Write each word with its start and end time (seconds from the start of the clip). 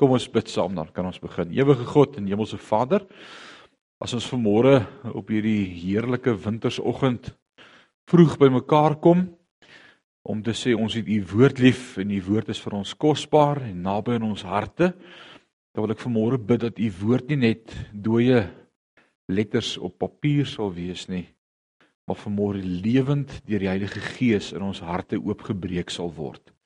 Kom 0.00 0.14
ons 0.16 0.30
bid 0.32 0.48
saam 0.48 0.72
dan 0.72 0.88
kan 0.96 1.04
ons 1.04 1.20
begin. 1.20 1.50
Ewige 1.52 1.84
God 1.84 2.14
en 2.16 2.28
Hemelse 2.30 2.56
Vader, 2.56 3.02
as 4.00 4.14
ons 4.16 4.28
vanmôre 4.32 4.78
op 5.12 5.28
hierdie 5.28 5.66
heerlike 5.74 6.32
wintersoggend 6.40 7.34
vroeg 8.08 8.38
bymekaar 8.40 8.96
kom 9.04 9.26
om 10.24 10.40
te 10.40 10.54
sê 10.56 10.72
ons 10.72 10.96
het 10.96 11.04
U 11.04 11.18
woord 11.34 11.60
lief 11.60 11.98
en 12.00 12.14
U 12.16 12.20
woord 12.30 12.48
is 12.54 12.62
vir 12.64 12.78
ons 12.78 12.94
kosbaar 12.96 13.60
en 13.66 13.82
naby 13.84 14.16
in 14.16 14.24
ons 14.30 14.46
harte, 14.48 14.94
dan 15.74 15.84
wil 15.84 15.92
ek 15.92 16.00
vanmôre 16.06 16.40
bid 16.48 16.64
dat 16.64 16.80
U 16.80 16.88
woord 17.02 17.28
nie 17.34 17.42
net 17.42 17.76
dooie 17.92 18.40
letters 19.28 19.74
op 19.76 19.98
papier 20.00 20.48
sal 20.48 20.72
wees 20.72 21.10
nie, 21.12 21.26
maar 22.08 22.16
vanmôre 22.24 22.64
lewend 22.64 23.36
deur 23.44 23.66
die 23.66 23.68
Heilige 23.68 24.00
Gees 24.14 24.54
in 24.56 24.64
ons 24.64 24.80
harte 24.80 25.20
oopgebreek 25.20 25.92
sal 25.92 26.08
word 26.08 26.56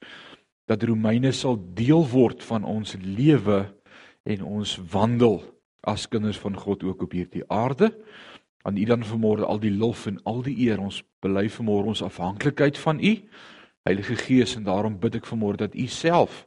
dat 0.70 0.82
Romeine 0.82 1.32
sal 1.32 1.58
deel 1.76 2.04
word 2.08 2.42
van 2.44 2.64
ons 2.64 2.96
lewe 3.00 3.64
en 4.24 4.44
ons 4.44 4.78
wandel 4.92 5.42
as 5.84 6.09
kinders 6.09 6.38
van 6.41 6.56
God 6.56 6.84
ook 6.84 7.05
op 7.05 7.12
hierdie 7.12 7.45
aarde. 7.52 7.91
Aan 8.64 8.80
U 8.80 8.84
dan 8.88 9.05
vanmôre 9.05 9.45
al 9.45 9.60
die 9.60 9.74
lof 9.74 10.06
en 10.08 10.16
al 10.24 10.41
die 10.46 10.56
eer. 10.64 10.80
Ons 10.80 11.02
bely 11.20 11.50
vanmôre 11.52 11.92
ons 11.92 12.05
afhanklikheid 12.05 12.80
van 12.80 13.00
U, 13.00 13.12
Heilige 13.84 14.16
Gees, 14.16 14.55
en 14.56 14.64
daarom 14.64 14.96
bid 14.96 15.19
ek 15.20 15.28
vanmôre 15.28 15.60
dat 15.60 15.77
U 15.77 15.84
self 15.92 16.46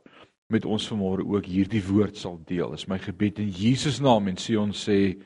met 0.50 0.66
ons 0.66 0.88
vanmôre 0.90 1.26
ook 1.28 1.46
hierdie 1.46 1.84
woord 1.86 2.18
sal 2.18 2.40
deel. 2.48 2.74
Is 2.74 2.88
my 2.90 2.98
gebed 3.04 3.38
in 3.44 3.52
Jesus 3.54 4.00
naam 4.02 4.32
en 4.32 4.40
sê 4.42 4.58
ons 4.58 4.88
sê 4.90 5.18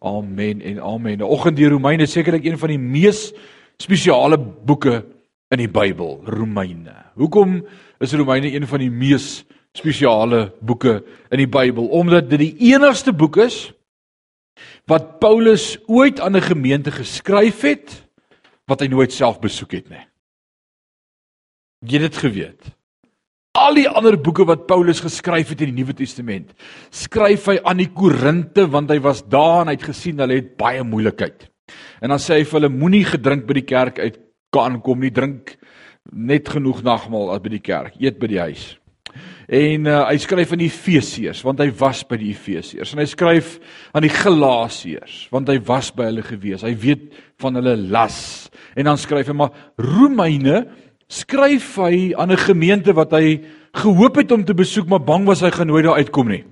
amen 0.00 0.64
en 0.64 0.80
amen. 0.82 1.20
Die 1.20 1.28
oggend 1.28 1.60
die 1.60 1.68
Romeine 1.68 2.08
sekerlik 2.08 2.48
een 2.48 2.58
van 2.58 2.72
die 2.72 2.80
mees 2.82 3.28
spesiale 3.80 4.40
boeke 4.40 5.04
in 5.50 5.62
die 5.62 5.70
Bybel, 5.70 6.20
Romeine. 6.30 6.94
Hoekom 7.18 7.60
is 8.00 8.14
Romeine 8.16 8.48
een 8.48 8.66
van 8.66 8.80
die 8.80 8.90
mees 8.90 9.42
spesiale 9.76 10.48
boeke 10.64 11.00
in 11.30 11.42
die 11.42 11.50
Bybel? 11.50 11.90
Omdat 11.92 12.30
dit 12.32 12.40
die 12.46 12.72
enigste 12.72 13.12
boek 13.12 13.38
is 13.44 13.68
wat 14.90 15.18
Paulus 15.20 15.78
ooit 15.86 16.20
aan 16.20 16.36
'n 16.36 16.42
gemeente 16.42 16.90
geskryf 16.90 17.60
het 17.62 18.08
wat 18.66 18.80
hy 18.80 18.88
nooit 18.88 19.12
self 19.12 19.40
besoek 19.40 19.72
het 19.72 19.90
nie. 19.90 20.06
Jy 21.86 21.98
het 21.98 22.12
dit 22.12 22.16
geweet. 22.16 22.62
Al 23.52 23.74
die 23.74 23.88
ander 23.88 24.16
boeke 24.20 24.44
wat 24.44 24.66
Paulus 24.66 25.00
geskryf 25.00 25.48
het 25.48 25.60
in 25.60 25.74
die 25.74 25.82
Nuwe 25.82 25.94
Testament, 25.94 26.52
skryf 26.90 27.46
hy 27.46 27.58
aan 27.64 27.76
die 27.76 27.90
Korinte 27.92 28.66
want 28.70 28.90
hy 28.90 29.00
was 29.00 29.22
daar 29.28 29.62
en 29.62 29.68
hy 29.68 29.74
het 29.74 29.88
gesien 29.90 30.18
hulle 30.18 30.34
het 30.34 30.56
baie 30.56 30.84
moeilikheid. 30.84 31.48
En 32.00 32.08
dan 32.08 32.18
sê 32.18 32.40
hy 32.40 32.44
vir 32.44 32.60
hulle 32.60 32.72
moenie 32.72 33.04
gedrink 33.04 33.46
by 33.46 33.54
die 33.54 33.66
kerk 33.66 33.98
uit 33.98 34.18
kan 34.50 34.80
kom 34.80 35.00
nie 35.00 35.10
drink 35.10 35.56
net 36.12 36.48
genoeg 36.48 36.82
nagmaal 36.82 37.38
by 37.40 37.48
die 37.48 37.64
kerk, 37.64 37.94
eet 38.00 38.18
by 38.18 38.26
die 38.26 38.40
huis. 38.40 38.80
En 39.50 39.88
uh, 39.90 40.04
hy 40.06 40.18
skryf 40.22 40.52
aan 40.54 40.62
die 40.62 40.68
Efesiërs 40.70 41.40
want 41.42 41.58
hy 41.58 41.66
was 41.80 42.04
by 42.06 42.20
die 42.20 42.30
Efesiërs 42.30 42.92
en 42.94 43.00
hy 43.02 43.06
skryf 43.10 43.56
aan 43.90 44.04
die 44.06 44.12
Galasiërs 44.14 45.24
want 45.32 45.50
hy 45.50 45.56
was 45.66 45.90
by 45.94 46.06
hulle 46.06 46.22
gewees. 46.22 46.62
Hy 46.62 46.76
weet 46.78 47.08
van 47.42 47.58
hulle 47.58 47.74
las. 47.90 48.46
En 48.78 48.86
dan 48.86 49.00
skryf 49.00 49.32
hy 49.32 49.34
maar 49.34 49.50
Romeine 49.82 50.68
skryf 51.10 51.74
hy 51.82 52.12
aan 52.14 52.30
'n 52.30 52.46
gemeente 52.46 52.94
wat 52.94 53.10
hy 53.18 53.42
gehoop 53.74 54.22
het 54.22 54.30
om 54.30 54.44
te 54.44 54.54
besoek 54.54 54.86
maar 54.86 55.02
bang 55.02 55.26
was 55.26 55.42
hy 55.42 55.50
gaan 55.50 55.66
nooit 55.66 55.84
daar 55.84 55.98
uitkom 55.98 56.28
nie. 56.30 56.44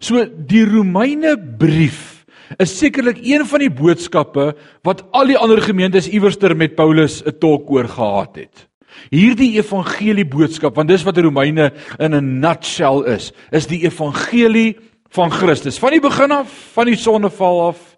So 0.00 0.26
die 0.26 0.64
Romeine 0.66 1.38
brief 1.38 2.26
is 2.58 2.74
sekerlik 2.78 3.22
een 3.22 3.46
van 3.46 3.62
die 3.62 3.70
boodskappe 3.70 4.54
wat 4.82 5.06
al 5.12 5.26
die 5.26 5.38
ander 5.38 5.62
gemeentes 5.62 6.08
iewerster 6.10 6.56
met 6.56 6.74
Paulus 6.74 7.22
'n 7.22 7.38
talk 7.38 7.70
oor 7.70 7.86
gehad 7.86 8.36
het. 8.36 8.66
Hierdie 9.10 9.56
evangelie 9.58 10.26
boodskap, 10.26 10.76
want 10.76 10.88
dis 10.88 11.04
wat 11.04 11.18
Romeine 11.18 11.72
in 11.98 12.14
'n 12.14 12.40
nutshell 12.40 13.04
is, 13.06 13.32
is 13.50 13.66
die 13.66 13.84
evangelie 13.84 14.76
van 15.10 15.30
Christus. 15.30 15.78
Van 15.78 15.90
die 15.90 16.00
begin 16.00 16.32
af, 16.32 16.48
van 16.74 16.86
die 16.86 16.96
sonneval 16.96 17.68
af 17.68 17.96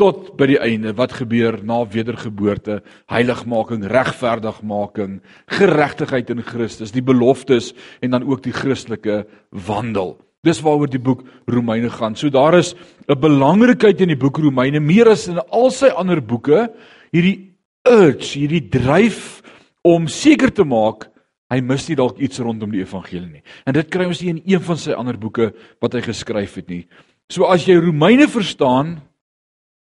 tot 0.00 0.32
by 0.38 0.48
die 0.48 0.60
einde 0.60 0.94
wat 0.96 1.12
gebeur 1.18 1.58
na 1.66 1.82
wedergeboorte, 1.84 2.80
heiligmaking, 3.12 3.84
regverdigmaking, 3.90 5.20
geregtigheid 5.58 6.32
in 6.32 6.42
Christus, 6.46 6.94
die 6.94 7.04
beloftes 7.04 7.74
en 8.00 8.16
dan 8.16 8.24
ook 8.24 8.42
die 8.46 8.54
Christelike 8.56 9.26
wandel. 9.66 10.16
Dis 10.46 10.62
waaroor 10.64 10.88
die 10.88 11.02
boek 11.02 11.26
Romeine 11.52 11.90
gaan. 11.92 12.16
So 12.16 12.30
daar 12.30 12.56
is 12.56 12.74
'n 13.08 13.20
belangrikheid 13.20 14.00
in 14.00 14.08
die 14.08 14.16
boek 14.16 14.38
Romeine 14.38 14.80
meer 14.80 15.08
as 15.08 15.28
in 15.28 15.38
al 15.38 15.70
sy 15.70 15.88
ander 15.88 16.22
boeke, 16.22 16.70
hierdie 17.12 17.52
urge, 17.84 18.38
hierdie 18.38 18.68
dryf 18.68 19.42
om 19.86 20.08
seker 20.08 20.52
te 20.52 20.64
maak 20.64 21.08
hy 21.50 21.60
mis 21.66 21.88
nie 21.88 21.98
dalk 21.98 22.18
iets 22.22 22.38
rondom 22.38 22.70
die 22.70 22.82
evangelie 22.84 23.26
nie. 23.26 23.44
En 23.66 23.74
dit 23.74 23.88
kry 23.90 24.06
ons 24.06 24.20
nie 24.22 24.34
in 24.36 24.42
een 24.54 24.62
van 24.62 24.78
sy 24.78 24.94
ander 24.94 25.18
boeke 25.18 25.50
wat 25.82 25.96
hy 25.96 26.02
geskryf 26.04 26.54
het 26.60 26.68
nie. 26.70 26.84
So 27.30 27.48
as 27.50 27.66
jy 27.66 27.78
Romeine 27.78 28.28
verstaan, 28.30 29.00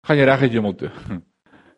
gaan 0.05 0.19
jy 0.19 0.27
reg 0.29 0.45
uit 0.45 0.59
hemel 0.59 0.77
toe. 0.81 0.91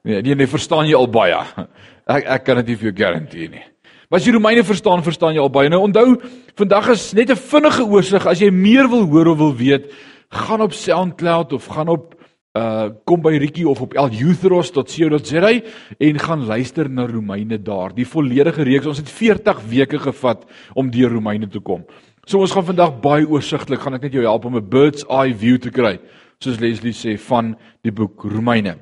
Nee, 0.08 0.22
nee, 0.24 0.38
nee, 0.40 0.48
verstaan 0.48 0.88
jy 0.88 0.96
al 0.96 1.10
baie. 1.12 1.36
Ek 2.16 2.28
ek 2.32 2.44
kan 2.48 2.62
dit 2.62 2.70
nie 2.70 2.76
vir 2.80 2.88
jou 2.88 2.94
garandeer 2.96 3.50
nie. 3.52 3.64
Maar 4.08 4.22
as 4.22 4.28
jy 4.30 4.32
Romeine 4.38 4.62
verstaan, 4.64 5.02
verstaan 5.04 5.36
jy 5.36 5.42
al 5.44 5.52
baie. 5.52 5.68
Nou 5.68 5.82
onthou, 5.84 6.14
vandag 6.56 6.94
is 6.94 7.10
net 7.18 7.34
'n 7.34 7.36
vinnige 7.36 7.84
oorsig 7.84 8.24
as 8.24 8.40
jy 8.40 8.48
meer 8.48 8.88
wil 8.88 9.04
hoor 9.12 9.34
of 9.34 9.38
wil 9.38 9.52
weet, 9.52 9.92
gaan 10.32 10.64
op 10.64 10.72
SoundCloud 10.72 11.52
of 11.54 11.66
gaan 11.68 11.92
op 11.92 12.16
uh 12.58 12.90
kom 13.06 13.22
by 13.22 13.36
Ricky 13.38 13.64
of 13.70 13.82
op 13.86 13.94
eljuthros.co.za 13.94 15.52
en 15.98 16.20
gaan 16.20 16.46
luister 16.46 16.90
na 16.90 17.06
Romeine 17.06 17.62
daar. 17.62 17.94
Die 17.94 18.08
volledige 18.08 18.64
reeks. 18.64 18.86
Ons 18.90 19.02
het 19.04 19.10
40 19.10 19.62
weke 19.70 20.00
gevat 20.00 20.46
om 20.74 20.90
deur 20.92 21.14
Romeine 21.14 21.48
te 21.48 21.60
kom. 21.60 21.86
So 22.28 22.42
ons 22.44 22.52
gaan 22.52 22.66
vandag 22.68 22.98
baie 23.04 23.28
oorsigtelik 23.28 23.80
gaan 23.84 23.96
ek 23.96 24.08
net 24.08 24.18
jou 24.18 24.26
help 24.26 24.46
om 24.46 24.58
'n 24.58 24.70
bird's 24.70 25.06
eye 25.08 25.36
view 25.36 25.58
te 25.58 25.70
kry, 25.72 26.00
soos 26.40 26.60
Leslie 26.60 26.94
sê 26.94 27.18
van 27.18 27.56
die 27.84 27.92
boek 27.92 28.24
Romeine. 28.24 28.78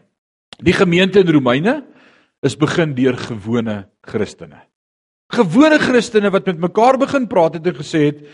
Die 0.63 0.73
gemeente 0.73 1.19
in 1.19 1.29
Romeine 1.29 1.83
is 2.41 2.55
begin 2.55 2.95
deur 2.95 3.17
gewone 3.17 3.85
Christene. 4.01 4.61
Gewone 5.33 5.79
Christene 5.79 6.31
wat 6.31 6.45
met 6.45 6.59
mekaar 6.59 6.97
begin 6.97 7.27
praat 7.27 7.53
het 7.53 7.67
en 7.67 7.75
gesê 7.75 8.05
het, 8.05 8.25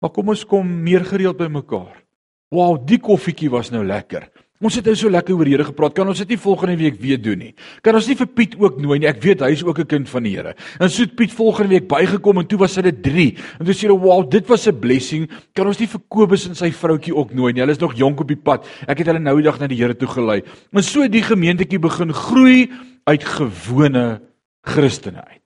"Maar 0.00 0.10
kom 0.10 0.28
ons 0.28 0.44
kom 0.44 0.82
meer 0.82 1.04
gereeld 1.04 1.36
by 1.36 1.46
mekaar." 1.46 2.04
Wow, 2.50 2.86
die 2.86 2.98
koffietjie 2.98 3.50
was 3.50 3.70
nou 3.70 3.84
lekker. 3.84 4.28
Ons 4.60 4.76
het 4.76 4.84
nou 4.84 4.92
so 4.98 5.08
lekker 5.08 5.32
oor 5.38 5.48
Here 5.48 5.64
gepraat. 5.64 5.94
Kan 5.96 6.08
ons 6.12 6.18
dit 6.20 6.34
nie 6.34 6.40
volgende 6.40 6.74
week 6.76 6.98
weer 7.00 7.20
doen 7.20 7.38
nie? 7.40 7.54
Kan 7.80 7.96
ons 7.96 8.08
nie 8.10 8.16
vir 8.18 8.28
Piet 8.28 8.56
ook 8.60 8.76
nooi 8.84 8.98
nie? 9.00 9.08
Ek 9.08 9.22
weet 9.24 9.40
hy 9.40 9.52
is 9.56 9.62
ook 9.64 9.78
'n 9.80 9.88
kind 9.88 10.08
van 10.08 10.22
die 10.22 10.36
Here. 10.36 10.54
En 10.78 10.90
so 10.90 11.02
het 11.02 11.16
Piet 11.16 11.32
volgende 11.32 11.70
week 11.70 11.88
bygekom 11.88 12.38
en 12.38 12.46
toe 12.46 12.58
was 12.58 12.76
hulle 12.76 12.92
3. 12.92 13.36
En 13.58 13.64
toe 13.64 13.74
sê 13.74 13.88
hulle, 13.88 13.98
"Wow, 13.98 14.30
dit 14.30 14.46
was 14.46 14.66
'n 14.66 14.78
blessing. 14.78 15.30
Kan 15.54 15.66
ons 15.66 15.78
nie 15.78 15.88
vir 15.88 16.00
Kobus 16.08 16.46
en 16.46 16.54
sy 16.54 16.70
vroutjie 16.70 17.14
ook 17.14 17.32
nooi 17.32 17.52
nie? 17.52 17.60
Hulle 17.60 17.72
is 17.72 17.78
nog 17.78 17.94
jonk 17.94 18.20
op 18.20 18.28
die 18.28 18.36
pad. 18.36 18.66
Ek 18.86 18.98
het 18.98 19.06
hulle 19.06 19.18
nou 19.18 19.36
die 19.36 19.44
dag 19.44 19.58
na 19.60 19.66
die 19.66 19.76
Here 19.76 19.96
toe 19.96 20.08
gelei." 20.08 20.42
En 20.72 20.82
so 20.82 21.08
die 21.08 21.22
gemeentetjie 21.22 21.78
begin 21.78 22.12
groei 22.12 22.70
uit 23.04 23.24
gewone 23.24 24.20
Christene 24.62 25.24
uit. 25.24 25.40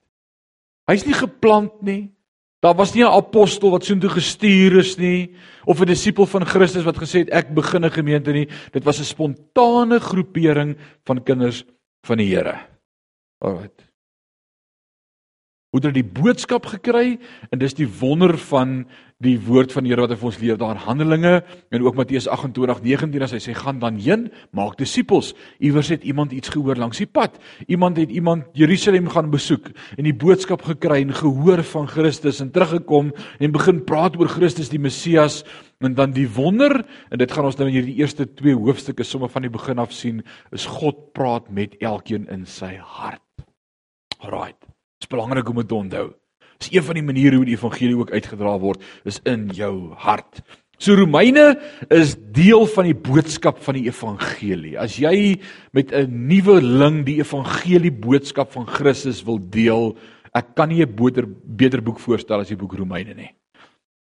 Hy's 0.87 1.05
nie 1.05 1.13
geplant 1.13 1.81
nie. 1.81 2.14
Daar 2.65 2.75
was 2.75 2.93
nie 2.93 3.03
'n 3.03 3.13
apostel 3.13 3.69
wat 3.69 3.85
soontoe 3.85 4.09
gestuur 4.09 4.77
is 4.77 4.97
nie 4.97 5.35
of 5.65 5.79
'n 5.79 5.85
disipel 5.85 6.25
van 6.25 6.45
Christus 6.45 6.83
wat 6.83 6.97
gesê 6.97 7.19
het 7.19 7.29
ek 7.29 7.53
begin 7.53 7.85
'n 7.85 7.91
gemeente 7.91 8.31
nie. 8.31 8.49
Dit 8.71 8.83
was 8.83 8.99
'n 8.99 9.03
spontane 9.03 9.99
groepering 9.99 10.77
van 11.03 11.23
kinders 11.23 11.63
van 12.01 12.17
die 12.17 12.35
Here. 12.35 12.57
Alraait. 13.37 13.84
Hoe 15.75 15.81
het 15.83 15.89
hulle 15.89 16.05
die 16.05 16.21
boodskap 16.23 16.69
gekry 16.71 17.17
en 17.51 17.59
dis 17.59 17.73
die 17.75 17.87
wonder 17.99 18.31
van 18.47 18.85
die 19.19 19.33
woord 19.43 19.73
van 19.75 19.83
die 19.83 19.89
Here 19.91 20.05
wat 20.05 20.13
hy 20.13 20.15
vir 20.21 20.27
ons 20.29 20.37
leer 20.39 20.59
daar 20.59 20.77
Handelinge 20.79 21.31
en 21.43 21.81
ook 21.83 21.97
Matteus 21.99 22.29
28:19 22.31 23.23
as 23.25 23.33
hy 23.35 23.39
sê 23.43 23.55
gaan 23.59 23.81
dan 23.81 23.97
heen 23.99 24.29
maak 24.55 24.77
disippels. 24.79 25.33
Iewers 25.59 25.89
het 25.91 26.05
iemand 26.07 26.31
iets 26.31 26.53
gehoor 26.53 26.79
langs 26.79 27.01
die 27.03 27.09
pad. 27.11 27.35
Iemand 27.67 27.99
het 27.99 28.07
iemand 28.07 28.45
Jerusalem 28.55 29.09
gaan 29.11 29.27
besoek 29.33 29.67
en 29.97 30.07
die 30.07 30.15
boodskap 30.15 30.63
gekry 30.63 31.01
en 31.01 31.11
gehoor 31.11 31.59
van 31.63 31.89
Christus 31.91 32.39
en 32.39 32.53
teruggekom 32.55 33.11
en 33.39 33.51
begin 33.51 33.83
praat 33.83 34.15
oor 34.15 34.31
Christus 34.31 34.71
die 34.71 34.79
Messias 34.79 35.43
en 35.83 35.93
dan 35.93 36.15
die 36.15 36.29
wonder 36.29 36.85
en 37.11 37.19
dit 37.19 37.31
gaan 37.31 37.49
ons 37.51 37.57
nou 37.59 37.67
in 37.67 37.75
hierdie 37.81 37.99
eerste 37.99 38.31
twee 38.31 38.55
hoofstukke 38.55 39.03
sommer 39.03 39.27
van 39.27 39.43
die 39.43 39.51
begin 39.51 39.83
af 39.83 39.91
sien 39.91 40.23
is 40.55 40.69
God 40.71 41.11
praat 41.11 41.51
met 41.51 41.75
elkeen 41.83 42.31
in 42.31 42.47
sy 42.47 42.77
hart. 42.79 43.19
Alraait 44.23 44.74
dit 45.05 45.11
is 45.11 45.17
belangrik 45.17 45.49
om 45.49 45.61
dit 45.61 45.67
te 45.69 45.75
onthou 45.75 46.07
Dis 46.61 46.71
een 46.71 46.85
van 46.85 46.99
die 46.99 47.05
maniere 47.05 47.39
hoe 47.39 47.47
die 47.47 47.57
evangelie 47.57 47.97
ook 47.97 48.13
uitgedra 48.15 48.53
word, 48.61 48.83
is 49.03 49.19
in 49.27 49.49
jou 49.55 49.91
hart. 49.99 50.41
So 50.79 50.95
Romeine 50.95 51.53
is 51.93 52.15
deel 52.35 52.65
van 52.73 52.89
die 52.89 52.97
boodskap 52.97 53.61
van 53.63 53.77
die 53.79 53.85
evangelie. 53.87 54.75
As 54.79 54.97
jy 54.99 55.39
met 55.71 55.91
'n 55.93 56.27
nuwe 56.27 56.61
ling 56.61 57.05
die 57.05 57.19
evangelie 57.19 57.91
boodskap 57.91 58.51
van 58.51 58.67
Christus 58.67 59.23
wil 59.23 59.39
deel, 59.39 59.95
ek 60.33 60.55
kan 60.55 60.69
nie 60.69 60.83
'n 60.83 60.95
beter 60.95 61.25
beter 61.27 61.81
boek 61.81 61.99
voorstel 61.99 62.39
as 62.39 62.47
die 62.47 62.57
boek 62.57 62.73
Romeine 62.73 63.13
nie. 63.13 63.31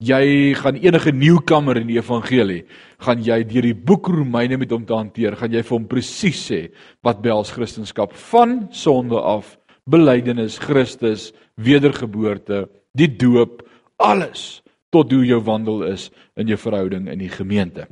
Jy 0.01 0.55
gaan 0.55 0.77
enige 0.77 1.11
nuwkamer 1.13 1.77
in 1.77 1.89
die 1.89 1.99
evangelie, 1.99 2.65
gaan 3.01 3.23
jy 3.23 3.45
deur 3.45 3.63
die 3.63 3.75
boek 3.75 4.07
Romeine 4.07 4.57
met 4.57 4.71
hom 4.71 4.85
te 4.85 4.95
hanteer, 4.95 5.37
gaan 5.37 5.53
jy 5.53 5.63
vir 5.63 5.79
hom 5.79 5.89
presies 5.89 6.51
sê 6.51 6.71
wat 7.03 7.21
behels 7.21 7.51
Christendom 7.51 8.09
van 8.13 8.69
sonde 8.71 9.21
af, 9.21 9.59
belydenis 9.91 10.59
Christus, 10.63 11.33
wedergeboorte, 11.57 12.67
die 12.93 13.11
doop, 13.19 13.63
alles 13.99 14.61
tot 14.95 15.13
hoe 15.13 15.25
jou 15.27 15.41
wandel 15.45 15.85
is 15.91 16.09
in 16.39 16.49
jou 16.49 16.59
verhouding 16.61 17.09
in 17.13 17.21
die 17.21 17.33
gemeente. 17.33 17.89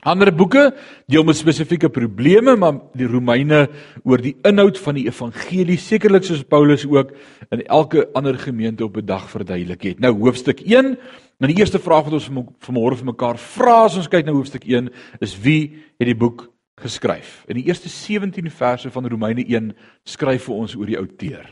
Ander 0.00 0.30
boeke 0.32 0.70
deel 1.12 1.26
met 1.28 1.36
spesifieke 1.36 1.90
probleme, 1.92 2.54
maar 2.56 2.78
die 2.96 3.08
Romeine 3.08 3.66
oor 4.00 4.22
die 4.24 4.32
inhoud 4.48 4.78
van 4.80 4.96
die 4.96 5.04
evangelie, 5.10 5.76
sekerlik 5.76 6.24
soos 6.24 6.46
Paulus 6.48 6.86
ook 6.88 7.12
in 7.52 7.66
elke 7.66 8.06
ander 8.16 8.38
gemeente 8.40 8.84
op 8.84 8.96
'n 8.96 9.04
dag 9.04 9.28
verduidelik 9.28 9.82
het. 9.82 10.00
Nou 10.00 10.16
hoofstuk 10.16 10.60
1, 10.60 10.96
nou 11.38 11.52
die 11.52 11.58
eerste 11.60 11.78
vraag 11.78 12.04
wat 12.04 12.12
ons 12.12 12.30
vanmôre 12.64 12.96
vir 12.96 13.12
mekaar 13.12 13.36
vra 13.36 13.84
as 13.84 13.96
ons 13.96 14.08
kyk 14.08 14.24
na 14.24 14.32
hoofstuk 14.32 14.64
1 14.64 14.88
is 15.20 15.36
wie 15.40 15.76
het 15.98 16.06
die 16.06 16.16
boek 16.16 16.48
geskryf? 16.80 17.44
In 17.48 17.56
die 17.60 17.66
eerste 17.68 17.88
17 17.88 18.50
verse 18.50 18.90
van 18.90 19.06
Romeine 19.06 19.44
1 19.46 19.72
skryf 20.04 20.48
vir 20.48 20.54
ons 20.54 20.76
oor 20.76 20.86
die 20.86 20.98
outeur. 20.98 21.48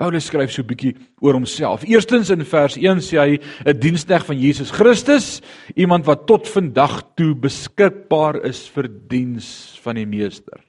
Paulus 0.00 0.30
skryf 0.30 0.50
so 0.50 0.62
'n 0.62 0.66
bietjie 0.66 0.94
oor 1.20 1.34
homself. 1.34 1.84
Eerstens 1.84 2.30
in 2.30 2.44
vers 2.44 2.76
1 2.76 3.00
sê 3.04 3.18
hy 3.20 3.38
'n 3.66 3.78
diensknegt 3.78 4.26
van 4.26 4.38
Jesus 4.38 4.70
Christus, 4.70 5.42
iemand 5.76 6.06
wat 6.06 6.26
tot 6.26 6.48
vandag 6.48 7.02
toe 7.16 7.34
beskikbaar 7.34 8.44
is 8.46 8.66
vir 8.68 8.88
diens 8.88 9.78
van 9.82 9.96
die 9.96 10.06
meester. 10.06 10.60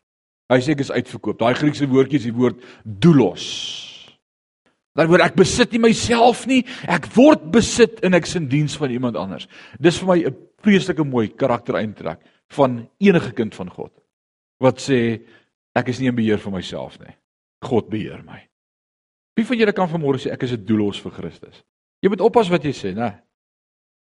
Hy 0.49 0.59
sê 0.59 0.71
ek 0.71 0.81
is 0.81 0.91
uitverkoop. 0.91 1.39
Daai 1.39 1.53
Griekse 1.53 1.87
woordjie 1.87 2.19
is 2.19 2.27
die 2.27 2.35
woord 2.35 2.59
doulos. 2.83 4.01
Dan 4.93 5.07
word 5.07 5.21
ek 5.21 5.35
besit 5.35 5.71
nie 5.71 5.79
myself 5.79 6.45
nie, 6.45 6.65
ek 6.83 7.07
word 7.15 7.51
besit 7.51 8.03
en 8.03 8.13
ek 8.13 8.27
is 8.27 8.35
in 8.35 8.49
diens 8.49 8.75
van 8.75 8.91
iemand 8.91 9.15
anders. 9.15 9.47
Dis 9.79 9.97
vir 9.97 10.07
my 10.07 10.19
'n 10.25 10.35
vreeslike 10.61 11.03
mooi 11.07 11.29
karaktereintrek 11.29 12.19
van 12.57 12.89
enige 12.99 13.33
kind 13.37 13.55
van 13.55 13.69
God 13.69 13.93
wat 14.61 14.77
sê 14.83 15.21
ek 15.77 15.89
is 15.89 15.99
nie 15.99 16.11
in 16.11 16.15
beheer 16.15 16.39
van 16.41 16.53
myself 16.53 16.99
nie. 17.01 17.13
God 17.65 17.89
beheer 17.89 18.21
my. 18.25 18.37
Wie 19.37 19.45
van 19.47 19.57
julle 19.57 19.73
kan 19.73 19.89
vanmôre 19.89 20.19
sê 20.21 20.31
ek 20.33 20.43
is 20.43 20.53
'n 20.53 20.65
doelos 20.65 20.99
vir 21.01 21.11
Christus? 21.11 21.63
Jy 22.01 22.09
moet 22.09 22.21
oppas 22.21 22.49
wat 22.49 22.63
jy 22.63 22.71
sê, 22.71 22.93
né? 22.93 23.21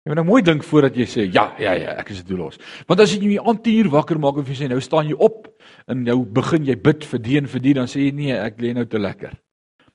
Jy 0.05 0.09
moet 0.09 0.15
nou 0.15 0.25
mooi 0.25 0.41
dink 0.41 0.63
voordat 0.63 0.95
jy 0.95 1.05
sê 1.05 1.33
ja, 1.33 1.55
ja, 1.59 1.73
ja, 1.73 1.95
ek 1.99 2.09
is 2.09 2.23
'n 2.23 2.27
doelos. 2.27 2.57
Want 2.87 2.99
as 2.99 3.13
jy 3.13 3.33
jou 3.33 3.47
aan 3.47 3.61
10 3.61 3.85
uur 3.85 3.89
wakker 3.89 4.19
maak 4.19 4.37
en 4.37 4.45
jy 4.45 4.55
sê 4.55 4.69
nou 4.69 4.79
staan 4.79 5.07
jy 5.07 5.15
op 5.19 5.47
en 5.87 6.03
nou 6.03 6.25
begin 6.25 6.65
jy 6.65 6.75
bid 6.75 7.03
vir 7.03 7.19
die 7.19 7.37
en 7.37 7.47
vir 7.47 7.59
die, 7.59 7.73
dan 7.73 7.87
sê 7.87 7.99
jy 7.99 8.11
nee, 8.11 8.33
ek 8.33 8.61
lê 8.61 8.73
nou 8.73 8.85
te 8.85 8.97
lekker. 8.97 9.33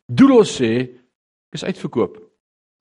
Doelos 0.08 0.60
sê 0.60 0.82
ek 0.82 1.54
is 1.54 1.64
uitverkoop. 1.64 2.31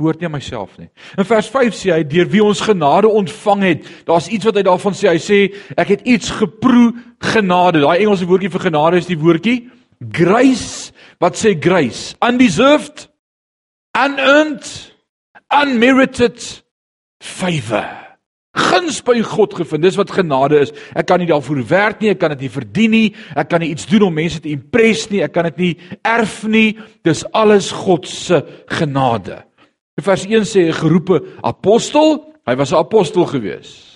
Behoort 0.01 0.21
nie 0.21 0.29
aan 0.29 0.33
myself 0.35 0.73
nie. 0.81 0.89
In 1.21 1.27
vers 1.29 1.49
5 1.53 1.77
sê 1.77 1.93
hy 1.93 2.01
deur 2.09 2.31
wie 2.33 2.43
ons 2.43 2.63
genade 2.65 3.09
ontvang 3.09 3.67
het. 3.69 3.91
Daar's 4.09 4.31
iets 4.33 4.49
wat 4.49 4.57
hy 4.57 4.65
daarvan 4.65 4.97
sê. 4.97 5.11
Hy 5.13 5.21
sê 5.21 5.39
ek 5.77 5.93
het 5.95 6.07
iets 6.09 6.33
geproe 6.41 6.89
genade. 7.33 7.85
Daai 7.85 8.01
Engelse 8.01 8.25
woordjie 8.25 8.51
vir 8.51 8.65
genade 8.71 8.99
is 8.99 9.09
die 9.09 9.19
woordjie 9.21 9.59
grace 10.01 10.89
Wat 11.21 11.37
sê 11.37 11.53
grace? 11.59 12.15
Undeserved, 12.19 13.09
unearned, 13.93 14.65
unmerited 15.53 16.63
favor. 17.21 17.85
Guns 18.57 18.99
by 19.05 19.21
God 19.23 19.53
gevind. 19.53 19.85
Dis 19.85 19.99
wat 19.99 20.11
genade 20.11 20.57
is. 20.65 20.73
Ek 20.97 21.05
kan 21.07 21.21
nie 21.21 21.29
daarvoor 21.29 21.61
werk 21.69 22.01
nie, 22.01 22.09
ek 22.11 22.19
kan 22.19 22.33
dit 22.33 22.47
nie 22.47 22.51
verdien 22.51 22.91
nie, 22.91 23.11
ek 23.37 23.51
kan 23.53 23.61
nie 23.63 23.69
iets 23.71 23.85
doen 23.87 24.09
om 24.09 24.17
mense 24.17 24.41
te 24.41 24.49
impress 24.51 25.11
nie, 25.13 25.21
ek 25.23 25.35
kan 25.37 25.47
dit 25.51 25.61
nie 25.61 25.71
erf 26.01 26.41
nie. 26.49 26.73
Dis 27.05 27.21
alles 27.37 27.69
God 27.85 28.09
se 28.09 28.41
genade. 28.73 29.43
In 29.99 30.03
vers 30.03 30.25
1 30.25 30.47
sê 30.47 30.67
hy 30.69 30.75
geroepe 30.75 31.21
apostel, 31.43 32.21
hy 32.47 32.55
was 32.55 32.71
'n 32.71 32.79
apostel 32.79 33.25
geweest. 33.25 33.91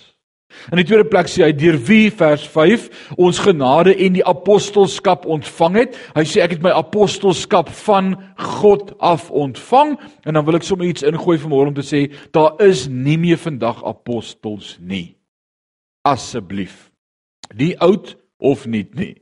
In 0.71 0.79
die 0.79 0.85
tweede 0.87 1.05
plek 1.09 1.27
sê 1.29 1.43
hy 1.45 1.53
deur 1.55 1.77
wie 1.87 2.09
vers 2.13 2.45
5 2.49 2.87
ons 3.21 3.39
genade 3.43 3.93
en 4.05 4.15
die 4.17 4.25
apostelskap 4.25 5.25
ontvang 5.29 5.75
het. 5.75 5.97
Hy 6.15 6.23
sê 6.25 6.41
ek 6.41 6.57
het 6.57 6.63
my 6.65 6.73
apostelskap 6.75 7.69
van 7.85 8.15
God 8.61 8.95
af 8.99 9.29
ontvang 9.31 9.95
en 10.25 10.33
dan 10.33 10.45
wil 10.45 10.55
ek 10.55 10.67
sommer 10.67 10.87
iets 10.87 11.05
ingooi 11.05 11.37
vanmôre 11.41 11.73
om 11.73 11.77
te 11.77 11.85
sê 11.85 12.07
daar 12.31 12.57
is 12.63 12.87
nie 12.89 13.17
meer 13.21 13.37
vandag 13.41 13.83
apostels 13.85 14.77
nie. 14.79 15.17
Asseblief. 16.05 16.89
Die 17.53 17.75
oud 17.79 18.15
of 18.39 18.65
nie 18.65 18.87
nie. 18.93 19.15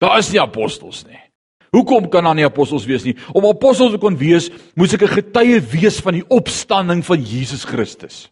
Daar 0.00 0.18
is 0.18 0.32
nie 0.32 0.40
apostels 0.42 1.04
nie. 1.06 1.29
Hoekom 1.70 2.08
kan 2.10 2.26
daar 2.26 2.34
nie 2.34 2.46
apostels 2.46 2.86
wees 2.88 3.04
nie? 3.06 3.14
Om 3.32 3.46
apostels 3.46 3.94
te 3.94 4.00
kon 4.02 4.16
wees, 4.18 4.50
moes 4.74 4.94
ek 4.94 5.02
'n 5.02 5.16
getuie 5.22 5.60
wees 5.60 6.00
van 6.00 6.14
die 6.14 6.26
opstanding 6.28 7.04
van 7.04 7.22
Jesus 7.22 7.64
Christus. 7.64 8.30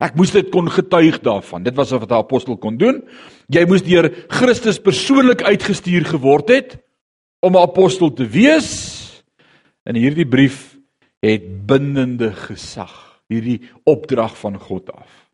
Ek 0.00 0.14
moes 0.16 0.30
dit 0.32 0.48
kon 0.50 0.68
getuig 0.68 1.20
daarvan. 1.20 1.62
Dit 1.62 1.76
was 1.76 1.90
wat 1.90 2.10
'n 2.10 2.14
apostel 2.14 2.56
kon 2.56 2.76
doen. 2.76 3.02
Jy 3.48 3.66
moes 3.66 3.82
deur 3.82 4.10
Christus 4.28 4.78
persoonlik 4.78 5.42
uitgestuur 5.42 6.04
geword 6.04 6.48
het 6.48 6.78
om 7.40 7.52
'n 7.52 7.62
apostel 7.62 8.12
te 8.12 8.26
wees. 8.26 9.22
En 9.84 9.94
hierdie 9.94 10.26
brief 10.26 10.76
het 11.20 11.66
bindende 11.66 12.32
gesag, 12.32 13.22
hierdie 13.28 13.60
opdrag 13.84 14.38
van 14.38 14.58
God 14.58 14.90
af. 14.92 15.30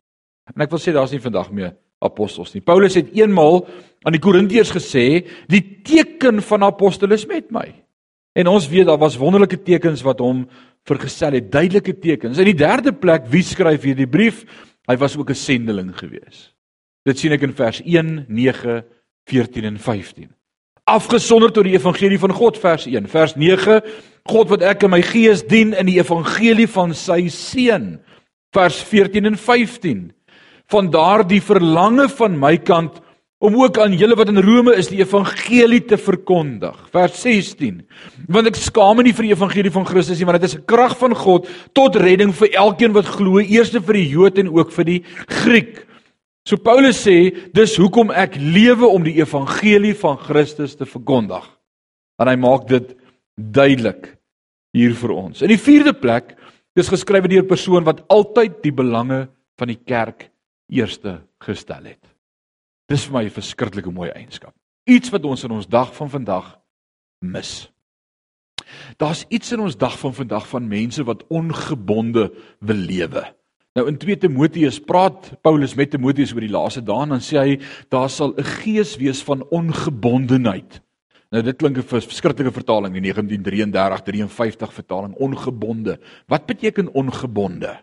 En 0.55 0.61
ek 0.61 0.69
wil 0.69 0.79
sê 0.79 0.93
daar's 0.93 1.11
nie 1.11 1.21
vandag 1.21 1.51
meer 1.51 1.75
apostels 1.99 2.53
nie. 2.53 2.61
Paulus 2.61 2.95
het 2.95 3.09
eenmaal 3.15 3.63
aan 4.05 4.15
die 4.15 4.21
Korintiërs 4.21 4.71
gesê, 4.71 5.25
"Die 5.47 5.81
teken 5.83 6.41
van 6.41 6.63
apostel 6.63 7.11
is 7.11 7.25
met 7.25 7.51
my." 7.51 7.73
En 8.33 8.47
ons 8.47 8.67
weet 8.69 8.85
daar 8.85 8.97
was 8.97 9.17
wonderlike 9.17 9.61
tekens 9.63 10.01
wat 10.01 10.19
hom 10.19 10.47
vergesel 10.83 11.31
het, 11.31 11.51
duidelike 11.51 11.99
tekens. 11.99 12.37
In 12.37 12.45
die 12.45 12.57
derde 12.57 12.93
plek, 12.93 13.25
wie 13.27 13.43
skryf 13.43 13.81
hierdie 13.81 14.07
brief? 14.07 14.45
Hy 14.87 14.95
was 14.97 15.17
ook 15.17 15.29
'n 15.29 15.35
sendeling 15.35 15.97
gewees. 15.97 16.53
Dit 17.03 17.19
sien 17.19 17.31
ek 17.31 17.41
in 17.41 17.53
vers 17.53 17.81
1, 17.85 18.25
9, 18.27 18.83
14 19.25 19.63
en 19.63 19.79
15. 19.79 20.29
Afgesonder 20.83 21.51
tot 21.51 21.63
die 21.63 21.73
evangelie 21.73 22.19
van 22.19 22.31
God 22.31 22.57
vers 22.57 22.85
1. 22.85 23.07
Vers 23.07 23.35
9, 23.35 23.81
God 24.23 24.49
wat 24.49 24.61
ek 24.61 24.83
in 24.83 24.89
my 24.89 25.01
gees 25.01 25.43
dien 25.43 25.73
in 25.73 25.85
die 25.85 25.99
evangelie 25.99 26.67
van 26.67 26.93
sy 26.93 27.27
seun. 27.27 27.99
Vers 28.55 28.83
14 28.83 29.25
en 29.25 29.37
15. 29.37 30.13
Van 30.71 30.89
daardie 30.91 31.41
verlange 31.41 32.09
van 32.09 32.39
my 32.39 32.57
kant 32.57 32.99
om 33.37 33.55
ook 33.55 33.77
aan 33.77 33.93
julle 33.93 34.15
wat 34.17 34.31
in 34.31 34.41
Rome 34.41 34.73
is 34.75 34.89
die 34.89 34.99
evangelie 35.03 35.83
te 35.85 35.97
verkondig. 36.01 36.75
Vers 36.93 37.19
16. 37.21 37.83
Want 38.33 38.49
ek 38.49 38.57
skaam 38.57 39.03
nie 39.05 39.13
vir 39.13 39.27
die 39.27 39.35
evangelie 39.35 39.71
van 39.73 39.85
Christus 39.85 40.17
nie, 40.17 40.25
want 40.25 40.41
dit 40.41 40.49
is 40.49 40.57
'n 40.57 40.65
krag 40.65 40.97
van 40.97 41.13
God 41.13 41.47
tot 41.73 41.95
redding 41.95 42.33
vir 42.33 42.49
elkeen 42.53 42.93
wat 42.93 43.05
glo, 43.05 43.39
eers 43.39 43.69
vir 43.69 43.93
die 43.93 44.09
Jood 44.09 44.37
en 44.37 44.49
ook 44.49 44.71
vir 44.71 44.85
die 44.85 45.03
Griek. 45.27 45.85
So 46.47 46.57
Paulus 46.57 47.05
sê, 47.05 47.35
dis 47.53 47.75
hoekom 47.77 48.09
ek 48.11 48.35
lewe 48.35 48.87
om 48.87 49.03
die 49.03 49.19
evangelie 49.19 49.93
van 49.93 50.17
Christus 50.17 50.75
te 50.75 50.85
verkondig. 50.85 51.43
En 52.19 52.27
hy 52.27 52.35
maak 52.35 52.67
dit 52.67 52.95
duidelik 53.35 54.17
hier 54.73 54.93
vir 54.95 55.11
ons. 55.11 55.41
In 55.41 55.49
die 55.49 55.61
vierde 55.61 55.93
plek, 55.93 56.35
dis 56.75 56.89
geskrywe 56.89 57.27
deur 57.27 57.43
'n 57.43 57.47
persoon 57.47 57.83
wat 57.83 58.01
altyd 58.09 58.63
die 58.63 58.71
belange 58.71 59.27
van 59.59 59.67
die 59.67 59.79
kerk 59.85 60.31
eerste 60.69 61.21
gestel 61.43 61.83
het. 61.83 62.03
Dis 62.87 63.05
vir 63.05 63.13
my 63.13 63.23
'n 63.25 63.29
verskriklike 63.29 63.91
mooi 63.91 64.09
eienskap. 64.09 64.53
Iets 64.85 65.09
wat 65.09 65.25
ons 65.25 65.43
in 65.43 65.51
ons 65.51 65.67
dag 65.67 65.93
van 65.95 66.09
vandag 66.09 66.59
mis. 67.19 67.69
Daar's 68.97 69.25
iets 69.29 69.51
in 69.51 69.59
ons 69.59 69.77
dag 69.77 69.99
van 69.99 70.13
vandag 70.13 70.47
van 70.47 70.67
mense 70.67 71.03
wat 71.03 71.27
ongebonde 71.27 72.31
wil 72.59 72.75
lewe. 72.75 73.23
Nou 73.77 73.87
in 73.87 73.97
2 73.97 74.17
Timoteus 74.17 74.79
praat 74.79 75.41
Paulus 75.41 75.75
met 75.75 75.91
Timoteus 75.91 76.33
oor 76.33 76.41
die 76.41 76.49
laaste 76.49 76.81
dae 76.81 77.03
en 77.05 77.09
dan 77.09 77.21
sê 77.21 77.37
hy 77.37 77.59
daar 77.93 78.09
sal 78.09 78.33
'n 78.33 78.43
gees 78.43 78.95
wees 78.97 79.21
van 79.23 79.45
ongebondenheid. 79.49 80.81
Nou 81.31 81.43
dit 81.43 81.57
klink 81.57 81.77
'n 81.77 81.83
verskriklike 81.83 82.51
vertaling 82.51 82.93
die 82.93 83.01
1933-53 83.01 84.73
vertaling 84.73 85.13
ongebonde. 85.15 85.99
Wat 86.27 86.45
beteken 86.45 86.93
ongebonde? 86.93 87.77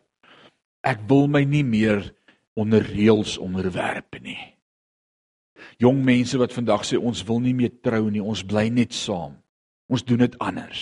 Ek 0.82 0.98
wil 1.08 1.28
my 1.28 1.44
nie 1.44 1.64
meer 1.64 2.12
onder 2.54 2.82
reëls 2.82 3.38
onderwerp 3.38 4.20
nie 4.22 4.54
jong 5.78 6.02
mense 6.04 6.38
wat 6.38 6.54
vandag 6.54 6.84
sê 6.86 6.98
ons 6.98 7.24
wil 7.26 7.40
nie 7.42 7.54
meer 7.56 7.72
trou 7.84 8.06
nie, 8.10 8.22
ons 8.22 8.44
bly 8.46 8.68
net 8.72 8.94
saam. 8.94 9.36
Ons 9.90 10.04
doen 10.06 10.24
dit 10.24 10.38
anders. 10.42 10.80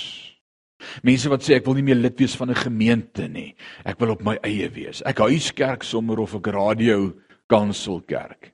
Mense 1.07 1.31
wat 1.31 1.45
sê 1.47 1.57
ek 1.59 1.67
wil 1.67 1.79
nie 1.79 1.87
meer 1.87 1.99
lid 2.01 2.19
wees 2.19 2.35
van 2.39 2.51
'n 2.51 2.59
gemeente 2.59 3.29
nie. 3.29 3.55
Ek 3.85 3.99
wil 4.01 4.13
op 4.13 4.23
my 4.23 4.39
eie 4.43 4.69
wees. 4.69 5.03
Ek 5.07 5.19
huis 5.19 5.53
kerk 5.53 5.83
sommer 5.83 6.19
of 6.19 6.35
ek 6.35 6.47
radio 6.47 7.15
kansel 7.49 8.01
kerk. 8.01 8.53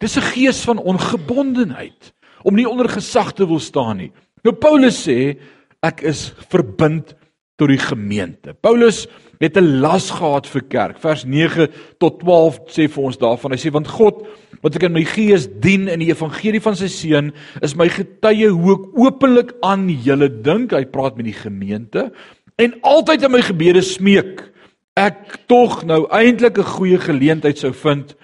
Dis 0.00 0.16
'n 0.16 0.32
gees 0.34 0.64
van 0.64 0.78
ongebondenheid 0.78 2.12
om 2.44 2.54
nie 2.54 2.68
onder 2.68 2.88
gesag 2.88 3.32
te 3.34 3.46
wil 3.46 3.60
staan 3.60 3.96
nie. 3.96 4.12
Nou 4.44 4.54
Paulus 4.54 5.08
sê 5.08 5.38
ek 5.82 6.02
is 6.02 6.32
verbind 6.48 7.14
tot 7.62 7.70
die 7.70 7.80
gemeente. 7.80 8.56
Paulus 8.60 9.06
het 9.42 9.56
'n 9.56 9.80
las 9.80 10.10
gehad 10.10 10.46
vir 10.46 10.62
kerk. 10.68 10.98
Vers 10.98 11.24
9 11.24 11.68
tot 11.98 12.20
12 12.20 12.60
sê 12.66 12.88
vir 12.88 13.02
ons 13.02 13.18
daarvan. 13.18 13.52
Hy 13.52 13.58
sê 13.58 13.72
want 13.72 13.88
God 13.88 14.26
wat 14.62 14.76
ek 14.76 14.82
in 14.82 14.92
my 14.92 15.04
gees 15.04 15.48
dien 15.60 15.88
in 15.88 15.98
die 15.98 16.10
evangelie 16.10 16.60
van 16.60 16.76
sy 16.76 16.86
seun 16.86 17.32
is 17.60 17.74
my 17.74 17.88
getuie 17.88 18.48
hoe 18.48 18.74
ek 18.74 18.98
openlik 18.98 19.52
aan 19.62 19.88
julle 19.88 20.28
dink. 20.28 20.72
Hy 20.72 20.84
praat 20.84 21.16
met 21.16 21.26
die 21.26 21.40
gemeente 21.42 22.12
en 22.56 22.74
altyd 22.82 23.22
in 23.22 23.32
my 23.32 23.42
gebede 23.42 23.82
smeek 23.82 24.52
ek 24.94 25.48
tog 25.48 25.84
nou 25.84 26.06
eintlik 26.10 26.58
'n 26.58 26.74
goeie 26.76 26.98
geleentheid 26.98 27.58
sou 27.58 27.72
vind 27.72 28.14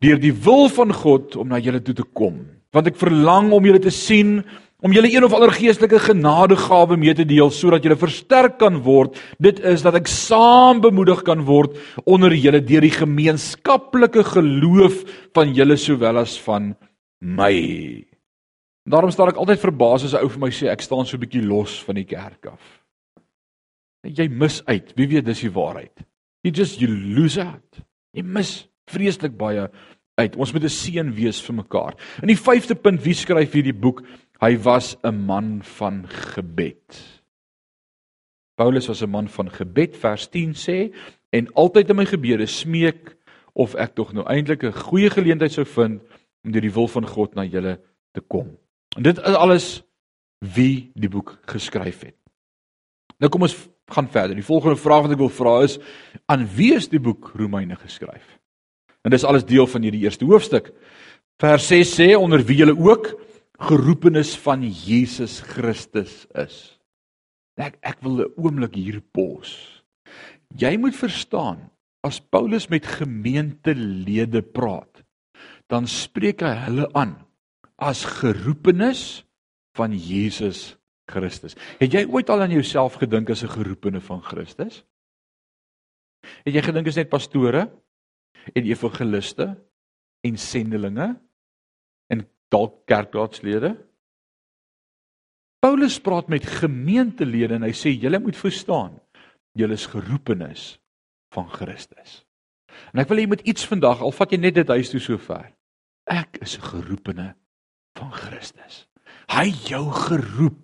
deur 0.00 0.18
die 0.18 0.32
wil 0.32 0.68
van 0.68 0.92
God 0.92 1.36
om 1.36 1.48
na 1.48 1.58
julle 1.58 1.80
toe 1.80 1.94
te 1.94 2.04
kom. 2.12 2.46
Want 2.72 2.86
ek 2.86 2.96
verlang 2.96 3.52
om 3.52 3.64
julle 3.64 3.80
te 3.80 3.90
sien 3.90 4.44
om 4.86 4.94
julle 4.94 5.10
een 5.10 5.24
of 5.26 5.34
ander 5.34 5.50
geestelike 5.50 5.98
genadegawe 6.04 6.96
mee 7.00 7.14
te 7.18 7.26
deel 7.26 7.50
sodat 7.50 7.82
julle 7.82 7.98
versterk 7.98 8.60
kan 8.60 8.78
word. 8.86 9.16
Dit 9.42 9.58
is 9.66 9.82
dat 9.82 9.98
ek 9.98 10.06
saam 10.10 10.82
bemoedig 10.84 11.24
kan 11.26 11.42
word 11.48 11.74
onder 12.06 12.34
julle 12.34 12.62
deur 12.62 12.86
die 12.86 12.94
gemeenskaplike 12.94 14.22
geloof 14.30 15.00
van 15.34 15.54
julle 15.56 15.78
sowel 15.80 16.22
as 16.22 16.36
van 16.44 16.76
my. 17.18 17.56
Daarom 18.86 19.10
staan 19.10 19.32
ek 19.32 19.40
altyd 19.42 19.64
verbaas 19.64 20.06
as 20.06 20.14
'n 20.14 20.22
ou 20.22 20.30
vir 20.30 20.44
my 20.46 20.52
sê 20.54 20.70
ek 20.70 20.82
staan 20.86 21.06
so 21.06 21.18
bietjie 21.18 21.42
los 21.42 21.82
van 21.82 21.96
die 21.98 22.06
kerk 22.06 22.46
af. 22.46 22.62
Jy 24.06 24.28
mis 24.28 24.62
uit. 24.66 24.94
Wie 24.94 25.08
weet 25.08 25.26
dis 25.26 25.40
die 25.40 25.50
waarheid. 25.50 26.06
You 26.44 26.54
just 26.54 26.80
you 26.80 26.86
lose 26.88 27.40
out. 27.40 27.82
Jy 28.14 28.22
mis 28.22 28.68
vreeslik 28.86 29.36
baie 29.36 29.68
uit. 30.16 30.36
Ons 30.36 30.52
moet 30.52 30.62
'n 30.62 30.68
seën 30.68 31.14
wees 31.14 31.40
vir 31.42 31.54
mekaar. 31.54 31.94
In 32.22 32.28
die 32.28 32.38
5de 32.38 32.74
punt, 32.74 33.02
wie 33.02 33.14
skryf 33.14 33.52
hierdie 33.52 33.74
boek? 33.74 34.02
Hy 34.40 34.56
was 34.62 34.96
'n 35.02 35.26
man 35.26 35.62
van 35.62 36.08
gebed. 36.08 37.20
Paulus 38.56 38.86
was 38.86 39.02
'n 39.02 39.10
man 39.10 39.28
van 39.28 39.50
gebed, 39.50 39.96
vers 39.96 40.28
10 40.28 40.54
sê, 40.54 40.94
en 41.30 41.52
altyd 41.52 41.88
in 41.88 41.96
my 41.96 42.04
gebede 42.04 42.46
smeek 42.46 43.16
of 43.52 43.74
ek 43.74 43.94
tog 43.94 44.12
nou 44.12 44.24
eintlik 44.26 44.62
'n 44.62 44.72
goeie 44.72 45.10
geleentheid 45.10 45.52
sou 45.52 45.64
vind 45.64 46.02
om 46.44 46.52
deur 46.52 46.60
die 46.60 46.72
wil 46.72 46.88
van 46.88 47.06
God 47.06 47.34
na 47.34 47.44
julle 47.44 47.80
te 48.12 48.20
kom. 48.20 48.58
En 48.96 49.02
dit 49.02 49.18
is 49.18 49.34
alles 49.34 49.82
wie 50.38 50.90
die 50.94 51.08
boek 51.08 51.38
geskryf 51.46 52.00
het. 52.00 52.16
Nou 53.18 53.30
kom 53.30 53.42
ons 53.42 53.56
gaan 53.86 54.08
verder. 54.08 54.34
Die 54.34 54.44
volgende 54.44 54.76
vraag 54.76 55.02
wat 55.06 55.14
ek 55.14 55.22
wil 55.22 55.32
vra 55.32 55.62
is 55.64 55.78
aan 56.26 56.46
wie 56.56 56.74
is 56.74 56.88
die 56.88 57.00
boek 57.00 57.32
Romeine 57.34 57.76
geskryf? 57.76 58.38
En 59.02 59.10
dis 59.10 59.24
alles 59.24 59.44
deel 59.44 59.66
van 59.66 59.82
hierdie 59.82 60.02
eerste 60.02 60.24
hoofstuk. 60.24 60.72
Vers 61.38 61.68
6 61.68 61.94
sê 62.00 62.14
onder 62.16 62.42
wie 62.44 62.56
julle 62.56 62.76
ook 62.76 63.14
geroepenis 63.58 64.34
van 64.44 64.62
Jesus 64.62 65.40
Christus 65.40 66.24
is. 66.36 66.78
Ek 67.56 67.78
ek 67.80 68.02
wil 68.04 68.20
'n 68.26 68.32
oomblik 68.36 68.74
hier 68.74 69.00
pos. 69.00 69.82
Jy 70.56 70.76
moet 70.76 70.94
verstaan 70.94 71.70
as 72.02 72.20
Paulus 72.20 72.68
met 72.68 72.86
gemeentelede 72.86 74.42
praat, 74.42 75.02
dan 75.68 75.86
spreek 75.86 76.40
hy 76.40 76.54
hulle 76.68 76.92
aan 76.94 77.26
as 77.76 78.04
geroepenis 78.04 79.24
van 79.74 79.92
Jesus 79.92 80.76
Christus. 81.10 81.56
Het 81.78 81.92
jy 81.92 82.06
ooit 82.06 82.30
al 82.30 82.42
aan 82.42 82.50
jouself 82.52 82.94
gedink 82.94 83.30
as 83.30 83.42
'n 83.42 83.48
geroepene 83.48 84.00
van 84.00 84.22
Christus? 84.22 84.84
Het 86.44 86.54
jy 86.54 86.62
gedink 86.62 86.86
is 86.86 86.96
net 86.96 87.08
pastore? 87.08 87.70
en 88.54 88.64
evangeliste 88.64 89.46
en 90.20 90.38
sendelinge 90.38 91.08
en 91.08 91.20
dalk 92.52 92.84
kerkraadslede. 92.86 93.74
Paulus 95.64 95.98
praat 96.00 96.28
met 96.28 96.46
gemeentelede 96.46 97.58
en 97.58 97.66
hy 97.66 97.72
sê 97.74 97.90
julle 97.96 98.20
moet 98.22 98.36
verstaan, 98.38 98.94
julle 99.56 99.74
is 99.74 99.88
geroepenis 99.90 100.76
van 101.34 101.48
Christus. 101.50 102.22
En 102.92 103.00
ek 103.02 103.08
wil 103.10 103.22
jy 103.22 103.30
moet 103.32 103.46
iets 103.48 103.66
vandag, 103.66 104.02
al 104.04 104.14
vat 104.14 104.32
jy 104.32 104.38
net 104.40 104.58
dit 104.58 104.74
huis 104.76 104.92
toe 104.92 105.00
sover. 105.02 105.48
Ek 106.06 106.38
is 106.44 106.58
'n 106.58 106.68
geroepene 106.70 107.34
van 107.98 108.12
Christus. 108.12 108.86
Hy 109.28 109.50
jou 109.66 109.90
geroep 109.90 110.60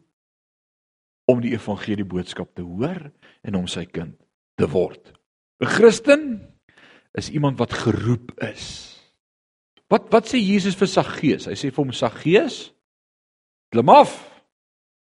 om 1.27 1.41
die 1.41 1.55
evangelie 1.55 2.05
boodskap 2.05 2.55
te 2.55 2.63
hoor 2.63 3.11
en 3.43 3.55
om 3.55 3.67
sy 3.67 3.85
kind 3.85 4.15
te 4.57 4.69
word. 4.69 5.13
'n 5.61 5.67
Christen 5.67 6.23
is 7.15 7.31
iemand 7.31 7.59
wat 7.59 7.73
geroep 7.73 8.33
is. 8.43 8.92
Wat 9.93 10.09
wat 10.09 10.29
sê 10.31 10.41
Jesus 10.41 10.77
vir 10.79 10.89
Saggeus? 10.89 11.47
Hy 11.51 11.57
sê 11.59 11.69
vir 11.69 11.83
hom 11.83 11.93
Saggeus, 11.93 12.71
klim 13.73 13.93
af. 13.93 14.15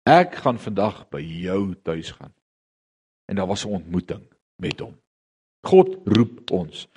Ek 0.05 0.35
gaan 0.43 0.59
vandag 0.59 1.05
by 1.15 1.23
jou 1.23 1.77
tuis 1.87 2.11
gaan. 2.17 2.33
En 3.31 3.39
daar 3.39 3.47
was 3.47 3.65
'n 3.65 3.79
ontmoeting 3.79 4.25
met 4.59 4.81
hom. 4.81 4.95
God 5.65 5.97
roep 6.05 6.51
ons. 6.51 6.89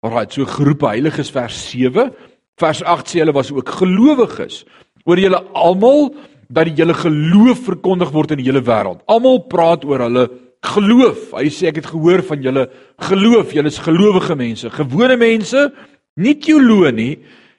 Alraai, 0.00 0.30
so 0.30 0.44
geroepe 0.44 0.86
heiliges 0.86 1.30
vers 1.30 1.70
7, 1.70 2.14
vers 2.56 2.82
8 2.82 3.08
sê 3.08 3.18
hulle 3.18 3.34
was 3.34 3.50
ook 3.52 3.68
gelowiges. 3.68 4.64
Oor 5.04 5.18
julle 5.18 5.42
almal 5.52 6.14
dat 6.48 6.64
die 6.64 6.74
hele 6.74 6.94
geloof 6.94 7.64
verkondig 7.64 8.10
word 8.10 8.30
in 8.30 8.38
die 8.38 8.46
hele 8.46 8.62
wêreld. 8.62 9.02
Almal 9.06 9.42
praat 9.48 9.84
oor 9.84 9.98
hulle 9.98 10.30
geloof. 10.62 11.32
Hy 11.32 11.50
sê 11.50 11.68
ek 11.68 11.82
het 11.82 11.86
gehoor 11.86 12.22
van 12.22 12.42
julle 12.42 12.70
geloof. 12.98 13.52
Julle 13.52 13.66
is 13.68 13.78
gelowige 13.78 14.36
mense, 14.36 14.70
gewone 14.70 15.16
mense, 15.16 15.72
nie 16.18 16.34
teoloë 16.42 16.92
nie. 16.94 17.12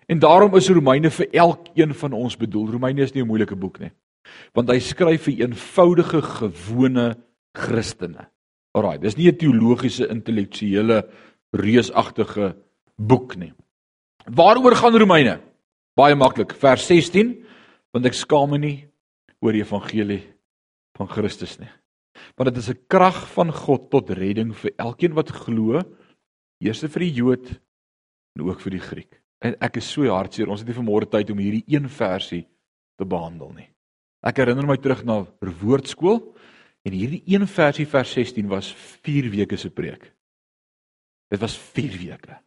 En 0.10 0.20
daarom 0.22 0.56
is 0.58 0.70
Romeine 0.74 1.12
vir 1.14 1.30
elkeen 1.38 1.94
van 1.94 2.16
ons 2.18 2.38
bedoel. 2.38 2.72
Romeine 2.76 3.04
is 3.06 3.14
nie 3.14 3.24
'n 3.24 3.28
moeilike 3.28 3.56
boek 3.56 3.80
nie. 3.80 3.92
Want 4.54 4.70
hy 4.70 4.80
skryf 4.80 5.24
vir 5.24 5.46
eenvoudige 5.46 6.22
gewone 6.22 7.16
Christene. 7.54 8.28
Alraai, 8.76 9.00
dis 9.00 9.18
nie 9.18 9.30
'n 9.30 9.38
teologiese 9.38 10.10
intellektuele 10.10 11.08
reusagtige 11.54 12.56
boek 12.98 13.36
nie. 13.38 13.54
Waaroor 14.26 14.76
gaan 14.76 14.98
Romeine? 14.98 15.40
Baie 15.96 16.16
maklik, 16.16 16.54
vers 16.54 16.86
16, 16.86 17.46
want 17.94 18.06
ek 18.06 18.14
skaam 18.14 18.50
my 18.50 18.58
nie 18.58 18.88
oor 19.42 19.52
die 19.52 19.62
evangelie 19.62 20.24
van 20.98 21.08
Christus 21.08 21.60
nie 21.60 21.70
want 22.38 22.54
dit 22.54 22.58
is 22.58 22.70
'n 22.70 22.86
krag 22.88 23.28
van 23.36 23.52
God 23.52 23.90
tot 23.90 24.10
redding 24.10 24.54
vir 24.56 24.72
elkeen 24.78 25.14
wat 25.14 25.30
glo, 25.32 25.82
eers 26.60 26.82
vir 26.82 27.00
die 27.00 27.14
Jood 27.14 27.60
en 28.40 28.48
ook 28.48 28.62
vir 28.64 28.78
die 28.78 28.84
Griek. 28.84 29.20
En 29.44 29.56
ek 29.64 29.80
is 29.80 29.88
so 29.92 30.08
hartseer, 30.12 30.50
ons 30.52 30.64
het 30.64 30.68
nie 30.68 30.78
vanmôre 30.78 31.08
tyd 31.10 31.32
om 31.32 31.40
hierdie 31.40 31.64
een 31.68 31.88
versie 31.92 32.46
te 33.00 33.08
behandel 33.08 33.54
nie. 33.56 33.68
Ek 34.26 34.42
herinner 34.42 34.68
my 34.68 34.76
terug 34.80 35.06
na 35.08 35.22
woordskool 35.62 36.20
en 36.84 36.96
hierdie 36.96 37.22
een 37.28 37.48
versie 37.48 37.88
vers 37.88 38.12
16 38.18 38.50
was 38.52 38.72
4 39.06 39.30
weke 39.32 39.58
se 39.60 39.72
preek. 39.72 40.10
Dit 41.32 41.40
was 41.40 41.56
4 41.56 41.96
weke. 42.02 42.40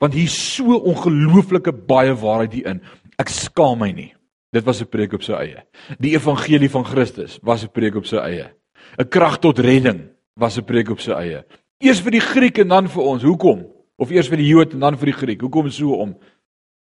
Want 0.00 0.16
hier 0.16 0.30
so 0.32 0.78
ongelooflike 0.78 1.74
baie 1.84 2.14
waarheid 2.16 2.56
hierin. 2.56 2.80
Ek 3.20 3.28
skaam 3.28 3.82
my 3.82 3.90
nie. 3.92 4.12
Dit 4.54 4.64
was 4.64 4.80
'n 4.80 4.86
preek 4.86 5.12
op 5.12 5.22
sy 5.22 5.32
eie. 5.32 5.66
Die 5.98 6.14
evangelie 6.14 6.70
van 6.70 6.84
Christus 6.84 7.38
was 7.42 7.64
'n 7.64 7.72
preek 7.72 7.96
op 7.96 8.06
sy 8.06 8.16
eie. 8.16 8.54
'n 8.98 9.08
krag 9.08 9.40
tot 9.40 9.58
redding 9.58 10.08
was 10.36 10.56
'n 10.58 10.64
preek 10.64 10.90
op 10.90 11.00
sy 11.00 11.10
eie. 11.10 11.44
Eers 11.80 12.00
vir 12.00 12.12
die 12.12 12.20
Griek 12.20 12.58
en 12.58 12.68
dan 12.68 12.88
vir 12.88 13.02
ons. 13.02 13.22
Hoekom? 13.22 13.73
Of 14.00 14.10
eers 14.14 14.28
vir 14.30 14.42
die 14.42 14.50
Jood 14.50 14.74
en 14.74 14.84
dan 14.84 14.98
vir 14.98 15.12
die 15.12 15.18
Griek. 15.18 15.44
Hoekom 15.44 15.70
so 15.72 15.98
om? 16.02 16.16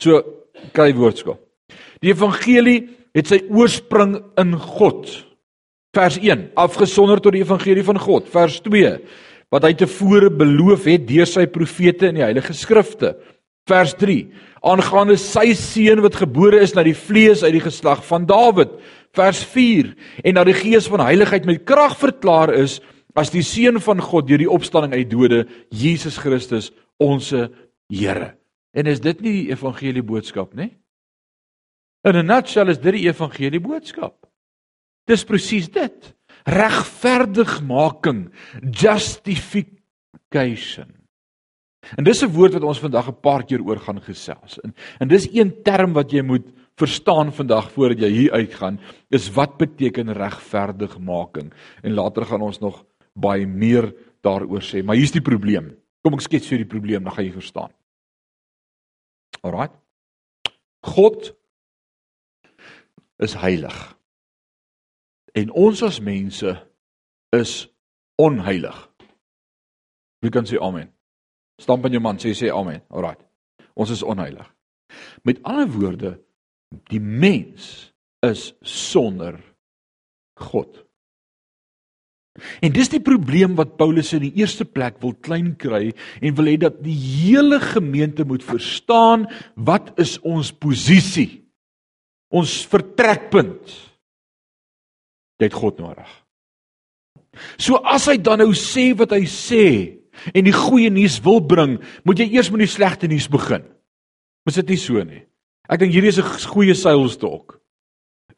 So 0.04 0.20
kry 0.76 0.92
woordskap. 0.96 1.40
Die 2.04 2.12
evangelie 2.14 2.90
het 3.16 3.32
sy 3.32 3.42
oorsprong 3.48 4.18
in 4.40 4.56
God. 4.60 5.10
Vers 5.96 6.20
1, 6.22 6.52
afgesonder 6.60 7.22
tot 7.24 7.34
die 7.36 7.44
evangelie 7.44 7.84
van 7.88 7.98
God. 8.00 8.28
Vers 8.30 8.60
2, 8.66 8.94
wat 9.50 9.66
hy 9.66 9.74
tevore 9.80 10.30
beloof 10.30 10.86
het 10.92 11.08
deur 11.10 11.28
sy 11.28 11.48
profete 11.50 12.12
in 12.12 12.20
die 12.20 12.26
heilige 12.26 12.54
skrifte. 12.54 13.16
Vers 13.70 13.96
3, 13.98 14.22
aangaande 14.66 15.18
sy 15.20 15.54
seun 15.58 16.04
wat 16.04 16.20
gebore 16.20 16.60
is 16.64 16.76
na 16.76 16.84
die 16.86 16.98
vlees 16.98 17.44
uit 17.46 17.56
die 17.56 17.64
geslag 17.64 18.02
van 18.08 18.28
Dawid 18.30 18.74
vers 19.16 19.42
4 19.44 19.94
en 20.24 20.38
dat 20.38 20.50
die 20.50 20.58
gees 20.58 20.90
van 20.92 21.04
heiligheid 21.06 21.48
met 21.50 21.66
krag 21.68 21.96
verklaar 22.00 22.54
is 22.54 22.80
as 23.18 23.32
die 23.34 23.44
seun 23.44 23.80
van 23.82 24.02
God 24.04 24.28
deur 24.30 24.42
die 24.42 24.52
opstanding 24.52 24.94
uit 24.94 25.08
die 25.08 25.16
dode 25.16 25.40
Jesus 25.74 26.20
Christus 26.22 26.70
ons 27.00 27.34
Here. 27.90 28.38
En 28.78 28.86
is 28.86 29.02
dit 29.02 29.18
nie 29.26 29.32
die 29.34 29.50
evangelie 29.50 30.06
boodskap 30.06 30.54
nie? 30.54 30.78
In 32.06 32.16
'n 32.16 32.26
nutshell 32.26 32.70
is 32.70 32.78
dit 32.78 32.94
die 32.94 33.10
evangelie 33.10 33.60
boodskap. 33.60 34.28
Dis 35.08 35.26
presies 35.26 35.70
dit. 35.70 36.16
Regverdigmaking, 36.46 38.32
justification. 38.62 41.00
En 41.98 42.04
dis 42.04 42.24
'n 42.24 42.32
woord 42.32 42.54
wat 42.54 42.64
ons 42.64 42.80
vandag 42.80 43.10
'n 43.10 43.20
paar 43.22 43.44
keer 43.44 43.62
oor 43.62 43.80
gaan 43.80 44.02
gesels. 44.02 44.60
En, 44.64 44.74
en 45.00 45.08
dis 45.08 45.34
een 45.34 45.64
term 45.64 45.94
wat 45.94 46.12
jy 46.12 46.22
moet 46.22 46.46
verstaan 46.78 47.34
vandag 47.34 47.72
voordat 47.72 48.00
jy 48.00 48.10
hier 48.10 48.32
uitgaan 48.32 48.80
is 49.10 49.34
wat 49.36 49.58
beteken 49.58 50.14
regverdigmaking 50.14 51.54
en 51.82 51.94
later 51.94 52.26
gaan 52.26 52.42
ons 52.42 52.60
nog 52.60 52.86
baie 53.14 53.48
meer 53.48 53.94
daaroor 54.24 54.64
sê 54.64 54.84
maar 54.84 54.96
hier's 54.96 55.12
die 55.12 55.22
probleem 55.22 55.76
kom 56.04 56.16
ek 56.18 56.26
skets 56.26 56.50
vir 56.52 56.64
die 56.64 56.70
probleem 56.70 57.04
dan 57.04 57.16
gaan 57.16 57.28
jy 57.28 57.34
verstaan. 57.36 57.74
Alraai 59.44 59.70
God 60.84 61.34
is 63.20 63.36
heilig. 63.36 63.76
En 65.36 65.52
ons 65.52 65.82
as 65.84 66.00
mense 66.00 66.54
is 67.36 67.52
onheilig. 68.20 68.78
Wie 70.24 70.32
kan 70.32 70.48
sê 70.48 70.60
amen? 70.64 70.88
Stamp 71.60 71.84
in 71.86 71.98
jou 71.98 72.04
man 72.04 72.20
sê 72.20 72.32
sê 72.36 72.52
amen. 72.54 72.82
Alraai 72.90 73.20
ons 73.80 73.92
is 73.92 74.04
onheilig. 74.04 74.48
Met 75.24 75.44
ander 75.48 75.70
woorde 75.72 76.16
Die 76.70 77.02
mens 77.02 77.94
is 78.26 78.54
sonder 78.62 79.40
God. 80.38 80.86
En 82.62 82.72
dis 82.72 82.90
die 82.90 83.02
probleem 83.04 83.56
wat 83.56 83.78
Paulus 83.78 84.14
in 84.14 84.22
die 84.28 84.36
eerste 84.40 84.66
plek 84.66 85.00
wil 85.02 85.14
klein 85.14 85.56
kry 85.60 85.94
en 86.22 86.36
wil 86.36 86.46
hê 86.46 86.58
dat 86.58 86.84
die 86.84 86.96
hele 86.96 87.60
gemeente 87.60 88.26
moet 88.26 88.44
verstaan 88.44 89.28
wat 89.56 89.94
is 90.00 90.18
ons 90.22 90.52
posisie. 90.52 91.50
ons 92.30 92.52
vertrekpunt. 92.70 93.72
Jy 95.40 95.48
het 95.48 95.56
God 95.56 95.80
nodig. 95.82 96.10
So 97.62 97.80
as 97.88 98.08
hy 98.10 98.18
dan 98.22 98.42
nou 98.44 98.52
sê 98.58 98.90
wat 98.98 99.14
hy 99.16 99.24
sê 99.30 99.66
en 100.34 100.44
die 100.46 100.56
goeie 100.56 100.90
nuus 100.92 101.20
wil 101.24 101.40
bring, 101.46 101.78
moet 102.04 102.20
jy 102.20 102.28
eers 102.34 102.50
met 102.52 102.66
die 102.66 102.72
slegte 102.72 103.08
nuus 103.10 103.30
begin. 103.32 103.64
Is 104.50 104.60
dit 104.60 104.74
nie 104.74 104.80
so 104.82 105.04
nie? 105.06 105.24
Ek 105.70 105.80
dink 105.80 105.94
hierdie 105.94 106.10
is 106.10 106.20
'n 106.20 106.50
goeie 106.50 106.76
talk. 107.20 107.59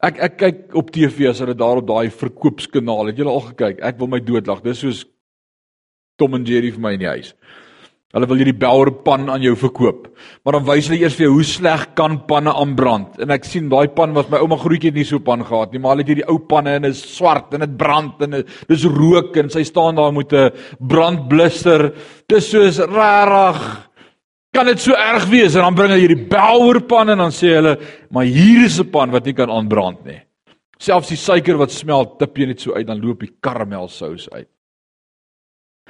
Ek 0.02 0.16
ek 0.18 0.38
kyk 0.40 0.62
op 0.74 0.88
TV 0.90 1.28
as 1.30 1.38
hulle 1.38 1.54
daar 1.54 1.78
op 1.78 1.86
daai 1.86 2.10
verkoopskanaal. 2.10 3.12
Het 3.12 3.20
julle 3.22 3.30
al 3.30 3.44
gekyk? 3.52 3.82
Ek 3.86 4.00
wil 4.00 4.10
my 4.10 4.18
doodlag. 4.18 4.64
Dis 4.64 4.82
soos 4.82 5.04
Tom 6.18 6.34
en 6.34 6.46
Jerry 6.46 6.72
vir 6.74 6.82
my 6.82 6.96
in 6.96 7.04
die 7.04 7.12
huis. 7.12 7.30
Hulle 8.12 8.26
wil 8.28 8.42
hierdie 8.42 8.58
Bauer 8.60 8.90
pan 9.06 9.30
aan 9.32 9.44
jou 9.46 9.54
verkoop. 9.56 10.10
Maar 10.44 10.58
dan 10.58 10.66
wys 10.66 10.90
hulle 10.90 10.98
eers 11.00 11.14
vir 11.16 11.28
jou 11.28 11.36
hoe 11.38 11.46
sleg 11.48 11.86
kan 11.96 12.18
panne 12.28 12.52
aanbrand. 12.52 13.14
En 13.22 13.32
ek 13.32 13.46
sien 13.48 13.70
daai 13.72 13.94
pan 13.94 14.12
wat 14.18 14.28
my 14.32 14.42
ouma 14.42 14.58
grootjie 14.60 14.90
het 14.90 14.98
nie 14.98 15.06
so 15.08 15.22
pan 15.24 15.46
gehad 15.46 15.72
nie, 15.72 15.80
maar 15.80 15.94
hulle 15.94 16.04
het 16.04 16.12
hierdie 16.12 16.28
ou 16.28 16.36
panne 16.50 16.74
en 16.76 16.90
is 16.90 17.00
swart 17.14 17.54
en 17.56 17.64
dit 17.64 17.78
brand 17.80 18.20
en 18.26 18.42
dis 18.42 18.84
rook 18.98 19.38
en 19.40 19.48
sy 19.54 19.62
staan 19.64 19.96
daar 19.96 20.12
met 20.12 20.34
'n 20.34 20.50
brandblusser. 20.82 21.92
Dis 22.28 22.50
soos 22.50 22.82
rarig. 22.90 23.88
Kan 24.52 24.68
dit 24.68 24.80
so 24.80 24.92
erg 24.92 25.24
wees? 25.32 25.54
En 25.56 25.64
dan 25.64 25.76
bring 25.76 25.94
hulle 25.94 26.02
hierdie 26.02 26.28
Bauer 26.28 26.82
pan 26.84 27.08
en 27.08 27.22
dan 27.24 27.32
sê 27.32 27.54
hulle, 27.56 27.78
"Maar 28.10 28.24
hier 28.24 28.64
is 28.64 28.78
'n 28.78 28.90
pan 28.90 29.10
wat 29.10 29.24
nie 29.24 29.34
kan 29.34 29.50
aanbrand 29.50 30.04
nie." 30.04 30.20
Selfs 30.78 31.08
die 31.08 31.16
suiker 31.16 31.56
wat 31.56 31.70
smelt, 31.70 32.18
tip 32.18 32.36
jy 32.36 32.46
net 32.46 32.60
so 32.60 32.74
uit 32.74 32.86
dan 32.86 33.00
loop 33.00 33.20
die 33.20 33.32
karamelsous 33.40 34.28
uit. 34.30 34.48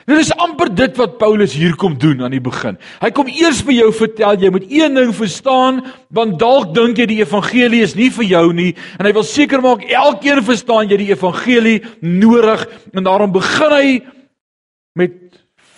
Dit 0.07 0.19
is 0.19 0.33
amper 0.41 0.67
dit 0.75 0.97
wat 0.99 1.19
Paulus 1.21 1.53
hier 1.55 1.77
kom 1.79 1.95
doen 1.99 2.23
aan 2.23 2.35
die 2.35 2.43
begin. 2.43 2.79
Hy 3.01 3.11
kom 3.15 3.29
eers 3.31 3.61
vir 3.63 3.77
jou 3.77 3.91
vertel 3.93 4.41
jy 4.41 4.51
moet 4.51 4.65
een 4.71 4.95
ding 4.95 5.13
verstaan 5.15 5.83
want 6.11 6.39
dalk 6.41 6.73
dink 6.75 6.99
jy 6.99 7.07
die 7.07 7.21
evangelie 7.23 7.83
is 7.83 7.95
nie 7.95 8.11
vir 8.11 8.25
jou 8.25 8.53
nie 8.53 8.73
en 8.99 9.07
hy 9.07 9.13
wil 9.13 9.27
seker 9.27 9.63
maak 9.63 9.85
elkeen 9.87 10.43
verstaan 10.43 10.91
jy 10.91 10.97
die 11.05 11.13
evangelie 11.13 11.83
nodig 12.01 12.67
en 12.93 13.07
daarom 13.07 13.33
begin 13.33 13.77
hy 13.77 14.01
met 14.99 15.15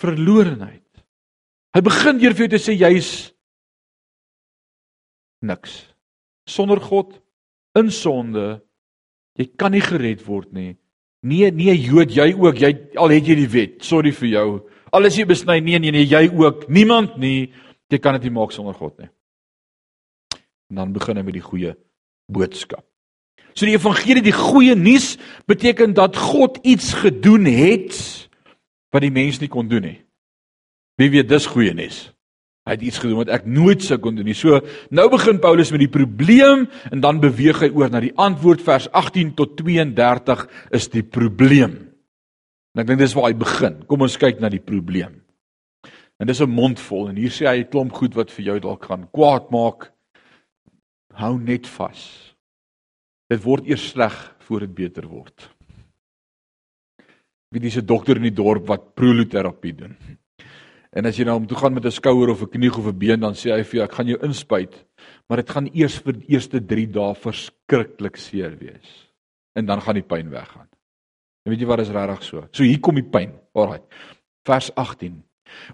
verlorenheid. 0.01 0.84
Hy 1.75 1.81
begin 1.83 2.21
deur 2.21 2.35
vir 2.35 2.45
jou 2.45 2.51
te 2.53 2.61
sê 2.61 2.73
jy's 2.79 3.09
niks. 5.43 5.73
Sonder 6.47 6.79
God 6.79 7.17
in 7.75 7.91
sonde 7.91 8.61
jy 9.35 9.49
kan 9.59 9.75
nie 9.75 9.83
gered 9.83 10.23
word 10.23 10.53
nie. 10.55 10.77
Nee, 11.25 11.49
nee 11.51 11.73
Jood, 11.73 12.13
jy 12.15 12.29
ook. 12.37 12.61
Jy 12.61 12.71
al 13.01 13.11
het 13.11 13.27
jy 13.27 13.35
die 13.41 13.51
wet. 13.51 13.77
Sorry 13.83 14.13
vir 14.15 14.29
jou. 14.29 14.47
Al 14.95 15.09
is 15.09 15.17
jy 15.19 15.25
besny, 15.27 15.57
nee 15.59 15.81
nee 15.81 15.91
nee, 15.91 16.05
jy 16.07 16.29
ook. 16.31 16.69
Niemand 16.71 17.17
nie. 17.19 17.51
Jy 17.91 17.99
kan 17.99 18.15
dit 18.15 18.29
nie 18.29 18.37
maak 18.37 18.55
sonder 18.55 18.77
God 18.77 18.95
nie. 19.01 19.09
En 20.71 20.79
dan 20.79 20.93
begin 20.95 21.19
hy 21.19 21.25
met 21.25 21.35
die 21.35 21.43
goeie 21.43 21.75
boodskap. 22.31 22.85
So 23.55 23.67
die 23.67 23.75
evangelie, 23.75 24.23
die 24.23 24.35
goeie 24.35 24.75
nuus 24.75 25.15
beteken 25.47 25.93
dat 25.95 26.15
God 26.19 26.57
iets 26.63 26.93
gedoen 27.03 27.47
het 27.47 27.95
wat 28.95 29.03
die 29.03 29.13
mens 29.13 29.41
nie 29.41 29.51
kon 29.51 29.67
doen 29.67 29.89
nie. 29.89 29.99
Wie 30.99 31.09
weet 31.11 31.29
dis 31.29 31.47
goeie 31.51 31.73
nuus? 31.75 32.05
Hy 32.65 32.73
het 32.73 32.85
iets 32.87 32.97
gedoen 32.97 33.19
wat 33.19 33.29
ek 33.29 33.43
nooit 33.45 33.83
sou 33.85 33.97
kon 34.01 34.15
doen 34.17 34.25
nie. 34.25 34.37
So 34.37 34.57
nou 34.89 35.05
begin 35.13 35.37
Paulus 35.43 35.69
met 35.73 35.83
die 35.83 35.91
probleem 35.91 36.65
en 36.89 37.03
dan 37.03 37.21
beweeg 37.21 37.61
hy 37.61 37.69
oor 37.75 37.91
na 37.93 38.01
die 38.01 38.15
antwoord 38.17 38.63
vers 38.65 38.87
18 38.89 39.35
tot 39.37 39.53
32 39.59 40.47
is 40.73 40.89
die 40.93 41.03
probleem. 41.05 41.77
En 42.73 42.81
ek 42.81 42.89
dink 42.89 43.03
dis 43.03 43.13
waar 43.15 43.29
hy 43.29 43.37
begin. 43.37 43.77
Kom 43.85 44.01
ons 44.07 44.17
kyk 44.17 44.41
na 44.41 44.49
die 44.49 44.63
probleem. 44.63 45.21
En 46.17 46.27
dis 46.27 46.41
'n 46.41 46.49
mond 46.49 46.79
vol 46.79 47.09
en 47.09 47.15
hier 47.15 47.29
sê 47.29 47.45
hy 47.45 47.59
'n 47.59 47.69
klomp 47.69 47.93
goed 47.93 48.15
wat 48.15 48.31
vir 48.31 48.45
jou 48.45 48.59
dalk 48.59 48.85
gaan 48.85 49.07
kwaad 49.11 49.51
maak. 49.51 49.91
Hou 51.13 51.37
net 51.37 51.67
vas. 51.67 52.33
Dit 53.29 53.43
word 53.43 53.67
eers 53.67 53.89
sleg 53.91 54.35
voor 54.39 54.59
dit 54.61 54.75
beter 54.75 55.07
word. 55.07 55.49
Wie 57.51 57.61
dis 57.61 57.77
'n 57.77 57.85
dokter 57.85 58.15
in 58.15 58.23
die 58.23 58.43
dorp 58.43 58.67
wat 58.67 58.95
proloterapie 58.95 59.75
doen. 59.75 59.95
En 60.95 61.05
as 61.09 61.17
jy 61.19 61.25
nou 61.27 61.35
om 61.41 61.47
toe 61.47 61.57
gaan 61.59 61.73
met 61.75 61.85
'n 61.85 61.91
skouer 61.91 62.29
of 62.29 62.41
'n 62.41 62.49
knie 62.49 62.71
of 62.71 62.87
'n 62.87 62.97
been, 62.97 63.19
dan 63.19 63.33
sê 63.33 63.51
hy 63.51 63.63
vir 63.63 63.75
jou 63.79 63.83
ek 63.83 63.93
gaan 63.93 64.07
jou 64.07 64.19
inspuit, 64.23 64.85
maar 65.27 65.37
dit 65.37 65.49
gaan 65.49 65.69
eers 65.73 65.97
vir 65.97 66.13
die 66.13 66.27
eerste 66.33 66.59
3 66.65 66.87
dae 66.87 67.13
verskriklik 67.15 68.17
seer 68.17 68.57
wees. 68.57 69.11
En 69.55 69.65
dan 69.65 69.81
gaan 69.81 69.95
die 69.95 70.03
pyn 70.03 70.29
weggaan. 70.29 70.67
En 71.45 71.51
weet 71.51 71.59
jy 71.59 71.65
wat 71.65 71.79
is 71.79 71.89
regtig 71.89 72.23
so? 72.23 72.47
So 72.51 72.63
hier 72.63 72.79
kom 72.79 72.95
die 72.95 73.03
pyn. 73.03 73.33
Alraai. 73.53 73.81
Vers 74.45 74.71
18. 74.75 75.23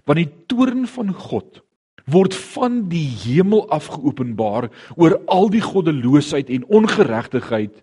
Want 0.04 0.16
die 0.16 0.32
toorn 0.46 0.86
van 0.86 1.12
God 1.14 1.62
word 2.04 2.34
van 2.34 2.88
die 2.88 3.06
hemel 3.06 3.68
af 3.70 3.86
geopenbaar 3.86 4.70
oor 4.96 5.20
al 5.26 5.48
die 5.48 5.62
goddeloosheid 5.62 6.50
en 6.50 6.66
ongeregtigheid 6.66 7.82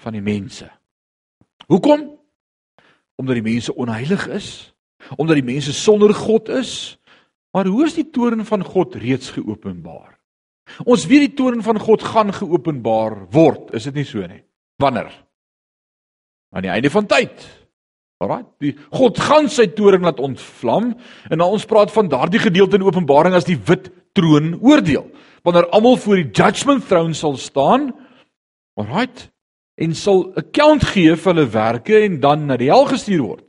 van 0.00 0.12
die 0.12 0.24
mense. 0.24 0.70
Hoekom? 1.68 2.18
Omdat 3.16 3.34
die 3.34 3.52
mense 3.52 3.74
onheilig 3.74 4.26
is 4.28 4.72
omdat 5.16 5.38
die 5.38 5.46
mense 5.46 5.72
sonder 5.72 6.14
God 6.14 6.48
is. 6.48 6.98
Maar 7.52 7.68
hoe 7.68 7.86
is 7.86 7.96
die 7.98 8.08
toorn 8.10 8.44
van 8.48 8.64
God 8.64 8.96
reeds 9.00 9.32
geopenbaar? 9.36 10.18
Ons 10.88 11.06
weet 11.10 11.26
die 11.26 11.36
toorn 11.36 11.62
van 11.64 11.80
God 11.82 12.04
gaan 12.06 12.32
geopenbaar 12.32 13.26
word, 13.34 13.72
is 13.76 13.88
dit 13.90 14.00
nie 14.00 14.06
so 14.08 14.24
nie? 14.24 14.40
Wanneer? 14.80 15.10
Aan 16.52 16.64
die 16.64 16.72
einde 16.72 16.90
van 16.92 17.08
tyd. 17.10 17.44
Alraai, 18.22 18.44
die 18.62 18.72
God 18.94 19.18
gaan 19.18 19.48
sy 19.50 19.66
toorn 19.74 20.06
laat 20.06 20.22
ontvlam 20.22 20.92
en 21.28 21.40
nou 21.40 21.50
ons 21.56 21.66
praat 21.68 21.92
van 21.92 22.10
daardie 22.10 22.40
gedeelte 22.42 22.78
in 22.78 22.86
Openbaring 22.86 23.34
as 23.34 23.48
die 23.48 23.58
wit 23.58 23.90
troon 24.16 24.54
oordeel. 24.62 25.08
Wanneer 25.42 25.68
almal 25.74 25.98
voor 25.98 26.20
die 26.20 26.30
judgment 26.30 26.86
throne 26.86 27.16
sal 27.18 27.34
staan, 27.40 27.90
alraai, 28.78 29.10
en 29.82 29.94
sal 29.98 30.28
account 30.38 30.84
gee 30.92 31.16
vir 31.16 31.32
hulle 31.32 31.48
werke 31.50 31.98
en 32.04 32.20
dan 32.22 32.46
na 32.46 32.58
die 32.60 32.70
hel 32.70 32.86
gestuur 32.90 33.24
word. 33.24 33.44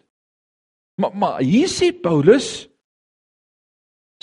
Maar 1.04 1.16
maar 1.16 1.42
hier 1.44 1.68
sê 1.68 1.92
Paulus 1.92 2.70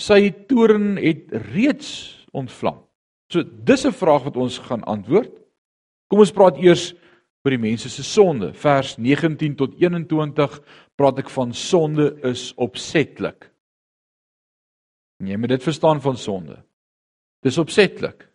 sy 0.01 0.31
toorn 0.49 0.95
het 0.97 1.29
reeds 1.53 1.89
ontvlam. 2.33 2.79
So 3.29 3.43
dis 3.43 3.85
'n 3.85 3.93
vraag 3.93 4.23
wat 4.23 4.37
ons 4.37 4.57
gaan 4.57 4.83
antwoord. 4.83 5.31
Kom 6.09 6.19
ons 6.19 6.31
praat 6.31 6.57
eers 6.57 6.93
oor 7.45 7.51
die 7.51 7.57
mense 7.69 7.89
se 7.89 8.03
sonde. 8.03 8.53
Vers 8.53 8.97
19 8.97 9.55
tot 9.55 9.75
21 9.77 10.59
praat 10.95 11.19
ek 11.19 11.29
van 11.29 11.53
sonde 11.53 12.17
is 12.23 12.53
opsetlik. 12.55 13.51
Jy 15.19 15.37
moet 15.37 15.49
dit 15.49 15.63
verstaan 15.63 16.01
van 16.01 16.17
sonde. 16.17 16.63
Dis 17.43 17.57
opsetlik. 17.57 18.27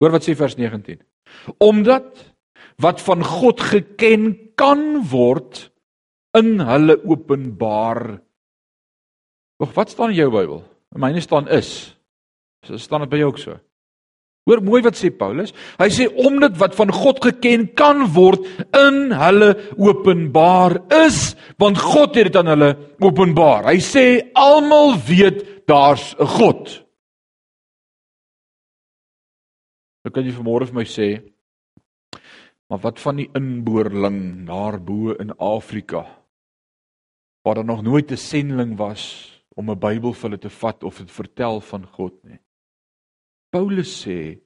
Hoor 0.00 0.10
wat 0.10 0.22
sê 0.22 0.36
vers 0.36 0.56
19. 0.56 1.02
Omdat 1.58 2.34
wat 2.76 3.00
van 3.00 3.24
God 3.24 3.60
geken 3.60 4.54
kan 4.54 5.02
word 5.10 5.69
in 6.38 6.60
hulle 6.60 6.96
openbaar. 7.04 8.20
Wag, 9.60 9.72
wat 9.76 9.90
staan 9.90 10.14
in 10.14 10.20
jou 10.22 10.30
Bybel? 10.32 10.62
In 10.94 11.02
myne 11.02 11.20
staan 11.20 11.48
is. 11.48 11.94
So 12.66 12.76
staan 12.76 13.04
dit 13.04 13.12
by 13.12 13.20
jou 13.22 13.32
ook 13.32 13.40
so. 13.40 13.56
Hoor 14.48 14.62
mooi 14.64 14.80
wat 14.82 14.96
sê 14.98 15.10
Paulus. 15.14 15.52
Hy 15.78 15.88
sê 15.92 16.06
omdat 16.08 16.56
wat 16.58 16.74
van 16.78 16.90
God 16.94 17.20
geken 17.22 17.68
kan 17.78 18.06
word 18.14 18.46
in 18.76 19.12
hulle 19.14 19.50
openbaar 19.78 20.78
is, 21.04 21.36
want 21.60 21.78
God 21.78 22.16
het 22.18 22.30
dit 22.30 22.38
aan 22.40 22.50
hulle 22.54 22.70
openbaar. 23.04 23.68
Hy 23.68 23.78
sê 23.84 24.06
almal 24.34 24.96
weet 25.06 25.68
daar's 25.68 26.14
'n 26.18 26.26
God. 26.26 26.80
Nou 30.04 30.12
kan 30.12 30.24
jy 30.24 30.32
vanmôre 30.32 30.66
vir 30.66 30.74
my 30.74 30.84
sê, 30.88 31.08
maar 32.70 32.80
wat 32.80 32.98
van 32.98 33.16
die 33.16 33.30
inboorling 33.34 34.46
daarbo 34.46 35.12
in 35.20 35.30
Afrika? 35.38 36.19
Waar 37.50 37.64
daar 37.64 37.76
nog 37.76 37.82
nooit 37.82 38.10
'n 38.10 38.16
sending 38.16 38.76
was 38.76 39.02
om 39.48 39.70
'n 39.70 39.78
Bybel 39.78 40.12
vir 40.12 40.22
hulle 40.22 40.38
te 40.38 40.50
vat 40.50 40.82
of 40.84 40.98
dit 40.98 41.10
vertel 41.10 41.60
van 41.60 41.86
God 41.86 42.24
nie. 42.24 42.38
Paulus 43.48 44.06
sê 44.06 44.38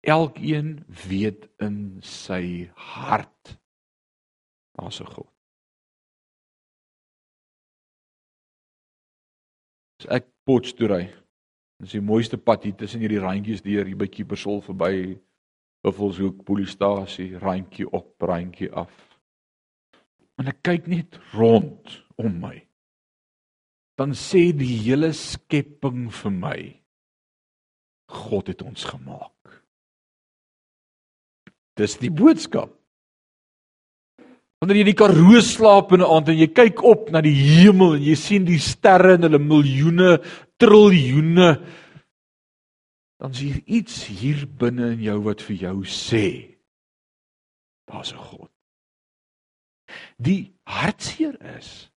elkeen 0.00 0.84
weet 1.08 1.48
in 1.56 1.96
sy 2.00 2.70
hart 2.74 3.58
daar's 4.72 5.00
'n 5.00 5.06
God. 5.06 5.32
As 9.98 10.06
ek 10.06 10.26
Potchefstroom 10.44 11.08
Dis 11.82 11.90
die 11.90 12.00
mooiste 12.00 12.38
pad 12.38 12.62
hier 12.62 12.74
tussen 12.74 13.00
hierdie 13.00 13.18
randjies 13.18 13.62
deur 13.62 13.84
hier 13.84 13.96
by 13.96 14.06
Kiepersol 14.06 14.60
verby 14.62 15.18
Buffelshoek 15.82 16.44
polisiestasie, 16.44 17.38
randjie 17.38 17.92
op, 17.92 18.22
randjie 18.22 18.70
af. 18.70 19.18
En 20.38 20.46
ek 20.46 20.62
kyk 20.62 20.86
net 20.86 21.18
rond 21.32 22.01
om 22.16 22.40
my. 22.40 22.56
Dan 23.98 24.14
sê 24.16 24.50
die 24.56 24.76
hele 24.86 25.12
skepping 25.16 26.08
vir 26.22 26.32
my 26.32 26.60
God 28.12 28.50
het 28.52 28.62
ons 28.62 28.84
gemaak. 28.84 29.60
Dis 31.80 31.96
die 32.00 32.12
boodskap. 32.12 32.72
Wanneer 34.60 34.78
jy 34.78 34.84
in 34.84 34.90
die 34.92 34.98
Karoo 34.98 35.40
slaap 35.40 35.92
in 35.92 36.02
'n 36.02 36.10
aand 36.10 36.28
en 36.28 36.38
jy 36.38 36.48
kyk 36.52 36.82
op 36.84 37.10
na 37.10 37.20
die 37.20 37.34
hemel 37.34 37.96
en 37.96 38.02
jy 38.02 38.14
sien 38.14 38.44
die 38.44 38.60
sterre 38.60 39.14
en 39.14 39.22
hulle 39.22 39.38
miljoene, 39.38 40.20
triljoene 40.58 41.56
dan 43.22 43.30
is 43.30 43.38
hier 43.38 43.62
iets 43.66 44.06
hier 44.06 44.48
binne 44.58 44.88
in 44.96 45.02
jou 45.06 45.20
wat 45.22 45.44
vir 45.46 45.56
jou 45.60 45.84
sê 45.86 46.58
daar's 47.86 48.10
'n 48.12 48.18
God. 48.18 48.50
Die 50.18 50.58
hartseer 50.66 51.38
is 51.56 51.91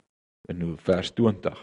in 0.60 0.76
vers 0.84 1.12
20. 1.16 1.56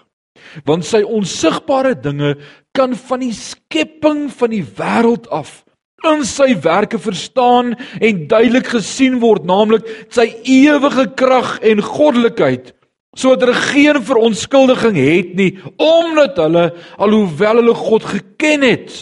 Want 0.66 0.88
sy 0.88 1.02
onsigbare 1.04 1.96
dinge 2.00 2.36
kan 2.76 2.96
van 2.96 3.24
die 3.24 3.34
skepping 3.36 4.30
van 4.32 4.54
die 4.54 4.64
wêreld 4.64 5.28
af 5.36 5.64
in 6.08 6.24
sy 6.24 6.54
werke 6.64 7.00
verstaan 7.02 7.74
en 8.00 8.26
duidelik 8.32 8.70
gesien 8.72 9.20
word, 9.20 9.44
naamlik 9.48 9.88
sy 10.14 10.30
ewige 10.48 11.10
krag 11.20 11.58
en 11.66 11.84
goddelikheid, 11.84 12.72
sodat 13.18 13.48
hulle 13.48 13.64
geen 13.68 14.00
verontskuldiging 14.08 15.00
het 15.00 15.34
nie, 15.36 15.50
omdat 15.76 16.40
hulle 16.40 16.70
alhoewel 17.02 17.60
hulle 17.62 17.76
God 17.76 18.08
geken 18.14 18.64
het, 18.64 18.94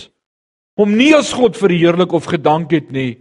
hom 0.78 0.94
nie 0.98 1.14
as 1.18 1.34
God 1.38 1.58
verheerlik 1.58 2.14
of 2.18 2.30
gedank 2.30 2.74
het 2.74 2.90
nie, 2.94 3.20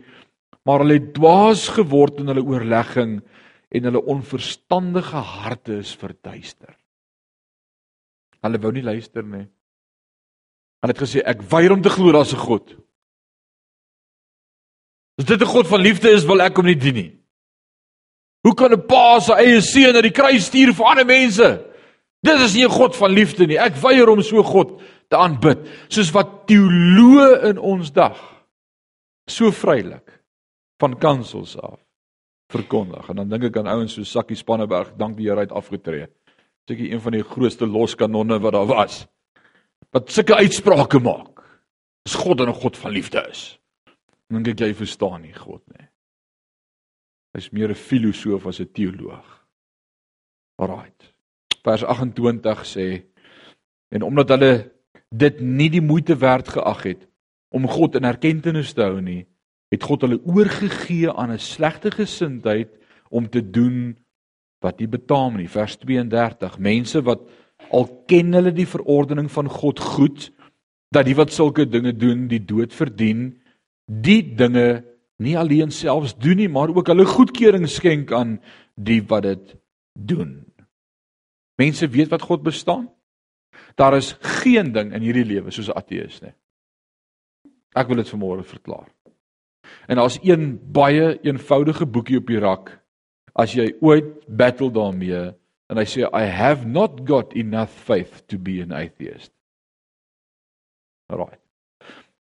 maar 0.67 0.83
hulle 0.83 0.99
het 0.99 1.13
dwaas 1.17 1.69
geword 1.77 2.21
in 2.23 2.33
hulle 2.33 2.45
oorlegging 2.45 3.21
en 3.77 3.89
hulle 3.89 4.03
onverstandige 4.09 5.21
harte 5.37 5.81
is 5.83 5.93
verduister. 6.01 6.73
Hulle 8.45 8.61
wou 8.63 8.73
nie 8.73 8.85
luister 8.85 9.25
nie. 9.27 9.45
Hulle 10.81 10.95
het 10.95 11.03
gesê 11.03 11.23
ek 11.27 11.45
weier 11.51 11.75
om 11.75 11.83
te 11.85 11.93
glo 11.93 12.13
daar's 12.15 12.33
'n 12.33 12.41
God. 12.47 12.77
As 15.19 15.25
dit 15.25 15.41
'n 15.41 15.53
God 15.55 15.67
van 15.67 15.81
liefde 15.81 16.11
is, 16.11 16.25
wil 16.25 16.41
ek 16.41 16.57
hom 16.57 16.67
nie 16.67 16.75
dien 16.75 16.95
nie. 16.95 17.13
Hoe 18.45 18.55
kan 18.55 18.73
'n 18.73 18.87
pa 18.87 19.21
sy 19.21 19.33
eie 19.33 19.61
seun 19.61 19.93
na 19.93 20.01
die 20.01 20.11
kruis 20.11 20.47
stuur 20.47 20.73
vir 20.73 20.87
ander 20.87 21.07
mense? 21.07 21.65
Dit 22.23 22.41
is 22.41 22.55
nie 22.55 22.65
'n 22.65 22.71
God 22.71 22.97
van 22.97 23.11
liefde 23.11 23.47
nie. 23.47 23.59
Ek 23.59 23.75
weier 23.75 24.09
om 24.09 24.23
so 24.23 24.43
God 24.43 24.81
te 25.09 25.17
aanbid, 25.17 25.59
soos 25.89 26.11
wat 26.13 26.47
teoloë 26.47 27.45
in 27.51 27.59
ons 27.59 27.91
dag 27.91 28.19
so 29.29 29.51
vrylik 29.51 30.23
van 30.79 30.99
kansels 30.99 31.57
af 31.57 31.86
verkondig. 32.53 33.09
En 33.09 33.17
dan 33.23 33.29
dink 33.29 33.49
ek 33.51 33.57
aan 33.61 33.71
ouens 33.71 33.95
so 33.97 34.05
Sakkie 34.05 34.37
Spanneberg, 34.39 34.95
dank 34.99 35.17
die 35.19 35.29
Here 35.29 35.45
uit 35.45 35.53
afgetree. 35.53 36.07
Seker 36.67 36.93
een 36.93 37.01
van 37.01 37.13
die 37.13 37.23
grootste 37.27 37.67
loskanonne 37.67 38.39
wat 38.43 38.53
daar 38.53 38.67
was. 38.71 39.05
Wat 39.95 40.11
sulke 40.11 40.35
uitsprake 40.35 41.01
maak. 41.01 41.43
Is 42.07 42.15
God 42.15 42.41
'n 42.41 42.53
God 42.53 42.77
van 42.77 42.93
liefde 42.93 43.27
is. 43.31 43.59
Dink 44.29 44.49
ek 44.49 44.61
jy 44.61 44.75
verstaan 44.75 45.23
nie 45.23 45.35
God 45.35 45.63
nie. 45.79 45.89
Hy's 47.35 47.51
meer 47.51 47.71
'n 47.71 47.75
filosoof 47.75 48.47
as 48.47 48.61
'n 48.61 48.73
teoloog. 48.73 49.47
Alraight. 50.59 51.15
Vers 51.63 51.85
28 51.85 52.65
sê 52.65 53.05
en 53.91 54.03
omdat 54.03 54.29
hulle 54.29 54.73
dit 55.11 55.41
nie 55.41 55.71
die 55.71 55.81
moeite 55.81 56.17
werd 56.17 56.49
geag 56.49 56.83
het 56.83 57.09
om 57.49 57.69
God 57.69 57.95
in 57.95 58.05
erkenning 58.05 58.67
te 58.67 58.83
hou 58.83 59.01
nie, 59.01 59.27
het 59.77 59.87
God 59.87 60.07
hulle 60.07 60.21
oorgegee 60.25 61.11
aan 61.13 61.33
'n 61.33 61.39
slegte 61.39 61.91
gesindheid 61.91 62.73
om 63.11 63.29
te 63.29 63.43
doen 63.51 63.97
wat 64.61 64.81
nie 64.81 64.89
betaam 64.89 65.37
nie. 65.37 65.49
Vers 65.49 65.77
32. 65.77 66.59
Mense 66.59 67.03
wat 67.03 67.21
al 67.71 67.87
ken 68.07 68.33
hulle 68.33 68.53
die 68.53 68.67
verordening 68.67 69.31
van 69.31 69.49
God 69.49 69.81
goed 69.81 70.31
dat 70.95 71.07
die 71.07 71.17
wat 71.19 71.33
sulke 71.33 71.67
dinge 71.69 71.93
doen 71.93 72.29
die 72.29 72.45
dood 72.45 72.73
verdien, 72.75 73.35
die 73.87 74.23
dinge 74.23 74.85
nie 75.23 75.37
alleen 75.39 75.71
selfs 75.71 76.15
doen 76.17 76.37
nie, 76.37 76.49
maar 76.49 76.69
ook 76.69 76.87
hulle 76.93 77.07
goedkeuring 77.09 77.69
skenk 77.69 78.13
aan 78.13 78.39
die 78.75 79.03
wat 79.09 79.23
dit 79.23 79.57
doen. 79.93 80.45
Mense 81.57 81.89
weet 81.89 82.13
wat 82.13 82.23
God 82.23 82.43
bestaan. 82.43 82.91
Daar 83.75 83.97
is 83.97 84.17
geen 84.21 84.73
ding 84.73 84.93
in 84.93 85.03
hierdie 85.03 85.25
lewe 85.25 85.51
soos 85.51 85.69
'n 85.69 85.79
ateïs 85.79 86.21
nie. 86.23 86.35
Ek 87.75 87.89
wil 87.89 87.97
dit 87.97 88.09
vanmôre 88.09 88.45
verklaar. 88.45 88.96
En 89.87 89.97
daar's 89.97 90.19
een 90.23 90.59
baie 90.73 91.19
eenvoudige 91.23 91.87
boekie 91.87 92.19
op 92.19 92.27
die 92.27 92.41
rak 92.43 92.75
as 93.37 93.53
jy 93.53 93.69
ooit 93.85 94.25
battle 94.27 94.71
daarmee 94.73 95.33
en 95.69 95.81
hy 95.81 95.85
sê 95.85 96.07
I 96.09 96.25
have 96.31 96.67
not 96.67 97.03
got 97.09 97.35
enough 97.37 97.73
faith 97.73 98.23
to 98.31 98.39
be 98.39 98.63
an 98.63 98.73
atheist. 98.73 99.33
Right. 101.13 101.41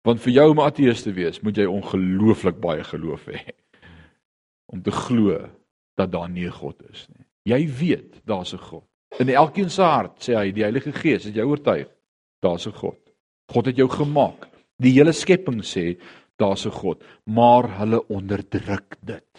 Want 0.05 0.21
vir 0.21 0.35
jou 0.37 0.49
om 0.53 0.61
ateïs 0.61 1.05
te 1.05 1.15
wees, 1.17 1.41
moet 1.41 1.57
jy 1.57 1.69
ongelooflik 1.71 2.59
baie 2.61 2.85
geloof 2.85 3.29
hê 3.33 3.55
om 4.73 4.83
te 4.83 4.93
glo 4.93 5.39
dat 5.97 6.11
daar 6.13 6.29
nie 6.29 6.47
'n 6.47 6.59
God 6.59 6.83
is 6.91 7.07
nie. 7.09 7.25
Jy 7.45 7.69
weet 7.69 8.21
daar's 8.27 8.53
'n 8.55 8.59
God. 8.59 8.85
In 9.19 9.29
elkeen 9.29 9.71
se 9.71 9.83
hart 9.83 10.19
sê 10.19 10.35
hy 10.35 10.51
die 10.51 10.63
Heilige 10.63 10.93
Gees 10.93 11.25
het 11.25 11.35
jou 11.35 11.47
oortuig 11.47 11.89
daar's 12.43 12.67
'n 12.67 12.73
God. 12.73 12.99
God 13.53 13.67
het 13.67 13.77
jou 13.77 13.89
gemaak. 13.89 14.49
Die 14.77 14.93
hele 14.93 15.13
skepping 15.13 15.63
sê 15.63 15.97
daar's 16.37 16.67
'n 16.67 16.71
God, 16.71 17.03
maar 17.25 17.79
hulle 17.79 18.09
onderdruk 18.09 18.97
dit. 19.01 19.31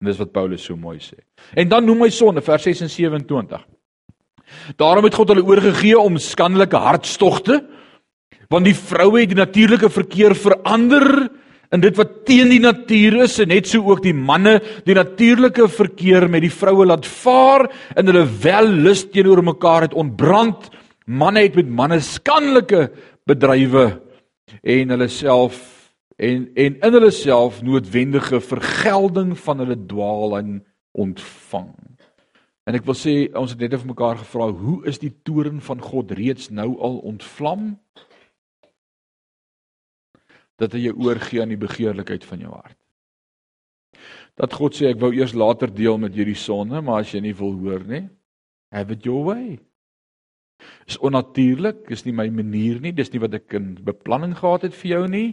En 0.00 0.06
dis 0.06 0.18
wat 0.18 0.32
Paulus 0.32 0.64
so 0.64 0.76
mooi 0.76 0.98
sê. 0.98 1.18
En 1.54 1.68
dan 1.68 1.84
noem 1.84 2.02
hy 2.02 2.10
sonde 2.10 2.40
vers 2.40 2.62
6 2.62 2.80
en 2.80 2.90
27. 2.90 3.66
Daarom 4.76 5.04
het 5.04 5.14
God 5.14 5.28
hulle 5.28 5.44
oorgegee 5.44 5.98
om 5.98 6.16
skandelike 6.16 6.76
hartstogte 6.76 7.66
want 8.50 8.66
die 8.66 8.74
vroue 8.74 9.20
het 9.20 9.30
die 9.30 9.38
natuurlike 9.38 9.90
verkeer 9.90 10.34
verander 10.34 11.30
in 11.70 11.80
dit 11.84 11.96
wat 11.96 12.24
teen 12.26 12.50
die 12.50 12.62
natuur 12.62 13.20
is 13.22 13.38
en 13.38 13.52
net 13.52 13.68
so 13.70 13.84
ook 13.86 14.02
die 14.02 14.14
manne 14.14 14.56
die 14.86 14.94
natuurlike 14.94 15.68
verkeer 15.70 16.26
met 16.28 16.42
die 16.42 16.50
vroue 16.50 16.88
laat 16.90 17.06
vaar 17.06 17.68
en 17.94 18.10
hulle 18.10 18.26
wel 18.42 18.72
lus 18.88 19.04
teenoor 19.06 19.44
mekaar 19.46 19.86
het 19.86 19.94
ontbrand 19.94 20.66
manne 21.06 21.44
het 21.46 21.54
met 21.54 21.70
manne 21.70 22.00
skandelike 22.02 22.88
bedrywe 23.30 23.86
en 24.66 24.96
hulle 24.96 25.08
self 25.08 25.79
en 26.20 26.48
en 26.54 26.76
in 26.76 26.96
hulle 26.98 27.12
self 27.14 27.62
noodwendige 27.64 28.42
vergelding 28.44 29.32
van 29.38 29.64
hulle 29.64 29.78
dwaaling 29.88 30.58
ontvang. 30.92 31.72
En 32.68 32.76
ek 32.76 32.84
wil 32.86 32.98
sê 32.98 33.14
ons 33.34 33.50
het 33.50 33.62
net 33.62 33.78
vir 33.80 33.92
mekaar 33.94 34.20
gevra 34.20 34.50
hoe 34.52 34.80
is 34.90 35.00
die 35.00 35.14
toren 35.24 35.62
van 35.64 35.80
God 35.82 36.12
reeds 36.14 36.50
nou 36.54 36.74
al 36.78 37.00
ontvlam? 37.08 37.78
dat 40.60 40.76
hy 40.76 40.84
jou 40.88 40.96
oorgee 41.06 41.40
aan 41.42 41.54
die 41.54 41.60
begeerlikheid 41.60 42.26
van 42.28 42.44
jou 42.44 42.52
hart. 42.52 42.76
Dat 44.40 44.54
God 44.56 44.76
sê 44.76 44.90
ek 44.90 45.00
wou 45.00 45.10
eers 45.16 45.34
later 45.36 45.72
deel 45.72 45.98
met 46.00 46.14
hierdie 46.16 46.38
sonde, 46.38 46.80
maar 46.84 47.04
as 47.04 47.14
jy 47.14 47.22
nie 47.24 47.36
wil 47.36 47.56
hoor 47.60 47.84
nie, 47.88 48.04
have 48.72 48.92
it 48.94 49.06
your 49.08 49.24
way. 49.26 49.58
Is 50.88 51.00
onnatuurlik, 51.00 51.86
is 51.92 52.04
nie 52.04 52.14
my 52.16 52.28
manier 52.32 52.80
nie, 52.84 52.92
dis 52.96 53.12
nie 53.12 53.22
wat 53.22 53.36
ek 53.40 53.56
in 53.56 53.72
beplanning 53.84 54.36
gehad 54.38 54.68
het 54.68 54.76
vir 54.82 54.94
jou 54.94 55.02
nie. 55.12 55.28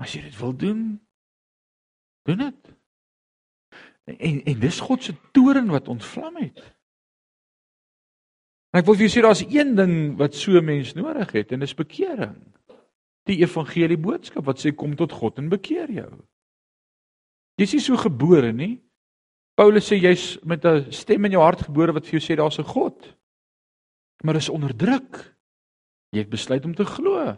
As 0.00 0.14
jy 0.14 0.22
dit 0.22 0.38
wil 0.38 0.54
doen, 0.56 1.00
doen 2.28 2.38
dit. 2.38 2.70
En 4.04 4.40
en 4.44 4.60
dis 4.60 4.80
God 4.80 5.02
se 5.02 5.14
toren 5.32 5.68
wat 5.70 5.88
ontvlam 5.88 6.36
het. 6.36 6.62
En 8.72 8.80
ek 8.80 8.86
wil 8.88 8.96
vir 8.96 9.06
jou 9.06 9.12
sê 9.12 9.22
daar's 9.24 9.44
een 9.44 9.74
ding 9.76 9.94
wat 10.18 10.34
so 10.34 10.60
mens 10.64 10.94
nodig 10.96 11.34
het 11.36 11.52
en 11.52 11.60
dis 11.60 11.76
bekering 11.76 12.38
die 13.28 13.38
evangelie 13.44 14.00
boodskap 14.00 14.46
wat 14.48 14.62
sê 14.62 14.72
kom 14.74 14.96
tot 14.98 15.12
God 15.14 15.38
en 15.38 15.50
bekeer 15.52 15.90
jou. 15.92 16.10
Jy's 17.60 17.76
nie 17.76 17.84
so 17.84 18.00
gebore 18.00 18.50
nie. 18.56 18.80
Paulus 19.58 19.86
sê 19.90 19.98
jy's 20.00 20.38
met 20.42 20.64
'n 20.64 20.90
stem 20.90 21.24
in 21.26 21.32
jou 21.32 21.42
hart 21.42 21.68
gebore 21.68 21.92
wat 21.92 22.06
vir 22.06 22.18
jou 22.18 22.24
sê 22.24 22.36
daar's 22.36 22.58
'n 22.58 22.64
God. 22.64 23.16
Maar 24.24 24.36
is 24.36 24.48
onderdruk. 24.48 25.36
Jy 26.12 26.18
het 26.18 26.30
besluit 26.30 26.64
om 26.64 26.74
te 26.74 26.84
glo. 26.84 27.36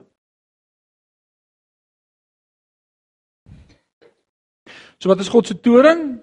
So 5.04 5.12
wat 5.12 5.20
is 5.20 5.28
God 5.28 5.46
se 5.46 5.58
toring? 5.60 6.16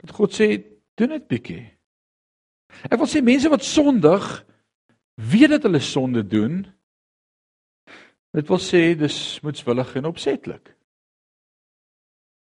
Dat 0.00 0.16
God 0.16 0.32
sê 0.32 0.54
doen 0.96 1.12
dit 1.12 1.26
bietjie. 1.28 1.64
Ek 2.88 2.96
wil 2.96 3.10
sê 3.10 3.20
mense 3.20 3.50
wat 3.52 3.66
sondig 3.66 4.24
weet 5.20 5.52
dat 5.52 5.66
hulle 5.68 5.82
sonde 5.84 6.22
doen, 6.24 6.62
Dit 8.30 8.46
wil 8.46 8.60
sê 8.62 8.94
dis 8.94 9.16
moetswillig 9.42 9.96
en 9.98 10.06
opsetlik. 10.10 10.70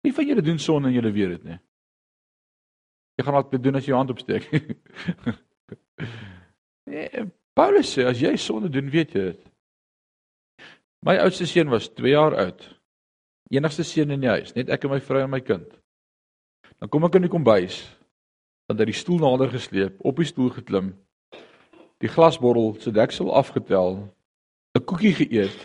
Wie 0.06 0.14
van 0.14 0.28
julle 0.28 0.46
doen 0.46 0.60
sonde 0.62 0.92
en 0.92 0.94
julle 0.94 1.12
weet 1.12 1.34
dit 1.38 1.48
nie? 1.50 1.58
Jy 3.18 3.26
gaan 3.26 3.48
dit 3.52 3.64
doen 3.64 3.76
as 3.76 3.88
jy 3.88 3.92
jou 3.92 3.98
hand 3.98 4.14
opsteek. 4.14 4.46
nee, 6.90 7.26
Paulus 7.58 7.90
sê 7.96 8.06
as 8.08 8.22
jy 8.22 8.36
sonde 8.40 8.70
doen, 8.72 8.92
weet 8.94 9.16
jy 9.18 9.26
dit. 9.32 9.42
My 11.04 11.18
oudste 11.24 11.48
seun 11.50 11.74
was 11.74 11.90
2 11.98 12.14
jaar 12.14 12.38
oud. 12.38 12.64
Enigste 13.50 13.84
seun 13.84 14.14
in 14.14 14.22
die 14.22 14.30
huis, 14.30 14.54
net 14.56 14.70
ek 14.70 14.86
en 14.86 14.94
my 14.94 15.00
vrou 15.02 15.24
en 15.24 15.32
my 15.32 15.42
kind. 15.42 15.70
Dan 16.80 16.90
kom 16.90 17.08
ek 17.08 17.18
in 17.18 17.26
die 17.26 17.34
kombuis, 17.34 17.82
dan 18.70 18.78
het 18.78 18.86
hy 18.86 18.92
die 18.92 19.00
stoel 19.00 19.24
nader 19.24 19.50
gesleep, 19.50 19.98
op 20.06 20.22
die 20.22 20.30
stoel 20.30 20.52
geklim, 20.54 20.94
die 22.00 22.12
glasbottel 22.12 22.76
se 22.80 22.94
deksel 22.94 23.34
afgetel, 23.34 24.06
'n 24.78 24.86
koekie 24.86 25.16
geëet 25.18 25.58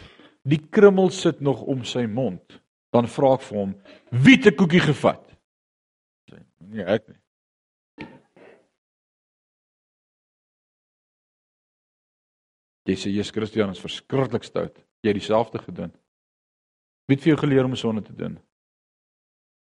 die 0.45 0.61
krummel 0.71 1.11
sit 1.11 1.41
nog 1.41 1.63
om 1.63 1.85
sy 1.85 2.07
mond, 2.07 2.61
dan 2.93 3.09
vra 3.09 3.35
ek 3.35 3.43
vir 3.43 3.59
hom, 3.59 3.75
"Wie 4.11 4.37
het 4.37 4.47
'n 4.47 4.57
koekie 4.57 4.81
gevat?" 4.81 5.25
Sê, 6.31 6.45
"Nee, 6.59 6.85
ek 6.85 7.09
nie." 7.09 7.17
Jy 12.85 12.95
sê 12.95 13.11
Jesus 13.11 13.31
Christus 13.31 13.71
is 13.71 13.81
verskriklik 13.81 14.45
stout. 14.45 14.77
Jy 15.03 15.09
het 15.09 15.17
dieselfde 15.17 15.59
gedoen. 15.59 15.93
Wie 17.05 17.17
het 17.17 17.25
vir 17.25 17.35
jou 17.35 17.41
geleer 17.43 17.65
om 17.65 17.77
sonde 17.77 18.03
te 18.03 18.15
doen? 18.17 18.39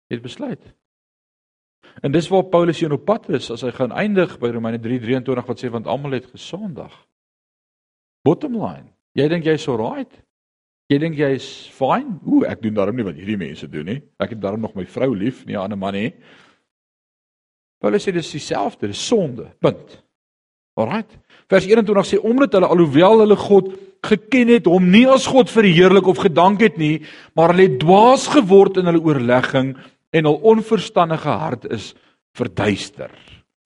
Jy 0.08 0.20
het 0.20 0.24
besluit. 0.24 0.66
En 2.04 2.12
dis 2.12 2.28
waar 2.32 2.44
Paulus 2.52 2.80
hier 2.80 2.94
op 2.94 3.06
pad 3.08 3.30
is 3.38 3.50
as 3.54 3.64
hy 3.66 3.72
gaan 3.76 3.94
eindig 3.96 4.38
by 4.40 4.52
Romeine 4.54 4.80
3:23 4.84 5.48
wat 5.48 5.62
sê 5.62 5.72
want 5.72 5.88
almal 5.88 6.18
het 6.18 6.30
gesondig. 6.32 6.94
Bottom 8.26 8.58
line, 8.58 8.90
jy 9.14 9.28
dink 9.30 9.46
jy's 9.46 9.68
alright? 9.68 10.12
Jy 10.90 10.98
dink 11.02 11.18
jy's 11.18 11.46
fine? 11.74 12.20
Ooh, 12.30 12.46
ek 12.46 12.62
doen 12.62 12.76
daarom 12.78 12.96
nie 12.96 13.06
wat 13.06 13.18
hierdie 13.18 13.40
mense 13.42 13.68
doen 13.70 13.86
nie. 13.90 14.02
Ek 14.22 14.36
het 14.36 14.42
daarom 14.42 14.62
nog 14.62 14.76
my 14.76 14.86
vrou 14.86 15.16
lief, 15.16 15.46
nie 15.46 15.56
'n 15.56 15.64
ander 15.64 15.78
man 15.78 15.94
nie. 15.94 16.14
Paulus 17.82 18.08
sê 18.08 18.12
dis 18.12 18.32
dieselfde, 18.32 18.88
dis 18.88 19.08
sonde. 19.08 19.52
Punt. 19.60 20.04
Alright. 20.76 21.18
Vers 21.52 21.68
21 21.70 22.08
sê 22.10 22.20
omdat 22.22 22.56
hulle 22.58 22.70
alhoewel 22.70 23.22
hulle 23.22 23.38
God 23.38 23.74
geken 24.06 24.54
het, 24.54 24.70
hom 24.70 24.90
nie 24.94 25.06
as 25.10 25.28
God 25.30 25.50
verheerlik 25.50 26.08
of 26.10 26.22
gedank 26.22 26.62
het 26.62 26.78
nie, 26.82 27.04
maar 27.38 27.54
hulle 27.54 27.70
het 27.70 27.80
dwaas 27.82 28.28
geword 28.34 28.80
in 28.82 28.90
hulle 28.90 29.02
oorlegging 29.02 29.76
en 30.16 30.30
hul 30.30 30.40
onverstandige 30.54 31.30
hart 31.30 31.66
is 31.74 31.94
verduister. 32.38 33.12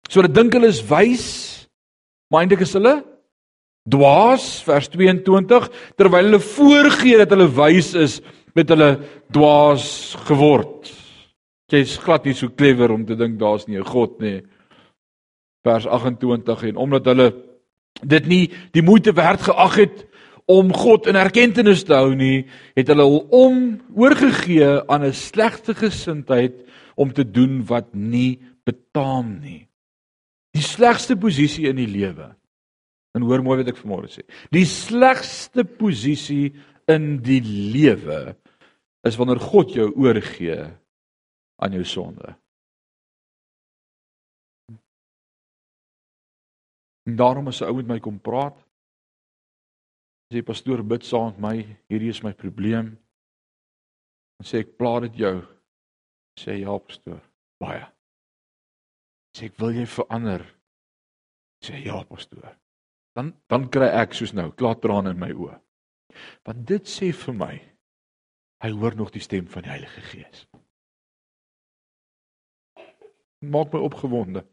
So 0.10 0.22
hulle 0.22 0.34
dink 0.34 0.54
hulle 0.58 0.70
is 0.74 0.84
wys, 0.90 1.28
maar 2.30 2.44
eintlik 2.44 2.66
is 2.66 2.76
hulle 2.78 3.02
dwaas 3.90 4.62
vers 4.64 4.88
22 4.94 5.68
terwyl 6.00 6.30
hulle 6.30 6.40
voorgee 6.40 7.20
dat 7.20 7.34
hulle 7.36 7.50
wys 7.52 7.94
is 8.00 8.20
met 8.56 8.70
hulle 8.72 8.96
dwaas 9.34 10.14
geword. 10.30 10.92
Jy's 11.74 11.98
glad 11.98 12.28
nie 12.28 12.36
so 12.38 12.54
clever 12.54 12.94
om 12.94 13.06
te 13.06 13.18
dink 13.18 13.40
daar's 13.42 13.66
nie 13.68 13.80
'n 13.80 13.86
God 13.86 14.20
nie. 14.22 14.44
Vers 15.66 15.88
28 15.88 16.64
en 16.70 16.78
omdat 16.78 17.06
hulle 17.06 17.34
dit 18.02 18.26
nie 18.28 18.44
die 18.74 18.84
moeite 18.86 19.14
werd 19.14 19.42
geag 19.42 19.76
het 19.76 20.06
om 20.46 20.74
God 20.74 21.08
in 21.08 21.16
erkenning 21.16 21.78
te 21.78 21.96
hou 21.96 22.16
nie, 22.16 22.46
het 22.76 22.90
hulle 22.92 23.06
hom 23.08 23.30
om 23.32 23.60
oorgegee 23.96 24.82
aan 24.92 25.06
'n 25.06 25.14
slegte 25.14 25.74
gesindheid 25.74 26.54
om 26.96 27.14
te 27.14 27.24
doen 27.24 27.66
wat 27.66 27.94
nie 27.94 28.40
betaam 28.66 29.40
nie. 29.40 29.68
Die 30.54 30.62
slegste 30.62 31.16
posisie 31.16 31.68
in 31.68 31.76
die 31.76 31.88
lewe. 31.88 32.36
En 33.14 33.22
hoor 33.22 33.44
mooi 33.44 33.58
wat 33.62 33.68
ek 33.74 33.82
vanmôre 33.82 34.10
sê. 34.10 34.22
Die 34.52 34.66
slegste 34.66 35.64
posisie 35.64 36.54
in 36.88 37.22
die 37.22 37.42
lewe 37.74 38.36
is 39.04 39.18
wanneer 39.20 39.40
God 39.40 39.74
jou 39.74 39.92
oorgee 39.96 40.62
aan 41.62 41.72
jou 41.72 41.84
sonde. 41.84 42.36
En 47.08 47.16
daarom 47.16 47.48
as 47.48 47.62
'n 47.62 47.68
ou 47.70 47.76
met 47.76 47.88
my 47.88 48.00
kom 48.00 48.20
praat, 48.20 48.58
sê 50.34 50.42
pastoor 50.44 50.84
bid 50.84 51.04
saam 51.06 51.26
met 51.26 51.40
my, 51.40 51.78
hierdie 51.90 52.10
is 52.10 52.24
my 52.24 52.34
probleem. 52.34 52.98
Dan 54.38 54.46
sê 54.48 54.60
ek 54.60 54.78
pla 54.78 55.00
dit 55.00 55.16
jou. 55.16 55.42
Sê 56.40 56.60
ja 56.60 56.78
pastoor, 56.78 57.22
baie. 57.60 57.86
Sê 59.38 59.46
ek 59.46 59.58
wil 59.58 59.72
jy 59.72 59.86
verander. 59.86 60.44
Sê 61.66 61.84
ja 61.86 62.04
pastoor. 62.04 62.58
Dan 63.16 63.34
dan 63.48 63.70
kry 63.70 63.90
ek 64.02 64.14
soos 64.14 64.34
nou 64.34 64.52
klaar 64.52 64.80
trane 64.82 65.14
in 65.14 65.20
my 65.20 65.32
oë. 65.32 65.60
Want 66.46 66.66
dit 66.68 66.90
sê 66.90 67.12
vir 67.14 67.34
my 67.34 67.54
hy 68.64 68.72
hoor 68.72 68.96
nog 68.96 69.12
die 69.12 69.22
stem 69.22 69.48
van 69.48 69.66
die 69.66 69.74
Heilige 69.74 70.02
Gees. 70.02 70.46
Maak 73.44 73.74
my 73.74 73.80
opgewonde. 73.84 74.46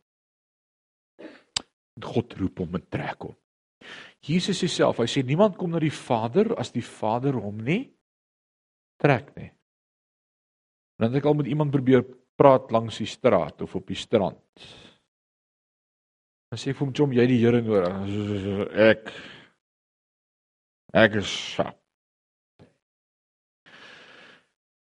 God 1.99 2.37
roep 2.39 2.63
hom 2.63 2.77
en 2.79 2.85
trek 2.87 3.27
hom. 3.27 3.37
Jesus 4.25 4.61
self, 4.69 5.01
hy 5.01 5.09
sê 5.09 5.23
niemand 5.25 5.57
kom 5.57 5.73
na 5.73 5.81
die 5.81 5.93
Vader 5.95 6.53
as 6.61 6.73
die 6.75 6.85
Vader 6.85 7.39
hom 7.41 7.63
nie 7.65 7.87
trek 9.01 9.33
nie. 9.39 9.49
Dan 11.01 11.09
het 11.09 11.23
ek 11.23 11.29
al 11.31 11.39
met 11.39 11.49
iemand 11.49 11.73
probeer 11.73 12.05
praat 12.37 12.69
langs 12.75 13.01
die 13.01 13.09
straat 13.09 13.63
of 13.65 13.75
op 13.77 13.89
die 13.89 13.97
strand. 13.97 14.65
Dan 16.51 16.61
sê 16.61 16.71
ek 16.71 16.77
vir 16.77 16.87
hom, 16.87 16.95
"Jom, 16.95 17.13
jy 17.13 17.27
die 17.27 17.39
Here 17.41 17.63
nodig." 17.63 18.71
Ek 18.77 19.13
ek 20.93 21.15
is 21.15 21.55
sap. 21.55 21.79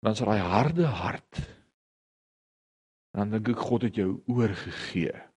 Dan 0.01 0.15
sê 0.15 0.25
hy 0.25 0.39
harde 0.39 0.85
hart. 0.85 1.39
Dan 3.13 3.29
dink 3.29 3.49
ek 3.49 3.57
God 3.57 3.83
het 3.83 3.95
jou 3.95 4.23
oorgegee 4.27 5.32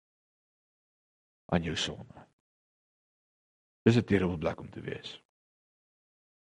aan 1.53 1.63
jou 1.63 1.75
sonde. 1.77 2.25
Dis 3.85 3.97
'n 3.97 4.05
terrible 4.05 4.37
plek 4.37 4.59
om 4.59 4.69
te 4.69 4.81
wees. 4.81 5.21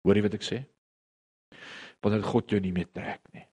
Hoor 0.03 0.15
jy 0.15 0.21
wat 0.21 0.33
ek 0.33 0.43
sê? 0.43 0.59
Wanneer 2.01 2.23
God 2.23 2.49
jou 2.49 2.59
nie 2.59 2.71
meer 2.71 2.91
trek 2.91 3.21
nie. 3.33 3.45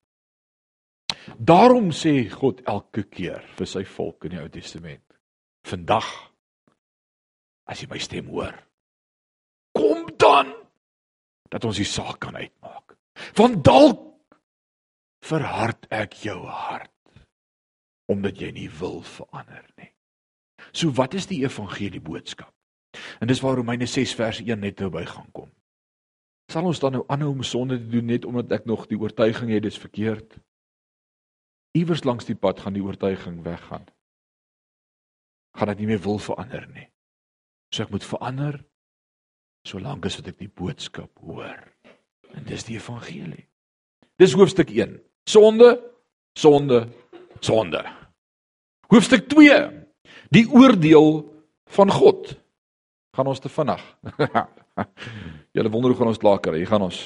Daarom 1.36 1.90
sê 1.90 2.28
God 2.30 2.62
elke 2.64 3.02
keer 3.02 3.44
vir 3.58 3.66
sy 3.66 3.84
volk 3.84 4.24
in 4.24 4.30
die 4.30 4.40
Ou 4.40 4.48
Testament: 4.48 5.04
"Vandag 5.64 6.08
as 7.66 7.82
jy 7.82 7.88
my 7.88 7.98
stem 7.98 8.26
hoor, 8.26 8.54
kom 9.74 10.08
dan 10.16 10.54
dat 11.50 11.64
ons 11.64 11.76
die 11.76 11.84
saak 11.84 12.20
kan 12.20 12.36
uitmaak. 12.36 12.96
Want 13.34 13.64
dalk 13.64 14.34
verhard 15.20 15.86
ek 15.90 16.12
jou 16.12 16.46
hart 16.46 16.92
omdat 18.08 18.40
jy 18.40 18.50
nie 18.50 18.70
wil 18.80 19.02
verander 19.02 19.68
nie." 19.76 19.97
So 20.72 20.92
wat 20.96 21.14
is 21.14 21.26
die 21.26 21.42
evangelie 21.44 22.00
boodskap? 22.00 22.52
En 23.20 23.26
dis 23.26 23.40
waar 23.40 23.56
Romeine 23.56 23.86
6 23.86 24.14
vers 24.14 24.40
1 24.40 24.60
net 24.60 24.80
nou 24.80 24.90
by 24.90 25.04
gaan 25.04 25.30
kom. 25.32 25.50
Sal 26.48 26.64
ons 26.64 26.80
dan 26.80 26.96
nou 26.96 27.04
aanhou 27.12 27.30
om 27.34 27.42
sonde 27.44 27.76
te 27.78 27.88
doen 27.92 28.06
net 28.08 28.24
omdat 28.24 28.52
ek 28.56 28.64
nog 28.64 28.86
die 28.88 28.98
oortuiging 28.98 29.50
het 29.52 29.66
dit 29.66 29.72
is 29.72 29.80
verkeerd? 29.80 30.38
Iewers 31.76 32.04
langs 32.08 32.24
die 32.24 32.36
pad 32.36 32.60
gaan 32.60 32.72
die 32.72 32.82
oortuiging 32.82 33.42
weggaan. 33.44 33.84
Gaan 35.58 35.72
dit 35.74 35.82
nie 35.82 35.90
meer 35.92 36.00
wil 36.00 36.18
verander 36.18 36.64
nie. 36.72 36.88
So 37.74 37.84
ek 37.84 37.92
moet 37.92 38.06
verander 38.06 38.62
solank 39.68 40.06
as 40.08 40.16
wat 40.16 40.30
ek 40.32 40.38
die 40.40 40.48
boodskap 40.48 41.12
hoor. 41.20 41.60
En 42.32 42.46
dis 42.48 42.64
die 42.64 42.78
evangelie. 42.78 43.44
Dis 44.18 44.32
hoofstuk 44.36 44.72
1. 44.72 44.96
Sonde, 45.28 45.74
sonde, 46.38 46.86
sonde. 47.44 47.84
Hoofstuk 48.88 49.28
2. 49.28 49.87
Die 50.34 50.46
oordeel 50.50 51.24
van 51.76 51.90
God 51.92 52.34
gaan 53.16 53.26
ons 53.26 53.40
te 53.42 53.50
vinnig. 53.50 53.80
Julle 55.56 55.70
wonder 55.72 55.90
hoe 55.90 55.98
gaan 55.98 56.12
ons 56.12 56.20
klaar 56.22 56.42
kry? 56.42 56.60
Hier 56.60 56.70
gaan 56.70 56.86
ons. 56.86 57.00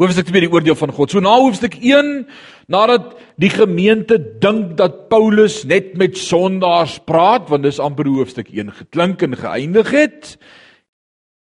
Hoofstuk 0.00 0.30
2 0.30 0.46
die 0.46 0.50
oordeel 0.52 0.76
van 0.78 0.92
God. 0.96 1.12
So 1.12 1.20
na 1.20 1.34
hoofstuk 1.36 1.76
1 1.76 2.24
nadat 2.72 3.12
die 3.40 3.50
gemeente 3.52 4.16
dink 4.40 4.74
dat 4.80 5.06
Paulus 5.12 5.62
net 5.68 5.92
met 6.00 6.16
sondaars 6.16 6.98
praat, 7.04 7.50
want 7.52 7.66
dis 7.66 7.80
amper 7.82 8.08
hoofstuk 8.08 8.48
1 8.48 8.72
geklink 8.80 9.24
en 9.26 9.36
geëindig 9.36 9.92
het. 9.92 10.34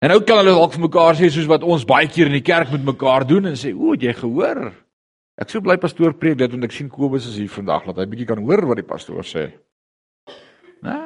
En 0.03 0.11
nou 0.11 0.23
kan 0.27 0.41
hulle 0.41 0.57
dalk 0.57 0.75
vir 0.75 0.87
mekaar 0.89 1.19
sê 1.19 1.31
soos 1.31 1.49
wat 1.51 1.63
ons 1.63 1.87
baie 1.87 2.09
keer 2.11 2.31
in 2.31 2.39
die 2.39 2.47
kerk 2.47 2.73
met 2.75 2.87
mekaar 2.89 3.27
doen 3.29 3.47
en 3.53 3.59
sê, 3.59 3.71
"O, 3.75 3.95
jy 3.95 4.13
gehoor? 4.13 4.73
Ek 5.39 5.51
sou 5.51 5.61
bly 5.61 5.77
pastoor 5.77 6.15
preek 6.15 6.39
dit 6.39 6.51
want 6.51 6.65
ek 6.65 6.73
sien 6.73 6.89
Kobus 6.89 7.27
is 7.29 7.37
hier 7.37 7.49
vandag 7.49 7.85
dat 7.87 7.97
hy 7.97 8.07
bietjie 8.07 8.27
kan 8.27 8.39
hoor 8.39 8.67
wat 8.67 8.77
die 8.77 8.87
pastoor 8.87 9.23
sê." 9.23 9.53
Né? 10.83 11.01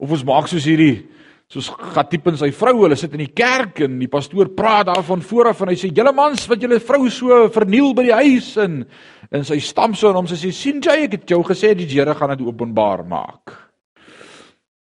Of 0.00 0.14
ons 0.16 0.24
maak 0.26 0.48
soos 0.50 0.66
hierdie 0.68 1.04
soos 1.52 1.68
gat 1.94 2.08
tipe 2.10 2.32
in 2.32 2.38
sy 2.40 2.48
vrou, 2.56 2.80
hulle 2.82 2.96
sit 2.98 3.12
in 3.14 3.22
die 3.22 3.34
kerk 3.36 3.82
en 3.84 3.98
die 4.00 4.10
pastoor 4.10 4.50
praat 4.56 4.88
daarvan 4.88 5.22
vooraf 5.22 5.60
en 5.62 5.70
hy 5.70 5.76
sê: 5.78 5.90
"Julle 5.94 6.12
mans 6.16 6.48
wat 6.48 6.62
julle 6.62 6.80
vrou 6.80 7.10
so 7.10 7.48
verniel 7.52 7.92
by 7.94 8.06
die 8.08 8.16
huis 8.22 8.56
en 8.58 8.84
en 9.30 9.44
sy 9.44 9.58
stam 9.60 9.94
so 9.94 10.08
en 10.08 10.16
hom 10.16 10.26
sê: 10.26 10.50
"Sien 10.52 10.80
jy, 10.80 11.04
ek 11.04 11.12
het 11.12 11.30
jou 11.30 11.42
gesê 11.44 11.74
die 11.74 11.86
Here 11.86 12.14
gaan 12.14 12.36
dit 12.36 12.46
openbaar 12.46 13.04
maak." 13.04 13.52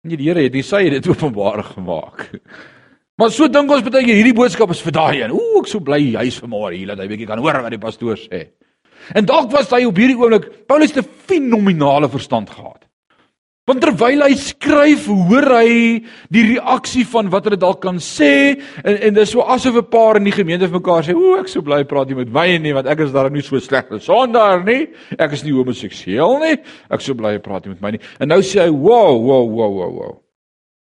Nee, 0.05 0.17
die 0.17 0.25
Here 0.25 0.43
het 0.43 0.55
nie 0.55 0.63
sy 0.63 0.89
dit 0.89 1.09
openbaar 1.15 1.63
gemaak. 1.75 2.41
Maar 3.19 3.31
so 3.31 3.49
dink 3.49 3.71
ons 3.71 3.83
baie 3.83 4.07
hierdie 4.07 4.35
boodskap 4.35 4.71
is 4.71 4.81
vir 4.81 4.93
daai 4.93 5.23
een. 5.23 5.33
Ooh, 5.33 5.61
ek 5.61 5.67
so 5.67 5.81
bly 5.81 6.17
hy's 6.17 6.41
vanmôre 6.41 6.77
hier 6.77 6.87
dat 6.87 6.99
hy 6.99 7.09
bietjie 7.09 7.27
kan 7.27 7.39
hoor 7.39 7.63
wat 7.63 7.71
die 7.71 7.79
pastoor 7.83 8.17
sê. 8.17 8.49
En 9.15 9.27
dalk 9.27 9.53
was 9.53 9.71
hy 9.71 9.85
op 9.85 9.97
hierdie 9.97 10.17
oomblik 10.17 10.67
Paulus 10.67 10.97
'n 10.97 11.03
fenominale 11.03 12.09
verstand 12.09 12.51
gehad. 12.51 12.88
Want 13.69 13.83
terwyl 13.85 14.23
hy 14.25 14.33
skryf, 14.41 15.05
hoor 15.13 15.45
hy 15.59 15.73
die 16.33 16.45
reaksie 16.55 17.05
van 17.11 17.27
wat 17.29 17.45
hulle 17.45 17.59
dalk 17.61 17.83
kan 17.83 17.99
sê 18.01 18.31
en 18.81 18.97
en 18.97 19.19
dis 19.19 19.35
so 19.35 19.45
asof 19.45 19.77
'n 19.77 19.91
paar 19.93 20.17
in 20.17 20.25
die 20.25 20.33
gemeente 20.33 20.65
vir 20.69 20.81
mekaar 20.81 21.05
sê, 21.05 21.15
"O, 21.15 21.37
ek 21.37 21.49
sou 21.49 21.61
bly 21.61 21.85
praat 21.85 22.09
met 22.17 22.33
my 22.33 22.57
nie, 22.57 22.73
want 22.73 22.87
ek 22.87 23.01
is 23.01 23.13
daar 23.13 23.31
nie 23.31 23.43
so 23.43 23.59
sleg 23.59 23.93
as 23.93 24.05
sondaar 24.05 24.65
nie. 24.65 24.89
Ek 25.19 25.33
is 25.33 25.45
nie 25.45 25.53
homoseksueel 25.53 26.39
nie. 26.41 26.57
Ek 26.91 27.01
sou 27.01 27.15
bly 27.15 27.39
praat 27.39 27.67
met 27.67 27.83
my 27.83 27.91
nie." 27.91 28.01
En 28.19 28.29
nou 28.29 28.41
sê 28.41 28.65
hy, 28.65 28.71
"Wow, 28.71 29.21
wow, 29.21 29.47
wow, 29.47 29.73
wow, 29.75 29.93
wow." 29.93 30.21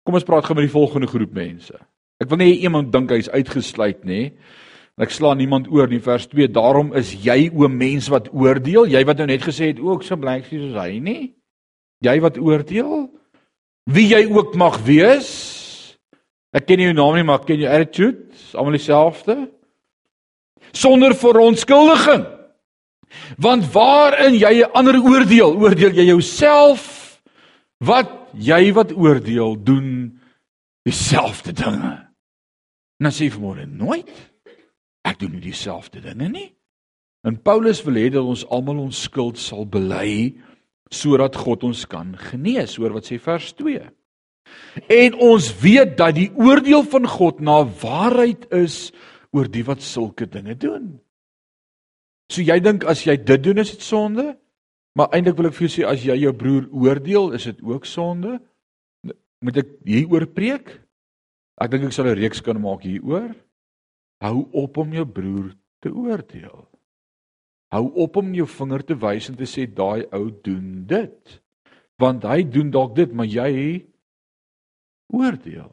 Kom 0.05 0.15
ons 0.15 0.23
praat 0.23 0.45
gou 0.45 0.55
met 0.55 0.63
die 0.63 0.79
volgende 0.79 1.07
groep 1.07 1.33
mense. 1.33 1.73
Ek 2.21 2.29
wil 2.29 2.37
nie 2.37 2.61
iemand 2.61 2.91
dink 2.91 3.09
hy's 3.09 3.29
uitgesluit 3.29 4.05
nie. 4.05 4.31
En 4.97 5.03
ek 5.03 5.09
slaan 5.09 5.37
niemand 5.37 5.67
oor 5.69 5.87
nie 5.87 5.99
vers 5.99 6.25
2. 6.27 6.47
Daarom 6.47 6.93
is 6.95 7.13
jy 7.13 7.51
o 7.53 7.67
mens 7.67 8.07
wat 8.07 8.29
oordeel, 8.33 8.85
jy 8.85 9.03
wat 9.03 9.17
nou 9.17 9.27
net 9.27 9.41
gesê 9.41 9.67
het, 9.67 9.79
"O, 9.79 9.95
ek 9.95 10.03
sou 10.03 10.15
bly 10.15 10.41
soos 10.41 10.73
hy 10.73 10.99
nie." 10.99 11.40
Jy 12.01 12.19
wat 12.21 12.37
oordeel 12.41 13.09
wie 13.91 14.07
jy 14.07 14.25
ook 14.29 14.55
mag 14.55 14.77
wees. 14.85 15.29
Ek 16.53 16.67
ken 16.67 16.79
jou 16.79 16.93
naam 16.93 17.15
nie, 17.15 17.23
maar 17.23 17.41
ek 17.41 17.47
ken 17.49 17.61
jou 17.63 17.69
attitude, 17.71 18.29
almal 18.53 18.77
dieselfde. 18.77 19.49
sonder 20.71 21.15
verontskuldiging. 21.15 22.25
Want 23.37 23.71
waarin 23.71 24.35
jy 24.39 24.63
'n 24.63 24.71
ander 24.71 25.01
oordeel, 25.03 25.55
oordeel 25.59 25.91
jy 25.91 26.05
jouself 26.05 27.21
wat 27.77 28.09
jy 28.33 28.73
wat 28.73 28.95
oordeel 28.95 29.63
doen 29.63 30.19
dieselfde 30.83 31.53
dinge. 31.53 32.07
En 32.99 33.03
dan 33.03 33.11
sê 33.11 33.27
jy 33.27 33.31
vanmôre 33.31 33.65
nooit 33.67 34.09
ek 35.03 35.19
doen 35.19 35.31
nie 35.31 35.41
dieselfde 35.41 35.99
dinge 36.01 36.29
nie. 36.29 36.55
En 37.23 37.41
Paulus 37.41 37.83
wil 37.83 37.93
hê 37.93 38.09
dat 38.09 38.23
ons 38.23 38.45
almal 38.49 38.79
ons 38.79 39.01
skuld 39.01 39.37
sal 39.37 39.65
bely 39.65 40.37
sodat 40.91 41.37
God 41.39 41.63
ons 41.63 41.85
kan 41.87 42.11
genees, 42.29 42.75
hoor 42.77 42.93
wat 42.97 43.07
sê 43.07 43.17
vers 43.21 43.53
2. 43.57 43.81
En 44.91 45.15
ons 45.23 45.47
weet 45.61 45.95
dat 45.99 46.15
die 46.17 46.29
oordeel 46.35 46.83
van 46.91 47.07
God 47.07 47.39
na 47.39 47.61
waarheid 47.63 48.49
is 48.55 48.91
oor 49.31 49.47
die 49.47 49.63
wat 49.67 49.83
sulke 49.83 50.27
dinge 50.27 50.57
doen. 50.59 50.99
So 52.31 52.43
jy 52.43 52.59
dink 52.63 52.85
as 52.87 53.05
jy 53.07 53.17
dit 53.19 53.43
doen 53.43 53.63
is 53.63 53.73
dit 53.75 53.83
sonde? 53.83 54.33
Maar 54.95 55.13
eintlik 55.15 55.37
wil 55.39 55.49
ek 55.51 55.55
vir 55.55 55.67
jou 55.67 55.73
sê 55.73 55.85
as 55.87 56.03
jy 56.03 56.17
jou 56.19 56.33
broer 56.35 56.67
oordeel, 56.75 57.31
is 57.35 57.47
dit 57.47 57.61
ook 57.63 57.87
sonde? 57.87 58.39
Moet 59.41 59.61
ek 59.63 59.71
hieroor 59.87 60.27
preek? 60.35 60.73
Ek 61.61 61.71
dink 61.71 61.87
ek 61.87 61.95
sal 61.95 62.11
'n 62.11 62.19
reeks 62.19 62.41
kan 62.43 62.59
maak 62.59 62.83
hieroor. 62.83 63.31
Hou 64.21 64.47
op 64.53 64.77
om 64.77 64.93
jou 64.93 65.05
broer 65.05 65.55
te 65.81 65.89
oordeel. 65.89 66.70
Hou 67.71 67.85
op 68.03 68.17
om 68.19 68.33
jou 68.35 68.47
vinger 68.51 68.83
te 68.83 68.97
wys 68.99 69.29
en 69.31 69.37
te 69.39 69.47
sê 69.47 69.67
daai 69.67 70.03
ou 70.11 70.25
doen 70.43 70.83
dit. 70.87 71.37
Want 72.01 72.25
hy 72.27 72.41
doen 72.43 72.71
dalk 72.73 72.97
dit, 72.97 73.13
maar 73.15 73.29
jy 73.29 73.85
oordeel. 75.11 75.71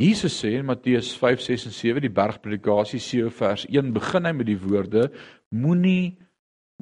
Jesus 0.00 0.34
sê 0.40 0.56
in 0.58 0.66
Matteus 0.66 1.12
5, 1.20 1.42
6 1.44 1.68
en 1.68 1.74
7 1.76 2.02
die 2.02 2.10
bergpredikasie 2.10 2.98
7 2.98 3.30
vers 3.30 3.66
1 3.70 3.92
begin 3.94 4.26
hy 4.26 4.32
met 4.34 4.48
die 4.48 4.58
woorde 4.58 5.06
moenie 5.54 6.16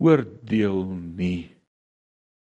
oordeel 0.01 0.87
nie 1.19 1.51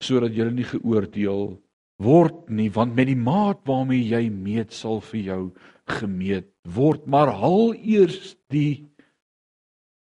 sodat 0.01 0.33
jy 0.33 0.47
nie 0.53 0.65
geoordeel 0.65 1.55
word 2.01 2.49
nie 2.53 2.69
want 2.73 2.97
met 2.97 3.09
die 3.09 3.17
maat 3.17 3.61
waarmee 3.69 4.01
jy 4.09 4.27
meet 4.33 4.73
sal 4.73 4.99
vir 5.11 5.21
jou 5.29 5.41
gemeet 5.87 6.51
word 6.75 7.07
maar 7.07 7.31
haal 7.41 7.73
eers 7.75 8.35
die 8.53 8.87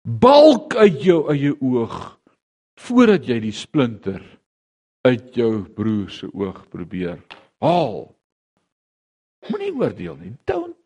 balk 0.05 0.77
uit 0.77 1.03
jou 1.05 1.23
eie 1.33 1.55
oog 1.61 1.99
voordat 2.81 3.29
jy 3.29 3.40
die 3.49 3.57
splinter 3.57 4.23
uit 5.09 5.37
jou 5.37 5.64
broer 5.75 6.09
se 6.12 6.29
oog 6.33 6.64
probeer 6.73 7.21
haal 7.64 8.11
Moenie 9.49 9.73
oordeel 9.73 10.16
nie. 10.21 10.35
Don't 10.45 10.77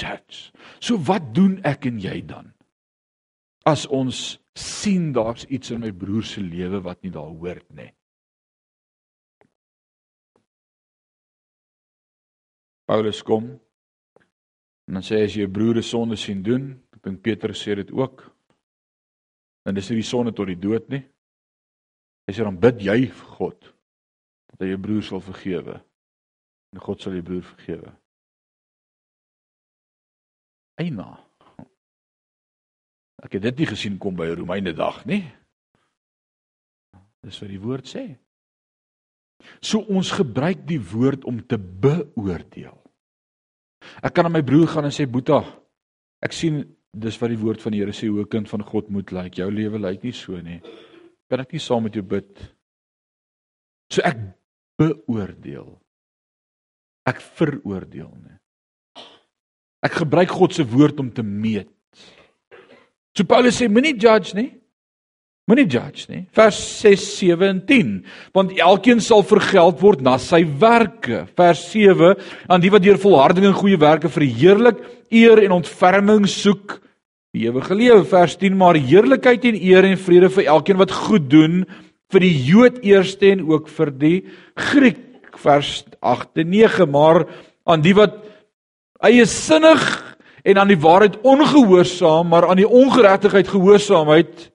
judge. 0.00 0.50
So 0.80 0.98
wat 1.06 1.30
doen 1.36 1.60
ek 1.66 1.86
en 1.90 2.00
jy 2.02 2.18
dan? 2.26 2.50
As 3.68 3.86
ons 3.86 4.40
sien 4.58 5.10
daar's 5.14 5.46
iets 5.52 5.70
in 5.70 5.84
my 5.84 5.92
broer 5.94 6.26
se 6.26 6.42
lewe 6.42 6.80
wat 6.82 7.02
nie 7.04 7.12
daar 7.14 7.30
hoort 7.30 7.66
nie. 7.76 7.90
Paulus 12.90 13.20
kom 13.22 13.52
en 14.90 14.96
dan 14.98 15.04
sê 15.06 15.20
as 15.22 15.36
jy 15.38 15.46
'n 15.46 15.52
broer 15.52 15.78
se 15.78 15.88
sonde 15.88 16.16
sien 16.16 16.42
doen, 16.42 16.74
ek 16.90 17.02
dink 17.02 17.22
Petrus 17.22 17.62
sê 17.62 17.76
dit 17.78 17.90
ook. 17.92 18.26
Dan 19.62 19.76
is 19.76 19.86
dit 19.86 19.96
die 19.96 20.02
sonde 20.02 20.32
tot 20.32 20.46
die 20.46 20.58
dood 20.58 20.88
nie. 20.88 21.04
Hy 22.26 22.32
sê 22.34 22.42
dan 22.42 22.58
bid 22.58 22.82
jy 22.82 23.06
vir 23.06 23.28
God 23.38 23.60
dat 24.50 24.60
hy 24.60 24.66
jou 24.72 24.80
broer 24.82 25.02
sal 25.02 25.20
vergewe. 25.20 25.76
En 26.74 26.80
God 26.80 27.00
sal 27.00 27.12
jou 27.12 27.22
broer 27.22 27.42
vergewe. 27.42 27.92
Eina. 30.74 31.06
Ek 33.22 33.32
het 33.32 33.42
dit 33.42 33.58
nie 33.58 33.70
gesien 33.70 33.98
kom 33.98 34.16
by 34.16 34.26
Romeine 34.34 34.72
dag 34.72 35.06
nie. 35.06 35.22
Dis 37.22 37.38
wat 37.38 37.50
die 37.50 37.62
woord 37.62 37.86
sê. 37.86 38.04
So 39.62 39.86
ons 39.86 40.10
gebruik 40.10 40.66
die 40.66 40.80
woord 40.82 41.24
om 41.24 41.46
te 41.46 41.58
beoordeel. 41.58 42.79
Ek 44.02 44.14
kan 44.14 44.26
aan 44.28 44.32
my 44.32 44.42
broer 44.46 44.68
gaan 44.68 44.88
en 44.88 44.94
sê 44.94 45.06
Boeta, 45.06 45.40
ek 46.22 46.32
sien 46.36 46.62
dis 46.90 47.18
wat 47.20 47.30
die 47.30 47.40
woord 47.40 47.62
van 47.62 47.72
die 47.72 47.80
Here 47.80 47.92
sê 47.92 48.08
hoe 48.08 48.22
'n 48.22 48.28
kind 48.28 48.48
van 48.48 48.62
God 48.62 48.90
moet 48.90 49.12
lyk. 49.12 49.38
Jou 49.38 49.50
lewe 49.50 49.78
lyk 49.78 50.02
nie 50.02 50.12
so 50.12 50.40
nie. 50.40 50.60
Kan 51.28 51.40
ek 51.40 51.52
nie 51.52 51.60
saam 51.60 51.82
met 51.82 51.94
jou 51.94 52.02
bid? 52.02 52.38
So 53.90 54.02
ek 54.02 54.16
beoordeel. 54.78 55.80
Ek 57.06 57.20
veroordeel 57.20 58.10
nie. 58.10 58.38
Ek 59.82 59.92
gebruik 59.92 60.28
God 60.28 60.52
se 60.52 60.64
woord 60.64 61.00
om 61.00 61.10
te 61.10 61.22
meet. 61.22 61.68
So 63.16 63.24
Paulus 63.24 63.60
sê 63.60 63.68
moenie 63.68 63.98
judge 63.98 64.34
nie. 64.34 64.59
Moenie 65.48 65.66
judge 65.66 66.06
nie. 66.10 66.24
Vers 66.36 66.58
6, 66.82 67.04
7 67.18 67.48
en 67.48 67.60
10. 67.66 67.88
Want 68.36 68.52
elkeen 68.58 69.00
sal 69.02 69.24
vergeld 69.26 69.80
word 69.82 70.04
na 70.04 70.16
sy 70.22 70.44
werke. 70.60 71.24
Vers 71.38 71.64
7 71.72 72.14
aan 72.46 72.62
die 72.62 72.70
wat 72.70 72.84
deur 72.84 73.00
volharding 73.00 73.48
en 73.48 73.56
goeie 73.58 73.80
werke 73.80 74.10
verheerlik, 74.12 74.78
eer 75.10 75.42
en 75.42 75.58
ontferming 75.58 76.28
soek 76.30 76.78
die 77.34 77.48
ewige 77.48 77.74
lewe. 77.74 78.04
Vers 78.06 78.36
10 78.38 78.58
maar 78.60 78.78
heerlikheid 78.78 79.48
en 79.50 79.58
eer 79.58 79.88
en 79.90 79.98
vrede 79.98 80.30
vir 80.36 80.52
elkeen 80.54 80.78
wat 80.80 80.94
goed 81.08 81.30
doen 81.32 81.64
vir 82.10 82.26
die 82.26 82.34
Jood 82.46 82.80
eerste 82.86 83.32
en 83.32 83.44
ook 83.50 83.68
vir 83.70 83.92
die 83.94 84.16
Griek. 84.70 85.06
Vers 85.40 85.84
8 86.02 86.42
en 86.42 86.50
9 86.52 86.90
maar 86.90 87.24
aan 87.66 87.82
die 87.82 87.94
wat 87.96 88.18
eie 89.06 89.26
sinnig 89.26 89.82
en 90.44 90.58
aan 90.58 90.70
die 90.72 90.80
waarheid 90.80 91.18
ongehoorsaam, 91.26 92.28
maar 92.28 92.48
aan 92.48 92.60
die 92.60 92.68
ongeregtigheid 92.68 93.48
gehoorsaamheid, 93.48 94.48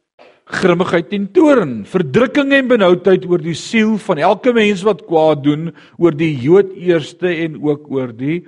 grimmigheid 0.45 1.13
en 1.17 1.25
toorn, 1.33 1.73
verdrukking 1.89 2.53
en 2.53 2.67
benoudheid 2.69 3.25
oor 3.25 3.41
die 3.41 3.57
siel 3.57 3.95
van 4.05 4.21
elke 4.21 4.53
mens 4.53 4.83
wat 4.85 5.01
kwaad 5.07 5.41
doen, 5.45 5.71
oor 5.97 6.13
die 6.13 6.35
Jood 6.37 6.75
eerste 6.77 7.31
en 7.33 7.57
ook 7.63 7.89
oor 7.91 8.13
die 8.13 8.43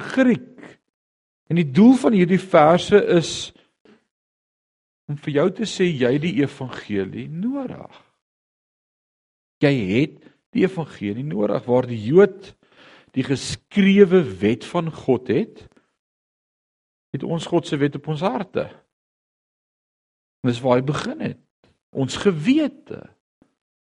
Griek. 0.00 0.60
En 1.50 1.58
die 1.58 1.66
doel 1.66 1.96
van 2.00 2.14
hierdie 2.14 2.40
verse 2.40 3.00
is 3.16 3.32
om 5.10 5.16
vir 5.18 5.34
jou 5.40 5.48
te 5.58 5.66
sê 5.66 5.88
jy 5.88 6.12
die 6.22 6.36
evangelie 6.44 7.26
nodig. 7.32 7.90
Jy 9.64 9.72
het 9.90 10.20
die 10.54 10.64
evangelie 10.64 11.26
nodig 11.26 11.66
waar 11.66 11.88
die 11.88 11.98
Jood 12.00 12.52
die 13.16 13.24
geskrewe 13.26 14.22
wet 14.38 14.64
van 14.70 14.92
God 14.94 15.32
het, 15.32 15.64
het 17.10 17.26
ons 17.26 17.48
God 17.50 17.66
se 17.66 17.80
wet 17.80 17.96
op 17.98 18.06
ons 18.12 18.22
harte. 18.22 18.68
En 20.40 20.50
dis 20.50 20.60
waar 20.64 20.80
hy 20.80 20.84
begin 20.88 21.20
het. 21.20 21.40
Ons 21.90 22.16
gewete. 22.16 23.02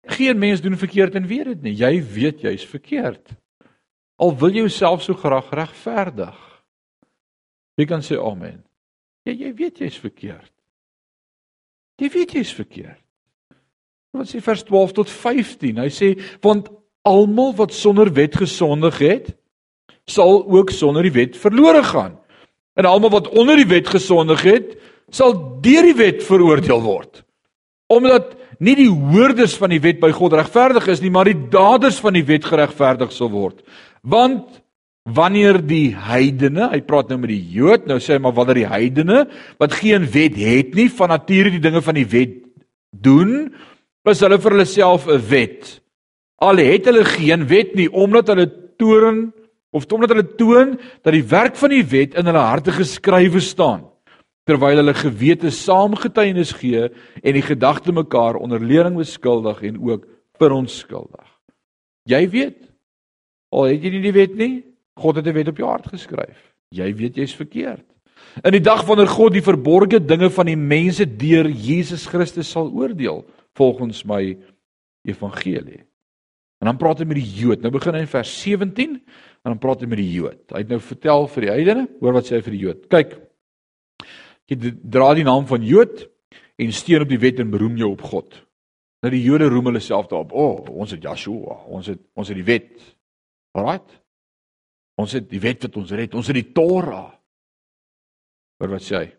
Geen 0.05 0.37
mens 0.37 0.61
doen 0.61 0.77
verkeerd 0.77 1.15
en 1.15 1.27
weet 1.27 1.45
dit 1.53 1.61
nie. 1.61 1.75
Jy 1.79 1.93
weet 2.13 2.43
jy's 2.45 2.65
verkeerd. 2.69 3.33
Al 4.21 4.35
wil 4.39 4.53
jy 4.53 4.65
jouself 4.67 5.03
so 5.03 5.17
graag 5.17 5.49
regverdig. 5.55 6.37
Jy 7.75 7.87
kan 7.89 8.03
sê 8.05 8.19
amen. 8.21 8.61
Ja, 9.25 9.33
jy 9.33 9.51
weet 9.57 9.81
jy's 9.81 9.97
verkeerd. 9.99 10.51
Jy 11.99 12.11
weet 12.13 12.35
jy's 12.37 12.53
verkeerd. 12.55 13.01
Wat 14.15 14.29
sê 14.29 14.39
vers 14.43 14.63
12 14.63 14.93
tot 14.95 15.11
15? 15.11 15.81
Hy 15.81 15.91
sê 15.91 16.13
want 16.43 16.69
almal 17.05 17.53
wat 17.57 17.73
sonder 17.75 18.09
wet 18.15 18.37
gesondig 18.39 18.99
het, 19.03 19.33
sal 20.09 20.45
ook 20.45 20.71
sonder 20.73 21.05
die 21.05 21.13
wet 21.15 21.37
verlore 21.37 21.83
gaan. 21.83 22.15
En 22.75 22.87
almal 22.87 23.11
wat 23.13 23.29
onder 23.33 23.59
die 23.59 23.69
wet 23.69 23.89
gesondig 23.89 24.41
het, 24.45 24.75
sal 25.11 25.35
deur 25.63 25.87
die 25.89 25.97
wet 25.97 26.23
veroordeel 26.25 26.81
word. 26.83 27.23
Omdat 27.91 28.33
nie 28.63 28.75
die 28.79 28.89
hoorders 28.89 29.55
van 29.59 29.73
die 29.75 29.81
wet 29.83 29.99
by 30.01 30.11
God 30.15 30.37
regverdig 30.39 30.87
is 30.93 31.01
nie, 31.03 31.11
maar 31.13 31.29
die 31.29 31.37
daders 31.51 31.99
van 32.01 32.15
die 32.17 32.25
wet 32.25 32.47
geregverdig 32.47 33.11
sal 33.13 33.29
word. 33.33 33.61
Want 34.01 34.61
wanneer 35.05 35.59
die 35.61 35.93
heidene, 35.93 36.71
hy 36.71 36.81
praat 36.81 37.11
nou 37.11 37.19
met 37.21 37.29
die 37.29 37.43
Jood, 37.53 37.85
nou 37.85 37.99
sê 38.01 38.15
hy 38.15 38.23
maar 38.23 38.33
wanneer 38.33 38.63
die 38.63 38.71
heidene 38.71 39.25
wat 39.61 39.75
geen 39.77 40.07
wet 40.09 40.39
het 40.39 40.73
nie, 40.77 40.87
van 40.89 41.13
nature 41.13 41.53
die 41.53 41.61
dinge 41.61 41.83
van 41.85 41.99
die 41.99 42.07
wet 42.09 42.39
doen, 42.89 43.51
is 44.05 44.21
hulle 44.21 44.37
vir 44.41 44.55
hulle 44.55 44.69
self 44.69 45.07
'n 45.09 45.21
wet 45.29 45.79
al 46.43 46.59
het 46.59 46.87
hulle 46.89 47.05
geen 47.07 47.47
wet 47.47 47.75
nie 47.75 47.87
omdat 47.89 48.29
hulle 48.33 48.47
toren 48.79 49.29
of 49.75 49.87
omdat 49.91 50.13
hulle 50.13 50.27
toon 50.39 50.75
dat 51.03 51.13
die 51.15 51.23
werk 51.23 51.55
van 51.59 51.71
die 51.73 51.85
wet 51.91 52.15
in 52.19 52.27
hulle 52.29 52.43
harte 52.43 52.75
geskrywe 52.75 53.41
staan 53.43 53.85
terwyl 54.45 54.79
hulle 54.81 54.93
gewete 54.93 55.51
saamgetuienis 55.53 56.53
gee 56.59 56.87
en 56.89 57.37
die 57.37 57.45
gedagte 57.45 57.93
mekaar 57.95 58.37
onder 58.37 58.61
lering 58.61 58.97
beskuldig 58.99 59.63
en 59.65 59.79
ook 59.81 60.05
veronskuldig. 60.39 61.25
Jy 62.05 62.21
weet 62.29 62.59
al 63.55 63.71
het 63.71 63.83
jy 63.83 63.93
nie 63.95 64.03
die 64.03 64.15
wet 64.15 64.35
nie, 64.37 64.63
God 64.99 65.17
het 65.17 65.27
'n 65.27 65.33
wet 65.33 65.47
op 65.47 65.57
jou 65.57 65.67
hart 65.69 65.87
geskryf. 65.87 66.53
Jy 66.69 66.93
weet 66.95 67.15
jy's 67.15 67.35
verkeerd. 67.35 67.85
In 68.43 68.51
die 68.51 68.61
dag 68.61 68.85
wanneer 68.85 69.07
God 69.07 69.33
die 69.33 69.41
verborgde 69.41 69.99
dinge 69.99 70.29
van 70.29 70.45
die 70.45 70.57
mense 70.57 71.05
deur 71.05 71.47
Jesus 71.47 72.05
Christus 72.05 72.51
sal 72.51 72.71
oordeel 72.71 73.25
volgens 73.55 74.03
my 74.05 74.37
evangelie. 75.03 75.83
En 76.59 76.67
dan 76.67 76.77
praat 76.77 76.99
hy 76.99 77.05
met 77.05 77.17
die 77.17 77.41
Jood. 77.41 77.61
Nou 77.61 77.71
begin 77.71 77.93
hy 77.93 77.99
in 77.99 78.07
vers 78.07 78.41
17 78.41 79.01
En 79.45 79.53
dan 79.53 79.61
praat 79.61 79.83
hy 79.83 79.87
met 79.91 79.99
die 80.01 80.09
Jood. 80.09 80.41
Hy 80.49 80.63
het 80.63 80.71
nou 80.73 80.79
vertel 80.81 81.27
vir 81.35 81.45
die 81.45 81.51
heidene, 81.51 81.83
hoor 82.01 82.15
wat 82.17 82.25
sê 82.25 82.39
hy 82.39 82.45
vir 82.47 82.55
die 82.55 82.61
Jood. 82.63 82.85
Kyk. 82.89 83.11
Jy 84.51 84.75
dra 84.81 85.13
die 85.17 85.25
naam 85.25 85.47
van 85.49 85.63
Jood 85.65 86.05
en 86.61 86.73
steun 86.75 87.05
op 87.05 87.11
die 87.11 87.21
wet 87.21 87.41
en 87.41 87.53
beroem 87.53 87.79
jou 87.81 87.91
op 87.95 88.03
God. 88.05 88.37
Nou 89.03 89.11
die 89.13 89.23
Jode 89.25 89.49
roem 89.51 89.71
hulle 89.71 89.81
self 89.83 90.07
daarop. 90.11 90.33
O, 90.33 90.45
oh, 90.45 90.75
ons 90.81 90.93
het 90.93 91.03
Joshua, 91.03 91.59
ons 91.69 91.89
het 91.91 92.01
ons 92.17 92.29
het 92.29 92.37
die 92.37 92.47
wet. 92.47 92.71
Alraait. 93.57 93.99
Ons 95.01 95.17
het 95.17 95.27
die 95.29 95.41
wet 95.43 95.65
wat 95.67 95.77
ons 95.81 95.91
red. 95.97 96.15
Ons 96.15 96.29
het 96.31 96.37
die 96.37 96.47
Torah. 96.55 97.09
Hoor 98.61 98.71
wat 98.77 98.85
sê 98.85 99.01
hy? 99.01 99.09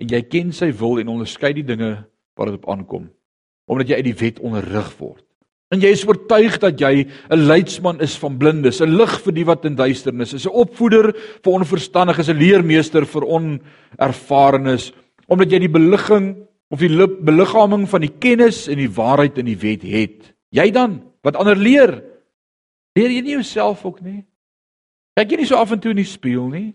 En 0.00 0.08
jy 0.14 0.22
ken 0.30 0.54
sy 0.56 0.70
wil 0.78 1.02
en 1.02 1.12
onderskei 1.12 1.52
die 1.56 1.66
dinge 1.66 1.90
wat 2.36 2.50
dit 2.50 2.58
op 2.60 2.68
aankom 2.72 3.10
omdat 3.66 3.90
jy 3.90 3.96
uit 3.98 4.06
die 4.06 4.18
wet 4.20 4.36
onderrig 4.46 4.90
word. 5.00 5.25
En 5.74 5.82
jy 5.82 5.90
is 5.90 6.04
oortuig 6.06 6.60
dat 6.62 6.78
jy 6.78 7.06
'n 7.30 7.46
leidsman 7.46 8.00
is 8.00 8.16
van 8.18 8.38
blindes, 8.38 8.80
'n 8.80 8.96
lig 8.96 9.20
vir 9.20 9.32
die 9.32 9.44
wat 9.44 9.64
in 9.64 9.74
duisternis 9.74 10.34
is, 10.34 10.46
'n 10.46 10.54
opvoeder 10.54 11.12
vir 11.42 11.52
onverstandiges, 11.52 12.28
'n 12.28 12.38
leermeester 12.38 13.04
vir 13.06 13.22
onervarenes, 13.26 14.92
omdat 15.26 15.50
jy 15.50 15.58
die 15.58 15.68
beligging 15.68 16.36
of 16.70 16.78
die 16.78 17.06
beliggaaming 17.06 17.88
van 17.88 18.00
die 18.00 18.14
kennis 18.18 18.68
en 18.68 18.78
die 18.78 18.90
waarheid 18.90 19.38
in 19.38 19.46
die 19.46 19.58
wet 19.58 19.82
het. 19.82 20.34
Jy 20.50 20.70
dan 20.70 21.02
wat 21.22 21.36
ander 21.36 21.56
leer, 21.56 22.02
leer 22.94 23.10
jy 23.10 23.20
nie 23.20 23.36
jouself 23.36 23.84
ook 23.84 24.00
nie? 24.00 24.24
Kyk 25.16 25.30
jy 25.30 25.36
nie 25.36 25.46
so 25.46 25.56
af 25.56 25.72
en 25.72 25.80
toe 25.80 25.90
in 25.90 25.96
die 25.96 26.04
spieël 26.04 26.48
nie? 26.48 26.74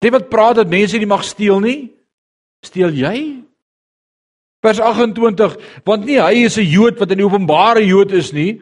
Jy 0.00 0.10
wat 0.10 0.30
praat 0.30 0.56
dat 0.56 0.68
mense 0.68 0.98
nie 0.98 1.06
mag 1.06 1.24
steel 1.24 1.60
nie? 1.60 1.92
Steel 2.64 2.90
jy? 2.90 3.44
Vers 4.64 4.80
28, 4.80 5.58
want 5.84 6.06
nie 6.08 6.16
hy 6.16 6.46
is 6.48 6.56
'n 6.56 6.64
Jood 6.64 6.98
wat 6.98 7.10
in 7.12 7.20
die 7.20 7.26
openbare 7.26 7.84
Jood 7.84 8.12
is 8.12 8.32
nie 8.32 8.60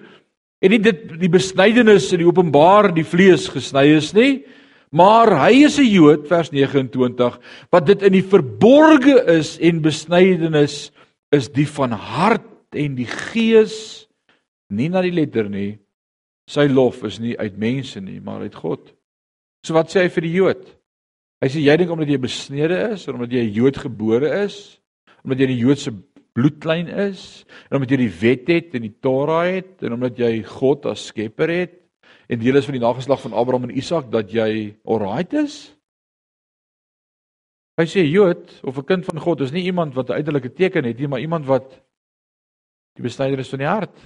en 0.62 0.70
nie 0.70 0.78
dit 0.78 1.18
die 1.18 1.30
besnydenis 1.30 2.12
in 2.12 2.22
die 2.22 2.26
openbaar 2.26 2.92
die 2.94 3.06
vlees 3.06 3.48
gesny 3.50 3.96
is 3.96 4.12
nie, 4.14 4.44
maar 4.90 5.30
hy 5.48 5.64
is 5.66 5.78
'n 5.78 5.86
Jood 5.86 6.26
vers 6.28 6.50
29 6.50 7.38
wat 7.70 7.86
dit 7.86 8.02
in 8.02 8.12
die 8.12 8.26
verborge 8.26 9.22
is 9.38 9.58
en 9.58 9.82
besnydenis 9.82 10.90
is 11.32 11.48
die 11.48 11.66
van 11.66 11.92
hart 11.92 12.74
en 12.74 12.94
die 12.94 13.06
gees 13.08 14.08
nie 14.70 14.88
na 14.88 15.02
die 15.02 15.14
letter 15.14 15.48
nie. 15.48 15.78
Sy 16.48 16.66
lof 16.68 17.04
is 17.04 17.18
nie 17.20 17.38
uit 17.38 17.58
mense 17.58 18.00
nie, 18.00 18.20
maar 18.20 18.40
uit 18.40 18.54
God. 18.54 18.92
So 19.64 19.74
wat 19.74 19.92
sê 19.92 20.02
hy 20.02 20.08
vir 20.08 20.22
die 20.26 20.36
Jood? 20.36 20.62
Hy 21.42 21.48
sê 21.48 21.62
jy 21.62 21.76
dink 21.76 21.90
omdat 21.90 22.08
jy 22.08 22.18
besnede 22.18 22.78
is, 22.92 23.06
omdat 23.08 23.30
jy 23.30 23.44
'n 23.46 23.54
Jood 23.54 23.76
gebore 23.76 24.44
is, 24.44 24.78
omdat 25.24 25.42
jy 25.42 25.46
die 25.52 25.60
Joodse 25.62 25.92
bloedlyn 26.32 26.88
is 26.88 27.44
en 27.68 27.76
omdat 27.76 27.92
jy 27.94 28.00
die 28.04 28.16
wet 28.22 28.48
het 28.48 28.74
en 28.74 28.86
die 28.86 28.96
Torah 29.04 29.44
het 29.46 29.84
en 29.84 29.98
omdat 29.98 30.18
jy 30.18 30.42
God 30.48 30.86
as 30.90 31.06
skepper 31.10 31.52
het 31.52 31.78
en 32.28 32.40
deel 32.40 32.56
is 32.56 32.66
van 32.68 32.78
die 32.78 32.84
nageslag 32.84 33.20
van 33.20 33.36
Abraham 33.36 33.68
en 33.68 33.76
Isak 33.76 34.10
dat 34.12 34.32
jy 34.32 34.74
alright 34.88 35.34
is? 35.36 35.74
Hy 37.80 37.86
sê 37.88 38.04
Jood 38.04 38.60
of 38.62 38.78
'n 38.78 38.84
kind 38.84 39.04
van 39.04 39.20
God 39.20 39.40
is 39.40 39.52
nie 39.52 39.64
iemand 39.64 39.94
wat 39.94 40.10
'n 40.10 40.20
uiterlike 40.20 40.52
teken 40.52 40.84
het 40.84 40.98
nie, 40.98 41.08
maar 41.08 41.20
iemand 41.20 41.46
wat 41.46 41.80
die 42.96 43.02
besnyder 43.02 43.38
is 43.38 43.48
van 43.48 43.58
die 43.58 43.68
hart. 43.68 43.96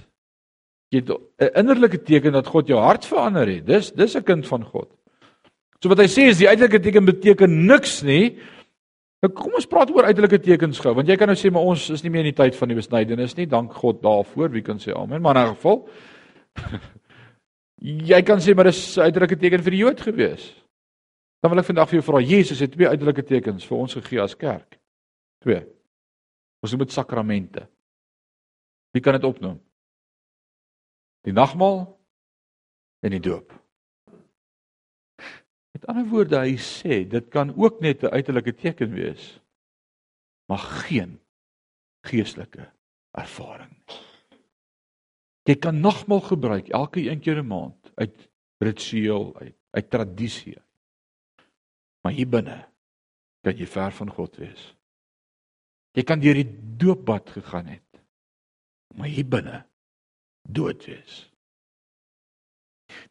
Jy 0.89 1.03
'n 1.03 1.51
innerlike 1.55 2.03
teken 2.03 2.33
dat 2.33 2.47
God 2.47 2.67
jou 2.67 2.79
hart 2.79 3.05
verander 3.05 3.47
het. 3.47 3.65
Dis 3.65 3.91
dis 3.91 4.15
'n 4.15 4.23
kind 4.23 4.47
van 4.47 4.63
God. 4.63 4.89
So 5.83 5.89
wat 5.89 5.99
hy 5.99 6.07
sê 6.07 6.29
is 6.29 6.37
die 6.37 6.47
uiterlike 6.47 6.79
teken 6.79 7.05
beteken 7.05 7.65
niks 7.65 8.01
nie, 8.03 8.39
Nou 9.25 9.31
kom 9.33 9.55
ons 9.57 9.65
praat 9.69 9.89
oor 9.89 10.05
uiterlike 10.05 10.37
tekens 10.45 10.79
gou, 10.83 10.93
want 10.93 11.09
jy 11.09 11.15
kan 11.17 11.31
nou 11.31 11.37
sê 11.39 11.49
maar 11.53 11.65
ons 11.65 11.87
is 11.89 12.03
nie 12.05 12.11
meer 12.13 12.27
in 12.27 12.29
die 12.29 12.37
tyd 12.37 12.55
van 12.55 12.69
die 12.69 12.77
besnydenis 12.77 13.33
nie. 13.37 13.47
Dank 13.49 13.73
God 13.73 14.03
daarvoor. 14.03 14.51
Wie 14.53 14.61
kan 14.65 14.77
sê 14.81 14.93
amen? 14.93 15.21
Maar 15.21 15.41
in 15.41 15.47
'n 15.47 15.55
geval 15.55 15.89
jy 18.11 18.21
kan 18.21 18.39
sê 18.39 18.55
maar 18.55 18.69
dis 18.69 18.97
'n 18.97 19.09
uiterlike 19.09 19.37
teken 19.37 19.63
vir 19.63 19.71
die 19.71 19.81
Jood 19.81 20.01
gewees. 20.01 20.53
Dan 21.41 21.51
wil 21.51 21.59
ek 21.59 21.65
vandag 21.65 21.89
vir 21.89 21.99
jou 21.99 22.05
vra, 22.05 22.19
Jesus 22.21 22.59
het 22.59 22.71
twee 22.71 22.87
uiterlike 22.87 23.23
tekens 23.23 23.65
vir 23.65 23.77
ons 23.77 23.93
gegee 23.93 24.21
as 24.21 24.35
kerk. 24.35 24.79
Twee. 25.41 25.65
Ons 26.61 26.71
noem 26.71 26.85
dit 26.85 26.91
sakramente. 26.91 27.67
Wie 28.93 29.01
kan 29.01 29.13
dit 29.13 29.23
opnoem? 29.23 29.59
Die 31.23 31.33
nagmaal 31.33 31.99
en 33.01 33.11
die 33.11 33.21
doop. 33.21 33.53
Met 35.77 35.85
ander 35.93 36.07
woorde, 36.09 36.39
hy 36.41 36.55
sê 36.57 37.03
dit 37.05 37.25
kan 37.29 37.51
ook 37.53 37.83
net 37.85 38.01
'n 38.01 38.09
uiterlike 38.09 38.53
teken 38.57 38.89
wees, 38.97 39.37
maar 40.49 40.57
geen 40.57 41.19
geestelike 42.01 42.65
ervaring 43.13 43.69
nie. 43.69 43.99
Jy 45.45 45.55
kan 45.55 45.77
nagmaal 45.79 46.21
gebruik 46.21 46.69
elke 46.73 47.05
een 47.05 47.19
keer 47.19 47.43
'n 47.43 47.47
maand 47.47 47.91
uit 47.95 48.29
ritueel 48.57 49.37
uit, 49.37 49.55
uit 49.69 49.89
tradisie. 49.89 50.57
Maar 52.01 52.13
hier 52.13 52.29
binne 52.29 52.65
kan 53.41 53.57
jy 53.57 53.65
ver 53.65 53.91
van 53.91 54.09
God 54.09 54.35
wees. 54.35 54.75
Jy 55.93 56.03
kan 56.03 56.19
deur 56.19 56.33
die 56.33 56.77
doopbad 56.77 57.29
gegaan 57.29 57.65
het, 57.65 58.01
maar 58.95 59.07
hier 59.07 59.29
binne 59.29 59.65
dood 60.41 60.85
wees. 60.85 61.36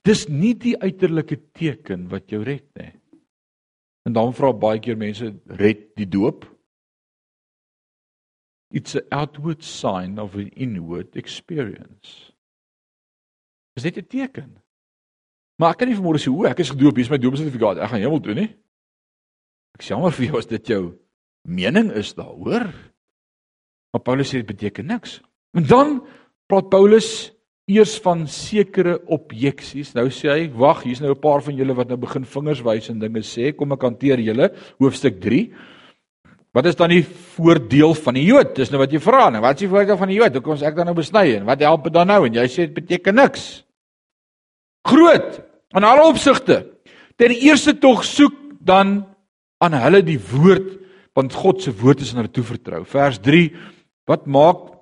Dis 0.06 0.26
nie 0.28 0.54
die 0.54 0.76
uiterlike 0.78 1.38
teken 1.56 2.08
wat 2.12 2.30
jou 2.32 2.42
red 2.44 2.66
nie. 2.78 2.92
En 4.06 4.14
dan 4.14 4.34
vra 4.36 4.52
baie 4.54 4.80
keer 4.80 4.98
mense, 4.98 5.32
red 5.58 5.88
die 5.98 6.06
doop? 6.06 6.46
It's 8.70 8.96
an 8.98 9.06
outward 9.10 9.64
sign 9.64 10.18
of 10.22 10.34
an 10.34 10.48
inward 10.54 11.16
experience. 11.16 12.32
Dis 13.76 13.84
net 13.84 13.98
'n 13.98 14.06
teken. 14.06 14.62
Maar 15.58 15.70
ek 15.70 15.78
kan 15.78 15.88
nie 15.88 15.96
vanmôre 15.96 16.20
sê, 16.20 16.30
"O, 16.30 16.44
ek 16.44 16.60
is 16.60 16.70
gedoop, 16.70 16.96
hier 16.96 17.04
is 17.04 17.10
my 17.10 17.18
doopsertifikaat, 17.18 17.78
ek 17.78 17.90
gaan 17.90 18.00
hemel 18.00 18.20
toe 18.20 18.34
nie." 18.34 18.56
Ek 19.74 19.82
sê 19.82 19.88
jammer 19.88 20.10
vir 20.10 20.26
jou 20.26 20.38
as 20.38 20.46
dit 20.46 20.66
jou 20.66 20.98
mening 21.44 21.90
is 21.90 22.14
daaroor. 22.14 22.72
Maar 23.92 24.02
Paulus 24.02 24.28
sê 24.28 24.40
dit 24.40 24.46
beteken 24.46 24.86
niks. 24.86 25.20
En 25.52 25.64
dan 25.64 26.06
praat 26.46 26.70
Paulus 26.70 27.32
eers 27.66 27.96
van 27.98 28.26
sekere 28.30 29.00
objeksies. 29.10 29.90
Nou 29.96 30.06
sê 30.14 30.30
hy, 30.30 30.42
wag, 30.54 30.84
hier's 30.86 31.00
nou 31.02 31.10
'n 31.10 31.20
paar 31.20 31.42
van 31.42 31.56
julle 31.56 31.74
wat 31.74 31.88
nou 31.88 31.96
begin 31.98 32.24
vingers 32.24 32.62
wys 32.62 32.88
en 32.90 32.98
dinge 32.98 33.22
sê. 33.22 33.52
Kom 33.56 33.72
ek 33.72 33.82
hanteer 33.82 34.18
julle. 34.18 34.52
Hoofstuk 34.78 35.20
3. 35.20 35.50
Wat 36.54 36.66
is 36.66 36.76
dan 36.76 36.88
die 36.88 37.02
voordeel 37.02 37.94
van 37.94 38.14
die 38.14 38.24
Jood? 38.24 38.54
Dis 38.54 38.70
nou 38.70 38.78
wat 38.78 38.92
jy 38.92 38.98
vra. 38.98 39.30
Nou, 39.30 39.42
wat 39.42 39.56
is 39.56 39.66
die 39.66 39.68
voordeel 39.68 39.98
van 39.98 40.08
die 40.08 40.16
Jood? 40.16 40.32
Hoekom 40.32 40.62
ek 40.62 40.76
dan 40.76 40.86
nou 40.86 40.94
besny 40.94 41.34
en 41.36 41.44
wat 41.44 41.60
help 41.60 41.84
dit 41.84 41.92
dan 41.92 42.06
nou? 42.06 42.24
En 42.26 42.32
jy 42.32 42.46
sê 42.46 42.56
dit 42.56 42.74
beteken 42.74 43.14
niks. 43.14 43.64
Groot 44.86 45.42
in 45.74 45.84
alle 45.84 46.06
opsigte. 46.06 46.64
Ten 47.16 47.30
eerste 47.30 47.74
tog 47.78 48.04
soek 48.04 48.32
dan 48.60 49.04
aan 49.58 49.72
hulle 49.72 50.02
die 50.02 50.20
woord 50.20 50.78
want 51.16 51.32
God 51.32 51.62
se 51.64 51.72
woord 51.72 52.00
is 52.00 52.12
aan 52.12 52.22
hulle 52.22 52.32
toevertrou. 52.32 52.84
Vers 52.84 53.18
3. 53.24 53.50
Wat 54.06 54.26
maak 54.28 54.75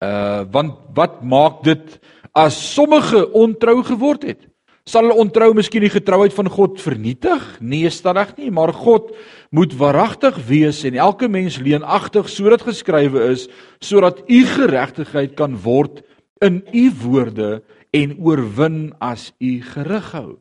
Uh 0.00 0.46
want 0.52 0.78
wat 0.96 1.20
maak 1.22 1.60
dit 1.64 1.98
as 2.32 2.56
sommige 2.74 3.26
ontrou 3.36 3.82
geword 3.84 4.24
het? 4.24 4.46
Sal 4.88 5.06
hulle 5.06 5.20
ontrou 5.20 5.52
miskien 5.54 5.84
die 5.84 5.92
getrouheid 5.92 6.32
van 6.34 6.48
God 6.50 6.80
vernietig? 6.80 7.42
Nee, 7.60 7.90
stadig 7.92 8.32
nie, 8.38 8.48
maar 8.50 8.72
God 8.74 9.12
moet 9.54 9.74
waaragtig 9.76 10.38
wees 10.48 10.80
en 10.88 10.96
elke 10.96 11.28
mens 11.28 11.60
leenagtig 11.60 12.30
sodat 12.32 12.64
geskrywe 12.64 13.28
is 13.34 13.46
sodat 13.78 14.24
u 14.26 14.40
geregtigheid 14.56 15.36
kan 15.36 15.58
word 15.62 16.00
in 16.40 16.62
u 16.72 16.86
woorde 17.04 17.60
en 17.92 18.16
oorwin 18.18 18.94
as 19.04 19.30
u 19.38 19.60
gerig 19.68 20.12
hou. 20.16 20.38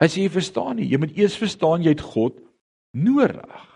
As 0.00 0.16
jy 0.16 0.30
verstaan 0.32 0.78
nie, 0.78 0.88
jy 0.88 0.98
moet 1.02 1.16
eers 1.18 1.36
verstaan 1.36 1.84
jy 1.84 1.92
het 1.92 2.04
God 2.14 2.38
nodig. 2.96 3.67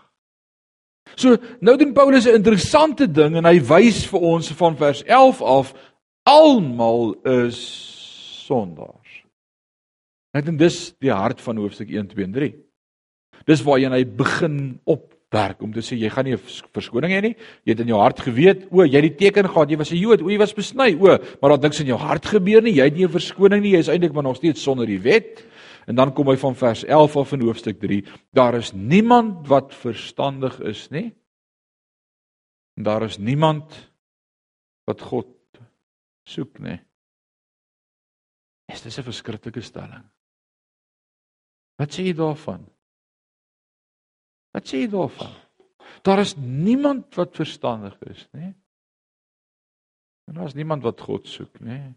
So 1.15 1.37
nou 1.61 1.77
doen 1.77 1.93
Paulus 1.93 2.25
'n 2.25 2.35
interessante 2.35 3.07
ding 3.07 3.35
en 3.35 3.45
hy 3.45 3.59
wys 3.59 4.05
vir 4.05 4.19
ons 4.19 4.51
van 4.51 4.77
vers 4.77 5.03
11 5.03 5.41
af 5.41 5.73
almal 6.23 7.15
is 7.23 7.59
sondaars. 8.47 9.23
Ek 10.33 10.45
dink 10.45 10.59
dis 10.59 10.93
die 11.03 11.11
hart 11.13 11.41
van 11.41 11.57
hoofstuk 11.57 11.89
1 11.89 12.07
2 12.07 12.25
en 12.25 12.33
3. 12.33 12.53
Dis 13.45 13.61
waarheen 13.61 13.91
hy 13.91 14.03
begin 14.05 14.79
opwerk 14.89 15.61
om 15.61 15.73
te 15.73 15.83
sê 15.83 15.97
jy 15.99 16.09
gaan 16.09 16.25
nie 16.25 16.33
'n 16.33 16.41
verskoning 16.73 17.11
hê 17.11 17.21
nie. 17.21 17.35
Jy 17.65 17.71
het 17.71 17.79
in 17.79 17.87
jou 17.87 17.99
hart 17.99 18.19
geweet, 18.19 18.67
o, 18.71 18.83
jy 18.83 19.01
het 19.01 19.17
die 19.17 19.29
teken 19.29 19.47
gehad, 19.47 19.69
jy 19.69 19.77
was 19.77 19.91
'n 19.91 19.97
Jood, 19.97 20.21
o, 20.21 20.29
jy 20.29 20.37
was 20.37 20.53
besny, 20.53 20.95
o, 20.95 21.17
maar 21.41 21.49
daar 21.51 21.69
niks 21.69 21.79
in 21.81 21.87
jou 21.87 21.97
hart 21.97 22.25
gebeur 22.25 22.61
nie. 22.61 22.73
Jy 22.73 22.83
het 22.83 22.95
nie 22.95 23.05
'n 23.05 23.09
verskoning 23.09 23.61
nie. 23.61 23.73
Jy 23.73 23.79
is 23.79 23.89
eintlik 23.89 24.13
maar 24.13 24.23
nog 24.23 24.37
steeds 24.37 24.63
sonder 24.63 24.87
die 24.87 24.99
wet. 24.99 25.43
En 25.85 25.95
dan 25.95 26.13
kom 26.15 26.29
hy 26.31 26.37
van 26.39 26.55
vers 26.55 26.83
11 26.83 27.17
af 27.19 27.33
in 27.35 27.43
hoofstuk 27.43 27.79
3. 27.79 28.03
Daar 28.31 28.55
is 28.55 28.71
niemand 28.71 29.47
wat 29.47 29.75
verstandig 29.75 30.59
is 30.59 30.87
nie. 30.89 31.11
En 32.77 32.83
daar 32.83 33.03
is 33.03 33.17
niemand 33.17 33.75
wat 34.87 35.01
God 35.01 35.27
soek 36.23 36.59
nie. 36.59 36.79
Is 38.71 38.81
dit 38.81 38.97
'n 38.97 39.03
verskriklike 39.03 39.61
stelling? 39.61 40.05
Wat 41.75 41.91
sê 41.91 42.03
jy 42.05 42.13
daarvan? 42.13 42.65
Wat 44.51 44.67
sê 44.67 44.77
jy 44.77 44.87
daarvan? 44.87 45.33
Daar 46.01 46.19
is 46.19 46.35
niemand 46.35 47.15
wat 47.15 47.35
verstandig 47.35 48.01
is, 48.01 48.27
nê? 48.31 48.53
En 50.27 50.33
daar 50.33 50.45
is 50.45 50.53
niemand 50.53 50.83
wat 50.83 51.01
God 51.01 51.27
soek, 51.27 51.59
nê? 51.59 51.93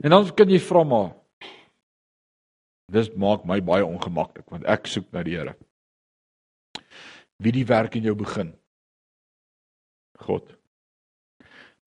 En 0.00 0.10
dan 0.10 0.34
kan 0.34 0.48
jy 0.48 0.60
vra 0.60 0.84
maar 0.84 1.21
Dis 2.90 3.10
maak 3.16 3.44
my 3.44 3.60
baie 3.60 3.84
ongemaklik 3.86 4.48
want 4.50 4.66
ek 4.66 4.86
soek 4.90 5.12
na 5.12 5.22
die 5.22 5.36
Here. 5.36 5.54
Wie 7.42 7.52
die 7.52 7.66
werk 7.66 7.96
in 7.96 8.06
jou 8.06 8.14
begin? 8.14 8.52
God. 10.22 10.46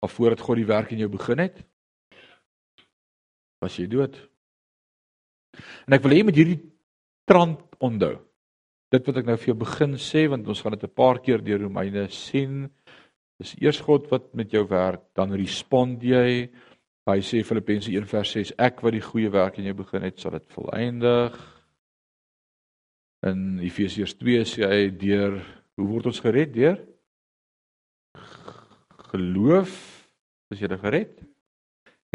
Maar 0.01 0.11
voordat 0.11 0.43
God 0.43 0.59
die 0.59 0.67
werk 0.67 0.91
in 0.91 1.01
jou 1.03 1.09
begin 1.09 1.39
het, 1.39 1.61
was 3.63 3.77
jy 3.79 3.87
dood. 3.89 4.17
En 5.87 5.95
ek 5.95 6.03
wil 6.03 6.13
hê 6.13 6.19
jy 6.19 6.27
moet 6.27 6.39
hierdie 6.39 6.61
trant 7.29 7.61
onthou. 7.83 8.17
Dit 8.93 9.07
wat 9.07 9.17
ek 9.21 9.29
nou 9.29 9.37
vir 9.39 9.51
jou 9.51 9.57
begin 9.63 9.95
sê 10.01 10.25
want 10.31 10.47
ons 10.51 10.61
gaan 10.61 10.75
dit 10.75 10.83
'n 10.83 10.95
paar 10.95 11.19
keer 11.23 11.41
deur 11.41 11.63
Romeine 11.63 12.07
sien. 12.09 12.69
Dis 13.39 13.55
eers 13.59 13.81
God 13.81 14.07
wat 14.11 14.33
met 14.33 14.51
jou 14.51 14.63
werk, 14.67 15.01
dan 15.15 15.33
respond 15.33 16.03
jy. 16.03 16.49
Hy 17.05 17.19
sê 17.21 17.43
Filippense 17.45 17.91
1:6 17.91 18.55
ek 18.57 18.81
wat 18.81 18.93
die 18.93 19.03
goeie 19.05 19.29
werk 19.29 19.57
in 19.57 19.65
jou 19.69 19.75
begin 19.77 20.01
het, 20.01 20.19
sal 20.19 20.31
dit 20.31 20.47
volëindig. 20.55 21.37
In 23.25 23.59
Efesiërs 23.59 24.17
2 24.17 24.45
sê 24.45 24.65
hy 24.65 24.89
deur 24.89 25.39
hoe 25.77 25.87
word 25.87 26.09
ons 26.09 26.19
gered 26.19 26.53
deur 26.53 26.79
geloof 29.15 29.73
is 30.53 30.61
jy 30.61 30.69
gered. 30.81 31.23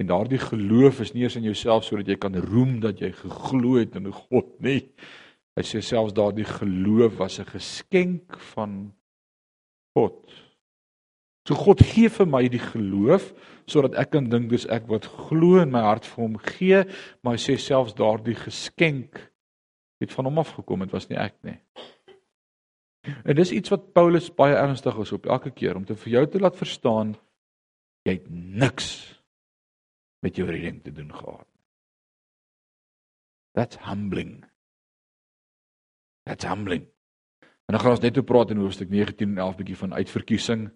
En 0.01 0.09
daardie 0.09 0.41
geloof 0.41 1.03
is 1.05 1.13
nie 1.13 1.25
eers 1.27 1.37
in 1.37 1.49
jouself 1.49 1.85
sodat 1.85 2.09
jy 2.09 2.17
kan 2.21 2.37
roem 2.47 2.79
dat 2.81 3.01
jy 3.03 3.11
geglo 3.17 3.77
het 3.81 3.97
in 3.99 4.09
God 4.13 4.53
nie. 4.65 4.85
Hy 5.59 5.65
sê 5.67 5.83
selfs 5.85 6.17
daardie 6.17 6.47
geloof 6.49 7.19
was 7.19 7.41
'n 7.41 7.51
geskenk 7.53 8.39
van 8.55 8.93
God. 9.95 10.21
So 11.51 11.59
God 11.59 11.81
gee 11.83 12.07
vir 12.07 12.29
my 12.31 12.45
die 12.47 12.63
geloof 12.63 13.33
sodat 13.67 13.97
ek 13.99 14.13
kan 14.15 14.29
dink 14.31 14.53
dis 14.53 14.69
ek 14.71 14.85
wat 14.87 15.09
glo 15.11 15.59
in 15.59 15.73
my 15.75 15.81
hart 15.83 16.07
vir 16.07 16.23
hom 16.23 16.37
gee, 16.45 16.85
maar 17.23 17.35
hy 17.35 17.41
sê 17.43 17.57
selfs 17.59 17.97
daardie 17.99 18.37
geskenk 18.39 19.19
het 19.99 20.15
van 20.15 20.31
hom 20.31 20.39
afgekom, 20.39 20.87
dit 20.87 20.95
was 20.95 21.09
nie 21.11 21.19
ek 21.19 21.35
nie. 21.47 21.57
En 23.27 23.35
dis 23.35 23.51
iets 23.57 23.75
wat 23.75 23.91
Paulus 23.99 24.31
baie 24.31 24.55
ernstig 24.55 24.95
is 25.03 25.11
op 25.17 25.27
elke 25.27 25.51
keer 25.51 25.75
om 25.75 25.85
te 25.89 25.99
vir 25.99 26.15
jou 26.15 26.25
te 26.31 26.39
laat 26.39 26.55
verstaan 26.55 27.17
jy 28.07 28.15
het 28.21 28.31
niks 28.31 28.95
met 30.23 30.39
jou 30.39 30.47
redding 30.47 30.79
te 30.87 30.95
doen 30.95 31.11
gehad. 31.11 31.47
That's 33.59 33.83
humbling. 33.91 34.45
That's 36.31 36.47
humbling. 36.47 36.87
En 37.67 37.75
dan 37.75 37.83
gaan 37.83 37.99
ons 37.99 38.07
net 38.07 38.19
oor 38.23 38.29
praat 38.29 38.55
in 38.55 38.63
hoofstuk 38.63 38.91
19 38.95 39.35
en 39.35 39.43
11 39.51 39.59
bietjie 39.65 39.83
van 39.83 39.99
uitverkiesing. 39.99 40.71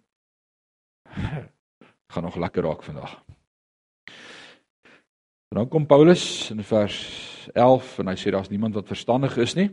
Gaan 2.12 2.22
nog 2.22 2.36
lekker 2.36 2.62
raak 2.62 2.82
vandag. 2.82 3.22
En 5.48 5.60
dan 5.60 5.68
kom 5.68 5.86
Paulus 5.86 6.50
in 6.50 6.64
vers 6.64 6.98
11 7.52 7.98
en 7.98 8.08
hy 8.10 8.16
sê 8.18 8.30
daar's 8.34 8.50
niemand 8.50 8.74
wat 8.74 8.90
verstandig 8.90 9.36
is 9.36 9.54
nie. 9.54 9.68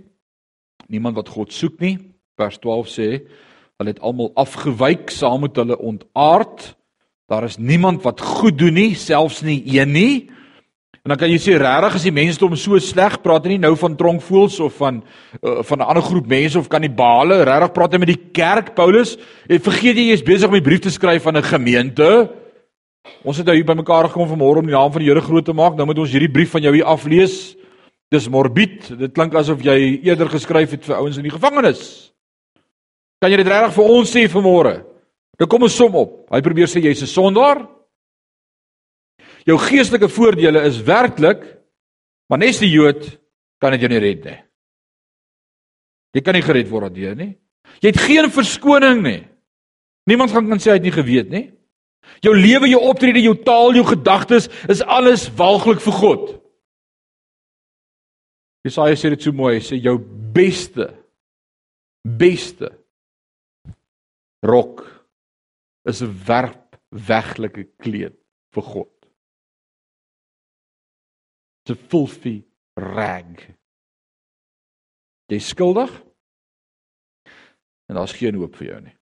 Niemand 0.87 1.15
wat 1.15 1.29
God 1.29 1.53
soek 1.53 1.79
nie. 1.81 1.95
Vers 2.37 2.59
12 2.61 2.91
sê 2.91 3.07
hulle 3.81 3.93
het 3.95 4.01
almal 4.05 4.29
afgewyk 4.37 5.09
saam 5.09 5.41
met 5.47 5.57
hulle 5.57 5.77
ontaard. 5.77 6.75
Daar 7.25 7.47
is 7.47 7.57
niemand 7.57 8.03
wat 8.03 8.21
goed 8.21 8.59
doen 8.59 8.77
nie, 8.77 8.93
selfs 8.95 9.41
nie 9.41 9.63
een 9.65 9.91
nie. 9.91 10.13
En 11.01 11.09
dan 11.09 11.17
kan 11.17 11.31
jy 11.31 11.39
sê 11.41 11.55
regtig 11.57 11.95
as 11.97 12.03
die 12.05 12.13
mense 12.13 12.41
hom 12.43 12.53
so 12.53 12.77
sleg 12.77 13.15
praat, 13.23 13.47
nie 13.49 13.57
nou 13.57 13.73
van 13.73 13.95
tronkvoels 13.97 14.59
of 14.61 14.75
van 14.77 14.99
uh, 15.41 15.63
van 15.65 15.79
'n 15.79 15.87
ander 15.89 16.03
groep 16.05 16.27
mense 16.27 16.59
of 16.59 16.69
kannibale, 16.69 17.41
regtig 17.43 17.73
praat 17.73 17.93
hy 17.93 17.99
met 17.99 18.13
die 18.13 18.29
kerk 18.31 18.75
Paulus. 18.75 19.17
Jy 19.49 19.57
vergeet 19.59 19.97
jy 19.97 20.13
is 20.13 20.21
besig 20.21 20.47
om 20.47 20.55
'n 20.55 20.61
brief 20.61 20.81
te 20.81 20.93
skryf 20.93 21.25
aan 21.25 21.37
'n 21.37 21.43
gemeente. 21.43 22.29
Ons 23.25 23.37
het 23.37 23.45
nou 23.45 23.55
hier 23.55 23.65
bymekaar 23.65 24.09
gekom 24.09 24.29
vanmôre 24.29 24.61
om 24.61 24.65
die 24.65 24.77
naam 24.77 24.91
van 24.91 25.01
die 25.01 25.09
Here 25.09 25.21
groot 25.21 25.45
te 25.45 25.53
maak. 25.53 25.75
Nou 25.75 25.85
moet 25.85 25.97
ons 25.97 26.11
hierdie 26.11 26.31
brief 26.31 26.51
van 26.51 26.61
jou 26.61 26.73
hier 26.73 26.85
aflees. 26.85 27.55
Dis 28.11 28.29
morbied. 28.29 28.97
Dit 28.99 29.13
klink 29.13 29.33
asof 29.33 29.63
jy 29.63 30.01
eerder 30.03 30.29
geskryf 30.29 30.71
het 30.71 30.85
vir 30.85 30.95
ouens 30.95 31.17
in 31.17 31.23
die 31.23 31.33
gevangenis. 31.33 32.13
Kan 33.19 33.31
jy 33.31 33.37
dit 33.37 33.47
regtig 33.47 33.73
vir 33.73 33.85
ons 33.85 34.15
sê 34.15 34.27
vanmôre? 34.29 34.83
Nou 35.39 35.47
kom 35.49 35.63
ons 35.63 35.75
som 35.75 35.95
op. 35.95 36.27
Hy 36.29 36.41
probeer 36.41 36.67
sê 36.67 36.79
jy's 36.79 37.01
'n 37.01 37.07
sondaar. 37.07 37.80
Jou 39.47 39.57
geestelike 39.57 40.09
voordele 40.11 40.61
is 40.67 40.81
werklik, 40.85 41.43
maar 42.29 42.41
nes 42.41 42.59
die 42.61 42.69
Jood 42.71 43.07
kan 43.61 43.73
dit 43.75 43.83
jou 43.83 43.91
nie 43.91 44.01
red 44.01 44.25
nie. 44.25 44.37
Jy 46.15 46.23
kan 46.25 46.35
nie 46.35 46.45
gered 46.45 46.69
word 46.69 46.89
daardeur 46.89 47.15
nie. 47.15 47.31
Jy 47.81 47.93
het 47.93 48.03
geen 48.03 48.27
verskoning 48.33 49.01
nie. 49.05 49.21
Niemand 50.09 50.33
gaan 50.33 50.49
kan 50.49 50.59
sê 50.59 50.73
hy 50.73 50.79
het 50.79 50.85
nie 50.85 50.93
geweet 50.93 51.29
nie. 51.31 51.45
Jou 52.25 52.33
lewe, 52.35 52.67
jou 52.69 52.81
optrede, 52.89 53.21
jou 53.21 53.35
taal, 53.45 53.75
jou 53.77 53.85
gedagtes 53.87 54.49
is 54.69 54.81
alles 54.83 55.27
walglik 55.37 55.81
vir 55.83 55.95
God. 55.95 56.25
Jesaja 58.65 58.97
sê 58.97 59.13
dit 59.13 59.23
so 59.23 59.33
mooi, 59.33 59.55
hy 59.57 59.63
sê 59.65 59.79
jou 59.81 59.97
beste 60.35 60.89
beste 62.01 62.71
rok 64.41 64.81
is 65.85 66.01
'n 66.01 66.13
werpweglike 66.27 67.69
kleed 67.77 68.17
vir 68.53 68.63
God. 68.63 69.00
A 71.69 71.75
filthy 71.75 72.41
rag. 72.73 73.45
Jy 75.31 75.39
skuldig? 75.39 75.91
En 77.87 77.95
daar's 77.95 78.15
geen 78.17 78.35
hoop 78.35 78.55
vir 78.59 78.67
jou 78.67 78.79
nie. 78.81 78.95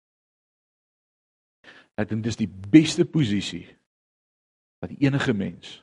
Ek 1.99 2.09
dink 2.11 2.23
dis 2.23 2.37
die 2.39 2.49
beste 2.49 3.05
posisie 3.09 3.65
wat 4.79 4.93
enige 5.01 5.33
mens 5.35 5.79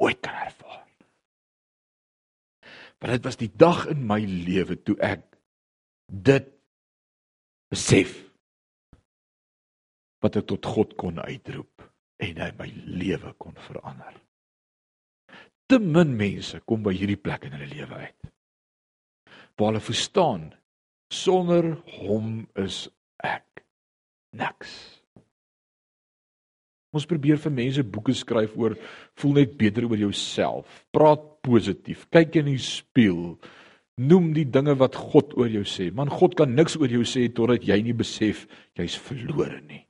ooit 0.00 0.20
kan 0.22 0.36
ervaar. 0.44 0.84
Want 3.00 3.12
dit 3.16 3.24
was 3.24 3.40
die 3.40 3.50
dag 3.50 3.86
in 3.92 4.04
my 4.06 4.20
lewe 4.24 4.76
toe 4.82 4.98
ek 5.04 5.24
dit 6.06 6.52
besef 7.72 8.14
wat 10.24 10.38
ek 10.38 10.46
tot 10.52 10.70
God 10.76 10.94
kon 11.00 11.18
uitroep 11.20 11.88
en 12.22 12.44
hy 12.44 12.52
my 12.60 12.68
lewe 12.86 13.34
kon 13.42 13.56
verander. 13.66 14.14
Te 15.66 15.78
min 15.82 16.14
mense 16.18 16.60
kom 16.68 16.84
by 16.86 16.94
hierdie 16.94 17.18
plek 17.18 17.48
in 17.48 17.56
hulle 17.56 17.70
lewe 17.72 18.02
uit. 18.06 18.28
Waar 19.56 19.72
hulle 19.72 19.82
verstaan 19.82 20.50
sonder 21.12 21.72
hom 21.98 22.44
is 22.62 22.86
ek 23.24 23.64
niks. 24.36 24.74
Ons 26.96 27.08
probeer 27.08 27.40
vir 27.40 27.52
mense 27.52 27.84
boeke 27.84 28.14
skryf 28.16 28.54
oor 28.56 28.76
voel 29.20 29.40
net 29.40 29.56
beter 29.58 29.84
oor 29.88 29.98
jouself. 30.00 30.84
Praat 30.94 31.24
positief. 31.44 32.06
Kyk 32.14 32.40
in 32.40 32.52
die 32.52 32.62
spieël. 32.62 33.34
Noem 33.96 34.32
die 34.36 34.46
dinge 34.52 34.76
wat 34.78 34.96
God 34.96 35.34
oor 35.40 35.50
jou 35.50 35.64
sê. 35.68 35.90
Man 35.92 36.12
God 36.12 36.36
kan 36.38 36.54
niks 36.54 36.76
oor 36.78 36.92
jou 36.92 37.04
sê 37.08 37.26
totdat 37.32 37.64
jy 37.66 37.80
nie 37.84 37.96
besef 37.96 38.44
jy's 38.78 38.96
verlore 39.00 39.60
nie. 39.64 39.85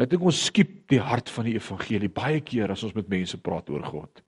Ek 0.00 0.08
dink 0.08 0.24
ons 0.24 0.46
skiep 0.48 0.86
die 0.88 1.00
hart 1.02 1.28
van 1.28 1.44
die 1.44 1.58
evangelie 1.58 2.08
baie 2.08 2.40
keer 2.40 2.72
as 2.72 2.82
ons 2.86 2.96
met 2.96 3.08
mense 3.10 3.36
praat 3.44 3.68
oor 3.68 3.82
God. 3.84 4.22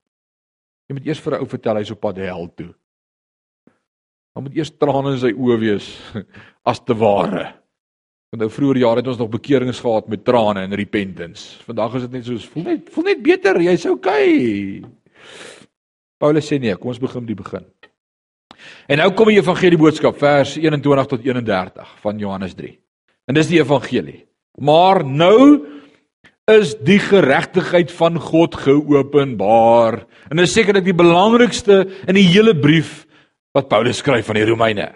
Jy 0.89 0.99
moet 0.99 1.07
eers 1.09 1.23
vir 1.25 1.33
'n 1.39 1.41
ou 1.41 1.49
vertel 1.49 1.79
hy's 1.81 1.93
op 1.95 2.01
pad 2.01 2.18
hel 2.20 2.49
toe. 2.53 2.75
Dan 4.35 4.45
moet 4.45 4.57
eers 4.57 4.73
trane 4.77 5.12
in 5.12 5.18
sy 5.18 5.33
oë 5.33 5.59
wees 5.61 5.89
as 6.70 6.81
te 6.81 6.95
ware. 6.95 7.55
Want 8.33 8.41
nou 8.45 8.49
vroeër 8.49 8.81
jare 8.85 9.01
het 9.01 9.09
ons 9.09 9.18
nog 9.18 9.31
bekerings 9.31 9.81
gehad 9.81 10.09
met 10.09 10.25
trane 10.25 10.61
en 10.61 10.75
repentance. 10.77 11.57
Vandag 11.64 11.95
is 11.95 12.03
dit 12.03 12.12
net 12.12 12.25
soos 12.25 12.49
voel 12.49 12.64
net 12.64 12.91
voel 12.93 13.05
net 13.05 13.23
beter, 13.23 13.61
jy's 13.61 13.87
okay. 13.87 14.83
Paulus 16.18 16.49
sê 16.49 16.59
nee, 16.61 16.77
kom 16.77 16.93
ons 16.93 17.01
begin 17.01 17.25
by 17.25 17.33
die 17.33 17.43
begin. 17.43 17.64
En 18.89 18.99
nou 18.99 19.11
kom 19.16 19.29
die 19.29 19.41
evangelie 19.41 19.79
boodskap 19.79 20.16
vers 20.20 20.57
21 20.57 21.07
tot 21.07 21.25
31 21.25 21.97
van 22.05 22.18
Johannes 22.18 22.55
3. 22.55 22.79
En 23.29 23.35
dis 23.35 23.49
die 23.49 23.61
evangelie. 23.61 24.32
Maar 24.61 25.05
nou 25.05 25.66
is 26.50 26.74
die 26.84 26.98
geregtigheid 27.00 27.92
van 27.94 28.18
God 28.20 28.57
geopenbaar. 28.64 30.03
En 30.28 30.40
dit 30.40 30.46
is 30.46 30.55
sekerlik 30.57 30.84
die 30.84 30.96
belangrikste 30.96 31.84
in 32.09 32.18
die 32.18 32.26
hele 32.26 32.55
brief 32.59 33.05
wat 33.57 33.70
Paulus 33.70 34.03
skryf 34.03 34.28
aan 34.28 34.40
die 34.40 34.48
Romeine. 34.48 34.90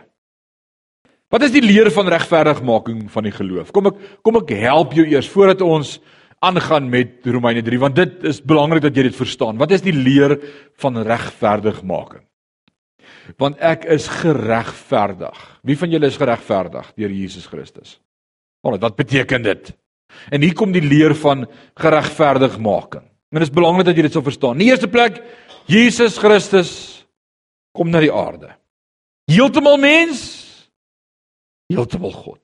Wat 1.33 1.43
is 1.43 1.55
die 1.55 1.65
leer 1.65 1.91
van 1.91 2.09
regverdigmaking 2.11 3.07
van 3.11 3.27
die 3.27 3.35
geloof? 3.35 3.73
Kom 3.75 3.91
ek 3.91 3.99
kom 4.27 4.39
ek 4.41 4.53
help 4.63 4.95
jou 4.97 5.07
eers 5.09 5.29
voordat 5.31 5.65
ons 5.65 5.97
aangaan 6.45 6.87
met 6.91 7.27
Romeine 7.27 7.65
3 7.67 7.81
want 7.83 7.99
dit 7.99 8.25
is 8.31 8.39
belangrik 8.45 8.85
dat 8.85 8.97
jy 8.97 9.09
dit 9.09 9.19
verstaan. 9.19 9.59
Wat 9.59 9.73
is 9.75 9.85
die 9.85 9.95
leer 9.97 10.37
van 10.83 11.01
regverdigmaking? 11.03 12.23
Want 13.43 13.59
ek 13.59 13.89
is 13.91 14.07
geregverdig. 14.23 15.39
Wie 15.67 15.79
van 15.79 15.91
julle 15.91 16.07
is 16.07 16.19
geregverdig 16.21 16.93
deur 16.95 17.15
Jesus 17.15 17.49
Christus? 17.51 17.97
Maar 18.67 18.79
wat 18.79 18.97
beteken 18.97 19.43
dit? 19.43 19.71
En 20.35 20.43
hier 20.43 20.55
kom 20.55 20.73
die 20.75 20.83
leer 20.83 21.15
van 21.15 21.45
geregverdigmaking. 21.79 23.05
En 23.07 23.39
dit 23.39 23.47
is 23.47 23.55
belangrik 23.55 23.87
dat 23.87 23.99
jy 23.99 24.07
dit 24.09 24.15
sal 24.17 24.25
verstaan. 24.27 24.57
In 24.59 24.65
die 24.65 24.73
eerste 24.73 24.91
plek, 24.91 25.21
Jesus 25.71 26.19
Christus 26.19 26.73
kom 27.77 27.93
na 27.93 28.03
die 28.03 28.11
aarde. 28.11 28.51
Heeltemal 29.31 29.79
mens, 29.79 30.21
heeltemal 31.71 32.15
God. 32.15 32.43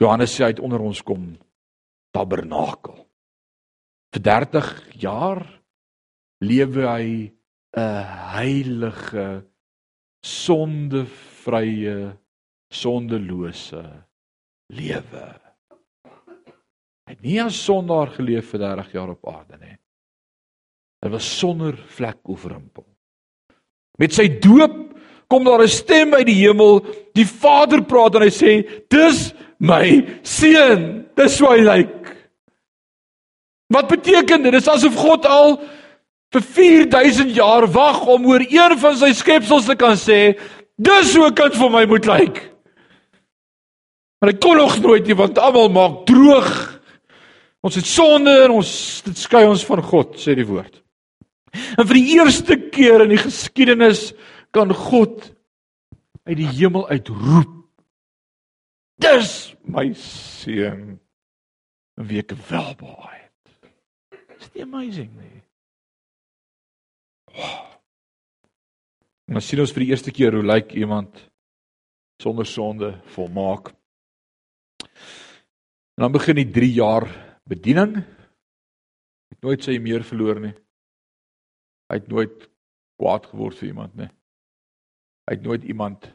Johannes 0.00 0.34
sê 0.36 0.44
hy 0.44 0.52
het 0.52 0.60
onder 0.60 0.82
ons 0.84 1.00
kom 1.06 1.30
tabernakel. 2.12 3.06
Vir 4.12 4.22
30 4.28 4.68
jaar 5.00 5.40
lewe 6.44 6.84
hy 6.88 7.32
'n 7.72 8.04
heilige 8.36 9.44
sondevrye 10.24 11.96
sondelose 12.74 13.82
lewe. 14.74 15.26
Hy 17.04 17.12
het 17.12 17.24
nie 17.24 17.40
as 17.42 17.56
sondaar 17.60 18.14
geleef 18.14 18.50
vir 18.54 18.64
30 18.64 18.92
jaar 18.96 19.12
op 19.12 19.28
aarde 19.28 19.58
nie. 19.60 19.76
Hy 21.04 21.10
was 21.12 21.26
sonder 21.38 21.76
vlek 21.96 22.22
of 22.32 22.46
rimpel. 22.48 22.86
Met 24.00 24.14
sy 24.16 24.26
doop 24.40 24.94
kom 25.28 25.44
daar 25.44 25.62
'n 25.62 25.68
stem 25.68 26.14
uit 26.14 26.26
die 26.26 26.40
hemel. 26.40 26.80
Die 27.14 27.26
Vader 27.26 27.82
praat 27.82 28.14
en 28.14 28.22
hy 28.22 28.32
sê: 28.32 28.52
"Dis 28.88 29.34
my 29.58 30.20
seun. 30.22 31.06
Dis 31.14 31.38
hoe 31.38 31.48
hy 31.48 31.60
lyk." 31.60 32.16
Wat 33.68 33.88
beteken 33.88 34.42
dit? 34.42 34.52
Dit 34.52 34.62
is 34.62 34.68
asof 34.68 34.94
God 34.96 35.26
al 35.26 35.60
vir 36.32 36.42
4000 36.42 37.34
jaar 37.34 37.66
wag 37.66 38.06
om 38.06 38.26
oor 38.26 38.40
een 38.40 38.78
van 38.78 38.96
sy 38.96 39.12
skepsels 39.12 39.66
te 39.66 39.76
kan 39.76 39.96
sê: 39.96 40.38
"Dis 40.76 41.14
hoe 41.16 41.28
'n 41.28 41.34
kind 41.34 41.54
vir 41.54 41.70
my 41.70 41.84
moet 41.86 42.06
lyk." 42.06 42.53
Maar 44.24 44.32
hy 44.32 44.40
kon 44.40 44.56
nog 44.56 44.78
nooit 44.80 45.04
nie 45.04 45.14
want 45.18 45.36
almal 45.36 45.66
maak 45.68 45.96
droog. 46.08 46.52
Ons 47.60 47.74
het 47.76 47.84
sonde 47.84 48.32
en 48.46 48.54
ons 48.56 48.70
dit 49.04 49.18
skei 49.20 49.42
ons 49.44 49.64
van 49.68 49.82
God, 49.84 50.14
sê 50.16 50.32
die 50.32 50.46
woord. 50.48 50.78
En 51.76 51.84
vir 51.84 51.98
die 51.98 52.14
eerste 52.16 52.56
keer 52.72 53.04
in 53.04 53.12
die 53.12 53.20
geskiedenis 53.20 54.14
kan 54.48 54.72
God 54.72 55.28
uit 56.24 56.38
die 56.40 56.48
hemel 56.56 56.88
uitroep. 56.88 57.52
Dis 59.04 59.52
my 59.68 59.90
seun. 59.92 60.96
En 62.00 62.08
wie 62.08 62.24
ek 62.24 62.32
welbehaag 62.48 63.20
het. 63.20 64.18
Is 64.40 64.48
dit 64.48 64.64
amazing 64.64 65.12
nie? 65.20 65.44
Wow. 67.36 67.60
En 69.28 69.36
ons 69.36 69.52
sien 69.52 69.60
ons 69.60 69.76
vir 69.76 69.84
die 69.84 69.92
eerste 69.92 70.16
keer 70.16 70.40
hoe 70.40 70.48
lyk 70.56 70.72
iemand 70.80 71.26
sonder 72.24 72.48
sonde 72.48 72.94
volmaak. 73.12 73.74
En 75.94 76.02
dan 76.02 76.12
begin 76.12 76.34
die 76.34 76.50
3 76.50 76.72
jaar 76.72 77.06
bediening. 77.46 77.94
Het 79.30 79.40
nooit 79.46 79.62
sy 79.62 79.78
meer 79.78 80.02
verloor 80.02 80.40
nie. 80.42 80.54
Hy 81.90 82.00
het 82.00 82.08
nooit 82.10 82.48
kwaad 82.98 83.28
geword 83.30 83.58
vir 83.60 83.68
iemand 83.68 83.94
nie. 83.98 84.08
Hy 85.28 85.36
het 85.36 85.44
nooit 85.46 85.64
iemand 85.64 86.08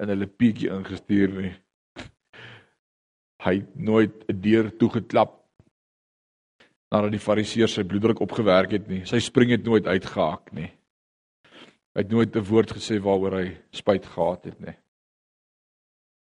in 0.00 0.10
'n 0.10 0.18
lepietjie 0.18 0.70
ingestuur 0.70 1.30
nie. 1.40 1.54
Hy 3.42 3.54
het 3.54 3.76
nooit 3.76 4.24
'n 4.28 4.40
deur 4.40 4.76
toegeklap 4.76 5.44
nadat 6.90 7.10
die 7.10 7.22
fariseërs 7.22 7.74
sy 7.74 7.84
bloeddruk 7.84 8.20
opgewerk 8.20 8.70
het 8.70 8.88
nie. 8.88 9.04
Sy 9.06 9.18
spring 9.18 9.50
het 9.50 9.64
nooit 9.64 9.86
uitgehaak 9.86 10.52
nie. 10.52 10.70
Hy 11.94 12.02
het 12.02 12.10
nooit 12.10 12.36
'n 12.36 12.44
woord 12.50 12.72
gesê 12.72 12.98
waaroor 12.98 13.38
hy 13.40 13.56
spyt 13.70 14.06
gehad 14.06 14.44
het 14.44 14.60
nie. 14.60 14.76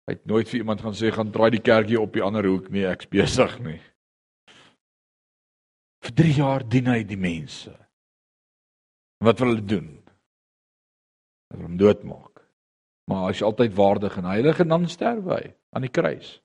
Hy 0.09 0.15
het 0.15 0.25
nooit 0.25 0.47
vir 0.49 0.63
iemand 0.63 0.79
gaan 0.81 0.95
sê 0.97 1.11
gaan 1.13 1.29
draai 1.29 1.51
die 1.53 1.61
kerkie 1.61 1.99
op 2.01 2.15
die 2.15 2.23
ander 2.25 2.47
hoek 2.49 2.71
nie, 2.73 2.81
ek's 2.89 3.05
besig 3.13 3.51
nie. 3.61 3.77
Vir 6.01 6.13
3 6.17 6.31
jaar 6.33 6.63
dien 6.65 6.87
hy 6.89 7.03
die 7.05 7.19
mense. 7.19 7.69
Wat 9.21 9.37
wil 9.37 9.51
hulle 9.51 9.65
doen? 9.69 9.89
Hulle 11.53 11.67
hom 11.67 11.75
doodmaak. 11.77 12.39
Maar 13.05 13.27
hy 13.27 13.35
is 13.35 13.43
altyd 13.45 13.75
waardig 13.77 14.15
en 14.17 14.29
heilig 14.31 14.63
en 14.63 14.73
dan 14.73 14.87
sterwe 14.89 15.35
hy 15.35 15.51
aan 15.77 15.85
die 15.85 15.93
kruis. 15.93 16.39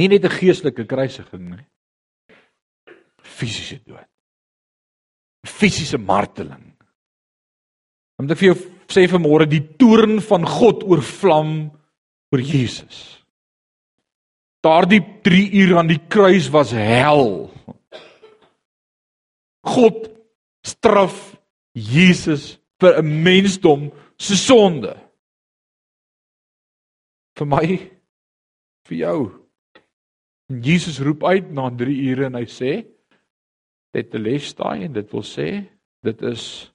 Nie 0.00 0.08
net 0.08 0.24
'n 0.24 0.32
geestelike 0.40 0.86
kruisiging 0.88 1.50
nie. 1.50 1.66
Fisiese 3.20 3.76
dood. 3.84 4.08
Fisiese 5.44 5.98
marteling. 5.98 6.72
Omdat 8.16 8.36
ek 8.36 8.40
vir 8.40 8.54
jou 8.54 8.58
sê 8.88 9.04
vanmôre 9.04 9.44
die 9.44 9.76
toorn 9.76 10.20
van 10.20 10.46
God 10.46 10.82
oorvlam 10.84 11.79
oor 12.30 12.42
Jesus. 12.42 13.18
Daardie 14.60 15.00
3 15.24 15.50
uur 15.62 15.78
aan 15.78 15.88
die 15.88 16.00
kruis 16.08 16.50
was 16.52 16.72
hel. 16.76 17.48
God 19.64 20.08
straf 20.66 21.36
Jesus 21.72 22.58
vir 22.80 22.98
'n 23.00 23.22
mensdom 23.22 23.90
se 24.18 24.36
sonde. 24.36 24.96
Vir 27.36 27.46
my 27.46 27.66
vir 28.88 28.96
jou. 28.96 29.20
En 30.50 30.62
Jesus 30.62 31.00
roep 31.00 31.24
uit 31.24 31.50
na 31.52 31.70
3 31.70 32.10
ure 32.10 32.26
en 32.26 32.34
hy 32.34 32.46
sê 32.46 32.86
dit 33.94 34.10
te 34.10 34.18
les 34.18 34.54
daai 34.54 34.84
en 34.84 34.92
dit 34.92 35.12
wil 35.12 35.22
sê 35.22 35.48
dit 36.02 36.22
is 36.22 36.72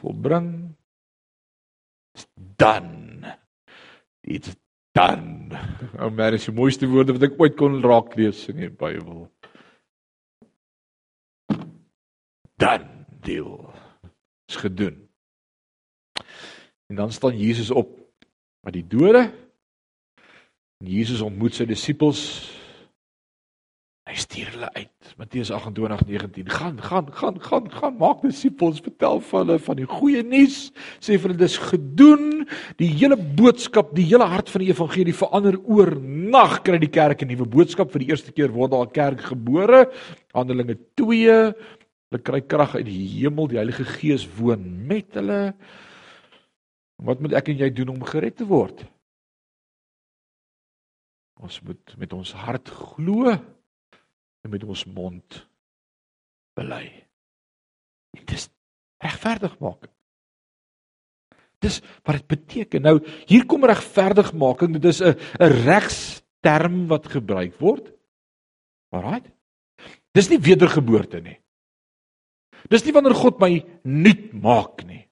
volbring 0.00 0.74
dan 2.58 3.07
it's 4.28 4.56
done. 4.92 5.56
Ou 5.98 6.10
maar 6.10 6.36
is 6.36 6.46
die 6.48 6.54
mooiste 6.54 6.88
woorde 6.90 7.16
wat 7.16 7.28
ek 7.30 7.40
ooit 7.40 7.56
kon 7.58 7.80
raak 7.84 8.14
lees 8.18 8.44
in 8.52 8.60
die 8.62 8.70
Bybel. 8.70 9.26
Dan 12.58 12.86
deel 13.24 13.52
is 14.50 14.58
gedoen. 14.58 15.04
En 16.88 16.96
dan 16.96 17.12
staan 17.12 17.38
Jesus 17.38 17.70
op 17.70 17.90
uit 18.66 18.74
die 18.74 18.86
dode. 18.86 19.28
En 20.78 20.90
Jesus 20.90 21.20
ontmoet 21.20 21.54
sy 21.54 21.66
disippels. 21.68 22.22
Stuur 24.28 24.50
hulle 24.52 24.68
uit. 24.74 25.14
Matteus 25.16 25.50
28:19. 25.50 26.50
Gaan, 26.52 26.82
gaan, 26.82 27.06
gaan, 27.12 27.40
gaan, 27.40 27.70
gaan 27.72 27.94
maak 27.96 28.20
disippels, 28.20 28.82
vertel 28.84 29.22
vir 29.24 29.38
hulle 29.38 29.56
van 29.64 29.78
die 29.78 29.86
goeie 29.88 30.20
nuus. 30.20 30.58
Sê 31.00 31.16
vir 31.16 31.30
hulle 31.30 31.40
dis 31.40 31.56
gedoen. 31.56 32.44
Die 32.76 32.90
hele 32.92 33.16
boodskap, 33.16 33.94
die 33.96 34.04
hele 34.10 34.28
hart 34.28 34.52
van 34.52 34.66
die 34.66 34.68
evangelie 34.68 35.16
verander 35.16 35.56
oornag 35.64 36.58
kry 36.60 36.76
die 36.76 36.92
kerk 36.92 37.24
'n 37.24 37.32
nuwe 37.32 37.48
boodskap. 37.48 37.90
Vir 37.90 38.04
die 38.04 38.10
eerste 38.12 38.32
keer 38.32 38.52
word 38.52 38.72
daar 38.72 38.84
'n 38.84 38.92
kerk 38.92 39.20
gebore. 39.32 39.88
Handelinge 40.34 40.76
2 40.94 41.54
Hulle 42.10 42.22
kry 42.22 42.40
krag 42.40 42.74
uit 42.74 42.86
die 42.86 43.08
hemel, 43.20 43.48
die 43.48 43.56
Heilige 43.56 43.84
Gees 43.84 44.28
woon 44.36 44.86
met 44.86 45.12
hulle. 45.14 45.54
Wat 46.96 47.20
moet 47.20 47.32
ek 47.32 47.48
en 47.48 47.58
jy 47.58 47.70
doen 47.70 47.88
om 47.88 48.04
gered 48.04 48.36
te 48.36 48.46
word? 48.46 48.84
Ons 51.40 51.60
moet 51.62 51.96
met 51.96 52.12
ons 52.12 52.32
hart 52.32 52.68
glo 52.68 53.38
en 54.44 54.50
met 54.50 54.64
ons 54.64 54.84
mond 54.84 55.38
bely. 56.58 56.84
Dit 58.18 58.34
is 58.36 58.48
regverdigmaking. 59.02 59.92
Dis 61.62 61.80
wat 62.06 62.20
dit 62.20 62.28
beteken. 62.30 62.84
Nou 62.86 62.98
hier 63.26 63.46
kom 63.50 63.66
regverdigmaking. 63.66 64.78
Dit 64.78 64.84
is 64.94 65.00
'n 65.02 65.14
'n 65.40 65.52
regsterm 65.66 66.86
wat 66.86 67.06
gebruik 67.06 67.58
word. 67.58 67.92
Alraai. 68.90 69.22
Dis 70.12 70.30
nie 70.30 70.38
wedergeboorte 70.38 71.20
nie. 71.20 71.38
Dis 72.70 72.84
nie 72.84 72.92
wanneer 72.92 73.14
God 73.14 73.38
my 73.40 73.64
nuut 73.84 74.32
maak 74.32 74.84
nie. 74.86 75.08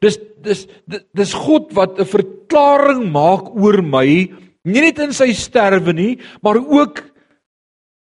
Dis 0.00 0.18
dis 0.44 0.66
dis 1.14 1.32
God 1.32 1.72
wat 1.72 1.98
'n 1.98 2.04
verklaring 2.04 3.10
maak 3.10 3.54
oor 3.56 3.82
my, 3.82 4.06
nie 4.64 4.80
net 4.80 4.98
in 4.98 5.12
sy 5.12 5.32
sterwe 5.32 5.92
nie, 5.92 6.18
maar 6.42 6.56
ook 6.56 7.13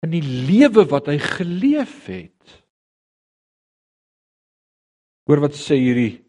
in 0.06 0.14
die 0.14 0.24
lewe 0.24 0.86
wat 0.90 1.10
hy 1.10 1.18
geleef 1.22 2.06
het. 2.12 2.54
Hoor 5.26 5.42
wat 5.48 5.58
sê 5.58 5.78
hierdie 5.82 6.22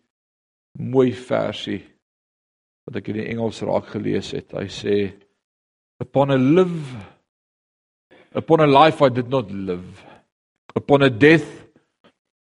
mooi 0.81 1.11
versie 1.13 1.83
wat 2.87 3.01
ek 3.01 3.11
in 3.13 3.21
die 3.21 3.29
Engels 3.33 3.61
raak 3.67 3.91
gelees 3.93 4.33
het. 4.37 4.55
Hy 4.57 4.69
sê 4.73 4.97
upon 6.01 6.33
a 6.33 6.39
live 6.41 6.97
upon 8.37 8.65
a 8.65 8.69
life 8.69 9.05
I 9.05 9.11
did 9.13 9.29
not 9.33 9.51
live 9.51 10.05
upon 10.77 11.03
a 11.03 11.11
death 11.11 11.49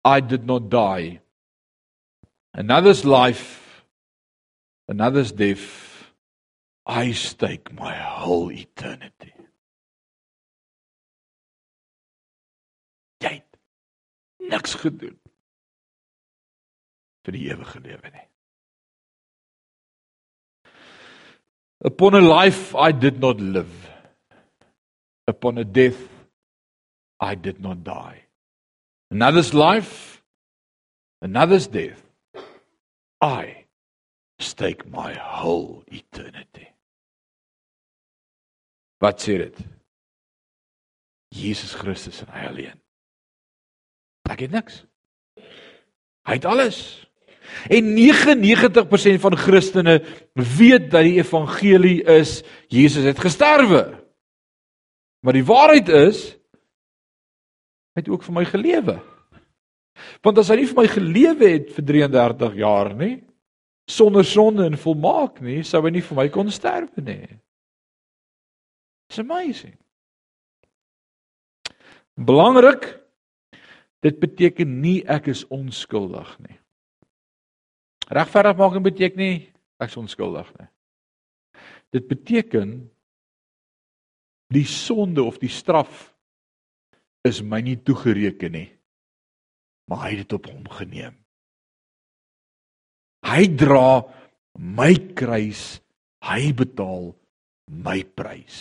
I 0.03 0.19
did 0.21 0.45
not 0.45 0.69
die. 0.69 1.19
Another's 2.53 3.05
life, 3.05 3.83
another's 4.87 5.31
death, 5.31 6.11
I 6.85 7.11
stake 7.11 7.71
my 7.73 7.93
whole 7.93 8.51
eternity. 8.51 9.33
Niks 14.51 14.75
gedoen 14.81 15.17
vir 17.25 17.35
die 17.35 17.45
ewige 17.49 17.81
lewe 17.83 18.13
nie. 18.13 18.25
Upon 21.85 22.15
a 22.15 22.23
life 22.23 22.75
I 22.75 22.91
did 22.91 23.19
not 23.19 23.39
live. 23.39 23.75
Upon 25.27 25.57
a 25.57 25.63
death 25.63 26.01
I 27.19 27.35
did 27.35 27.61
not 27.61 27.83
die 27.83 28.29
another's 29.11 29.53
life, 29.53 30.21
another's 31.21 31.67
death. 31.67 32.03
I 33.21 33.65
stake 34.39 34.89
my 34.89 35.13
whole 35.13 35.83
eternity. 35.87 36.67
Wat 39.01 39.19
sê 39.19 39.37
dit? 39.37 39.57
Jesus 41.31 41.75
Christus 41.75 42.21
en 42.23 42.31
hy 42.33 42.45
alleen. 42.47 42.79
Ek 44.29 44.45
het 44.45 44.53
niks. 44.53 44.83
Hy 46.29 46.37
het 46.37 46.45
alles. 46.45 46.79
En 47.69 47.93
99% 47.97 49.21
van 49.23 49.37
Christene 49.37 49.99
weet 50.57 50.91
dat 50.91 51.07
die 51.07 51.17
evangelie 51.17 52.03
is 52.03 52.43
Jesus 52.69 53.07
het 53.09 53.19
gesterwe. 53.19 53.97
Maar 55.25 55.35
die 55.35 55.45
waarheid 55.45 55.89
is 55.89 56.27
hy 57.97 58.03
het 58.05 58.11
ook 58.13 58.23
vir 58.23 58.35
my 58.37 58.45
gelewe. 58.47 58.99
Want 60.23 60.37
as 60.39 60.51
hy 60.53 60.61
nie 60.61 60.69
vir 60.69 60.77
my 60.77 60.87
gelewe 60.87 61.49
het 61.57 61.73
vir 61.75 61.85
33 61.89 62.55
jaar 62.61 62.93
nie, 62.95 63.15
sonder 63.89 64.23
sonde 64.23 64.67
en 64.69 64.77
volmaak 64.79 65.41
nie, 65.43 65.63
sou 65.67 65.81
hy 65.83 65.91
nie 65.97 66.05
vir 66.05 66.19
my 66.21 66.27
kon 66.31 66.51
sterwe 66.53 67.03
nie. 67.03 67.25
It's 69.09 69.19
amazing. 69.19 69.73
Belangrik, 72.13 72.85
dit 74.05 74.19
beteken 74.19 74.79
nie 74.81 74.99
ek 75.07 75.29
is 75.33 75.43
onskuldig 75.51 76.31
nie. 76.45 76.57
Regverdig 78.09 78.57
maak 78.57 78.77
beteken 78.83 79.21
nie 79.21 79.37
ek 79.79 79.91
is 79.91 79.99
onskuldig 79.99 80.49
nie. 80.59 80.69
Dit 81.93 82.07
beteken 82.09 82.89
die 84.53 84.65
sonde 84.65 85.23
of 85.23 85.37
die 85.41 85.51
straf 85.51 86.09
is 87.27 87.41
my 87.45 87.61
nie 87.61 87.77
toegereken 87.77 88.53
nie. 88.55 88.69
Maar 89.89 90.05
hy 90.05 90.11
het 90.13 90.23
dit 90.23 90.37
op 90.37 90.49
hom 90.49 90.65
geneem. 90.73 91.15
Hy 93.25 93.45
dra 93.59 94.05
my 94.59 94.93
kruis, 95.17 95.79
hy 96.25 96.53
betaal 96.55 97.11
my 97.69 98.01
prys. 98.17 98.59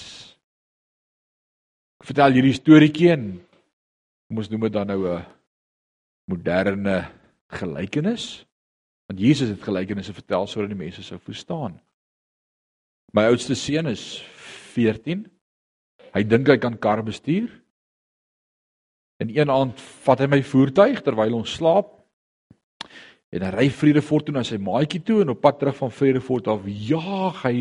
Ek 1.99 2.11
vertel 2.11 2.39
hierdie 2.39 2.57
storieetjie 2.57 3.13
en 3.15 3.29
kom 4.29 4.41
ons 4.43 4.51
noem 4.53 4.69
dit 4.69 4.73
dan 4.73 4.87
nou 4.87 5.09
'n 5.09 5.25
moderne 6.31 7.11
gelykenis. 7.49 8.47
Want 9.09 9.21
Jesus 9.21 9.49
het 9.49 9.63
gelykenisse 9.63 10.13
vertel 10.13 10.47
sodat 10.47 10.69
die 10.69 10.77
mense 10.77 11.03
sou 11.03 11.19
verstaan. 11.19 11.81
My 13.13 13.25
oudste 13.25 13.55
seun 13.55 13.87
is 13.87 14.23
14. 14.75 15.27
Hy 16.15 16.23
dink 16.23 16.47
hy 16.47 16.59
kan 16.59 16.79
kar 16.79 17.03
bestuur. 17.03 17.49
En 19.19 19.29
een 19.29 19.51
aand 19.51 19.81
vat 19.81 20.19
hy 20.19 20.27
my 20.27 20.43
voertuig 20.43 21.03
terwyl 21.03 21.35
ons 21.35 21.55
slaap 21.55 21.99
En 23.29 23.45
hy 23.45 23.51
ry 23.53 23.67
Vredefort 23.73 24.29
toe 24.29 24.35
na 24.35 24.43
sy 24.47 24.57
maatjie 24.63 25.03
toe 25.05 25.21
en 25.21 25.35
op 25.35 25.43
pad 25.45 25.59
terug 25.61 25.77
van 25.83 25.93
Vredefort 25.93 26.49
af 26.49 26.65
jaag 26.65 27.43
hy 27.45 27.57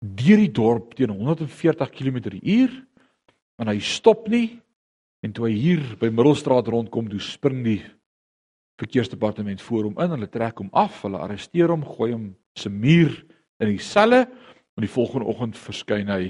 deur 0.00 0.40
die 0.42 0.52
dorp 0.52 0.92
teen 0.96 1.12
140 1.12 1.92
km/h 1.94 2.74
en 3.60 3.70
hy 3.72 3.78
stop 3.84 4.28
nie 4.32 4.60
en 5.24 5.32
toe 5.36 5.48
hy 5.48 5.54
hier 5.56 5.82
by 6.00 6.08
Middelstraat 6.12 6.68
rondkom, 6.72 7.10
toe 7.10 7.20
spring 7.20 7.62
die 7.64 7.80
verkeersdepartement 8.80 9.60
voor 9.62 9.90
hom 9.90 9.98
in, 10.00 10.14
hulle 10.14 10.30
trek 10.32 10.62
hom 10.62 10.70
af, 10.72 11.02
hulle 11.04 11.20
arresteer 11.20 11.72
hom, 11.72 11.84
gooi 11.84 12.12
hom 12.14 12.30
se 12.56 12.72
muur 12.72 13.12
in 13.60 13.74
die 13.74 13.82
selle 13.84 14.24
en 14.24 14.86
die 14.86 14.90
volgende 14.90 15.28
oggend 15.28 15.58
verskyn 15.60 16.08
hy 16.08 16.22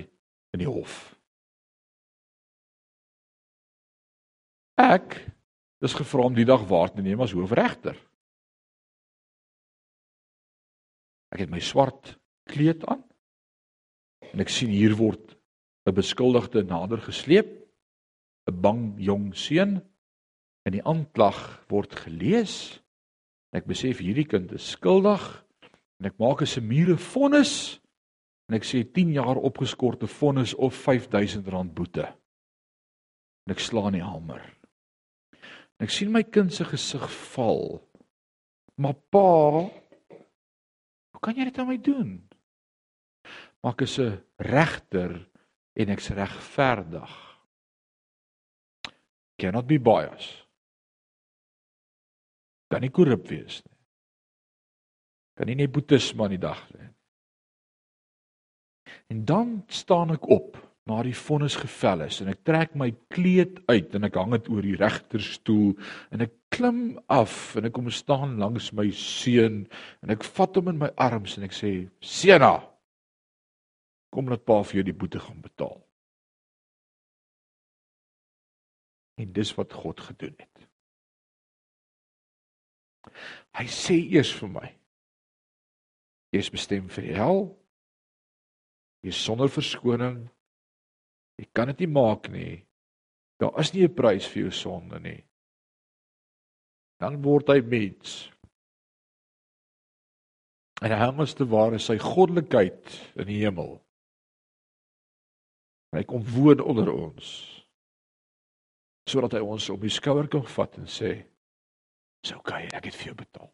in 0.55 0.62
die 0.64 0.68
hof. 0.68 1.12
Ek 4.80 5.14
is 5.84 5.95
gevra 5.95 6.26
om 6.26 6.34
die 6.34 6.49
dag 6.49 6.64
waar 6.68 6.91
te 6.93 7.05
neem 7.05 7.20
as 7.22 7.34
hoofregter. 7.36 7.95
Ek 11.30 11.45
het 11.45 11.53
my 11.53 11.61
swart 11.62 12.16
kleed 12.51 12.82
aan. 12.91 13.05
En 14.32 14.43
ek 14.43 14.51
sien 14.53 14.72
hier 14.72 14.97
word 14.99 15.36
'n 15.86 15.95
beskuldigde 15.95 16.62
nader 16.64 17.01
gesleep, 17.01 17.60
'n 18.49 18.61
bang 18.61 18.82
jong 18.99 19.34
seun 19.36 19.80
en 20.64 20.72
die 20.72 20.84
aanklag 20.84 21.64
word 21.68 21.95
gelees. 21.95 22.80
En 23.53 23.61
ek 23.61 23.66
besef 23.66 23.99
hierdie 23.99 24.28
kind 24.28 24.53
is 24.53 24.70
skuldig 24.76 25.45
en 26.01 26.07
ek 26.07 26.18
maak 26.18 26.43
'n 26.43 26.47
semure 26.47 26.97
vonnis 26.97 27.80
en 28.49 28.57
ek 28.57 28.64
sê 28.64 28.84
10 28.84 29.12
jaar 29.12 29.36
opgeskorte 29.36 30.07
vonnis 30.07 30.55
of 30.55 30.74
R5000 30.74 31.74
boete. 31.74 32.07
En 33.47 33.53
ek 33.53 33.61
slaan 33.61 33.93
die 33.93 34.05
hamer. 34.05 34.43
En 35.78 35.86
ek 35.86 35.91
sien 35.91 36.12
my 36.12 36.22
kind 36.22 36.53
se 36.53 36.64
gesig 36.64 37.11
val. 37.34 37.80
Maar 38.76 38.95
pa, 39.11 39.70
Hoe 41.20 41.28
kan 41.28 41.36
jy 41.36 41.51
dit 41.51 41.59
aan 41.61 41.68
my 41.68 41.76
doen? 41.76 42.12
Maar 43.61 43.74
ek 43.76 43.82
is 43.84 43.99
'n 44.01 44.24
regter 44.41 45.28
en 45.76 45.88
ek's 45.93 46.09
regverdig. 46.16 47.12
Cannot 49.41 49.66
be 49.66 49.78
biased. 49.80 50.47
Kan 52.70 52.84
nie 52.84 52.93
korrup 52.95 53.26
wees 53.30 53.62
nie. 53.64 53.76
Kan 55.38 55.49
nie 55.51 55.59
nepotisme 55.59 56.26
aan 56.26 56.34
die 56.36 56.43
dag 56.43 56.61
lê. 56.74 56.91
En 59.11 59.24
dan 59.26 59.62
staan 59.72 60.12
ek 60.14 60.28
op 60.30 60.59
na 60.91 61.01
die 61.07 61.14
vonnis 61.16 61.57
gevel 61.61 62.07
is 62.07 62.20
en 62.22 62.30
ek 62.32 62.43
trek 62.47 62.76
my 62.78 62.88
kleed 63.14 63.61
uit 63.70 63.95
en 63.97 64.07
ek 64.09 64.16
hang 64.18 64.32
dit 64.34 64.49
oor 64.53 64.66
die 64.66 64.78
regterstoel 64.80 65.74
en 66.14 66.24
ek 66.26 66.32
klim 66.55 66.80
af 67.12 67.57
en 67.59 67.68
ek 67.68 67.74
kom 67.76 67.91
staan 67.95 68.38
langs 68.41 68.70
my 68.76 68.88
seun 68.97 69.62
en 70.03 70.14
ek 70.14 70.26
vat 70.38 70.59
hom 70.59 70.72
in 70.72 70.80
my 70.82 70.91
arms 70.99 71.36
en 71.38 71.47
ek 71.47 71.55
sê 71.55 71.72
seuna 72.03 72.57
kom 74.11 74.30
laat 74.30 74.47
pa 74.47 74.59
vir 74.66 74.80
jou 74.80 74.88
die 74.91 74.97
boete 75.03 75.22
gaan 75.22 75.43
betaal 75.45 75.78
en 79.21 79.33
dis 79.37 79.55
wat 79.59 79.77
God 79.77 80.01
gedoen 80.09 80.37
het 80.39 80.66
hy 83.61 83.66
sê 83.71 83.97
eers 84.16 84.33
vir 84.41 84.53
my 84.57 84.66
jy 86.35 86.45
is 86.45 86.53
bestem 86.53 86.91
vir 86.93 87.09
die 87.09 87.16
hel 87.18 87.43
jy 89.05 89.14
is 89.14 89.25
sonder 89.25 89.51
verskoning 89.53 90.23
Jy 91.41 91.47
kan 91.57 91.71
dit 91.73 91.87
nie 91.87 91.93
maak 91.95 92.29
nie. 92.29 92.66
Daar 93.41 93.57
is 93.61 93.73
nie 93.73 93.87
'n 93.87 93.95
prys 93.95 94.27
vir 94.29 94.43
jou 94.43 94.51
sonde 94.53 95.01
nie. 95.01 95.25
Dan 97.01 97.23
word 97.23 97.49
hy 97.49 97.61
mens. 97.61 98.31
En 100.83 100.93
hy 100.93 101.23
as 101.23 101.35
te 101.35 101.45
ware 101.45 101.79
sy 101.79 101.97
goddelikheid 101.99 103.16
in 103.16 103.27
die 103.27 103.41
hemel. 103.41 103.81
Hy 105.97 106.05
kom 106.05 106.23
woon 106.25 106.61
onder 106.61 106.93
ons. 106.93 107.60
Sodat 109.11 109.35
hy 109.35 109.41
ons 109.43 109.71
op 109.75 109.83
die 109.83 109.91
skouer 109.91 110.29
kan 110.31 110.45
vat 110.47 110.77
en 110.79 110.87
sê: 110.87 111.15
"Dis 112.23 112.35
oukei, 112.37 112.69
ek 112.71 112.85
het 112.85 112.95
vir 112.95 113.11
jou 113.11 113.17
betaal." 113.25 113.51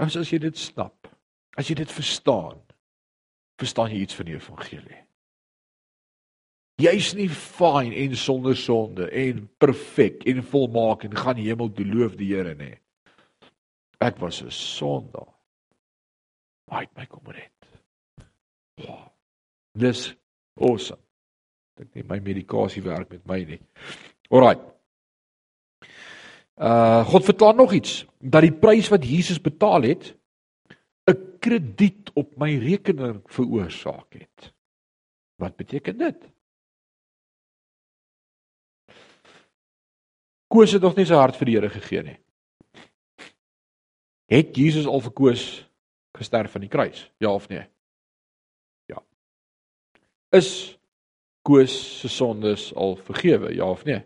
As 0.00 0.16
as 0.16 0.32
jy 0.32 0.38
dit 0.38 0.56
snap, 0.56 1.08
as 1.56 1.68
jy 1.68 1.76
dit 1.80 1.92
verstaan, 1.92 2.60
verstaan 3.60 3.92
jy 3.92 4.02
iets 4.04 4.16
van 4.16 4.28
die 4.28 4.36
evangelie. 4.36 5.00
Jy's 6.80 7.10
nie 7.12 7.28
fyn 7.28 7.92
en 7.92 8.14
sonder 8.16 8.56
sonde 8.56 9.10
en 9.12 9.42
perfek 9.60 10.24
en 10.30 10.40
volmaak 10.52 11.04
en 11.04 11.16
gaan 11.16 11.36
hemel 11.36 11.68
toe 11.76 11.84
loof 11.84 12.16
die 12.16 12.30
Here 12.32 12.54
nie. 12.56 12.78
Ek 14.00 14.16
was 14.18 14.40
'n 14.42 14.50
sondaar. 14.50 15.34
Hy 16.70 16.80
het 16.80 16.96
my 16.96 17.06
kom 17.06 17.26
red. 17.26 17.52
Wow. 18.78 19.12
Dis 19.76 20.14
awesome. 20.56 21.09
Dink 21.80 22.08
my 22.08 22.20
medikasie 22.20 22.82
werk 22.84 23.08
met 23.08 23.24
my 23.28 23.40
nie. 23.48 23.60
Alraai. 24.28 24.58
Uh 26.60 27.04
God 27.08 27.24
verklaar 27.24 27.54
nog 27.56 27.72
iets 27.72 28.04
dat 28.18 28.44
die 28.44 28.52
prys 28.52 28.90
wat 28.92 29.06
Jesus 29.06 29.40
betaal 29.40 29.82
het 29.88 30.14
'n 31.08 31.38
krediet 31.40 32.10
op 32.14 32.36
my 32.36 32.58
rekening 32.58 33.22
veroorsaak 33.24 34.12
het. 34.12 34.52
Wat 35.40 35.56
beteken 35.56 35.98
dit? 35.98 36.28
Koos 40.46 40.72
het 40.72 40.82
nog 40.82 40.96
nie 40.96 41.06
sy 41.06 41.14
hart 41.14 41.36
vir 41.36 41.46
die 41.46 41.54
Here 41.54 41.70
gegee 41.70 42.02
nie. 42.02 42.18
Het 44.30 44.56
Jesus 44.56 44.86
al 44.86 45.00
vir 45.00 45.12
Koos 45.12 45.44
gesterf 46.18 46.54
aan 46.54 46.66
die 46.66 46.70
kruis? 46.70 47.10
Ja 47.18 47.32
of 47.32 47.48
nee? 47.48 47.64
Ja. 48.86 49.02
Is 50.30 50.79
Koos 51.42 52.00
se 52.00 52.08
sondes 52.08 52.74
al 52.74 52.96
vergewe? 52.96 53.54
Ja 53.54 53.70
of 53.70 53.84
nee? 53.84 54.04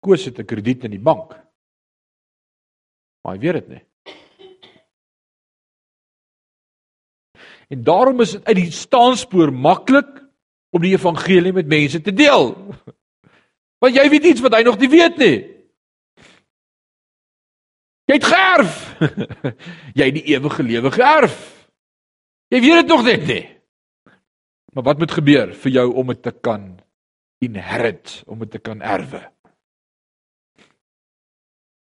Koos 0.00 0.24
het 0.24 0.38
'n 0.38 0.44
krediet 0.44 0.84
in 0.84 0.90
die 0.90 1.00
bank. 1.00 1.32
Maar 3.22 3.34
hy 3.34 3.40
weet 3.40 3.52
dit 3.52 3.68
nie. 3.68 3.84
En 7.68 7.82
daarom 7.82 8.20
is 8.20 8.30
dit 8.30 8.44
uit 8.44 8.56
die 8.56 8.70
staanspoor 8.70 9.52
maklik 9.52 10.22
om 10.70 10.82
die 10.82 10.92
evangelie 10.92 11.52
met 11.52 11.66
mense 11.66 12.00
te 12.00 12.12
deel. 12.12 12.52
Want 13.80 13.94
jy 13.94 14.08
weet 14.10 14.24
iets 14.24 14.40
wat 14.40 14.54
hy 14.54 14.62
nog 14.62 14.78
nie 14.78 14.88
weet 14.88 15.16
nie. 15.16 15.36
Jy 18.04 18.14
het 18.14 18.24
geerf. 18.24 19.00
Jy 19.98 20.04
het 20.04 20.14
die 20.14 20.28
ewige 20.34 20.62
lewe 20.62 20.90
geerf. 20.92 21.53
Jy 22.52 22.60
weet 22.60 22.82
dit 22.82 22.90
nog 22.92 23.04
net 23.06 23.26
nie. 23.28 23.44
Maar 24.74 24.88
wat 24.90 24.98
moet 24.98 25.14
gebeur 25.14 25.52
vir 25.54 25.72
jou 25.72 25.86
om 25.94 26.10
dit 26.10 26.22
te 26.22 26.32
kan 26.32 26.66
inherit, 27.44 28.22
om 28.26 28.40
dit 28.42 28.50
te 28.50 28.58
kan 28.58 28.82
erwe? 28.82 29.22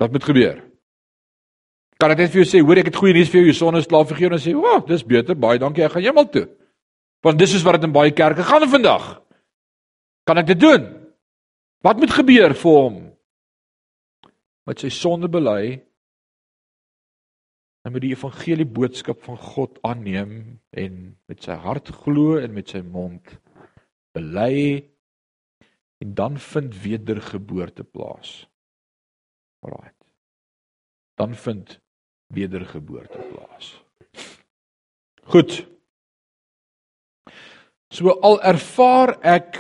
Wat 0.02 0.12
moet 0.12 0.28
gebeur? 0.28 0.60
Kan 2.02 2.14
ek 2.14 2.24
net 2.24 2.34
vir 2.34 2.42
jou 2.42 2.50
sê, 2.50 2.62
hoor 2.66 2.82
ek 2.82 2.90
het 2.90 2.98
goeie 2.98 3.14
nuus 3.14 3.30
vir 3.30 3.42
jou, 3.42 3.52
jou 3.52 3.58
son 3.60 3.78
is 3.78 3.88
klaar 3.90 4.08
vergeet 4.10 4.34
en 4.34 4.42
sê, 4.42 4.56
"O, 4.56 4.66
oh, 4.66 4.86
dis 4.88 5.04
beter, 5.06 5.36
baie 5.36 5.60
dankie, 5.60 5.84
ek 5.86 5.92
gaan 5.92 6.04
hemel 6.04 6.30
toe." 6.30 6.48
Want 7.22 7.38
dis 7.40 7.54
is 7.54 7.64
wat 7.64 7.74
dit 7.74 7.84
in 7.84 7.92
baie 7.92 8.12
kerke 8.12 8.44
gaan 8.44 8.70
vandag. 8.70 9.22
Kan 10.26 10.38
ek 10.38 10.48
dit 10.48 10.60
doen? 10.60 10.88
Wat 11.82 11.98
moet 11.98 12.12
gebeur 12.12 12.54
vir 12.54 12.72
hom? 12.72 12.98
Met 14.66 14.80
sy 14.80 14.90
sonde 14.90 15.30
bely 15.30 15.82
Hy 17.82 17.90
moet 17.90 18.04
die 18.04 18.14
evangelie 18.14 18.68
boodskap 18.70 19.24
van 19.26 19.40
God 19.42 19.80
aanneem 19.88 20.34
en 20.78 20.98
met 21.30 21.42
sy 21.42 21.56
hart 21.64 21.90
glo 22.04 22.38
en 22.38 22.54
met 22.54 22.70
sy 22.70 22.84
mond 22.86 23.34
bely 24.14 24.86
en 26.02 26.14
dan 26.18 26.38
vind 26.38 26.78
wedergeboorte 26.84 27.84
plaas. 27.84 28.44
Alraai. 29.66 29.90
Dan 31.18 31.34
vind 31.38 31.80
wedergeboorte 32.34 33.22
plaas. 33.32 33.74
Goed. 35.34 35.62
So 37.92 38.14
al 38.22 38.40
ervaar 38.54 39.18
ek 39.26 39.58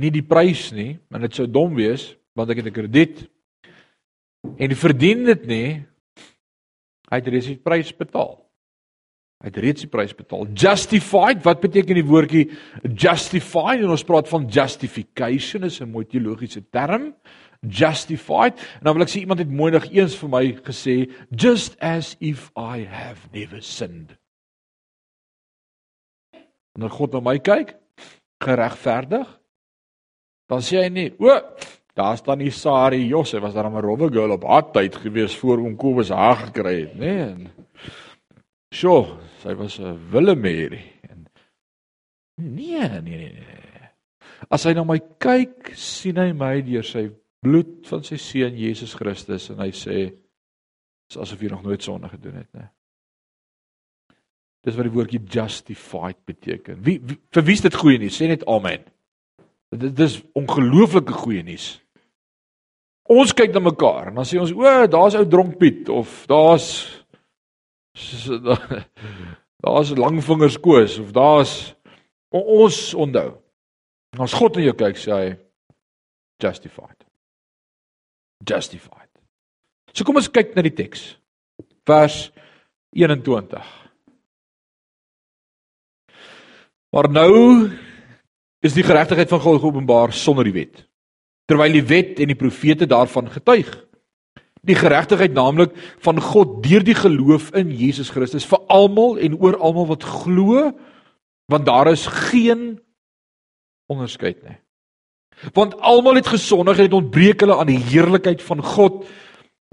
nie 0.00 0.10
die 0.14 0.24
prys 0.26 0.70
nie, 0.74 0.94
want 1.10 1.26
dit 1.26 1.38
sou 1.38 1.46
dom 1.50 1.74
wees 1.78 2.12
want 2.38 2.50
ek 2.52 2.60
het 2.62 2.66
'n 2.70 2.76
krediet 2.76 3.16
en 4.56 4.74
verdien 4.76 5.24
dit 5.24 5.46
nie 5.46 5.68
Hy 7.10 7.18
het 7.18 7.28
reeds 7.28 7.50
die 7.50 7.58
prys 7.58 7.90
betaal. 7.96 8.38
Hy 9.40 9.48
het 9.48 9.58
reeds 9.64 9.86
die 9.86 9.90
prys 9.90 10.12
betaal. 10.12 10.44
Justified, 10.52 11.40
wat 11.46 11.62
beteken 11.62 11.96
die 11.96 12.06
woordjie 12.06 12.44
justified? 12.84 13.80
En 13.80 13.94
ons 13.94 14.04
praat 14.04 14.28
van 14.28 14.44
justification, 14.44 15.64
is 15.64 15.80
'n 15.80 15.90
mooi 15.90 16.04
teologiese 16.04 16.62
term. 16.70 17.14
Justified. 17.62 18.60
En 18.80 18.84
dan 18.84 18.94
wil 18.94 19.02
ek 19.02 19.08
sê 19.08 19.20
iemand 19.20 19.38
het 19.38 19.50
mooi 19.50 19.72
nog 19.72 19.84
eens 19.90 20.14
vir 20.16 20.28
my 20.28 20.52
gesê, 20.62 21.10
just 21.30 21.76
as 21.80 22.16
if 22.20 22.50
I 22.56 22.84
have 22.84 23.28
never 23.32 23.62
sinned. 23.62 24.16
Dan 26.78 26.90
God 26.90 27.12
na 27.12 27.20
my 27.20 27.38
kyk, 27.38 27.76
geregverdig. 28.40 29.40
Dan 30.48 30.60
sê 30.60 30.82
hy 30.82 30.88
nie, 30.88 31.10
o, 31.18 31.40
Daar 32.00 32.16
staan 32.16 32.40
die 32.40 32.50
Sari 32.50 33.02
Josse, 33.06 33.40
was 33.40 33.54
daar 33.54 33.68
'n 33.68 33.80
rowwe 33.80 34.08
girl 34.08 34.30
op 34.32 34.44
haar 34.44 34.70
tyd 34.72 34.96
gewees 34.96 35.36
voor 35.36 35.58
oom 35.58 35.76
Kobus 35.76 36.08
haar 36.08 36.36
gekry 36.36 36.80
het, 36.80 36.94
nê? 36.94 37.14
Nee, 37.36 37.50
Sjoe, 38.74 39.18
sy 39.42 39.54
was 39.54 39.78
'n 39.78 39.98
Willemary 40.10 40.80
en 41.10 41.26
nee, 42.36 42.88
nee, 42.88 43.00
nee, 43.02 43.32
nee. 43.32 43.88
As 44.48 44.64
hy 44.64 44.72
na 44.72 44.84
my 44.84 45.00
kyk, 45.18 45.72
sien 45.74 46.16
hy 46.16 46.32
my 46.32 46.62
deur 46.62 46.84
sy 46.84 47.10
bloed 47.42 47.86
van 47.88 48.02
sy 48.02 48.16
seun 48.16 48.56
Jesus 48.56 48.94
Christus 48.94 49.50
en 49.50 49.58
hy 49.58 49.70
sê 49.70 50.14
is 51.10 51.18
asof 51.18 51.42
jy 51.42 51.50
nog 51.50 51.62
nooit 51.62 51.82
sonde 51.82 52.08
gedoen 52.08 52.34
het, 52.34 52.48
nê? 52.54 52.64
Dis 54.64 54.76
wat 54.76 54.84
die 54.84 54.94
woordjie 54.94 55.20
justified 55.20 56.24
beteken. 56.24 56.80
Wie, 56.84 57.00
wie 57.02 57.18
vir 57.32 57.44
wie 57.44 57.54
is 57.54 57.60
dit 57.60 57.74
goeie 57.74 57.98
nuus? 57.98 58.16
Sê 58.16 58.28
net 58.28 58.46
amen. 58.46 58.84
Dit 59.70 59.98
is 59.98 60.22
ongelooflike 60.32 61.12
goeie 61.12 61.42
nuus. 61.42 61.80
Ons 63.10 63.34
kyk 63.34 63.52
na 63.54 63.62
mekaar 63.64 64.10
en 64.10 64.20
dan 64.20 64.26
sê 64.28 64.38
ons, 64.38 64.52
"O, 64.54 64.86
daar's 64.86 65.16
ou 65.18 65.26
dronk 65.26 65.58
Piet 65.58 65.88
of 65.88 66.26
daar's 66.30 66.68
daar's 69.64 69.90
langvingers 69.98 70.58
koes 70.62 70.98
of 70.98 71.12
daar's 71.12 71.74
ons 72.30 72.94
onthou." 72.94 73.40
As 74.18 74.34
God 74.34 74.56
na 74.56 74.62
jou 74.62 74.74
kyk, 74.74 74.98
sê 74.98 75.10
hy 75.14 75.28
justified. 76.42 77.06
Justified. 78.46 79.10
So 79.94 80.04
kom 80.04 80.16
ons 80.16 80.30
kyk 80.30 80.54
na 80.54 80.62
die 80.62 80.74
teks. 80.74 81.16
Vers 81.86 82.30
21. 82.96 83.66
Maar 86.90 87.08
nou 87.10 87.34
is 88.66 88.74
die 88.74 88.84
geregtigheid 88.86 89.30
van 89.30 89.42
God 89.42 89.60
geopenbaar 89.62 90.12
sonder 90.12 90.46
die 90.46 90.54
wet. 90.54 90.89
Terwyl 91.50 91.74
die 91.74 91.86
wet 91.90 92.20
en 92.22 92.30
die 92.30 92.38
profete 92.38 92.86
daarvan 92.86 93.30
getuig. 93.32 93.68
Die 94.62 94.76
geregtigheid 94.76 95.34
naamlik 95.34 95.74
van 96.04 96.20
God 96.22 96.60
deur 96.62 96.84
die 96.84 96.94
geloof 96.94 97.48
in 97.58 97.72
Jesus 97.74 98.12
Christus 98.14 98.46
vir 98.46 98.60
almal 98.70 99.18
en 99.18 99.38
oor 99.40 99.56
almal 99.58 99.88
wat 99.90 100.04
glo, 100.06 100.68
want 101.50 101.66
daar 101.66 101.90
is 101.90 102.06
geen 102.30 102.78
onderskeid 103.90 104.44
nie. 104.46 104.58
Want 105.56 105.74
almal 105.80 106.20
het 106.20 106.28
gesondig 106.30 106.78
en 106.78 106.86
het 106.90 106.98
ontbreek 107.00 107.42
hulle 107.42 107.56
aan 107.56 107.72
die 107.72 107.80
heerlikheid 107.80 108.44
van 108.44 108.62
God 108.62 109.02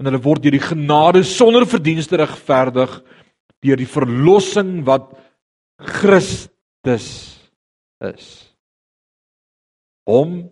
en 0.00 0.08
hulle 0.08 0.22
word 0.24 0.42
deur 0.42 0.56
die 0.56 0.64
genade 0.64 1.22
sonder 1.26 1.66
verdienste 1.68 2.18
regverdig 2.18 2.98
deur 3.62 3.78
die 3.78 3.90
verlossing 3.90 4.80
wat 4.86 5.10
Christus 5.78 7.08
is. 8.02 8.28
Hom 10.08 10.48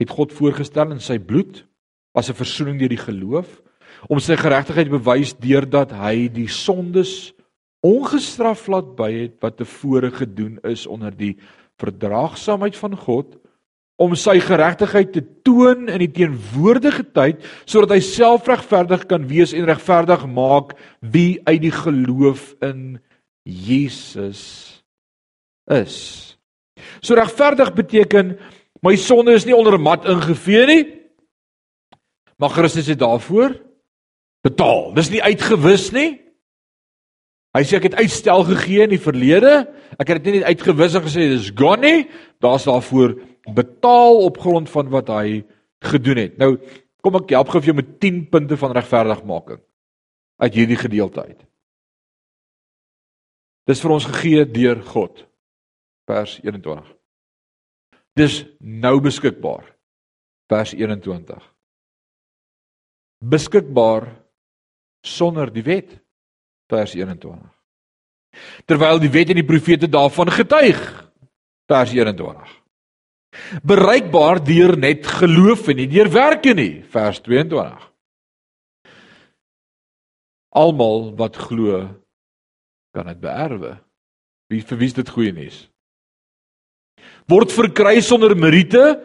het 0.00 0.10
God 0.10 0.32
voorgestel 0.32 0.94
in 0.94 1.00
sy 1.00 1.18
bloed 1.18 1.64
as 2.14 2.30
'n 2.30 2.40
verzoening 2.40 2.78
deur 2.78 2.94
die 2.94 3.06
geloof 3.06 3.62
om 4.08 4.20
sy 4.20 4.36
geregtigheid 4.36 4.90
bewys 4.90 5.34
deurdat 5.34 5.92
hy 5.92 6.28
die 6.28 6.48
sondes 6.48 7.32
ongestraf 7.84 8.66
laat 8.68 8.94
by 8.96 9.10
het 9.12 9.40
wat 9.40 9.56
tevore 9.56 10.10
gedoen 10.10 10.58
is 10.64 10.86
onder 10.86 11.12
die 11.14 11.36
verdraagsaamheid 11.80 12.76
van 12.76 12.96
God 12.96 13.36
om 14.00 14.16
sy 14.18 14.40
geregtigheid 14.42 15.12
te 15.14 15.22
toon 15.46 15.86
in 15.88 16.02
die 16.02 16.10
teenwoordige 16.10 17.04
tyd 17.14 17.44
sodat 17.64 17.94
hy 17.94 18.00
self 18.02 18.48
regverdig 18.50 19.06
kan 19.10 19.28
wees 19.30 19.54
en 19.54 19.68
regverdig 19.68 20.26
maak 20.26 20.74
wie 21.00 21.38
uit 21.46 21.60
die 21.62 21.74
geloof 21.74 22.54
in 22.64 22.98
Jesus 23.44 24.82
is. 25.70 25.96
So 27.04 27.14
regverdig 27.14 27.70
beteken 27.76 28.34
My 28.84 28.96
sonde 29.00 29.32
is 29.32 29.46
nie 29.48 29.56
onder 29.56 29.78
'n 29.78 29.82
mat 29.82 30.04
ingevee 30.04 30.66
nie. 30.66 30.84
Maar 32.36 32.50
Christus 32.50 32.86
het 32.86 32.98
daarvoor 32.98 33.60
betaal. 34.42 34.92
Dis 34.94 35.10
nie 35.10 35.22
uitgewis 35.22 35.90
nie. 35.90 36.20
Hy 37.54 37.62
sê 37.62 37.76
ek 37.78 37.82
het 37.82 37.94
uitstel 37.94 38.44
gegee 38.44 38.82
in 38.82 38.90
die 38.90 39.00
verlede. 39.00 39.72
Ek 39.98 40.08
het 40.08 40.24
dit 40.24 40.34
nie 40.34 40.44
uitgewis 40.44 40.94
en 40.94 41.02
gesê 41.02 41.28
dis 41.30 41.52
gone 41.54 41.80
nie. 41.80 42.08
Daar's 42.42 42.64
daarvoor 42.64 43.14
betaal 43.54 44.24
op 44.26 44.38
grond 44.38 44.70
van 44.70 44.88
wat 44.88 45.08
hy 45.08 45.44
gedoen 45.80 46.16
het. 46.16 46.38
Nou 46.38 46.58
kom 47.00 47.14
ek 47.16 47.30
help 47.30 47.48
gou 47.48 47.60
vir 47.60 47.70
jou 47.72 47.76
met 47.76 48.00
10 48.00 48.28
punte 48.28 48.56
van 48.56 48.72
regverdigmaking 48.72 49.60
uit 50.36 50.54
hierdie 50.54 50.80
gedeelte 50.80 51.22
uit. 51.22 51.40
Dis 53.66 53.80
vir 53.80 53.90
ons 53.90 54.04
gegee 54.04 54.44
deur 54.50 54.82
God. 54.82 55.24
Vers 56.08 56.40
21. 56.42 57.03
Dis 58.14 58.44
nou 58.58 59.00
beskikbaar. 59.02 59.66
Vers 60.50 60.74
21. 60.76 61.42
Beskikbaar 63.24 64.06
sonder 65.02 65.50
die 65.52 65.64
wet. 65.66 65.96
Vers 66.70 66.94
21. 66.94 67.42
Terwyl 68.66 69.00
die 69.02 69.10
wet 69.10 69.32
en 69.32 69.40
die 69.40 69.46
profete 69.46 69.90
daarvan 69.90 70.30
getuig. 70.30 70.78
Vers 71.70 71.94
21. 71.94 72.60
Bereikbaar 73.66 74.38
deur 74.46 74.76
net 74.78 75.06
geloof 75.06 75.68
en 75.72 75.80
nie 75.82 75.90
deur 75.90 76.10
werke 76.12 76.54
nie. 76.54 76.84
Vers 76.94 77.18
22. 77.26 77.90
Almal 80.54 81.10
wat 81.18 81.36
glo 81.48 81.82
kan 82.94 83.10
dit 83.10 83.18
beerwe. 83.18 83.74
Wie 84.52 84.62
vir 84.62 84.78
wie 84.78 84.86
is 84.86 84.94
dit 84.94 85.10
goeie 85.10 85.32
nuus? 85.34 85.64
Word 87.30 87.52
verkry 87.52 88.00
sonder 88.02 88.36
meriete 88.36 89.00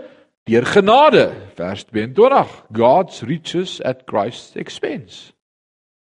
deur 0.49 0.65
genade. 0.65 1.29
Vers 1.55 1.85
22 1.91 2.53
God's 2.75 3.21
riches 3.21 3.79
at 3.81 4.05
Christ's 4.09 4.55
expense. 4.55 5.33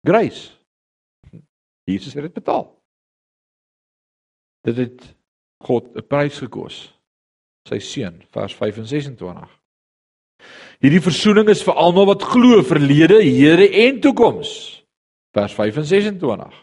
Grace. 0.08 0.52
Jesus 1.86 2.14
het 2.14 2.24
dit 2.24 2.34
betaal. 2.34 2.70
Dit 4.66 4.78
het 4.78 5.16
God 5.64 5.96
'n 5.96 6.08
prys 6.08 6.38
gekos. 6.38 6.94
Sy 7.68 7.80
seun 7.80 8.24
vers 8.32 8.56
5 8.56 8.78
en 8.78 8.88
26 8.88 9.62
Hierdie 10.82 11.02
verzoening 11.04 11.50
is 11.54 11.62
vir 11.66 11.78
almal 11.78 12.08
wat 12.10 12.26
glo 12.26 12.62
verlede, 12.66 13.20
hede 13.22 13.68
en 13.86 14.00
toekoms. 14.02 14.82
Vers 15.36 15.54
5 15.54 15.78
en 15.78 15.86
26. 15.86 16.58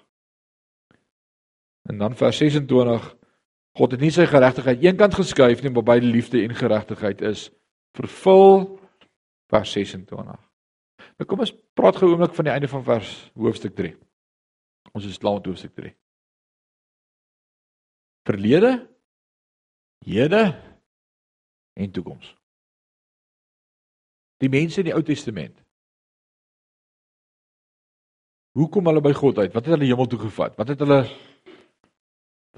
En 1.89 1.99
dan 1.99 2.16
vers 2.18 2.37
26 2.37 3.07
God 3.79 3.95
het 3.95 4.03
nie 4.03 4.11
sy 4.11 4.26
geregtigheid 4.26 4.83
eenkant 4.83 5.14
geskuif 5.14 5.62
nie, 5.62 5.70
maar 5.70 5.87
beide 5.87 6.09
liefde 6.11 6.41
en 6.43 6.55
geregtigheid 6.57 7.22
is 7.22 7.47
vervul 7.95 8.64
vers 9.53 9.72
26. 9.76 10.49
Nou 11.18 11.26
kom 11.31 11.45
ons 11.45 11.55
praat 11.79 11.99
gou 11.99 12.11
oomblik 12.11 12.35
van 12.35 12.49
die 12.49 12.55
einde 12.55 12.70
van 12.70 12.83
vers 12.87 13.12
hoofstuk 13.39 13.76
3. 13.79 13.93
Ons 14.99 15.07
is 15.07 15.20
klaar 15.22 15.39
met 15.39 15.47
hoofstuk 15.51 15.76
3. 15.79 15.93
Verlede, 18.26 18.72
hede 20.07 20.43
en 21.79 21.95
toekoms. 21.95 22.35
Die 24.43 24.51
mense 24.51 24.83
in 24.83 24.91
die 24.91 24.95
Ou 24.95 25.03
Testament. 25.07 25.55
Hoe 28.59 28.68
kom 28.74 28.91
hulle 28.91 29.03
by 29.03 29.14
God 29.14 29.39
uit? 29.39 29.55
Wat 29.55 29.64
het 29.64 29.74
hulle 29.76 29.87
hemel 29.87 30.11
toe 30.11 30.18
gevat? 30.26 30.59
Wat 30.59 30.70
het 30.74 30.83
hulle 30.83 31.05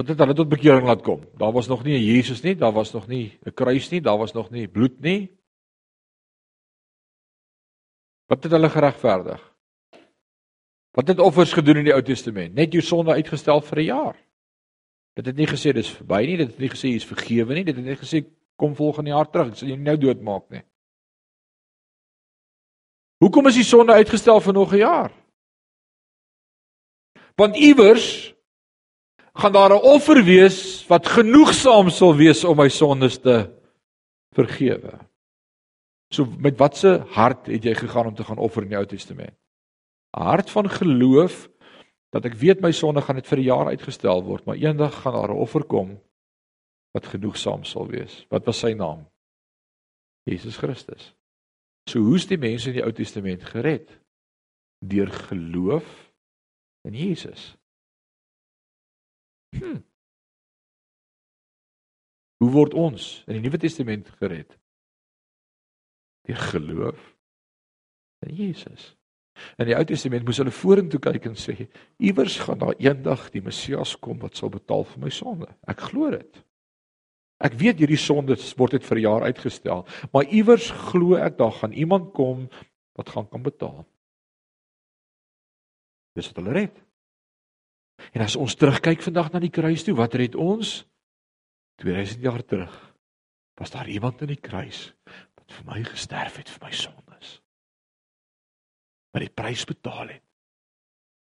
wat 0.00 0.08
het 0.08 0.22
hulle 0.22 0.34
tot 0.34 0.48
bekering 0.48 0.86
laat 0.88 1.02
kom? 1.04 1.20
Daar 1.36 1.52
was 1.52 1.68
nog 1.68 1.84
nie 1.84 1.98
'n 1.98 2.04
Jesus 2.14 2.40
nie, 2.42 2.56
daar 2.56 2.72
was 2.72 2.92
nog 2.92 3.06
nie 3.06 3.38
'n 3.44 3.52
kruis 3.52 3.90
nie, 3.90 4.00
daar 4.00 4.18
was 4.18 4.32
nog 4.32 4.50
nie 4.50 4.68
bloed 4.68 5.00
nie. 5.00 5.30
Wat 8.26 8.42
het 8.42 8.52
hulle 8.52 8.70
geregverdig? 8.70 9.56
Wat 10.90 11.08
het 11.08 11.18
offers 11.18 11.52
gedoen 11.52 11.76
in 11.76 11.84
die 11.84 11.92
Ou 11.92 12.02
Testament? 12.02 12.54
Net 12.54 12.72
jou 12.72 12.82
sonde 12.82 13.12
uitgestel 13.12 13.60
vir 13.60 13.78
'n 13.78 13.84
jaar. 13.84 14.16
Dit 15.14 15.26
het 15.26 15.36
nie 15.36 15.46
gesê 15.46 15.72
dis 15.72 15.90
verby 15.90 16.26
nie, 16.26 16.36
dit 16.36 16.48
het 16.48 16.58
nie 16.58 16.68
gesê 16.68 16.88
jy's 16.88 17.04
vergewe 17.04 17.54
nie, 17.54 17.64
dit 17.64 17.76
het 17.76 17.84
net 17.84 17.98
gesê 17.98 18.24
kom 18.56 18.74
volgende 18.74 19.10
jaar 19.10 19.30
terug, 19.30 19.48
ek 19.48 19.56
sal 19.56 19.68
jou 19.68 19.78
nou 19.78 19.96
doodmaak 19.96 20.50
nie. 20.50 20.62
Hoekom 23.18 23.46
is 23.46 23.54
die 23.54 23.64
sonde 23.64 23.92
uitgestel 23.92 24.40
vir 24.40 24.52
nog 24.52 24.72
'n 24.72 24.78
jaar? 24.78 25.12
Want 27.36 27.56
iewers 27.56 28.34
gaan 29.34 29.52
daar 29.52 29.70
'n 29.70 29.82
offer 29.82 30.24
wees 30.24 30.86
wat 30.88 31.06
genoegsaam 31.06 31.90
sal 31.90 32.16
wees 32.16 32.44
om 32.44 32.56
my 32.56 32.68
sondes 32.68 33.18
te 33.18 33.50
vergewe. 34.34 34.98
So 36.12 36.26
met 36.38 36.58
watse 36.58 37.04
hart 37.08 37.46
het 37.46 37.64
jy 37.64 37.74
gegaan 37.74 38.06
om 38.06 38.14
te 38.14 38.24
gaan 38.24 38.38
offer 38.38 38.62
in 38.62 38.68
die 38.68 38.78
Ou 38.78 38.86
Testament? 38.86 39.34
'n 40.16 40.22
Hart 40.22 40.50
van 40.50 40.68
geloof 40.68 41.48
dat 42.10 42.24
ek 42.24 42.34
weet 42.34 42.60
my 42.60 42.72
sonde 42.72 43.02
gaan 43.02 43.14
net 43.14 43.26
vir 43.26 43.38
'n 43.38 43.42
jaar 43.42 43.66
uitgestel 43.66 44.22
word, 44.22 44.44
maar 44.46 44.56
eendag 44.56 45.02
gaan 45.02 45.12
daar 45.12 45.30
'n 45.30 45.38
offer 45.38 45.64
kom 45.64 46.00
wat 46.92 47.06
genoegsaam 47.06 47.64
sal 47.64 47.86
wees. 47.86 48.26
Wat 48.28 48.44
was 48.44 48.58
sy 48.58 48.72
naam? 48.72 49.06
Jesus 50.24 50.56
Christus. 50.56 51.14
So 51.88 52.00
hoe's 52.00 52.26
die 52.26 52.38
mense 52.38 52.68
in 52.68 52.74
die 52.74 52.84
Ou 52.84 52.92
Testament 52.92 53.44
gered? 53.44 53.88
Deur 54.80 55.10
geloof 55.10 56.12
in 56.84 56.94
Jesus. 56.94 57.56
Hm. 59.56 59.80
Hoe 62.40 62.50
word 62.54 62.74
ons 62.74 63.10
in 63.28 63.36
die 63.36 63.42
Nuwe 63.44 63.58
Testament 63.60 64.08
gered? 64.20 64.56
Deur 66.28 66.40
geloof 66.52 67.02
in 68.26 68.34
Jesus. 68.36 68.94
In 69.60 69.68
die 69.68 69.76
Ou 69.76 69.84
Testament 69.88 70.26
moes 70.26 70.40
hulle 70.40 70.52
vorentoe 70.54 71.00
kyk 71.02 71.30
en 71.30 71.36
sê: 71.38 71.68
"Iewers 72.00 72.38
gaan 72.44 72.60
daar 72.60 72.76
eendag 72.78 73.28
die 73.34 73.42
Messias 73.44 73.96
kom 73.96 74.20
wat 74.20 74.36
sal 74.36 74.52
betaal 74.52 74.84
vir 74.84 75.04
my 75.04 75.12
sonde." 75.14 75.48
Ek 75.68 75.80
glo 75.90 76.10
dit. 76.10 76.42
Ek 77.40 77.56
weet 77.56 77.80
hierdie 77.80 78.00
sondes 78.00 78.52
word 78.58 78.76
dit 78.76 78.84
vir 78.84 78.98
jaar 79.00 79.24
uitgestel, 79.24 79.86
maar 80.12 80.28
iewers 80.28 80.68
glo 80.90 81.16
ek 81.16 81.38
daar 81.38 81.54
gaan 81.56 81.72
iemand 81.72 82.12
kom 82.12 82.48
wat 82.98 83.08
gaan 83.08 83.28
kan 83.28 83.42
betaal. 83.42 83.86
Dis 86.16 86.28
wat 86.28 86.36
hulle 86.42 86.52
red. 86.52 86.76
En 88.12 88.24
as 88.24 88.36
ons 88.36 88.54
terugkyk 88.54 89.02
vandag 89.02 89.32
na 89.32 89.42
die 89.42 89.52
kruis 89.52 89.84
toe, 89.86 89.94
wat 89.98 90.14
red 90.14 90.34
ons? 90.34 90.80
2000 91.80 92.22
jaar 92.22 92.44
terug 92.44 92.72
was 93.60 93.70
daar 93.70 93.88
iemand 93.88 94.20
in 94.20 94.32
die 94.34 94.40
kruis 94.40 94.90
wat 95.36 95.52
vir 95.52 95.66
my 95.68 95.82
gesterf 95.84 96.36
het 96.40 96.48
vir 96.52 96.66
my 96.66 96.72
sondes 96.76 97.30
wat 99.10 99.24
die 99.24 99.32
prys 99.32 99.64
betaal 99.68 100.12
het 100.12 100.24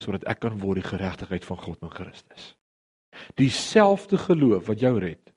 sodat 0.04 0.26
ek 0.28 0.42
kan 0.44 0.58
word 0.60 0.82
die 0.82 0.90
geregtigheid 0.90 1.44
van 1.48 1.56
God 1.56 1.84
in 1.86 1.92
Christus. 1.92 2.50
Dieselfde 3.40 4.18
geloof 4.20 4.66
wat 4.68 4.82
jou 4.84 4.92
red 5.00 5.32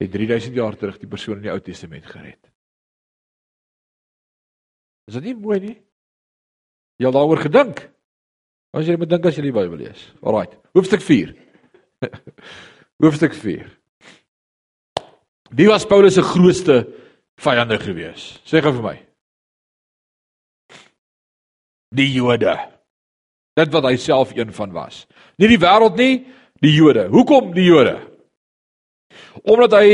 het 0.00 0.12
3000 0.12 0.56
jaar 0.56 0.76
terug 0.76 0.96
die 1.00 1.10
persoon 1.10 1.40
in 1.40 1.48
die 1.48 1.52
Ou 1.52 1.60
Testament 1.60 2.08
gered. 2.08 2.40
Is 5.08 5.18
dit 5.18 5.28
nie 5.28 5.36
mooi 5.36 5.58
nie? 5.60 5.76
Jy 6.96 7.08
het 7.08 7.16
daaroor 7.16 7.42
gedink? 7.44 7.84
As 8.76 8.84
jy 8.84 8.98
moet 9.00 9.08
dink 9.08 9.26
as 9.26 9.38
jy 9.38 9.46
die 9.46 9.56
Bybel 9.56 9.80
lees. 9.80 10.04
Alraai. 10.20 10.50
Hoofstuk 10.76 11.00
4. 11.04 11.32
Hoofstuk 13.02 13.34
4. 13.36 13.64
Wie 15.56 15.68
was 15.70 15.86
Paulus 15.88 16.18
se 16.18 16.24
grootste 16.26 16.82
vyande 17.40 17.78
gewees? 17.80 18.34
Sê 18.44 18.60
gou 18.60 18.74
vir 18.76 18.84
my 18.84 18.96
die 21.96 22.08
Jode. 22.12 22.54
Dit 23.56 23.72
wat 23.72 23.86
hy 23.88 23.96
self 24.00 24.34
een 24.36 24.52
van 24.52 24.72
was. 24.74 25.04
Nie 25.40 25.48
die 25.48 25.60
wêreld 25.60 25.96
nie, 25.96 26.26
die 26.64 26.74
Jode. 26.74 27.06
Hoekom 27.12 27.54
die 27.56 27.68
Jode? 27.68 27.96
Omdat 29.46 29.78
hy 29.78 29.92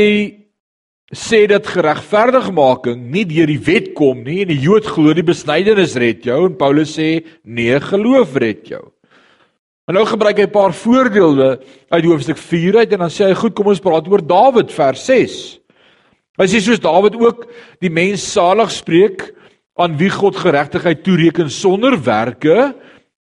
sê 1.13 1.45
dat 1.49 1.67
geregverdigmaking 1.69 3.05
nie 3.13 3.23
deur 3.29 3.49
die 3.49 3.61
wet 3.61 3.93
kom 3.97 4.23
nie 4.25 4.41
en 4.43 4.51
die 4.51 4.61
Jood 4.61 4.87
glo 4.89 5.13
die 5.13 5.25
besnydenis 5.25 5.95
red 6.01 6.25
jou 6.25 6.39
en 6.47 6.57
Paulus 6.57 6.95
sê 6.97 7.23
nee, 7.45 7.79
geloof 7.79 8.35
red 8.41 8.65
jou. 8.73 8.83
En 9.87 9.97
nou 9.97 10.05
gebruik 10.07 10.37
hy 10.37 10.47
'n 10.47 10.51
paar 10.51 10.73
voorbeelde 10.73 11.59
uit 11.91 12.05
hoofstuk 12.05 12.37
4 12.37 12.77
uit 12.77 12.93
en 12.93 12.99
dan 12.99 13.11
sê 13.11 13.27
hy 13.27 13.35
goed, 13.35 13.53
kom 13.53 13.67
ons 13.67 13.79
praat 13.79 14.07
oor 14.07 14.21
Dawid 14.21 14.71
vers 14.71 15.05
6. 15.05 15.59
Hy 16.39 16.45
sê 16.47 16.59
soos 16.61 16.79
Dawid 16.79 17.15
ook 17.15 17.47
die 17.79 17.89
mens 17.89 18.23
salig 18.23 18.71
spreek 18.71 19.33
aan 19.77 19.97
wie 19.97 20.09
God 20.09 20.35
geregtigheid 20.35 21.03
toereken 21.03 21.49
sonder 21.49 21.97
werke, 21.97 22.73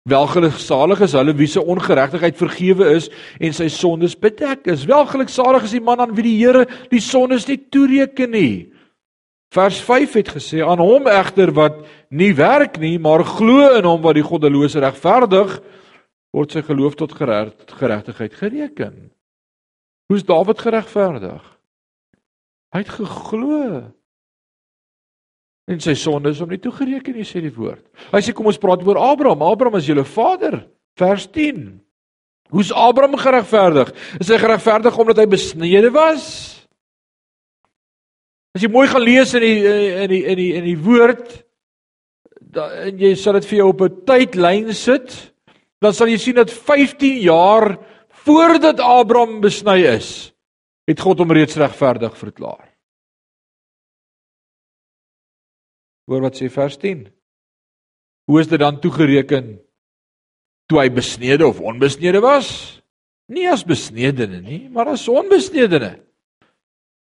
welgeluksalig 0.08 1.00
is 1.06 1.14
hulle 1.14 1.34
wie 1.38 1.46
se 1.46 1.62
ongeregtigheid 1.62 2.36
vergewe 2.36 2.90
is 2.96 3.08
en 3.38 3.54
sy 3.54 3.68
sondes 3.70 4.16
bedek 4.18 4.66
is. 4.70 4.86
Welgeluksalig 4.88 5.68
is 5.68 5.76
die 5.76 5.84
man 5.84 6.02
aan 6.02 6.14
wie 6.16 6.26
die 6.26 6.38
Here 6.40 6.66
die 6.90 7.02
sondes 7.02 7.46
nie 7.46 7.60
toereken 7.70 8.34
nie. 8.34 8.72
Vers 9.52 9.82
5 9.84 10.16
het 10.16 10.32
gesê 10.32 10.62
aan 10.64 10.80
hom 10.80 11.06
egter 11.12 11.52
wat 11.54 11.82
nie 12.08 12.32
werk 12.34 12.78
nie, 12.80 12.96
maar 12.98 13.24
glo 13.24 13.68
in 13.76 13.84
hom 13.84 14.00
wat 14.02 14.16
die 14.16 14.24
goddelose 14.24 14.80
regverdig, 14.80 15.58
word 16.32 16.54
sy 16.54 16.62
geloof 16.64 16.96
tot 16.96 17.12
geregtigheid 17.12 18.38
gereken. 18.40 18.94
Hoe's 20.08 20.24
Dawid 20.24 20.62
geregverdig? 20.64 21.42
Hy 22.72 22.80
het 22.80 22.94
geglo 22.96 23.92
en 25.70 25.80
sy 25.80 25.94
sonde 25.94 26.32
is 26.32 26.40
hom 26.42 26.50
nie 26.50 26.60
toegereken 26.62 27.14
nie 27.16 27.26
sê 27.26 27.42
die 27.44 27.54
woord. 27.54 27.84
Hy 28.12 28.20
sê 28.24 28.34
kom 28.34 28.48
ons 28.50 28.60
praat 28.60 28.82
oor 28.86 28.98
Abraham. 28.98 29.44
Abraham 29.46 29.78
is 29.78 29.86
julle 29.86 30.04
vader. 30.04 30.64
Vers 30.98 31.28
10. 31.30 31.80
Hoe's 32.52 32.72
Abraham 32.74 33.16
geregverdig? 33.16 33.92
Is 34.20 34.28
hy 34.28 34.40
geregverdig 34.42 34.98
omdat 34.98 35.22
hy 35.22 35.28
besnede 35.30 35.92
was? 35.94 36.26
As 38.52 38.60
jy 38.60 38.68
mooi 38.68 38.84
gaan 38.90 39.04
lees 39.06 39.32
in 39.38 39.46
die 39.46 39.56
in 39.64 40.10
die 40.12 40.22
in 40.28 40.36
die 40.36 40.50
in 40.58 40.66
die 40.68 40.76
woord 40.76 41.30
dan 42.52 42.98
jy 43.00 43.14
sal 43.16 43.38
dit 43.38 43.48
vir 43.48 43.58
jou 43.62 43.68
op 43.72 43.80
'n 43.80 44.04
tydlyn 44.04 44.74
sit, 44.74 45.32
dan 45.80 45.92
sal 45.92 46.08
jy 46.08 46.18
sien 46.18 46.36
dat 46.36 46.50
15 46.50 47.22
jaar 47.24 47.78
voordat 48.24 48.80
Abraham 48.80 49.40
besny 49.40 49.82
is, 49.88 50.32
het 50.86 51.00
God 51.00 51.18
hom 51.18 51.32
reeds 51.32 51.56
regverdig 51.56 52.16
verklaar. 52.16 52.71
Hoor 56.10 56.24
wat 56.26 56.38
sê 56.38 56.50
vers 56.50 56.76
10. 56.76 57.06
Hoe 58.30 58.40
is 58.40 58.48
dit 58.50 58.60
dan 58.60 58.80
toegereken 58.82 59.56
toe 60.70 60.80
hy 60.80 60.88
besnede 60.94 61.46
of 61.46 61.60
onbesnede 61.60 62.22
was? 62.22 62.48
Nie 63.30 63.48
as 63.50 63.64
besnedene 63.64 64.40
nie, 64.42 64.68
maar 64.72 64.92
as 64.94 65.08
onbesnedene. 65.08 65.96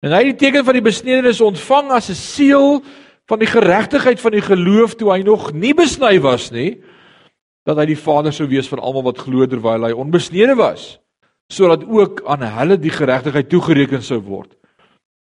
En 0.06 0.14
hy 0.14 0.22
het 0.24 0.32
die 0.32 0.40
teken 0.48 0.66
van 0.66 0.78
die 0.78 0.86
besnedenis 0.86 1.42
ontvang 1.42 1.92
as 1.92 2.10
'n 2.10 2.16
seël 2.16 2.84
van 3.28 3.40
die 3.40 3.50
geregtigheid 3.50 4.20
van 4.22 4.32
die 4.32 4.42
geloof 4.42 4.96
toe 4.96 5.12
hy 5.12 5.22
nog 5.22 5.52
nie 5.54 5.74
besny 5.74 6.20
was 6.20 6.52
nie, 6.52 6.82
dat 7.66 7.78
hy 7.78 7.86
die 7.86 8.00
vader 8.00 8.32
sou 8.32 8.48
wees 8.48 8.70
van 8.72 8.80
almal 8.80 9.04
wat 9.04 9.20
glo 9.20 9.46
terwyl 9.46 9.84
hy 9.84 9.92
onbesnede 9.92 10.56
was, 10.56 11.00
sodat 11.52 11.84
ook 11.84 12.24
aan 12.26 12.42
hulle 12.42 12.78
die 12.80 12.94
geregtigheid 12.94 13.50
toegereken 13.50 14.02
sou 14.02 14.22
word. 14.24 14.56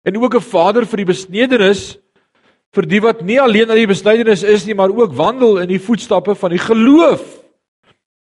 En 0.04 0.16
ook 0.16 0.34
'n 0.34 0.40
vader 0.40 0.86
vir 0.86 0.96
die 0.96 1.12
besnedenis 1.12 1.99
vir 2.76 2.86
die 2.86 3.00
wat 3.02 3.22
nie 3.26 3.40
alleen 3.42 3.70
aan 3.70 3.80
die 3.80 3.90
besnydenis 3.90 4.44
is 4.46 4.66
nie, 4.66 4.76
maar 4.78 4.92
ook 4.94 5.16
wandel 5.18 5.58
in 5.62 5.70
die 5.72 5.82
voetstappe 5.82 6.36
van 6.38 6.54
die 6.54 6.62
geloof 6.62 7.24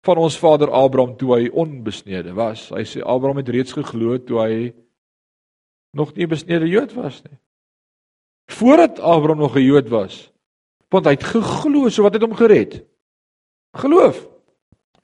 van 0.07 0.17
ons 0.17 0.39
vader 0.39 0.71
Abraham 0.73 1.15
toe 1.19 1.33
hy 1.35 1.49
onbesnede 1.51 2.33
was. 2.37 2.69
Hy 2.73 2.85
sê 2.87 3.03
Abraham 3.03 3.41
het 3.41 3.51
reeds 3.53 3.75
geglo 3.75 4.17
toe 4.23 4.39
hy 4.41 4.53
nog 5.97 6.13
nie 6.15 6.27
besnede 6.29 6.69
Jood 6.69 6.95
was 6.97 7.21
nie. 7.25 7.37
Voordat 8.49 8.99
Abraham 8.99 9.37
nog 9.37 9.55
'n 9.55 9.65
Jood 9.65 9.89
was, 9.89 10.31
want 10.89 11.05
hy 11.05 11.11
het 11.11 11.23
geglo, 11.23 11.89
so 11.89 12.03
wat 12.03 12.13
het 12.13 12.23
hom 12.23 12.33
gered? 12.33 12.81
Geloof. 13.77 14.27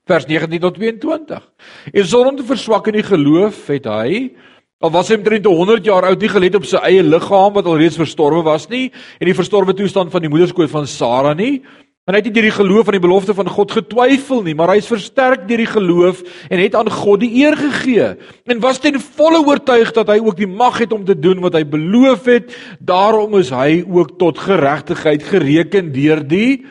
Vers 0.05 0.25
19 0.25 0.59
tot 0.59 0.75
22. 0.75 1.53
En 1.93 2.05
sonder 2.05 2.29
om 2.29 2.37
te 2.37 2.43
verswak 2.43 2.87
in 2.87 2.93
die 2.93 3.03
geloof 3.03 3.67
het 3.67 3.85
hy 3.85 4.35
Al 4.83 4.91
was 4.91 5.07
hy 5.09 5.15
omtrent 5.19 5.45
100 5.47 5.85
jaar 5.87 6.05
oud, 6.09 6.19
nie 6.21 6.29
gelet 6.29 6.55
op 6.59 6.65
sy 6.67 6.81
eie 6.83 7.03
liggaam 7.03 7.53
wat 7.55 7.65
alreeds 7.65 7.97
verstorwe 7.99 8.43
was 8.43 8.67
nie 8.69 8.89
en 9.19 9.29
die 9.29 9.37
verstorwe 9.37 9.73
toestand 9.73 10.11
van 10.11 10.25
die 10.25 10.31
moederskoot 10.31 10.69
van 10.69 10.87
Sara 10.87 11.33
nie, 11.33 11.61
En 12.05 12.13
hy 12.13 12.19
het 12.19 12.27
nie 12.29 12.35
deur 12.35 12.45
die 12.45 12.53
geloof 12.53 12.85
aan 12.85 12.99
die 12.99 13.01
belofte 13.01 13.33
van 13.33 13.47
God 13.49 13.71
getwyfel 13.73 14.43
nie, 14.45 14.53
maar 14.53 14.69
hy 14.69 14.75
is 14.77 14.89
versterk 14.91 15.47
deur 15.49 15.63
die 15.63 15.71
geloof 15.71 16.19
en 16.53 16.61
het 16.61 16.75
aan 16.77 16.91
God 16.93 17.23
die 17.23 17.31
eer 17.39 17.57
gegee. 17.57 18.11
En 18.45 18.61
was 18.61 18.77
ten 18.83 18.99
volle 19.01 19.39
oortuig 19.41 19.89
dat 19.95 20.11
hy 20.13 20.19
ook 20.21 20.37
die 20.37 20.49
mag 20.49 20.77
het 20.83 20.93
om 20.93 21.01
te 21.07 21.15
doen 21.17 21.41
wat 21.41 21.57
hy 21.57 21.63
beloof 21.65 22.29
het. 22.29 22.53
Daarom 22.77 23.33
is 23.41 23.49
hy 23.49 23.81
ook 23.89 24.19
tot 24.21 24.37
geregtigheid 24.37 25.25
gereken 25.31 25.89
deur 25.95 26.21
die 26.21 26.61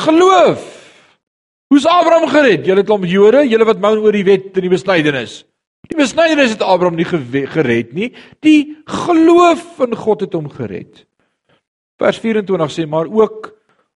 geloof. 0.00 0.64
Hoe's 1.68 1.84
Abraham 1.84 2.30
gered? 2.32 2.64
Julle 2.64 2.86
klomp 2.88 3.04
Jode, 3.04 3.44
julle 3.52 3.68
wat 3.68 3.84
moun 3.84 4.00
oor 4.00 4.16
die 4.16 4.24
wet 4.24 4.56
en 4.56 4.64
die 4.64 4.72
besnydenis. 4.72 5.42
Die 5.88 5.96
besnydenis 5.98 6.52
het 6.54 6.62
Abraham 6.62 6.98
nie 6.98 7.06
gered 7.06 7.94
nie. 7.96 8.12
Die 8.44 8.76
geloof 8.86 9.80
in 9.86 9.96
God 9.96 10.26
het 10.26 10.36
hom 10.36 10.50
gered. 10.52 11.06
Vers 12.00 12.20
24 12.20 12.74
sê 12.74 12.86
maar 12.88 13.08
ook 13.08 13.50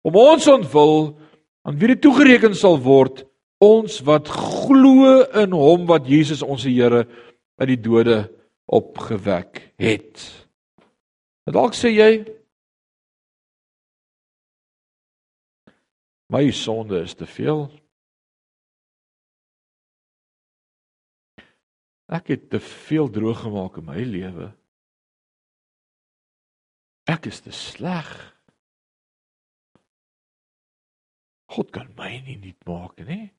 om 0.03 0.15
ons 0.19 0.47
ontwil 0.51 1.13
aan 1.63 1.77
wie 1.79 1.93
dit 1.93 2.01
toegereken 2.03 2.55
sal 2.55 2.79
word 2.83 3.23
ons 3.63 4.01
wat 4.03 4.27
glo 4.27 5.21
in 5.39 5.53
hom 5.55 5.85
wat 5.87 6.07
Jesus 6.09 6.43
ons 6.43 6.65
Here 6.67 7.05
uit 7.61 7.69
die 7.69 7.79
dode 7.79 8.25
opgewek 8.67 9.61
het. 9.79 10.19
Dalk 11.47 11.75
sê 11.75 11.93
jy 11.93 12.11
my 16.33 16.47
sonde 16.55 17.03
is 17.05 17.13
te 17.15 17.27
veel. 17.29 17.67
Ek 22.13 22.27
het 22.29 22.49
te 22.49 22.59
veel 22.59 23.09
droog 23.09 23.39
gemaak 23.41 23.79
in 23.81 23.87
my 23.89 24.03
lewe. 24.05 24.51
Ek 27.09 27.25
is 27.25 27.41
te 27.41 27.51
sleg. 27.51 28.09
God 31.53 31.71
kan 31.73 31.89
my 31.97 32.11
nie 32.25 32.37
nuut 32.37 32.69
maak 32.69 33.01
nie. 33.07 33.31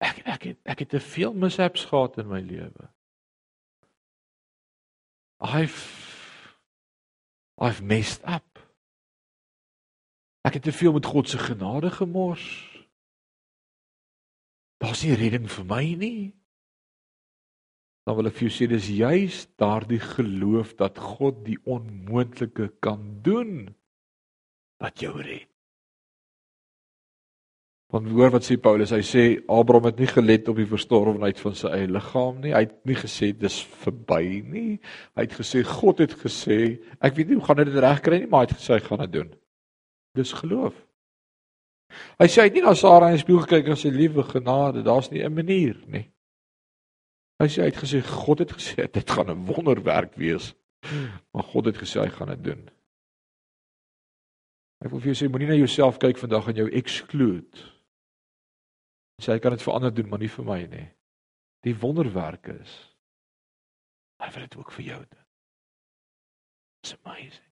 Ek 0.00 0.22
ek 0.24 0.48
het 0.48 0.72
ek 0.72 0.84
het 0.84 0.92
te 0.96 1.00
veel 1.00 1.36
mishaps 1.36 1.84
gehad 1.92 2.16
in 2.18 2.28
my 2.28 2.40
lewe. 2.40 2.88
I've 5.40 6.56
I've 7.60 7.84
messed 7.84 8.24
up. 8.24 8.58
Ek 10.40 10.56
het 10.56 10.62
te 10.62 10.72
veel 10.72 10.92
met 10.92 11.06
God 11.06 11.28
se 11.28 11.38
genade 11.38 11.90
gemors. 11.90 12.69
Daar's 14.80 15.04
nie 15.04 15.16
redding 15.18 15.48
vir 15.50 15.66
my 15.68 15.84
nie. 16.00 16.30
Dan 18.08 18.16
wil 18.16 18.30
ek 18.30 18.38
vir 18.38 18.48
jou 18.48 18.54
sê 18.56 18.66
dis 18.70 18.88
juis 18.96 19.42
daardie 19.60 20.00
geloof 20.00 20.72
dat 20.80 20.98
God 20.98 21.44
die 21.44 21.58
onmoontlike 21.68 22.70
kan 22.82 23.04
doen 23.24 23.68
wat 24.80 25.04
jou 25.04 25.12
red. 25.20 25.50
Want 27.90 28.06
hoor 28.14 28.30
wat 28.30 28.46
sê 28.46 28.54
Paulus, 28.62 28.92
hy 28.94 29.02
sê 29.02 29.22
Abraham 29.50 29.88
het 29.88 29.98
nie 29.98 30.08
gelet 30.08 30.48
op 30.48 30.60
die 30.60 30.68
verstorwenheid 30.70 31.40
van 31.42 31.56
sy 31.58 31.72
eie 31.74 31.88
liggaam 31.90 32.38
nie. 32.38 32.52
Hy 32.54 32.62
het 32.68 32.76
nie 32.86 32.96
gesê 32.96 33.32
dis 33.34 33.56
verby 33.82 34.22
nie. 34.46 34.76
Hy 35.18 35.24
het 35.26 35.34
gesê 35.34 35.64
God 35.66 36.04
het 36.04 36.14
gesê, 36.20 36.78
ek 37.02 37.18
weet 37.18 37.32
nie 37.32 37.40
hoe 37.40 37.48
gaan 37.48 37.58
dit 37.64 37.80
regkry 37.82 38.22
nie, 38.22 38.30
maar 38.30 38.44
hy 38.44 38.50
het 38.52 38.60
gesê 38.60 38.76
hy 38.78 38.84
gaan 38.86 39.02
dit 39.02 39.16
doen. 39.18 39.32
Dis 40.18 40.32
geloof. 40.38 40.78
Hy 42.18 42.26
sê 42.26 42.42
hy 42.42 42.48
het 42.48 42.54
nie 42.54 42.62
na 42.64 42.74
Sara 42.74 43.10
in 43.10 43.18
die 43.18 43.22
spieël 43.22 43.44
gekyk 43.44 43.70
en 43.72 43.78
sê 43.78 43.90
liewe 43.92 44.22
genade, 44.28 44.82
daar's 44.86 45.10
nie 45.10 45.24
'n 45.24 45.34
manier 45.34 45.76
nie. 45.86 46.10
Hy 47.40 47.46
sê 47.48 47.62
hy 47.62 47.70
het 47.70 47.82
gesê 47.82 48.02
God 48.04 48.38
het 48.38 48.52
gesê 48.52 48.90
dit 48.92 49.10
gaan 49.10 49.30
'n 49.30 49.46
wonderwerk 49.46 50.14
wees. 50.14 50.54
Maar 51.32 51.42
God 51.42 51.64
het 51.64 51.76
gesê 51.76 52.00
hy 52.00 52.10
gaan 52.10 52.28
dit 52.28 52.44
doen. 52.44 52.70
Ek 54.80 54.90
wil 54.90 55.00
vir 55.00 55.12
jou 55.12 55.18
sê 55.26 55.30
moenie 55.30 55.48
na 55.48 55.54
jouself 55.54 55.98
kyk 55.98 56.18
vandag 56.18 56.48
en 56.48 56.56
jou 56.56 56.70
exclude 56.72 57.58
sê 59.20 59.34
hy 59.34 59.38
kan 59.38 59.52
dit 59.52 59.62
vir 59.62 59.74
ander 59.74 59.92
doen, 59.92 60.08
maar 60.08 60.18
nie 60.18 60.32
vir 60.32 60.44
my 60.44 60.60
nie. 60.72 60.88
Die 61.66 61.76
wonderwerk 61.76 62.48
is 62.48 62.72
hy 64.20 64.28
wil 64.32 64.44
dit 64.44 64.56
ook 64.56 64.72
vir 64.72 64.84
jou 64.84 65.00
doen. 65.00 65.26
It's 66.80 66.96
amazing. 67.04 67.48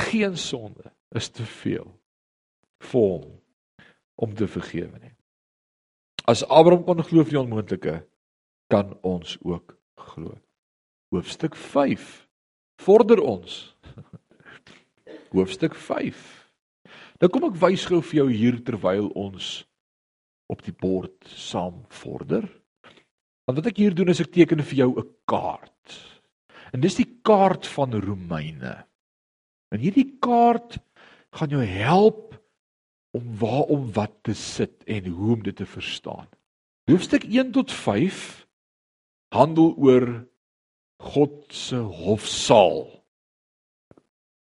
Geen 0.00 0.36
sonde 0.36 0.92
is 1.16 1.28
te 1.28 1.44
veel 1.44 1.88
vir 2.80 3.00
hom 3.00 3.26
om 4.14 4.34
te 4.34 4.46
vergewe 4.46 4.98
nie. 4.98 5.14
As 6.26 6.44
Abraham 6.48 6.84
kon 6.84 7.02
glo 7.04 7.24
vir 7.24 7.36
die 7.36 7.42
onmoontlike, 7.42 7.96
kan 8.72 8.94
ons 9.02 9.36
ook 9.44 9.76
glo. 10.00 10.38
Hoofstuk 11.12 11.56
5 11.56 12.26
vorder 12.82 13.20
ons. 13.20 13.76
Hoofstuk 15.34 15.74
5 15.74 16.44
Nou 17.22 17.30
kom 17.30 17.46
ek 17.46 17.60
wys 17.62 17.86
gou 17.88 18.00
vir 18.02 18.18
jou 18.18 18.26
hier 18.32 18.56
terwyl 18.66 19.06
ons 19.16 19.62
op 20.52 20.60
die 20.66 20.74
bord 20.74 21.28
saam 21.30 21.84
vorder. 21.94 22.44
Want 23.46 23.60
wat 23.60 23.70
ek 23.70 23.80
hier 23.80 23.94
doen 23.96 24.10
is 24.12 24.20
ek 24.20 24.32
teken 24.34 24.64
vir 24.64 24.78
jou 24.82 24.90
'n 24.98 25.08
kaart. 25.30 25.94
En 26.74 26.80
dis 26.80 26.98
die 26.98 27.08
kaart 27.22 27.66
van 27.66 27.94
Romeine. 27.94 28.84
En 29.70 29.80
hierdie 29.80 30.18
kaart 30.20 30.78
gaan 31.32 31.50
jou 31.50 31.62
help 31.62 32.34
om 33.14 33.36
waar 33.38 33.68
om 33.72 33.86
wat 33.94 34.12
te 34.26 34.34
sit 34.34 34.82
en 34.90 35.06
hoe 35.06 35.32
om 35.36 35.42
dit 35.42 35.56
te 35.56 35.66
verstaan. 35.66 36.26
Hoofstuk 36.90 37.24
1 37.24 37.52
tot 37.54 37.72
5 37.72 38.46
handel 39.34 39.74
oor 39.78 40.08
God 41.02 41.32
se 41.48 41.76
hofsaal 41.76 43.04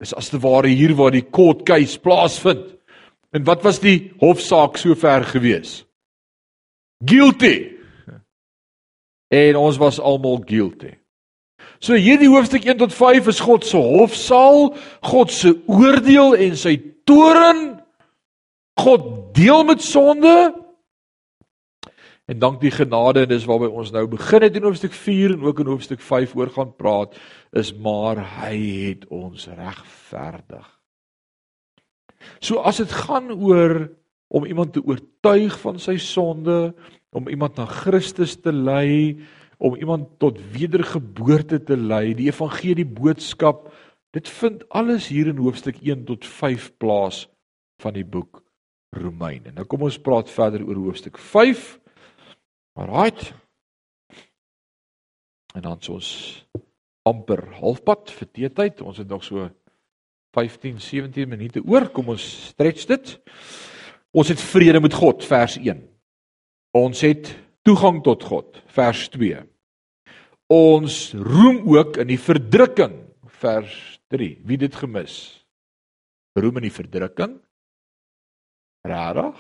is 0.03 0.15
as 0.15 0.33
te 0.33 0.41
ware 0.43 0.71
hier 0.71 0.95
waar 0.99 1.15
die 1.15 1.27
court 1.31 1.63
case 1.69 1.99
plaasvind. 2.01 2.75
En 3.33 3.45
wat 3.47 3.63
was 3.63 3.79
die 3.81 4.13
hofsaak 4.21 4.77
sover 4.77 5.25
gewees? 5.31 5.85
Guilty. 7.07 7.79
En 9.33 9.57
ons 9.57 9.79
was 9.81 10.01
almal 10.01 10.43
guilty. 10.45 10.97
So 11.83 11.97
hierdie 11.99 12.31
hoofstuk 12.31 12.67
1 12.67 12.83
tot 12.83 12.95
5 12.95 13.31
is 13.33 13.41
God 13.43 13.65
se 13.67 13.79
hofsaal, 13.79 14.75
God 15.07 15.33
se 15.33 15.55
oordeel 15.71 16.37
en 16.37 16.59
sy 16.59 16.77
toorn. 17.09 17.82
God 18.83 19.35
deel 19.37 19.65
met 19.65 19.83
sonde 19.83 20.63
En 22.31 22.39
dank 22.39 22.61
die 22.63 22.71
genade 22.71 23.25
en 23.25 23.31
dis 23.33 23.47
waarby 23.49 23.67
ons 23.69 23.91
nou 23.93 24.05
begin 24.11 24.45
het 24.47 24.55
in 24.57 24.65
hoofstuk 24.65 24.95
4 24.95 25.35
en 25.35 25.43
ook 25.43 25.59
in 25.61 25.71
hoofstuk 25.73 26.01
5 26.01 26.37
oor 26.39 26.53
gaan 26.55 26.71
praat 26.79 27.17
is 27.59 27.73
maar 27.75 28.21
hy 28.39 28.57
het 28.87 29.09
ons 29.11 29.49
regverdig. 29.51 30.69
So 32.39 32.63
as 32.63 32.79
dit 32.79 32.93
gaan 33.05 33.33
oor 33.35 33.91
om 34.33 34.47
iemand 34.47 34.73
te 34.73 34.85
oortuig 34.87 35.59
van 35.61 35.81
sy 35.83 35.99
sonde, 36.01 36.73
om 37.13 37.29
iemand 37.29 37.59
na 37.59 37.67
Christus 37.67 38.39
te 38.41 38.53
lei, 38.55 39.19
om 39.59 39.75
iemand 39.77 40.15
tot 40.23 40.39
wedergeboorte 40.55 41.59
te 41.61 41.77
lei, 41.77 42.15
die 42.17 42.31
evangelie 42.31 42.87
boodskap, 42.87 43.67
dit 44.15 44.31
vind 44.41 44.65
alles 44.71 45.11
hier 45.13 45.29
in 45.29 45.43
hoofstuk 45.43 45.83
1 45.83 46.07
tot 46.09 46.25
5 46.25 46.71
plaas 46.81 47.27
van 47.83 47.99
die 47.99 48.07
boek 48.07 48.41
Romeine. 48.93 49.53
Nou 49.57 49.65
kom 49.69 49.87
ons 49.87 50.01
praat 50.01 50.31
verder 50.31 50.65
oor 50.67 50.81
hoofstuk 50.87 51.19
5 51.19 51.79
Alraight. 52.79 53.33
En 55.53 55.65
dan 55.65 55.81
ons 55.93 56.11
amper 57.09 57.45
halfpad 57.61 58.13
vir 58.17 58.31
teetyd. 58.33 58.81
Ons 58.85 59.01
het 59.03 59.09
nog 59.09 59.25
so 59.25 59.49
15, 60.37 60.81
17 60.81 61.29
minute 61.29 61.63
oor. 61.65 61.89
Kom 61.93 62.13
ons 62.15 62.25
stretch 62.53 62.87
dit. 62.89 63.15
Ons 64.13 64.33
het 64.33 64.41
vrede 64.41 64.81
met 64.81 64.95
God 64.97 65.25
vers 65.25 65.59
1. 65.61 65.81
Ons 66.77 67.05
het 67.05 67.33
toegang 67.65 68.01
tot 68.05 68.25
God 68.25 68.61
vers 68.73 69.07
2. 69.13 69.43
Ons 70.53 71.13
roem 71.17 71.63
ook 71.73 71.97
in 72.01 72.11
die 72.13 72.21
verdrukking 72.21 72.97
vers 73.41 73.77
3. 74.13 74.35
Wie 74.49 74.61
dit 74.61 74.75
gemis? 74.77 75.17
Roem 76.37 76.61
in 76.61 76.69
die 76.69 76.75
verdrukking? 76.75 77.39
Rarig? 78.83 79.39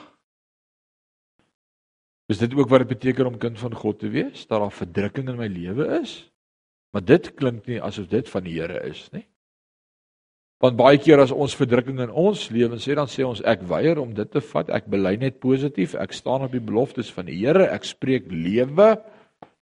Is 2.31 2.39
dit 2.39 2.55
ook 2.55 2.69
wat 2.71 2.85
dit 2.85 2.95
beteken 2.95 3.27
om 3.27 3.39
kind 3.39 3.59
van 3.59 3.75
God 3.75 3.99
te 3.99 4.09
wees? 4.09 4.47
Dat 4.47 4.61
daar 4.61 4.73
verdrukking 4.73 5.29
in 5.29 5.37
my 5.37 5.47
lewe 5.51 6.01
is? 6.01 6.33
Maar 6.93 7.05
dit 7.05 7.35
klink 7.35 7.67
nie 7.67 7.83
asof 7.83 8.09
dit 8.09 8.29
van 8.29 8.45
die 8.47 8.61
Here 8.61 8.81
is 8.89 9.09
nie. 9.13 9.27
Want 10.63 10.79
baie 10.79 10.99
keer 11.03 11.19
as 11.19 11.33
ons 11.35 11.57
verdrukking 11.59 11.99
in 12.05 12.13
ons 12.15 12.45
lewens 12.55 12.85
sê 12.87 12.95
dan 12.95 13.09
sê 13.11 13.25
ons 13.27 13.41
ek 13.51 13.65
weier 13.67 13.99
om 13.99 14.13
dit 14.15 14.29
te 14.31 14.41
vat. 14.53 14.69
Ek 14.71 14.87
bely 14.87 15.17
net 15.19 15.41
positief. 15.43 15.97
Ek 15.99 16.15
staan 16.15 16.45
op 16.47 16.55
die 16.55 16.63
beloftes 16.63 17.11
van 17.13 17.27
die 17.27 17.41
Here. 17.41 17.67
Ek 17.67 17.89
spreek 17.89 18.31
lewe. 18.31 18.93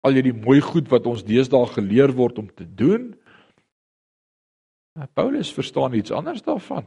Al 0.04 0.18
hierdie 0.18 0.36
mooi 0.36 0.60
goed 0.60 0.90
wat 0.92 1.08
ons 1.08 1.24
deesdae 1.24 1.70
geleer 1.72 2.12
word 2.12 2.42
om 2.42 2.50
te 2.52 2.66
doen. 2.68 3.14
Maar 4.98 5.08
Paulus 5.16 5.54
verstaan 5.54 5.96
iets 5.96 6.12
anders 6.12 6.44
daarvan. 6.44 6.84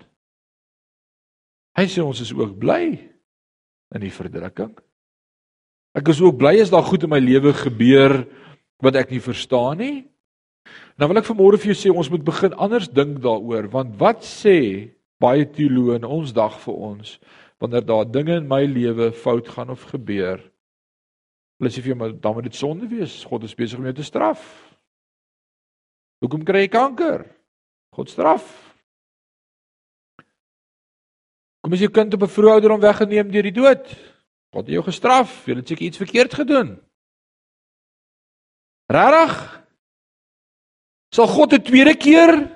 Hy 1.77 1.85
sê 1.85 2.01
ons 2.01 2.19
is 2.21 2.33
ook 2.33 2.57
bly 2.57 2.97
in 3.93 4.01
die 4.03 4.13
verdrukking. 4.13 4.73
Ek 5.97 6.09
is 6.09 6.21
ook 6.21 6.37
bly 6.39 6.55
as 6.61 6.73
daar 6.73 6.85
goed 6.85 7.05
in 7.05 7.13
my 7.13 7.19
lewe 7.21 7.53
gebeur 7.57 8.23
wat 8.83 8.97
ek 8.97 9.13
nie 9.13 9.21
verstaan 9.23 9.79
nie. 9.81 9.97
Nou 10.97 11.09
wil 11.09 11.21
ek 11.21 11.29
vanmôre 11.29 11.59
vir 11.61 11.71
jou 11.71 11.77
sê 11.77 11.93
ons 11.93 12.09
moet 12.11 12.25
begin 12.25 12.53
anders 12.57 12.89
dink 12.89 13.21
daaroor 13.23 13.69
want 13.73 13.95
wat 14.01 14.25
sê 14.25 14.57
baie 15.21 15.45
teoloë 15.45 16.01
in 16.01 16.09
ons 16.09 16.33
dag 16.35 16.57
vir 16.65 16.81
ons 16.91 17.15
wanneer 17.61 17.85
daar 17.85 18.05
dinge 18.05 18.35
in 18.37 18.49
my 18.49 18.63
lewe 18.69 19.11
fout 19.13 19.47
gaan 19.53 19.73
of 19.73 19.87
gebeur? 19.89 20.41
Hulle 21.57 21.73
sê 21.73 21.81
vir 21.81 21.93
jou 21.93 21.99
maar 22.01 22.13
dan 22.13 22.37
moet 22.37 22.49
dit 22.49 22.57
sonde 22.57 22.89
wees. 22.89 23.23
God 23.25 23.45
is 23.47 23.57
besig 23.57 23.79
om 23.79 23.87
jou 23.89 23.95
te 23.97 24.05
straf. 24.05 24.43
Hoekom 26.21 26.45
kry 26.45 26.65
jy 26.65 26.73
kanker? 26.73 27.25
God 27.93 28.09
straf. 28.13 28.66
Kom 31.67 31.75
as 31.75 31.81
jou 31.83 31.91
kind 31.91 32.13
op 32.15 32.21
'n 32.23 32.31
vroeë 32.31 32.51
ouderdom 32.55 32.79
weggeneem 32.79 33.27
deur 33.27 33.43
die 33.43 33.51
dood. 33.51 33.83
God 34.55 34.65
het 34.65 34.71
jou 34.71 34.83
gestraf. 34.83 35.45
Jy 35.45 35.55
het 35.55 35.67
seker 35.67 35.85
iets 35.85 35.97
verkeerd 35.97 36.33
gedoen. 36.33 36.79
Regtig? 38.87 39.63
Sal 41.11 41.27
God 41.27 41.53
'n 41.53 41.61
tweede 41.61 41.93
keer 41.93 42.47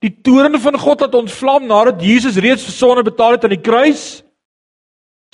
die 0.00 0.20
toorn 0.20 0.60
van 0.60 0.78
God 0.78 1.00
laat 1.00 1.14
ontvlam 1.14 1.66
nadat 1.66 2.02
Jesus 2.02 2.36
reeds 2.36 2.64
vir 2.64 2.72
sonde 2.72 3.02
betaal 3.02 3.30
het 3.30 3.44
aan 3.44 3.56
die 3.56 3.60
kruis? 3.60 4.22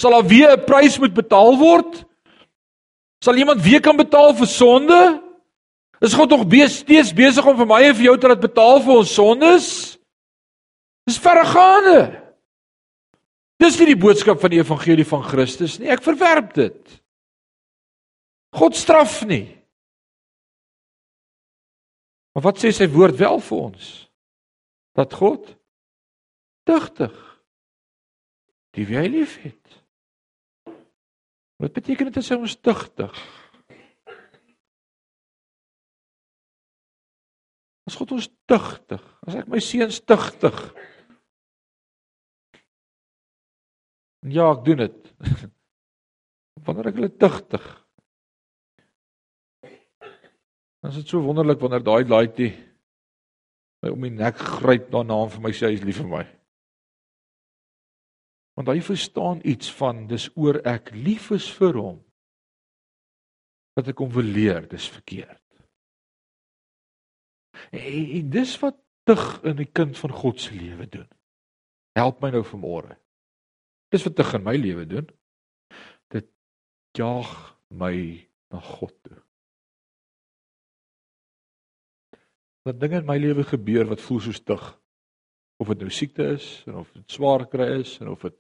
Sal 0.01 0.11
daar 0.11 0.27
weer 0.27 0.53
'n 0.53 0.65
prys 0.65 0.99
moet 0.99 1.15
betaal 1.15 1.59
word? 1.59 2.05
Sal 3.25 3.35
iemand 3.35 3.63
weer 3.63 3.81
kan 3.81 3.97
betaal 3.97 4.33
vir 4.35 4.47
sonde? 4.47 5.23
Is 6.01 6.15
God 6.15 6.31
nog 6.31 6.47
steeds 6.71 7.13
besig 7.13 7.45
om 7.45 7.57
vir 7.57 7.67
my 7.67 7.83
en 7.83 7.95
vir 7.95 8.05
jou 8.05 8.19
te 8.19 8.29
laat 8.29 8.41
betaal 8.41 8.81
vir 8.81 8.97
ons 8.97 9.15
sondes? 9.15 9.99
Dis 11.05 11.19
verregaande. 11.19 12.28
Dis 13.59 13.79
nie 13.81 13.91
die 13.91 13.99
boodskap 13.99 14.39
van 14.41 14.53
die 14.53 14.61
evangelie 14.63 15.07
van 15.09 15.25
Christus 15.27 15.79
nie. 15.81 15.91
Ek 15.91 16.05
verwerp 16.05 16.53
dit. 16.55 16.99
God 18.55 18.79
straf 18.79 19.21
nie. 19.29 19.47
Maar 22.35 22.47
wat 22.53 22.61
sê 22.63 22.71
sy 22.71 22.87
woord 22.93 23.19
wel 23.19 23.41
vir 23.43 23.59
ons? 23.59 23.89
Dat 24.95 25.17
God 25.19 25.51
tugtig 26.69 27.17
die 28.77 28.87
wie 28.87 28.99
hy 28.99 29.09
liefhet. 29.11 29.79
Wat 31.59 31.75
beteken 31.75 32.07
dit 32.07 32.21
as 32.21 32.31
hy 32.31 32.39
ons 32.39 32.55
tugtig? 32.63 33.23
As 37.89 37.97
God 37.99 38.15
ons 38.15 38.29
tugtig, 38.47 39.03
as 39.27 39.41
ek 39.41 39.51
my 39.51 39.59
seuns 39.65 39.99
tugtig. 44.29 44.37
Ja, 44.37 44.53
ek 44.53 44.65
doen 44.65 44.83
dit. 44.85 45.13
Wanneer 46.67 46.91
ek 46.91 46.99
hulle 46.99 47.13
tugtig. 47.17 47.69
Dan 50.83 50.91
is 50.93 51.01
dit 51.01 51.11
so 51.11 51.21
wonderlik 51.25 51.59
wanneer 51.59 51.83
daai 51.83 52.07
laaitjie 52.07 52.53
my 53.83 53.91
om 53.91 54.05
die 54.07 54.13
nek 54.15 54.39
gryp 54.39 54.91
daarna 54.93 55.17
en 55.25 55.33
vir 55.33 55.43
my 55.43 55.51
sê 55.55 55.71
hy 55.71 55.79
is 55.79 55.87
lief 55.87 55.99
vir 56.01 56.11
my. 56.11 56.25
Want 58.59 58.71
hy 58.73 58.79
verstaan 58.83 59.43
iets 59.47 59.71
van 59.79 60.07
dis 60.11 60.29
oor 60.39 60.61
ek 60.67 60.91
lief 60.95 61.31
is 61.35 61.47
vir 61.59 61.79
hom. 61.79 61.99
Wat 63.79 63.91
ek 63.91 64.03
hom 64.03 64.11
wil 64.15 64.27
leer, 64.27 64.67
dis 64.71 64.89
verkeerd. 64.91 65.43
En, 67.71 67.83
en 68.19 68.33
dis 68.35 68.55
wat 68.63 68.79
tug 69.07 69.27
in 69.47 69.59
die 69.59 69.71
kind 69.71 69.99
van 69.99 70.15
God 70.15 70.43
se 70.43 70.55
lewe 70.55 70.89
doen. 70.91 71.07
Help 71.99 72.23
my 72.23 72.33
nou 72.35 72.43
vanmôre. 72.47 72.99
Dis 73.93 74.05
wat 74.05 74.17
tug 74.19 74.35
in 74.37 74.45
my 74.45 74.57
lewe 74.57 74.85
doen. 74.87 75.09
Dit 76.13 76.29
jaag 76.97 77.33
my 77.69 77.95
na 78.53 78.61
God 78.61 78.95
toe. 79.03 79.23
dat 82.69 82.81
dinge 82.81 83.01
in 83.01 83.09
my 83.09 83.17
lewe 83.21 83.45
gebeur 83.49 83.89
wat 83.89 84.03
voel 84.05 84.21
so 84.21 84.37
stug. 84.37 84.65
Of 85.59 85.73
dit 85.73 85.83
nou 85.83 85.93
siekte 85.93 86.27
is 86.37 86.49
en 86.69 86.83
of 86.83 86.91
dit 86.95 87.17
swaar 87.17 87.47
kry 87.51 87.69
is 87.81 87.97
en 88.03 88.13
of 88.13 88.27
dit 88.27 88.37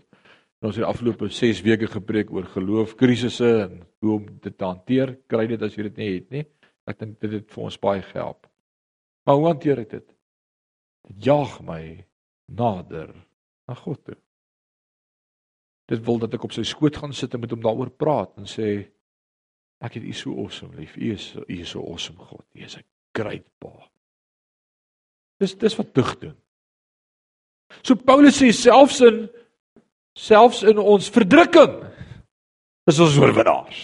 ons 0.66 0.74
het 0.74 0.86
afgelope 0.86 1.28
6 1.30 1.62
weke 1.62 1.86
gepreek 1.86 2.32
oor 2.34 2.46
geloof 2.50 2.96
krisisse 2.98 3.48
en 3.62 3.80
hoe 4.02 4.14
om 4.16 4.24
dit 4.42 4.54
te 4.54 4.66
hanteer. 4.66 5.14
Kry 5.30 5.46
dit 5.50 5.62
as 5.62 5.76
jy 5.76 5.86
dit 5.86 6.00
nie 6.02 6.08
het 6.16 6.30
nie. 6.34 6.44
Ek 6.88 6.98
dink 6.98 7.18
dit 7.22 7.36
het 7.38 7.50
vir 7.54 7.64
ons 7.68 7.80
baie 7.80 8.02
gehelp. 8.02 8.48
Maar 9.26 9.38
hoe 9.38 9.50
hanteer 9.52 9.84
ek 9.84 9.92
dit? 9.92 10.08
Dit 11.08 11.28
jaag 11.30 11.60
my 11.66 11.82
nader 12.58 13.12
na 13.68 13.76
God 13.78 14.02
toe. 14.04 14.18
Dit 15.88 16.04
wil 16.04 16.18
dat 16.20 16.34
ek 16.36 16.44
op 16.44 16.52
sy 16.52 16.66
skoot 16.68 16.96
gaan 17.00 17.14
sit 17.16 17.32
en 17.34 17.40
met 17.40 17.52
hom 17.54 17.62
daaroor 17.64 17.90
praat 17.96 18.34
en 18.40 18.48
sê 18.48 18.82
ek 19.84 19.96
het 19.96 20.04
U 20.04 20.12
so 20.12 20.34
awesome 20.42 20.76
lief. 20.76 20.96
U 20.96 21.12
is 21.14 21.30
U 21.46 21.54
is 21.54 21.72
so 21.72 21.84
awesome 21.86 22.18
God. 22.18 22.44
U 22.54 22.64
is 22.64 22.76
'n 22.76 22.84
great 23.16 23.46
Pa. 23.58 23.72
Dis 25.40 25.54
dis 25.54 25.76
wat 25.76 25.94
tug 25.94 26.18
doen. 26.18 26.36
So 27.82 27.94
Paulus 27.94 28.40
sê 28.40 28.52
selfs 28.52 29.00
in 29.00 29.28
selfs 30.18 30.62
in 30.62 30.78
ons 30.78 31.10
verdrukking 31.14 31.78
is 32.88 33.00
ons 33.00 33.18
oorwinnaars. 33.20 33.82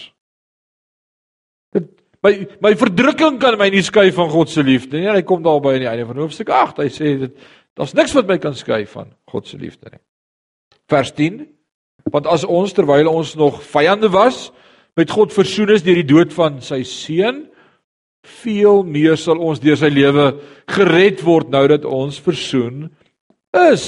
Dit 1.73 1.89
my 2.25 2.33
my 2.61 2.73
verdrukking 2.75 3.39
kan 3.39 3.57
my 3.57 3.69
nie 3.69 3.83
skei 3.85 4.11
van 4.11 4.29
God 4.29 4.49
se 4.49 4.63
liefde 4.63 4.99
nie. 4.99 5.09
Hy 5.09 5.23
kom 5.23 5.43
daar 5.45 5.61
by 5.61 5.75
aan 5.75 5.85
die 5.85 5.89
einde 5.89 6.05
van 6.05 6.17
hoofstuk 6.17 6.49
8. 6.49 6.83
Hy 6.83 6.89
sê 6.89 7.17
dit 7.19 7.45
daar's 7.73 7.93
niks 7.93 8.13
wat 8.13 8.27
my 8.27 8.37
kan 8.37 8.53
skei 8.53 8.85
van 8.85 9.13
God 9.31 9.47
se 9.47 9.57
liefde 9.57 9.89
nie. 9.91 10.01
Vers 10.91 11.13
10 11.17 11.55
Want 12.11 12.27
as 12.27 12.45
ons 12.45 12.73
terwyl 12.73 13.09
ons 13.09 13.35
nog 13.35 13.63
vyande 13.63 14.09
was 14.13 14.51
met 14.95 15.11
God 15.11 15.33
versoen 15.33 15.73
is 15.75 15.83
deur 15.83 15.97
die 15.99 16.07
dood 16.07 16.33
van 16.33 16.61
sy 16.61 16.83
seun 16.87 17.45
veel 18.25 18.83
meer 18.87 19.17
sal 19.19 19.39
ons 19.41 19.61
deur 19.61 19.77
sy 19.79 19.89
lewe 19.93 20.31
gered 20.73 21.21
word 21.25 21.51
nou 21.53 21.65
dat 21.69 21.85
ons 21.85 22.17
versoen 22.25 22.87
is. 23.55 23.85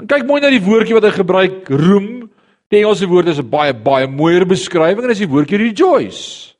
En 0.00 0.08
kyk 0.08 0.26
mooi 0.28 0.40
na 0.44 0.52
die 0.52 0.62
woordjie 0.62 0.96
wat 0.96 1.08
hy 1.08 1.14
gebruik, 1.16 1.70
roem. 1.72 2.28
Die 2.72 2.82
Engelse 2.82 3.08
woord 3.08 3.30
is 3.30 3.38
'n 3.38 3.50
baie 3.50 3.72
baie 3.72 4.06
mooier 4.06 4.44
beskrywing 4.44 5.02
en 5.02 5.08
dis 5.08 5.24
die 5.24 5.32
woordjie 5.32 5.58
rejoice. 5.58 6.54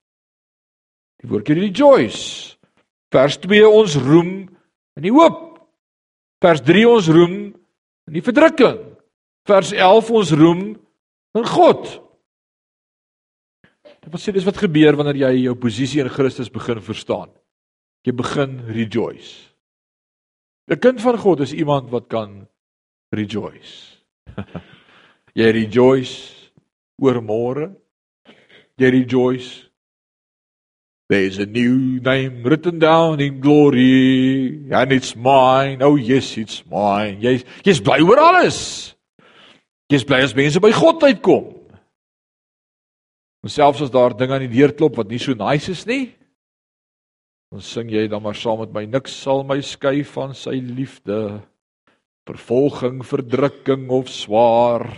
Die 1.23 1.29
woordjie 1.29 1.55
rejoice. 1.55 2.57
Vers 3.11 3.37
2 3.39 3.69
ons 3.69 3.97
roem 3.97 4.49
in 4.97 5.03
die 5.03 5.13
hoop. 5.13 5.59
Vers 6.41 6.61
3 6.61 6.87
ons 6.89 7.09
roem 7.09 7.55
in 8.07 8.13
die 8.13 8.23
verdrukking. 8.23 8.96
Vers 9.47 9.71
11 9.73 10.11
ons 10.11 10.33
roem 10.35 10.63
in 11.39 11.47
God. 11.47 11.87
Dit 14.03 14.11
wil 14.15 14.23
sê 14.23 14.35
dis 14.35 14.47
wat 14.47 14.59
gebeur 14.59 14.99
wanneer 14.99 15.21
jy 15.27 15.33
jou 15.47 15.55
posisie 15.59 16.03
in 16.03 16.11
Christus 16.11 16.51
begin 16.51 16.83
verstaan. 16.83 17.31
Jy 18.07 18.15
begin 18.15 18.59
rejoice. 18.71 19.55
'n 20.71 20.79
Kind 20.83 21.01
van 21.01 21.19
God 21.19 21.41
is 21.41 21.55
iemand 21.55 21.91
wat 21.91 22.09
kan 22.11 22.49
rejoice. 23.15 24.03
jy 25.39 25.51
rejoice 25.51 26.51
oor 26.99 27.23
môre. 27.23 27.71
Jy 28.79 28.91
rejoice. 28.91 29.63
There's 31.09 31.39
a 31.39 31.47
new 31.47 32.01
name 32.03 32.43
written 32.43 32.81
down 32.81 33.21
in 33.21 33.41
glory 33.41 34.67
and 34.73 34.91
it's 34.91 35.15
mine. 35.15 35.83
Oh 35.83 35.95
yes, 35.95 36.37
it's 36.37 36.65
mine. 36.67 37.23
Jy 37.23 37.45
jy's 37.63 37.81
bly 37.81 38.03
oor 38.03 38.19
alles. 38.19 38.96
Jy's 39.93 40.07
bly 40.07 40.19
as 40.25 40.35
mense 40.35 40.59
by 40.63 40.73
God 40.75 41.05
uitkom. 41.07 41.53
En 43.47 43.53
selfs 43.53 43.85
as 43.85 43.93
daar 43.95 44.17
dinge 44.19 44.35
aan 44.35 44.47
die 44.49 44.57
deur 44.57 44.75
klop 44.75 44.97
wat 44.99 45.11
nie 45.13 45.21
so 45.23 45.37
nice 45.39 45.71
is 45.71 45.85
nie, 45.87 46.09
dan 47.55 47.63
sing 47.63 47.93
jy 47.95 48.09
dan 48.11 48.25
maar 48.25 48.35
saam 48.35 48.59
met 48.65 48.73
my 48.75 48.83
niks 48.91 49.15
sal 49.15 49.45
my 49.47 49.61
skei 49.63 50.03
van 50.03 50.35
sy 50.35 50.59
liefde. 50.59 51.39
Vervolging, 52.27 53.05
verdrukking 53.07 53.87
of 53.95 54.11
swaar. 54.11 54.89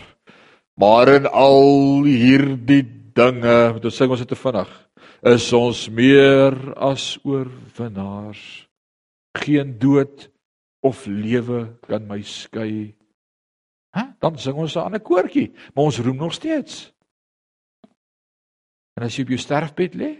Maar 0.81 1.13
in 1.19 1.27
al 1.29 2.07
hierdie 2.09 2.87
dinge, 3.13 3.57
moet 3.75 3.85
ons 3.85 3.99
sing 4.01 4.15
ons 4.15 4.23
het 4.23 4.31
te 4.33 4.39
vinnig, 4.39 4.71
is 5.29 5.49
ons 5.53 5.83
meer 5.93 6.57
as 6.81 7.19
oorwinnaars. 7.29 8.45
Geen 9.37 9.77
dood 9.83 10.31
of 10.81 11.05
lewe 11.05 11.67
kan 11.85 12.09
my 12.09 12.23
skei. 12.25 12.95
Hæ? 13.99 14.05
Dan 14.21 14.39
sing 14.39 14.57
ons 14.57 14.77
'n 14.77 14.79
ander 14.79 15.01
koortjie, 15.01 15.53
maar 15.75 15.85
ons 15.85 15.99
roem 15.99 16.17
nog 16.17 16.33
steeds. 16.33 16.95
En 18.95 19.03
as 19.03 19.17
jy 19.17 19.23
op 19.23 19.29
jou 19.29 19.39
sterfbed 19.39 19.95
lê, 19.95 20.13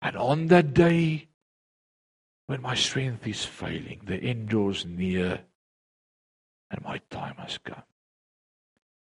and 0.00 0.16
on 0.16 0.46
that 0.46 0.74
day 0.74 1.28
when 2.46 2.62
my 2.62 2.74
strength 2.74 3.26
is 3.26 3.44
failing, 3.44 4.00
the 4.04 4.20
end 4.20 4.48
draws 4.48 4.84
near 4.84 5.44
and 6.70 6.84
my 6.84 7.00
time 7.10 7.34
has 7.36 7.58
come. 7.58 7.82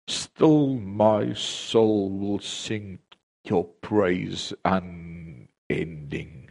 Still 0.08 0.74
my 0.74 1.34
soul 1.34 2.10
will 2.18 2.40
sing 2.40 2.98
your 3.44 3.64
praise 3.64 4.54
unending. 4.64 6.50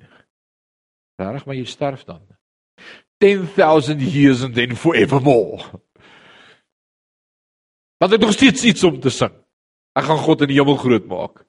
Reg 1.20 1.46
maar 1.46 1.56
jy 1.56 1.66
sterf 1.66 2.06
dan. 2.08 2.22
10000 3.20 4.02
years 4.02 4.42
and 4.44 4.56
then 4.56 4.76
forevermore. 4.76 5.82
Want 8.00 8.12
dit 8.16 8.22
is 8.22 8.26
nog 8.26 8.36
steeds 8.36 8.64
iets 8.64 8.84
om 8.88 9.00
te 9.00 9.12
sing. 9.12 9.34
Ek 10.00 10.06
gaan 10.08 10.22
God 10.24 10.46
in 10.46 10.54
die 10.54 10.60
hemel 10.60 10.78
groot 10.80 11.08
maak. 11.10 11.42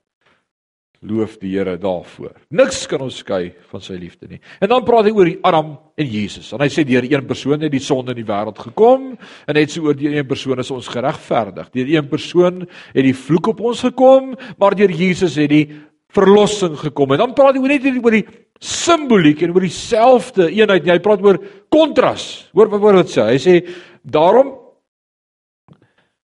Loof 1.00 1.38
die 1.40 1.54
Here 1.54 1.78
daarvoor. 1.80 2.34
Niks 2.52 2.82
kan 2.90 3.00
ons 3.00 3.22
skei 3.22 3.54
van 3.70 3.80
sy 3.80 3.94
liefde 3.96 4.26
nie. 4.28 4.40
En 4.60 4.68
dan 4.68 4.82
praat 4.84 5.06
hy 5.08 5.12
oor 5.16 5.30
die 5.30 5.38
Adam 5.48 5.70
en 5.96 6.08
Jesus. 6.10 6.50
En 6.52 6.60
hy 6.60 6.68
sê 6.68 6.84
deur 6.84 7.06
een 7.06 7.24
persoon 7.28 7.62
het 7.64 7.72
die 7.72 7.80
sonde 7.80 8.12
in 8.12 8.20
die 8.20 8.26
wêreld 8.28 8.58
gekom 8.60 9.14
en 9.14 9.56
net 9.56 9.72
so 9.72 9.86
oor 9.86 9.96
die 9.96 10.10
een 10.10 10.28
persoon 10.28 10.60
is 10.60 10.72
ons 10.74 10.90
geregverdig. 10.92 11.70
Deur 11.72 11.94
een 11.94 12.10
persoon 12.10 12.66
het 12.66 13.06
die 13.06 13.16
vloek 13.16 13.54
op 13.54 13.64
ons 13.70 13.80
gekom, 13.86 14.34
maar 14.60 14.76
deur 14.76 14.92
Jesus 14.92 15.38
het 15.40 15.48
die 15.54 15.64
verlossing 16.12 16.74
gekom. 16.82 17.14
En 17.14 17.24
dan 17.24 17.36
praat 17.38 17.56
hy 17.56 17.78
net 17.78 17.86
oor 18.02 18.18
die 18.18 18.26
simboliek 18.60 19.46
en 19.46 19.54
oor 19.54 19.64
dieselfde 19.64 20.50
eenheid. 20.50 20.90
Hy 20.90 20.98
praat 21.00 21.22
oor 21.24 21.38
kontras. 21.72 22.50
Hoor 22.52 22.74
wat 22.74 22.82
word 22.82 23.06
dit 23.06 23.14
sê? 23.14 23.30
Hy 23.30 23.40
sê 23.40 23.56
daarom 24.02 24.58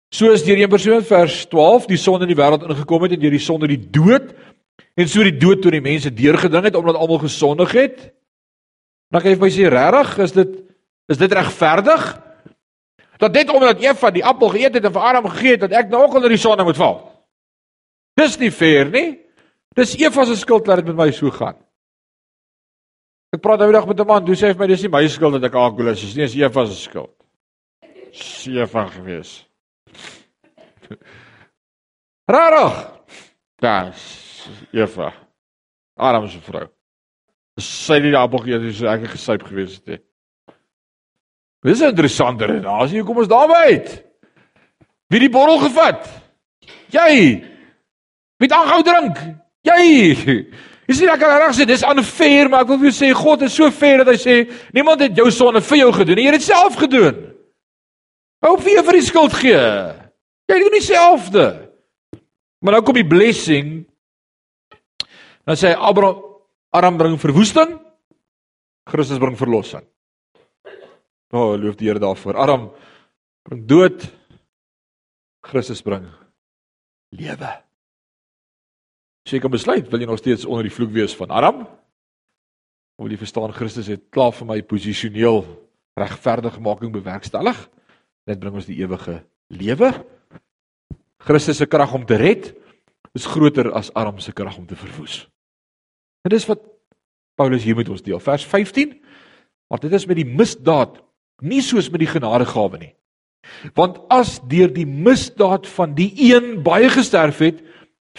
soos 0.10 0.44
deur 0.44 0.58
een 0.58 0.70
persoon 0.70 1.04
vers 1.06 1.46
12 1.48 1.86
die 1.90 1.98
sonde 1.98 2.26
in 2.26 2.34
die 2.34 2.40
wêreld 2.40 2.66
ingekom 2.66 3.06
het 3.06 3.14
en 3.16 3.22
deur 3.22 3.36
die 3.36 3.44
sonde 3.44 3.70
die 3.70 3.82
dood 3.82 4.34
en 4.98 5.08
so 5.08 5.24
die 5.24 5.38
dood 5.38 5.62
tot 5.64 5.76
die 5.76 5.84
mense 5.84 6.12
deurgedring 6.14 6.66
het 6.66 6.76
omdat 6.76 6.98
almal 6.98 7.22
gesondig 7.22 7.72
het. 7.78 8.10
Dan 9.10 9.22
kan 9.22 9.32
jy 9.32 9.38
vir 9.38 9.46
my 9.46 9.52
sê 9.54 9.70
regtig, 9.72 10.18
is 10.26 10.36
dit 10.36 10.58
is 11.10 11.18
dit 11.18 11.32
regverdig? 11.34 12.04
Dat 13.20 13.34
net 13.34 13.50
omdat 13.50 13.82
Eva 13.82 14.12
die 14.14 14.26
appel 14.26 14.52
geëet 14.54 14.78
het 14.78 14.86
en 14.86 14.94
vir 14.94 15.08
Adam 15.10 15.30
gegee 15.34 15.56
het 15.56 15.64
dat 15.66 15.74
ek 15.76 15.90
nou 15.90 16.04
ook 16.06 16.20
onder 16.20 16.30
die 16.30 16.42
sonde 16.42 16.64
moet 16.64 16.78
val. 16.78 17.00
Dis 18.20 18.38
nie 18.40 18.52
fair 18.52 18.92
nie. 18.94 19.18
Dis 19.76 19.96
Eva 19.98 20.26
se 20.26 20.38
skuld 20.38 20.66
dat 20.66 20.82
dit 20.82 20.92
met 20.92 21.00
my 21.00 21.10
so 21.16 21.32
gaan. 21.34 21.58
Ek 23.34 23.42
praat 23.42 23.62
nou 23.62 23.72
dag 23.72 23.86
met 23.88 24.00
'n 24.00 24.08
man, 24.08 24.26
hy 24.26 24.34
sê 24.34 24.54
vir 24.54 24.60
my 24.60 24.68
dis 24.68 24.82
nie 24.82 24.90
my 24.90 25.08
skuld 25.08 25.34
dat 25.34 25.44
ek 25.44 25.56
alkoholus 25.56 26.04
is 26.04 26.16
nie, 26.16 26.26
dis 26.26 26.36
Eva 26.36 26.66
se 26.66 26.76
skuld. 26.76 27.16
Eva 28.48 28.86
gewees. 28.88 29.49
Rarig. 32.34 32.76
Das 33.60 34.50
Eva. 34.72 35.14
Adam 35.98 36.28
se 36.28 36.40
vrou. 36.40 36.68
Sy 37.60 38.00
het 38.00 38.16
appel 38.16 38.46
geëet, 38.46 38.62
dis 38.64 38.84
ek 38.88 39.04
het 39.04 39.16
gesuip 39.18 39.44
gewees 39.44 39.80
het. 39.84 40.02
Dis 41.66 41.82
'n 41.82 41.92
interessante 41.92 42.46
redenasie. 42.46 43.04
Kom 43.04 43.18
ons 43.18 43.28
daarby 43.28 43.54
uit. 43.54 44.04
Wie 45.08 45.20
die 45.20 45.30
bottel 45.30 45.58
gevat? 45.58 46.08
Jy. 46.90 47.44
Wie 48.38 48.48
het 48.48 48.52
aangehou 48.52 48.84
drink? 48.84 49.18
Jy. 49.62 50.46
Jy 50.90 50.96
sien 50.96 51.10
ek 51.10 51.20
kan 51.20 51.38
reg 51.38 51.54
sê 51.54 51.66
dis 51.66 51.84
unfair, 51.84 52.50
maar 52.50 52.62
ek 52.62 52.68
wil 52.68 52.78
vir 52.78 52.90
jou 52.90 52.98
sê 52.98 53.14
God 53.14 53.42
is 53.42 53.54
so 53.54 53.70
fair 53.70 53.98
dat 53.98 54.08
hy 54.08 54.18
sê 54.18 54.50
niemand 54.74 55.02
het 55.02 55.16
jou 55.16 55.30
sonde 55.32 55.62
vir 55.62 55.78
jou 55.78 55.92
gedoen. 55.94 56.18
Jy 56.18 56.26
het 56.26 56.40
dit 56.40 56.48
self 56.48 56.76
gedoen. 56.76 57.39
Hou 58.46 58.56
vir 58.62 58.78
jou 58.78 58.84
vir 58.88 58.98
die 59.00 59.08
skuld 59.08 59.36
gee. 59.42 59.64
Jy 60.50 60.58
doen 60.64 60.76
dieselfde. 60.78 61.46
Maar 62.64 62.78
nou 62.78 62.84
kom 62.88 62.98
die 62.98 63.08
blessing 63.08 63.90
Dan 65.50 65.58
sê 65.58 65.72
hy 65.72 65.78
Abraham 65.82 66.28
Aram 66.70 67.00
bring 67.00 67.16
verwoesting, 67.18 67.80
Christus 68.86 69.18
bring 69.18 69.34
verlossing. 69.34 69.82
O, 71.34 71.40
oh, 71.40 71.56
loof 71.58 71.80
die 71.80 71.88
Here 71.90 72.02
daarvoor. 72.02 72.38
Aram 72.38 72.68
bring 73.48 73.64
dood, 73.66 74.06
Christus 75.42 75.82
bring 75.82 76.06
lewe. 77.18 77.50
So 79.26 79.34
jy 79.34 79.42
kan 79.42 79.54
besluit, 79.54 79.90
wil 79.90 80.06
jy 80.06 80.10
nog 80.12 80.22
steeds 80.22 80.46
onder 80.46 80.70
die 80.70 80.74
vloek 80.74 80.94
wees 80.94 81.18
van 81.18 81.34
Aram? 81.34 81.66
Of 81.66 83.08
wil 83.08 83.18
jy 83.18 83.22
verstaan 83.24 83.56
Christus 83.58 83.90
het 83.90 84.06
klaar 84.14 84.36
vir 84.38 84.52
my 84.52 84.60
posisioneel 84.70 85.42
regverdigmaking 85.98 86.94
bewerkstellig? 86.94 87.58
Dit 88.28 88.40
bring 88.40 88.56
ons 88.60 88.68
die 88.68 88.80
ewige 88.82 89.22
lewe. 89.48 89.92
Christus 91.24 91.60
se 91.60 91.68
krag 91.68 91.94
om 91.94 92.06
te 92.06 92.18
red 92.20 92.52
is 93.18 93.28
groter 93.28 93.72
as 93.76 93.92
Aram 93.98 94.20
se 94.20 94.34
krag 94.36 94.58
om 94.58 94.68
te 94.68 94.78
verwoes. 94.80 95.24
En 96.24 96.34
dis 96.34 96.46
wat 96.50 96.62
Paulus 97.40 97.64
hier 97.64 97.78
met 97.78 97.90
ons 97.90 98.04
deel. 98.04 98.20
Vers 98.20 98.46
15. 98.46 98.98
Maar 99.70 99.80
dit 99.80 99.94
is 99.94 100.06
met 100.10 100.20
die 100.20 100.28
misdaad, 100.28 100.98
nie 101.46 101.62
soos 101.64 101.90
met 101.90 102.04
die 102.04 102.12
genadegawe 102.12 102.80
nie. 102.82 102.94
Want 103.78 104.02
as 104.12 104.38
deur 104.52 104.72
die 104.74 104.88
misdaad 104.88 105.68
van 105.72 105.96
die 105.98 106.12
een 106.30 106.60
baie 106.64 106.90
gesterf 106.92 107.40
het, 107.44 107.62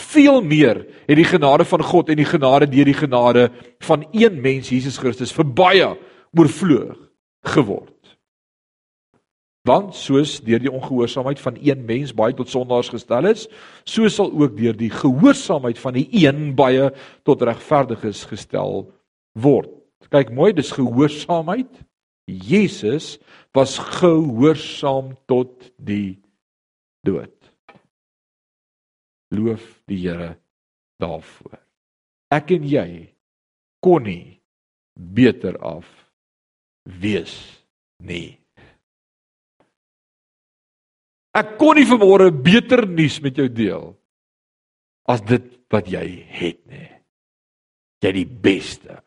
veel 0.00 0.40
meer 0.42 0.80
het 1.06 1.18
die 1.18 1.28
genade 1.28 1.66
van 1.68 1.82
God 1.84 2.08
en 2.08 2.20
die 2.20 2.28
genade 2.28 2.70
deur 2.70 2.88
die 2.88 2.96
genade 2.96 3.50
van 3.84 4.06
een 4.16 4.40
mens 4.40 4.70
Jesus 4.72 4.98
Christus 4.98 5.34
vir 5.36 5.44
baie 5.44 5.88
oorvloeg 6.32 6.96
geword. 7.52 7.89
Want 9.70 9.94
soos 9.94 10.38
deur 10.42 10.62
die 10.62 10.72
ongehoorsaamheid 10.72 11.40
van 11.42 11.58
een 11.62 11.84
mens 11.86 12.14
baie 12.16 12.34
tot 12.34 12.50
sondaars 12.50 12.90
gestel 12.90 13.28
is, 13.30 13.46
so 13.86 14.08
sal 14.10 14.32
ook 14.32 14.56
deur 14.58 14.74
die 14.76 14.90
gehoorsaamheid 14.90 15.78
van 15.78 15.94
die 15.98 16.08
een 16.24 16.56
baie 16.58 16.90
tot 17.28 17.44
regverdiges 17.46 18.24
gestel 18.30 18.88
word. 19.38 19.70
Kyk 20.10 20.32
mooi, 20.34 20.50
dis 20.56 20.72
gehoorsaamheid. 20.74 21.70
Jesus 22.26 23.18
was 23.54 23.76
gehoorsaam 24.00 25.14
tot 25.30 25.70
die 25.78 26.18
dood. 27.06 27.36
Loof 29.30 29.62
die 29.86 30.00
Here 30.02 30.34
daarvoor. 30.98 31.60
Ek 32.34 32.50
en 32.54 32.66
jy 32.66 32.88
kon 33.82 34.02
nie 34.06 34.40
beter 34.94 35.58
af 35.62 35.86
wees 36.82 37.38
nie. 38.02 38.39
Ek 41.36 41.54
kon 41.60 41.78
nie 41.78 41.86
vanmôre 41.86 42.30
beter 42.34 42.86
nuus 42.90 43.20
met 43.22 43.36
jou 43.38 43.46
deel 43.48 43.92
as 45.10 45.22
dit 45.26 45.46
wat 45.70 45.86
jy 45.90 46.04
het 46.26 46.58
nie. 46.70 46.88
Jy 48.02 48.12
die 48.16 48.26
beste. 48.26 48.98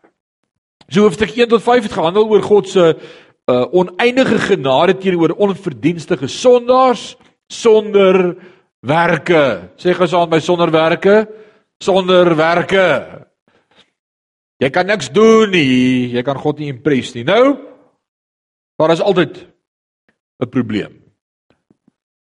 So 0.87 1.07
hoofstuk 1.07 1.33
1 1.35 1.51
tot 1.51 1.63
5 1.63 1.87
het 1.87 1.95
gehandel 1.95 2.29
oor 2.29 2.43
God 2.45 2.69
se 2.69 2.85
uh, 2.93 3.65
oneindige 3.75 4.39
genade 4.39 4.95
teenoor 4.99 5.35
onverdienstige 5.35 6.27
sondaars 6.31 7.13
sonder 7.51 8.35
werke. 8.83 9.73
Sê 9.79 9.95
gesaan 9.97 10.31
my 10.31 10.39
sonder 10.43 10.71
werke, 10.71 11.25
sonder 11.83 12.35
werke. 12.39 12.87
Jy 14.63 14.69
kan 14.71 14.87
niks 14.87 15.09
doen 15.11 15.51
nie. 15.51 16.13
Jy 16.13 16.23
kan 16.23 16.39
God 16.39 16.59
nie 16.61 16.71
impress 16.71 17.15
nie. 17.17 17.25
Nou, 17.27 17.57
daar 18.79 18.95
is 18.95 19.03
altyd 19.03 19.47
'n 20.39 20.49
probleem. 20.49 21.02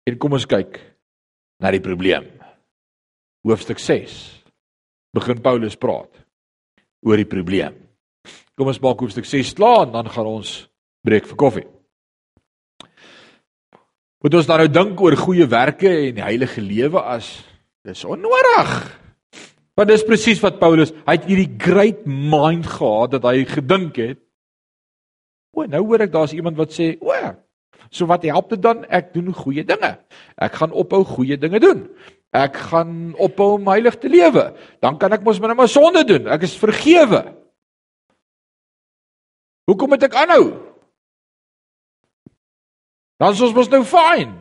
En 0.04 0.18
kom 0.20 0.36
ons 0.36 0.48
kyk 0.50 0.80
na 1.64 1.72
die 1.72 1.84
probleem. 1.84 2.28
Hoofstuk 3.48 3.80
6 3.80 4.16
begin 5.16 5.40
Paulus 5.44 5.78
praat 5.80 6.12
oor 7.04 7.20
die 7.20 7.30
probleem. 7.30 7.76
Kom 8.58 8.70
ons 8.72 8.82
maak 8.84 9.00
hoofstuk 9.04 9.28
6 9.28 9.54
klaar 9.58 9.86
en 9.88 9.96
dan 9.96 10.10
gaan 10.12 10.30
ons 10.30 10.52
breek 11.04 11.28
vir 11.30 11.40
koffie. 11.40 11.68
Moet 14.24 14.38
ons 14.40 14.48
dan 14.48 14.62
nou 14.64 14.70
dink 14.72 15.02
oor 15.04 15.16
goeie 15.20 15.48
werke 15.52 15.90
en 16.08 16.22
heilige 16.24 16.64
lewe 16.64 17.02
as 17.02 17.34
dis 17.84 18.06
onnodig. 18.08 18.76
Want 19.76 19.90
dis 19.90 20.06
presies 20.08 20.40
wat 20.44 20.62
Paulus, 20.62 20.94
hy 21.04 21.18
het 21.18 21.26
hierdie 21.28 21.58
great 21.60 22.06
mind 22.08 22.68
gehad 22.70 23.18
dat 23.18 23.26
hy 23.28 23.44
gedink 23.50 23.98
het. 24.00 24.22
O, 25.54 25.66
nou 25.68 25.82
hoor 25.90 26.06
ek 26.06 26.14
daar's 26.14 26.34
iemand 26.36 26.58
wat 26.58 26.72
sê, 26.72 26.94
"O, 27.02 27.12
So 27.94 28.10
wat 28.10 28.26
help 28.26 28.50
dit 28.56 28.62
dan? 28.62 28.84
Ek 28.90 29.14
doen 29.14 29.30
goeie 29.38 29.64
dinge. 29.66 29.94
Ek 30.42 30.58
gaan 30.58 30.74
ophou 30.74 31.04
goeie 31.06 31.38
dinge 31.38 31.62
doen. 31.62 31.86
Ek 32.34 32.58
gaan 32.72 33.14
ophou 33.22 33.54
om 33.60 33.70
heilig 33.70 34.00
te 34.02 34.10
lewe. 34.10 34.50
Dan 34.82 34.98
kan 34.98 35.14
ek 35.14 35.22
mos 35.26 35.38
maar 35.40 35.54
net 35.54 35.62
maar 35.62 35.70
sonde 35.70 36.02
doen. 36.10 36.26
Ek 36.34 36.48
is 36.48 36.58
vergewe. 36.58 37.22
Hoekom 39.70 39.94
moet 39.94 40.08
ek 40.10 40.18
aanhou? 40.18 40.48
Dan 43.22 43.38
is 43.38 43.44
ons 43.46 43.54
mos 43.56 43.70
nou 43.72 43.84
fyn. 43.88 44.34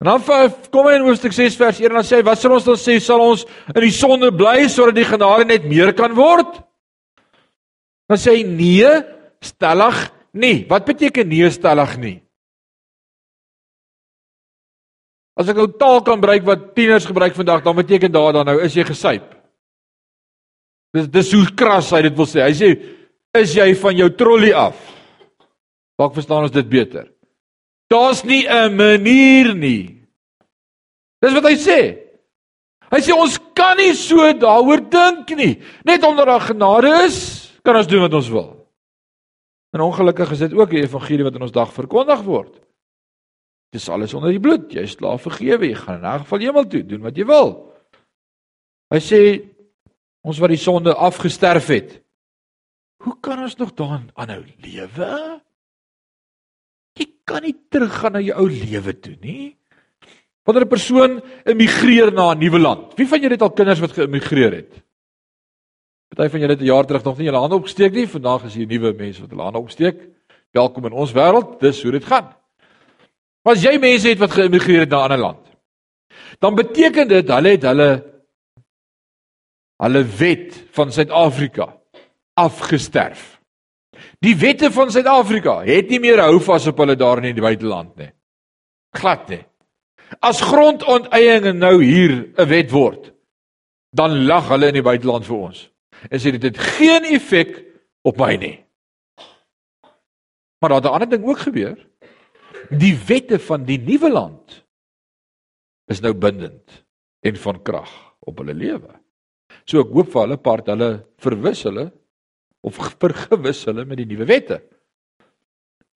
En 0.00 0.08
dan 0.08 0.52
kom 0.72 0.88
hy 0.88 0.96
in 0.96 1.06
Hoofstuk 1.06 1.34
6 1.36 1.56
vers 1.60 1.78
1 1.78 1.92
en 1.92 2.00
dan 2.00 2.06
sê 2.08 2.18
hy, 2.18 2.26
wat 2.26 2.40
sal 2.40 2.56
ons 2.56 2.66
dan 2.66 2.78
sê? 2.80 2.96
Sal 3.04 3.22
ons 3.22 3.44
in 3.70 3.82
die 3.84 3.94
sonde 3.94 4.32
bly 4.32 4.64
sodat 4.72 4.96
die 4.96 5.06
genade 5.06 5.46
net 5.46 5.66
meer 5.68 5.92
kan 5.96 6.16
word? 6.16 6.58
Dan 8.10 8.18
sê 8.18 8.40
hy 8.40 8.46
nee, 8.48 8.90
stellig 9.44 10.00
nie. 10.32 10.66
Wat 10.68 10.84
beteken 10.84 11.28
neerstellig 11.28 11.96
nie? 11.98 12.18
As 15.40 15.48
ek 15.48 15.56
nou 15.56 15.70
taal 15.80 16.02
kan 16.04 16.18
gebruik 16.18 16.44
wat 16.44 16.72
tieners 16.76 17.06
gebruik 17.08 17.36
vandag, 17.36 17.62
dan 17.64 17.78
beteken 17.78 18.12
daar 18.12 18.34
dan 18.36 18.50
nou 18.50 18.58
is 18.60 18.74
jy 18.76 18.84
gesyp. 18.84 19.24
Dis 20.92 21.06
dis 21.08 21.32
hoe 21.32 21.46
kras 21.56 21.92
hy 21.94 22.02
dit 22.08 22.16
wil 22.18 22.28
sê. 22.28 22.42
Hy 22.44 22.54
sê 22.58 22.70
is 23.40 23.54
jy 23.54 23.70
van 23.78 23.96
jou 23.96 24.10
trollie 24.18 24.52
af? 24.56 24.76
Dalk 26.00 26.16
verstaan 26.16 26.48
ons 26.48 26.54
dit 26.54 26.68
beter. 26.68 27.08
Daar's 27.90 28.24
nie 28.24 28.46
'n 28.46 28.76
manier 28.76 29.54
nie. 29.54 30.06
Dis 31.22 31.32
wat 31.32 31.44
hy 31.44 31.56
sê. 31.56 31.80
Hy 32.90 33.00
sê 33.00 33.12
ons 33.14 33.38
kan 33.54 33.76
nie 33.76 33.94
so 33.94 34.32
daaroor 34.32 34.80
dink 34.90 35.30
nie. 35.36 35.62
Net 35.84 36.02
omdat 36.04 36.26
daar 36.26 36.40
genade 36.40 37.04
is, 37.06 37.52
kan 37.62 37.76
ons 37.76 37.86
doen 37.86 38.00
wat 38.00 38.14
ons 38.14 38.28
wil. 38.28 38.59
En 39.70 39.80
ongelukkig 39.80 40.30
is 40.34 40.42
dit 40.42 40.54
ook 40.54 40.70
die 40.70 40.82
evangelie 40.82 41.24
wat 41.24 41.36
in 41.38 41.46
ons 41.46 41.54
dag 41.54 41.72
verkondig 41.72 42.22
word. 42.26 42.54
Dis 43.70 43.88
alles 43.88 44.14
onder 44.14 44.32
die 44.34 44.42
bloed. 44.42 44.72
Jy 44.74 44.82
is 44.82 44.96
klaar 44.98 45.20
vergewe. 45.22 45.68
Jy 45.68 45.78
gaan 45.78 46.00
in 46.00 46.06
'n 46.06 46.22
geval 46.24 46.38
hemel 46.38 46.66
toe, 46.66 46.82
doen 46.86 47.02
wat 47.02 47.16
jy 47.16 47.24
wil. 47.24 47.72
Hy 48.90 48.98
sê 48.98 49.20
ons 50.26 50.38
wat 50.38 50.50
die 50.50 50.58
sonde 50.58 50.94
afgesterf 50.94 51.66
het. 51.66 52.02
Hoe 53.04 53.16
kan 53.20 53.38
ons 53.38 53.56
nog 53.56 53.72
daarin 53.74 54.10
aanhou 54.14 54.44
lewe? 54.58 55.40
Jy 56.98 57.06
kan 57.24 57.42
nie 57.42 57.56
teruggaan 57.70 58.12
na 58.12 58.20
jou 58.20 58.36
ou 58.36 58.48
lewe 58.48 59.00
toe 59.00 59.16
nie. 59.20 59.56
Wanneer 60.44 60.64
'n 60.64 60.68
persoon 60.68 61.22
emigreer 61.44 62.12
na 62.12 62.34
'n 62.34 62.38
nuwe 62.38 62.58
land. 62.58 62.94
Wie 62.96 63.06
van 63.06 63.20
julle 63.20 63.34
het 63.34 63.42
al 63.42 63.52
kinders 63.52 63.80
wat 63.80 63.92
geëmigreer 63.92 64.52
het? 64.52 64.82
Party 66.10 66.30
van 66.30 66.40
julle 66.40 66.52
het 66.52 66.60
'n 66.62 66.64
jaar 66.64 66.86
terug 66.86 67.04
nog 67.04 67.16
nie 67.16 67.24
julle 67.24 67.38
hande 67.38 67.54
opgesteek 67.54 67.92
nie. 67.92 68.08
Vandag 68.08 68.44
is 68.44 68.54
hier 68.54 68.66
nuwe 68.66 68.92
mense 68.92 69.20
wat 69.20 69.30
hulle 69.30 69.42
hande 69.42 69.58
opsteek. 69.58 70.08
Welkom 70.50 70.84
in 70.86 70.92
ons 70.92 71.12
wêreld. 71.12 71.60
Dis 71.60 71.82
hoe 71.82 71.92
dit 71.92 72.04
gaan. 72.04 72.34
Maar 73.42 73.54
as 73.54 73.62
jy 73.62 73.78
mense 73.78 74.08
het 74.08 74.18
wat 74.18 74.30
geëmigreer 74.30 74.80
het 74.80 74.88
na 74.88 74.96
'n 74.96 75.02
ander 75.02 75.18
land, 75.18 75.46
dan 76.38 76.54
beteken 76.54 77.08
dit 77.08 77.28
hulle 77.28 77.48
het 77.48 77.62
hulle 77.62 78.04
hulle 79.76 80.04
wet 80.04 80.64
van 80.70 80.92
Suid-Afrika 80.92 81.76
afgesterf. 82.34 83.40
Die 84.18 84.36
wette 84.36 84.70
van 84.70 84.90
Suid-Afrika 84.90 85.62
het 85.64 85.88
nie 85.88 86.00
meer 86.00 86.18
hou 86.18 86.40
vas 86.40 86.66
op 86.66 86.78
hulle 86.78 86.96
daar 86.96 87.24
in 87.24 87.34
die 87.34 87.42
buiteland 87.42 87.96
nie. 87.96 88.12
Glad 88.90 89.28
nie. 89.28 89.44
As 90.20 90.40
grondonteiening 90.40 91.58
nou 91.58 91.82
hier 91.84 92.32
'n 92.36 92.48
wet 92.48 92.70
word, 92.70 93.12
dan 93.94 94.24
lag 94.26 94.48
hulle 94.48 94.66
in 94.66 94.74
die 94.74 94.82
buiteland 94.82 95.26
vir 95.26 95.36
ons. 95.36 95.70
En 96.08 96.20
sê 96.20 96.32
dit 96.32 96.42
het 96.42 96.58
geen 96.78 97.04
effek 97.04 97.52
op 98.06 98.16
my 98.20 98.36
nie. 98.40 98.56
Maar 100.60 100.70
daar 100.70 100.80
het 100.80 100.88
'n 100.90 100.94
ander 100.94 101.08
ding 101.08 101.24
ook 101.26 101.38
gebeur. 101.38 101.76
Die 102.70 102.96
wette 103.06 103.38
van 103.38 103.64
die 103.64 103.78
nuwe 103.78 104.10
land 104.10 104.64
is 105.86 106.00
nou 106.00 106.14
bindend 106.14 106.84
en 107.20 107.36
van 107.36 107.62
krag 107.62 107.90
op 108.20 108.38
hulle 108.38 108.54
lewe. 108.54 109.00
So 109.64 109.80
ek 109.80 109.92
hoop 109.92 110.12
vir 110.12 110.20
hulle 110.20 110.36
part 110.36 110.66
hulle 110.66 111.06
verwis 111.18 111.62
hulle 111.62 111.90
of 112.60 112.78
vergewis 113.00 113.64
hulle 113.64 113.84
met 113.84 113.96
die 113.96 114.06
nuwe 114.06 114.24
wette. 114.24 114.60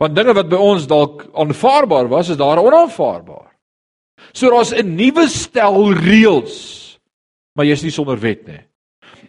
Want 0.01 0.17
dinge 0.17 0.35
wat 0.35 0.49
by 0.49 0.57
ons 0.57 0.89
dalk 0.91 1.29
aanvaarbaar 1.39 2.09
was, 2.09 2.33
is 2.33 2.41
daar 2.41 2.59
onaanvaarbaar. 2.59 3.53
So 4.33 4.51
daar's 4.51 4.73
'n 4.73 4.97
nuwe 4.97 5.29
stel 5.29 5.93
reëls, 5.93 6.99
maar 7.55 7.67
jy's 7.67 7.83
nie 7.83 7.91
sonder 7.91 8.19
wet 8.19 8.47
nie. 8.47 8.65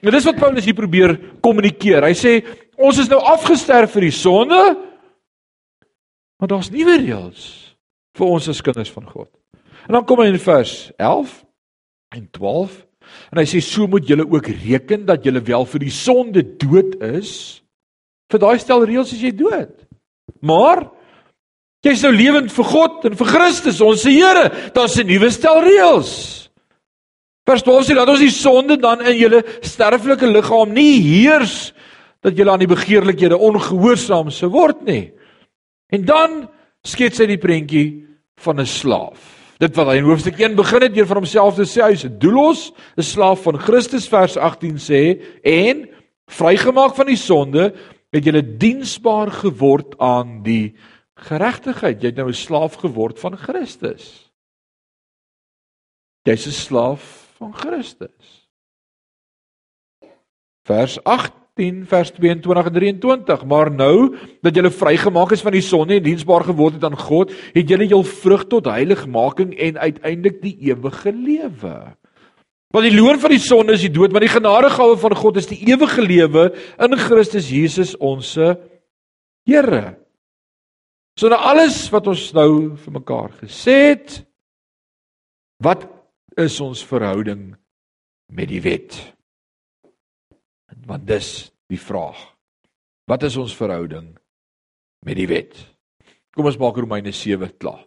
En 0.05 0.13
dis 0.13 0.27
wat 0.27 0.37
Paulus 0.37 0.65
hier 0.67 0.77
probeer 0.77 1.15
kommunikeer. 1.41 2.05
Hy 2.05 2.13
sê 2.17 2.35
ons 2.77 2.97
is 3.01 3.09
nou 3.09 3.21
afgesterf 3.33 3.95
vir 3.95 4.07
die 4.07 4.15
sonde, 4.15 4.61
maar 6.39 6.51
daar's 6.51 6.69
nuwe 6.73 6.99
reëls 7.01 7.45
vir 8.15 8.27
ons 8.27 8.49
as 8.51 8.61
kinders 8.63 8.91
van 8.93 9.07
God. 9.09 9.31
En 9.87 9.97
dan 9.97 10.05
kom 10.07 10.21
hy 10.21 10.29
in 10.31 10.41
vers 10.41 10.75
11 10.97 11.39
en 12.15 12.27
12 12.37 12.81
en 13.31 13.39
hy 13.39 13.45
sê 13.49 13.61
so 13.61 13.85
moet 13.89 14.07
julle 14.07 14.25
ook 14.25 14.47
reken 14.65 15.05
dat 15.05 15.25
julle 15.25 15.43
wel 15.45 15.65
vir 15.69 15.83
die 15.83 15.93
sonde 15.93 16.41
dood 16.61 16.97
is. 17.05 17.61
Vir 18.33 18.41
daai 18.41 18.57
stel 18.61 18.85
reëls 18.85 19.13
is 19.13 19.25
jy 19.25 19.33
dood. 19.37 19.73
Maar 20.41 20.87
Jy's 21.85 22.01
nou 22.01 22.15
lewend 22.15 22.49
vir 22.49 22.65
God 22.65 23.03
en 23.05 23.13
vir 23.13 23.27
Christus, 23.29 23.81
ons 23.85 24.01
se 24.01 24.09
Here. 24.09 24.49
Daar's 24.73 24.97
'n 24.97 25.05
nuwe 25.05 25.29
stel 25.29 25.61
reëls. 25.61 26.44
Vers 27.45 27.61
12 27.61 27.85
sê 27.85 27.93
dat 27.93 28.09
ons 28.09 28.23
die 28.23 28.33
sonde 28.33 28.77
dan 28.81 29.03
in 29.05 29.19
julle 29.19 29.43
sterflike 29.61 30.25
liggaam 30.25 30.71
nie 30.73 30.97
heers 31.03 31.73
dat 32.25 32.33
julle 32.33 32.55
aan 32.55 32.63
die 32.63 32.71
begeerlikhede 32.71 33.37
ongehoorsaam 33.37 34.31
sou 34.33 34.49
word 34.49 34.81
nie. 34.87 35.11
En 35.93 36.05
dan 36.05 36.47
skets 36.85 37.21
hy 37.21 37.27
die 37.29 37.41
prentjie 37.41 37.87
van 38.41 38.59
'n 38.59 38.65
slaaf. 38.65 39.19
Dit 39.59 39.75
wat 39.77 39.87
hy 39.87 39.97
in 39.97 40.09
hoofstuk 40.09 40.39
1 40.39 40.55
begin 40.55 40.81
het 40.81 40.95
deur 40.95 41.05
van 41.05 41.21
homself 41.21 41.55
te 41.55 41.65
sê 41.69 41.85
hy's 41.85 42.03
'n 42.03 42.17
doelos, 42.19 42.73
'n 42.97 43.03
slaaf 43.03 43.43
van 43.43 43.59
Christus 43.59 44.07
vers 44.09 44.37
18 44.37 44.77
sê 44.77 45.21
en 45.43 45.87
vrygemaak 46.27 46.95
van 46.95 47.05
die 47.05 47.17
sonde 47.17 47.73
het 48.11 48.25
julle 48.25 48.57
diensbaar 48.57 49.31
geword 49.31 49.97
aan 49.99 50.41
die 50.43 50.75
geregtigheid. 51.15 52.01
Jy 52.01 52.07
het 52.07 52.17
nou 52.17 52.27
'n 52.27 52.33
slaaf 52.33 52.73
geword 52.75 53.19
van 53.19 53.37
Christus. 53.37 54.31
Jy's 56.25 56.47
'n 56.47 56.51
slaaf 56.51 57.24
van 57.39 57.53
Christus. 57.53 58.45
Vers 60.65 60.97
18 61.03 61.85
vers 61.87 62.11
22 62.11 62.67
en 62.67 62.73
23 62.75 63.43
maar 63.47 63.69
nou 63.71 64.15
dat 64.43 64.55
jy 64.57 64.71
vrygemaak 64.71 65.31
is 65.31 65.43
van 65.45 65.55
die 65.55 65.63
sonde 65.63 65.95
en 65.95 66.03
diensbaar 66.03 66.43
geword 66.49 66.75
het 66.79 66.87
aan 66.87 66.97
God 66.99 67.31
het 67.55 67.69
jy 67.69 67.87
jou 67.87 68.01
vrug 68.03 68.47
tot 68.51 68.67
heiligmaking 68.67 69.53
en 69.55 69.79
uiteindelik 69.79 70.41
die 70.41 70.57
ewige 70.71 71.13
lewe. 71.13 71.75
Want 72.75 72.89
die 72.89 72.95
loon 72.97 73.21
van 73.23 73.31
die 73.31 73.39
sonde 73.39 73.77
is 73.77 73.85
die 73.85 73.93
dood 73.93 74.11
maar 74.11 74.25
die 74.25 74.33
genadegawe 74.35 74.97
van 74.99 75.15
God 75.15 75.37
is 75.39 75.47
die 75.51 75.61
ewige 75.69 76.03
lewe 76.03 76.49
in 76.75 76.97
Christus 76.99 77.51
Jesus 77.51 77.95
ons 77.97 78.35
Here. 79.45 79.95
So 81.15 81.29
nou 81.31 81.37
alles 81.39 81.77
wat 81.93 82.09
ons 82.11 82.23
nou 82.35 82.75
vir 82.81 82.95
mekaar 82.97 83.29
gesê 83.39 83.75
het, 83.93 84.15
wat 85.63 85.85
is 86.37 86.59
ons 86.63 86.83
verhouding 86.85 87.53
met 88.33 88.49
die 88.51 88.61
wet? 88.63 88.97
Want 90.85 91.07
dis 91.07 91.49
die 91.71 91.79
vraag. 91.79 92.19
Wat 93.09 93.23
is 93.23 93.37
ons 93.39 93.55
verhouding 93.55 94.11
met 95.05 95.17
die 95.17 95.27
wet? 95.29 95.55
Kom 96.35 96.49
ons 96.49 96.59
maak 96.59 96.77
Romeine 96.77 97.13
7 97.15 97.53
klaar. 97.57 97.85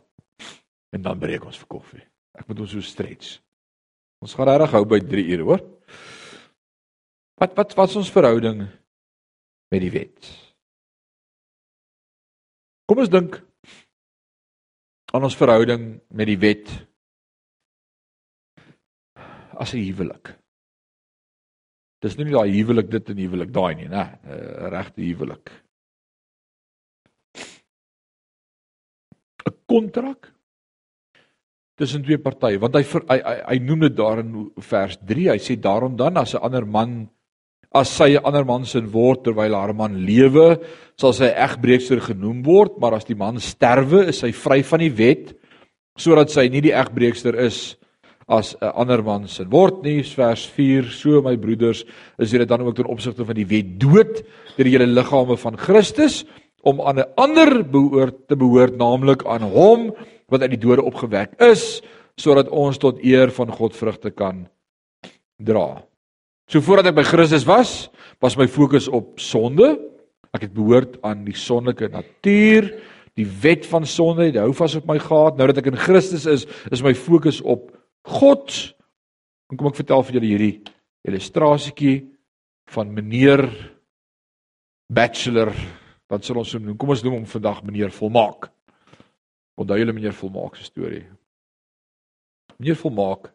En 0.95 1.05
dan 1.05 1.21
breek 1.21 1.45
ons 1.45 1.59
vir 1.61 1.69
koffie. 1.69 2.05
Ek 2.39 2.49
moet 2.49 2.63
ons 2.65 2.73
so 2.73 2.85
stretch. 2.85 3.37
Ons 4.25 4.35
gaan 4.35 4.49
regtig 4.49 4.75
hou 4.75 4.85
by 4.89 4.99
3 5.05 5.25
ure, 5.35 5.45
hoor. 5.47 5.65
Wat 7.39 7.55
wat 7.59 7.77
wat 7.79 7.93
is 7.93 7.99
ons 8.01 8.11
verhouding 8.11 8.65
met 9.71 9.83
die 9.85 9.93
wet? 9.95 10.31
Kom 12.89 13.05
ons 13.05 13.13
dink 13.13 13.37
aan 15.13 15.25
ons 15.29 15.37
verhouding 15.39 15.99
met 16.09 16.29
die 16.29 16.41
wet 16.41 16.73
as 19.59 19.75
'n 19.75 19.83
huwelik. 19.83 20.35
Dis 22.03 22.17
nie 22.17 22.31
daai 22.31 22.51
huwelik 22.55 22.91
dit 22.91 23.11
en 23.11 23.19
huwelik 23.19 23.53
daai 23.53 23.75
nie, 23.75 23.89
né? 23.89 24.19
'n 24.25 24.71
Regte 24.71 25.03
huwelik. 25.03 25.51
'n 29.47 29.55
Kontrak 29.67 30.33
tussen 31.79 32.03
twee 32.03 32.19
partye, 32.19 32.59
want 32.59 32.75
hy, 32.75 32.83
hy 32.83 33.19
hy 33.23 33.37
hy 33.49 33.59
noem 33.63 33.81
dit 33.87 33.97
daar 33.97 34.19
in 34.19 34.51
vers 34.59 34.99
3. 35.07 35.31
Hy 35.31 35.39
sê 35.39 35.55
daarom 35.57 35.97
dan 35.97 36.17
as 36.17 36.35
'n 36.35 36.43
ander 36.43 36.67
man 36.67 37.09
as 37.75 37.91
sy 37.97 38.17
'n 38.17 38.25
ander 38.25 38.45
man 38.45 38.65
se 38.65 38.81
word 38.81 39.25
terwyl 39.25 39.55
haar 39.55 39.75
man 39.75 39.95
lewe, 40.07 40.59
sal 40.97 41.13
sy 41.13 41.29
egbreekster 41.29 42.01
genoem 42.01 42.43
word, 42.43 42.79
maar 42.81 42.95
as 42.95 43.05
die 43.05 43.15
man 43.15 43.39
sterwe, 43.39 44.09
is 44.09 44.21
sy 44.21 44.33
vry 44.33 44.63
van 44.63 44.81
die 44.81 44.91
wet 44.97 45.35
sodat 45.99 46.31
sy 46.31 46.49
nie 46.49 46.61
die 46.63 46.73
egbreekster 46.73 47.35
is 47.35 47.77
as 48.29 48.55
'n 48.61 48.73
ander 48.77 49.03
man 49.03 49.27
se 49.27 49.45
word 49.49 49.83
nie. 49.83 50.03
Vers 50.03 50.47
4: 50.47 50.85
So 50.91 51.23
my 51.23 51.37
broeders, 51.37 51.85
is 52.19 52.31
julle 52.31 52.47
dan 52.47 52.61
ook 52.61 52.77
ten 52.77 52.87
opsigte 52.87 53.25
van 53.25 53.35
die 53.35 53.47
wet 53.47 53.81
dood 53.81 54.23
deur 54.57 54.67
julle 54.67 54.87
liggame 54.87 55.37
van 55.37 55.57
Christus 55.57 56.25
om 56.63 56.81
aan 56.81 56.99
'n 56.99 57.13
ander 57.17 57.65
behoort 57.65 58.29
te 58.29 58.37
behoort, 58.37 58.77
naamlik 58.77 59.25
aan 59.25 59.43
hom 59.43 59.95
wat 60.29 60.43
uit 60.43 60.51
die 60.51 60.67
dode 60.67 60.83
opgewek 60.83 61.41
is, 61.41 61.83
sodat 62.17 62.49
ons 62.49 62.79
tot 62.79 62.99
eer 63.03 63.31
van 63.31 63.51
God 63.51 63.77
vrugte 63.77 64.11
kan 64.11 64.49
dra. 65.39 65.83
So 66.49 66.61
voordat 66.61 66.87
ek 66.87 66.95
by 66.95 67.03
Christus 67.03 67.45
was, 67.45 67.91
was 68.21 68.37
my 68.37 68.47
fokus 68.47 68.89
op 68.89 69.21
sonde. 69.21 69.79
Ek 70.35 70.43
het 70.43 70.55
behoort 70.55 70.99
aan 71.03 71.25
die 71.25 71.37
sondelike 71.37 71.89
natuur, 71.89 72.75
die 73.15 73.27
wet 73.43 73.67
van 73.67 73.87
sonde, 73.87 74.31
dit 74.31 74.41
hou 74.41 74.53
vas 74.53 74.75
op 74.75 74.87
my 74.87 74.99
gehad. 74.99 75.37
Nou 75.37 75.47
dat 75.47 75.59
ek 75.59 75.67
in 75.67 75.77
Christus 75.77 76.27
is, 76.27 76.47
is 76.71 76.83
my 76.83 76.95
fokus 76.95 77.41
op 77.41 77.78
God. 78.09 78.53
En 79.49 79.57
kom 79.57 79.71
ek 79.71 79.81
vertel 79.81 80.05
vir 80.07 80.19
julle 80.19 80.31
hierdie 80.33 80.55
illustrasietjie 81.09 81.97
van 82.75 82.91
meneer 82.93 83.45
bachelor, 84.93 85.53
wat 86.09 86.25
sal 86.25 86.41
ons 86.41 86.53
noem? 86.57 86.77
Kom 86.81 86.93
ons 86.93 87.05
noem 87.05 87.21
hom 87.21 87.29
vandag 87.29 87.63
meneer 87.65 87.93
Volmaak. 87.95 88.51
Onthou 89.59 89.79
julle 89.81 89.95
meneer 89.97 90.17
Volmaak 90.17 90.57
se 90.57 90.69
storie? 90.69 91.07
Meneer 92.59 92.77
Volmaak 92.81 93.31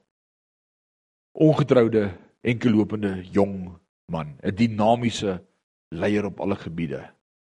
ongetroude 1.33 2.11
enkellopende 2.45 3.23
jong 3.33 3.73
man, 4.11 4.37
'n 4.43 4.55
dinamiese 4.55 5.41
leier 5.89 6.25
op 6.25 6.39
alle 6.39 6.55
gebiede, 6.55 7.01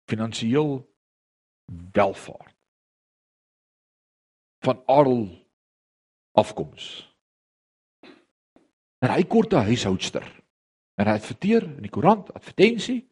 finansiëel 0.09 0.81
welvaart. 1.93 2.55
van 4.65 4.81
adel 4.85 5.45
afkoms. 6.31 7.14
En 9.03 9.11
hy 9.11 9.23
kort 9.23 9.53
'n 9.53 9.67
huishoudster. 9.67 10.23
En 10.95 11.07
hy 11.07 11.13
adverteer 11.13 11.63
in 11.63 11.81
die 11.81 11.91
koerant, 11.91 12.33
advertensie, 12.33 13.05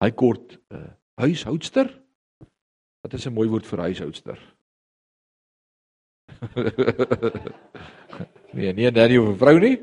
hy 0.00 0.10
kort 0.10 0.58
'n 0.70 0.76
uh, 0.76 0.90
huishoudster. 1.20 2.00
Wat 3.02 3.14
is 3.14 3.26
'n 3.26 3.32
mooi 3.32 3.48
woord 3.48 3.66
vir 3.66 3.78
huishoudster? 3.78 4.38
nee, 8.56 8.72
nie 8.72 8.86
'n 8.86 8.94
daddy 8.94 9.16
of 9.16 9.28
'n 9.28 9.38
vrou 9.38 9.58
nie. 9.58 9.80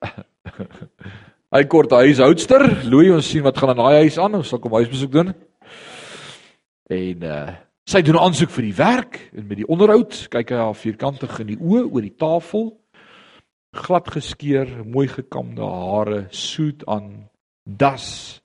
Hy 1.54 1.62
kort 1.70 1.92
huishoudster, 1.94 2.64
Louis, 2.90 3.12
ons 3.14 3.28
sien 3.30 3.44
wat 3.44 3.58
gaan 3.58 3.70
in 3.70 3.78
daai 3.78 4.00
huis 4.02 4.18
aan, 4.18 4.34
ons 4.34 4.48
sal 4.48 4.58
kom 4.58 4.74
huisbesoek 4.74 5.12
doen. 5.12 5.34
En 6.90 7.22
uh 7.22 7.54
sy 7.84 8.00
doen 8.00 8.16
'n 8.16 8.24
aansoek 8.24 8.50
vir 8.50 8.64
die 8.64 8.74
werk 8.74 9.20
en 9.36 9.46
met 9.46 9.58
die 9.60 9.68
onderhoud 9.68 10.28
kyk 10.32 10.50
hy 10.50 10.56
haar 10.56 10.74
vierkantig 10.74 11.40
in 11.40 11.46
die 11.52 11.60
oë 11.60 11.84
oor 11.92 12.00
die 12.00 12.16
tafel. 12.16 12.72
Glad 13.74 14.08
geskeer, 14.14 14.68
mooi 14.86 15.08
gekamde 15.10 15.66
hare, 15.66 16.24
soet 16.30 16.84
aan, 16.86 17.26
das. 17.66 18.40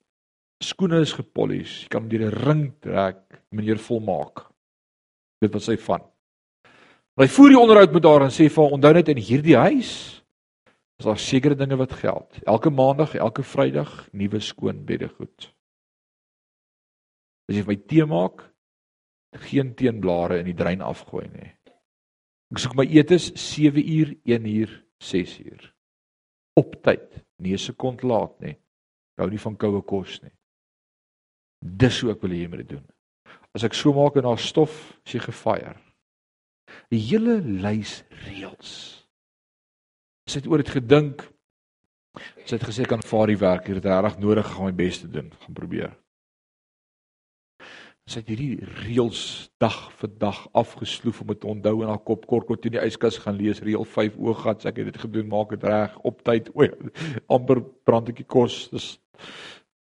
Skoene 0.63 1.03
is 1.05 1.13
gepolish. 1.13 1.83
Jy 1.85 1.89
kan 1.93 2.09
deur 2.09 2.25
'n 2.25 2.39
ring 2.45 2.63
trek, 2.81 3.21
meneer 3.51 3.77
volmaak. 3.77 4.49
Dit 5.41 5.53
wat 5.53 5.63
sy 5.63 5.77
van. 5.77 6.01
Maar 7.15 7.27
hy 7.27 7.33
voer 7.33 7.49
die 7.49 7.59
onderhoud 7.59 7.93
met 7.93 8.03
haar 8.03 8.21
en 8.23 8.31
sê 8.31 8.49
vir 8.49 8.63
haar 8.63 8.73
onthou 8.73 8.93
net 8.93 9.09
in 9.09 9.17
hierdie 9.17 9.57
huis 9.57 10.19
is 10.99 11.05
daar 11.05 11.17
sekere 11.17 11.55
dinge 11.55 11.75
wat 11.75 11.93
geld. 11.93 12.39
Elke 12.45 12.69
maandag, 12.69 13.15
elke 13.15 13.43
Vrydag 13.43 14.09
nuwe 14.11 14.39
skoon 14.39 14.85
beddegoed. 14.85 15.47
As 17.47 17.55
jy 17.55 17.63
vir 17.63 17.73
my 17.73 17.79
tee 17.87 18.05
maak, 18.05 18.43
geen 19.49 19.75
teenblare 19.75 20.39
in 20.39 20.45
die 20.45 20.57
drein 20.57 20.81
afgooi 20.81 21.27
nie. 21.31 21.51
Ek 22.51 22.59
soek 22.59 22.75
my 22.75 22.85
etes 22.85 23.31
7 23.35 23.79
uur, 23.79 24.15
1 24.25 24.45
uur, 24.45 24.71
6 25.03 25.39
uur. 25.39 25.73
Op 26.59 26.75
tyd, 26.83 27.23
nie 27.37 27.53
'n 27.53 27.57
sekond 27.57 28.03
laat 28.03 28.39
nie. 28.39 28.57
Hou 29.17 29.29
nie 29.29 29.39
van 29.39 29.57
koue 29.57 29.81
kos 29.81 30.21
nie. 30.21 30.31
Dis 31.59 32.01
hoe 32.01 32.11
ek 32.11 32.21
wil 32.21 32.31
hê 32.31 32.41
jy 32.43 32.47
moet 32.47 32.67
dit 32.67 32.69
doen. 32.69 32.85
As 33.55 33.63
ek 33.63 33.73
so 33.73 33.93
maak 33.93 34.15
en 34.15 34.23
daar 34.23 34.37
stof, 34.37 34.93
as 35.05 35.13
jy 35.13 35.19
gefire. 35.19 35.79
'n 36.91 36.97
hele 36.97 37.41
lys 37.41 38.03
reëls. 38.25 38.71
Sy 40.29 40.39
het 40.39 40.47
oor 40.47 40.57
dit 40.57 40.69
gedink. 40.69 41.25
Sy 42.45 42.57
het 42.57 42.67
gesê 42.67 42.85
kan 42.87 43.01
vaar 43.01 43.27
die 43.27 43.37
werk 43.37 43.65
hier, 43.65 43.75
dit 43.75 43.85
is 43.85 44.01
reg 44.01 44.19
nodig 44.19 44.45
gaan 44.45 44.65
my 44.65 44.71
bes 44.71 44.99
te 44.99 45.07
doen, 45.07 45.31
gaan 45.31 45.53
probeer. 45.53 45.97
Sy 48.09 48.23
het 48.23 48.29
hierdie 48.31 48.69
reëls 48.81 49.21
dag 49.61 49.77
vir 49.99 50.11
dag 50.21 50.39
afgesloef 50.57 51.19
om 51.21 51.29
dit 51.29 51.39
te 51.43 51.49
onthou 51.51 51.75
in 51.83 51.91
haar 51.91 52.01
kop 52.01 52.25
kort 52.29 52.47
kort 52.49 52.63
toe 52.63 52.71
die 52.73 52.81
yskas 52.81 53.19
gaan 53.21 53.37
lees 53.37 53.61
reël 53.61 53.85
5 53.85 54.17
oog 54.17 54.41
gehad, 54.41 54.65
ek 54.65 54.81
het 54.81 54.89
dit 54.89 55.01
gedoen, 55.03 55.27
maak 55.29 55.53
dit 55.53 55.67
reg 55.69 55.93
op 56.09 56.23
tyd. 56.25 56.49
O, 56.57 56.65
amper 57.37 57.61
brandetjie 57.85 58.25
kos. 58.25 58.63
Dis 58.73 58.95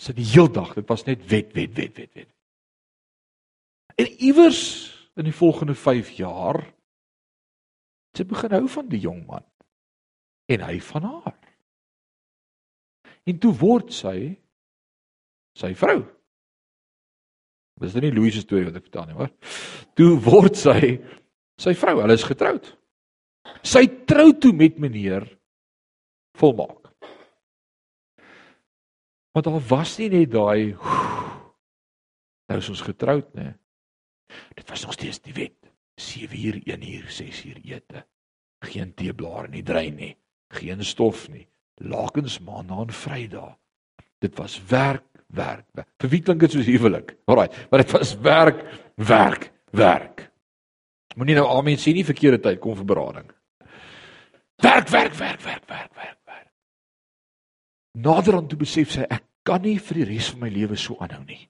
sy 0.02 0.14
die 0.14 0.28
heel 0.34 0.50
dag, 0.50 0.70
dit 0.78 0.86
was 0.86 1.02
net 1.06 1.26
wet, 1.30 1.50
wet, 1.54 1.74
wet, 1.78 1.98
wet, 1.98 2.14
wet. 2.14 2.30
En 3.98 4.14
iewers 4.22 4.62
in 5.18 5.26
die 5.26 5.36
volgende 5.36 5.74
5 5.78 6.14
jaar 6.22 6.62
Sy 8.12 8.26
begin 8.28 8.52
hou 8.52 8.66
van 8.68 8.88
die 8.92 9.00
jong 9.00 9.22
man 9.28 9.44
en 10.52 10.64
hy 10.66 10.76
van 10.84 11.06
haar. 11.08 11.38
En 13.24 13.38
toe 13.40 13.52
word 13.56 13.92
sy 13.94 14.16
sy 15.56 15.72
vrou. 15.76 16.02
Dis 17.82 17.96
nie 17.98 18.12
Louise 18.14 18.40
se 18.40 18.46
storie 18.46 18.68
wat 18.68 18.78
ek 18.78 18.86
vertel 18.86 19.08
nie, 19.08 19.18
hoor. 19.18 19.32
Toe 19.98 20.12
word 20.22 20.58
sy 20.58 20.78
sy 21.62 21.74
vrou. 21.78 21.98
Hulle 22.00 22.16
is 22.18 22.26
getroud. 22.26 22.70
Sy 23.66 23.84
trou 24.08 24.30
toe 24.38 24.52
met 24.56 24.78
meneer 24.82 25.26
volmaak. 26.38 26.78
Want 29.32 29.48
daar 29.48 29.62
was 29.70 29.96
nie 30.00 30.10
net 30.12 30.32
daai 30.32 30.74
nou 32.52 32.58
is 32.60 32.68
ons 32.68 32.84
getroud, 32.84 33.30
nê. 33.38 33.48
Dit 34.56 34.68
was 34.68 34.82
nog 34.84 34.96
steeds 34.96 35.22
die 35.24 35.32
wet. 35.36 35.56
7 36.00 36.36
uur, 36.36 36.58
1 36.64 36.84
uur, 36.88 37.06
6 37.10 37.44
uur 37.48 37.60
ete. 37.68 38.04
Geen 38.64 38.92
teeblare 38.94 39.48
nie, 39.48 39.62
drein 39.64 39.96
nie, 39.96 40.12
geen 40.52 40.84
stof 40.84 41.26
nie. 41.32 41.46
Lakens 41.82 42.38
maandag 42.44 42.86
en 42.86 42.94
Vrydag. 42.94 43.56
Dit 44.22 44.36
was 44.38 44.58
werk, 44.70 45.11
werk. 45.36 45.84
Vir 46.00 46.12
wie 46.12 46.22
klink 46.24 46.40
dit 46.40 46.56
soos 46.56 46.68
huwelik? 46.68 47.14
Alraai, 47.26 47.48
maar 47.70 47.84
dit 47.84 47.94
was 47.96 48.14
werk, 48.24 48.64
werk, 48.96 49.50
werk. 49.72 50.26
Moenie 51.16 51.36
nou 51.36 51.46
amen 51.52 51.80
sê 51.80 51.92
nie 51.92 52.06
verkeerde 52.08 52.40
tyd 52.40 52.60
kom 52.60 52.76
vir 52.76 52.88
berading. 52.88 53.30
Werk, 54.62 54.88
werk, 54.88 55.14
werk, 55.18 55.40
werk, 55.44 55.64
werk, 55.68 55.94
werk, 55.94 56.18
werk. 56.26 56.50
Naderhand 57.92 58.48
toe 58.52 58.60
besef 58.60 58.92
sy 58.94 59.08
ek 59.08 59.24
kan 59.44 59.64
nie 59.64 59.78
vir 59.82 60.02
die 60.02 60.10
res 60.14 60.30
van 60.32 60.46
my 60.46 60.52
lewe 60.52 60.78
so 60.78 60.96
aanhou 61.00 61.24
nie 61.26 61.42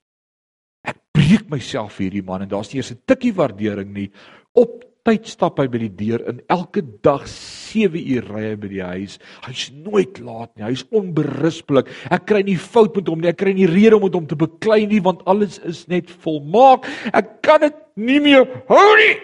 breek 1.12 1.48
myself 1.52 1.98
vir 1.98 2.09
hierdie 2.09 2.24
man 2.26 2.44
en 2.44 2.50
daar's 2.50 2.72
nie 2.72 2.80
eers 2.80 2.92
'n 2.92 3.02
tikkie 3.06 3.34
waardering 3.36 3.92
nie. 3.92 4.10
Op 4.54 4.84
tyd 5.07 5.27
stap 5.27 5.59
hy 5.59 5.66
by 5.70 5.81
die 5.83 5.93
deur 5.99 6.23
in 6.31 6.41
elke 6.53 6.83
dag 7.05 7.24
7 7.31 7.99
uur 7.99 8.29
ry 8.31 8.43
hy 8.45 8.55
by 8.61 8.70
die 8.70 8.83
huis. 8.85 9.16
Hy's 9.47 9.65
nooit 9.74 10.20
laat 10.23 10.53
nie. 10.55 10.66
Hy's 10.69 10.85
onberuspelik. 10.95 11.91
Ek 12.15 12.27
kry 12.31 12.43
nie 12.47 12.59
fout 12.61 12.95
met 12.99 13.11
hom 13.11 13.23
nie. 13.23 13.31
Ek 13.33 13.41
kry 13.43 13.55
nie 13.57 13.69
rede 13.70 13.99
om 13.99 14.07
met 14.07 14.15
hom 14.19 14.29
te 14.31 14.39
beklei 14.39 14.85
nie 14.91 15.03
want 15.03 15.24
alles 15.31 15.59
is 15.66 15.85
net 15.91 16.11
volmaak. 16.23 16.87
Ek 17.11 17.41
kan 17.45 17.65
dit 17.65 17.79
nie 17.99 18.20
meer 18.23 18.47
hou 18.70 18.89
nie. 19.01 19.15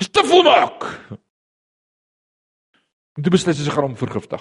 Dis 0.00 0.10
te 0.10 0.24
volmaak. 0.26 0.88
En 3.12 3.24
toe 3.26 3.34
besluit 3.34 3.58
sy 3.58 3.66
sy 3.66 3.74
gaan 3.74 3.90
hom 3.90 3.98
vergiftig. 4.00 4.40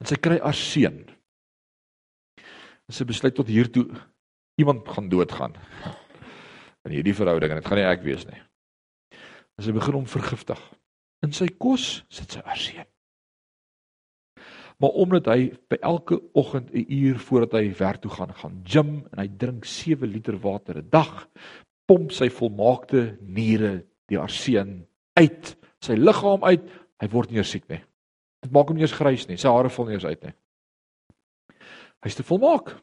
En 0.00 0.08
sy 0.08 0.16
kry 0.18 0.40
haar 0.40 0.56
seun 0.56 1.04
en 2.90 2.96
sy 2.96 3.04
besluit 3.06 3.36
tot 3.36 3.48
hier 3.48 3.68
toe 3.70 3.86
iemand 4.62 4.88
gaan 4.88 5.10
doodgaan 5.12 5.58
in 6.86 6.96
hierdie 6.96 7.14
verhouding 7.14 7.52
en 7.52 7.60
dit 7.60 7.68
gaan 7.68 7.80
nie 7.80 7.90
ek 7.90 8.06
wees 8.06 8.24
nie. 8.28 8.40
En 9.58 9.66
sy 9.66 9.74
begin 9.74 10.00
hom 10.00 10.08
vergiftig. 10.10 10.60
In 11.22 11.34
sy 11.36 11.46
kos 11.62 12.02
sit 12.10 12.34
sy 12.34 12.42
arseën. 12.42 12.88
Maar 14.82 14.96
omdat 14.98 15.28
hy 15.30 15.52
by 15.70 15.78
elke 15.86 16.18
oggend 16.34 16.72
'n 16.74 16.86
uur 16.88 17.18
voordat 17.18 17.52
hy 17.60 17.74
werk 17.78 18.00
toe 18.02 18.10
gaan, 18.10 18.34
gaan 18.34 18.62
gym 18.64 19.06
en 19.12 19.18
hy 19.18 19.28
drink 19.28 19.64
7 19.64 20.08
liter 20.08 20.38
water 20.38 20.78
'n 20.78 20.88
dag, 20.90 21.28
pomp 21.86 22.12
sy 22.12 22.28
volmaakte 22.28 23.18
niere 23.20 23.84
die 24.08 24.18
arseën 24.18 24.86
uit 25.14 25.56
sy 25.82 25.94
liggaam 25.98 26.44
uit, 26.44 26.62
hy 27.02 27.08
word 27.08 27.30
nie 27.30 27.38
eers 27.38 27.50
siek 27.50 27.68
nie. 27.68 27.80
Dit 28.42 28.52
maak 28.54 28.70
hom 28.70 28.76
nie 28.76 28.82
eers 28.82 28.96
grys 28.96 29.28
nie, 29.28 29.36
sy 29.36 29.48
hare 29.48 29.70
val 29.70 29.86
nie 29.86 29.94
eers 29.94 30.04
uit 30.04 30.22
nie. 30.22 30.34
Hy's 32.02 32.18
te 32.18 32.22
volmaak. 32.26 32.74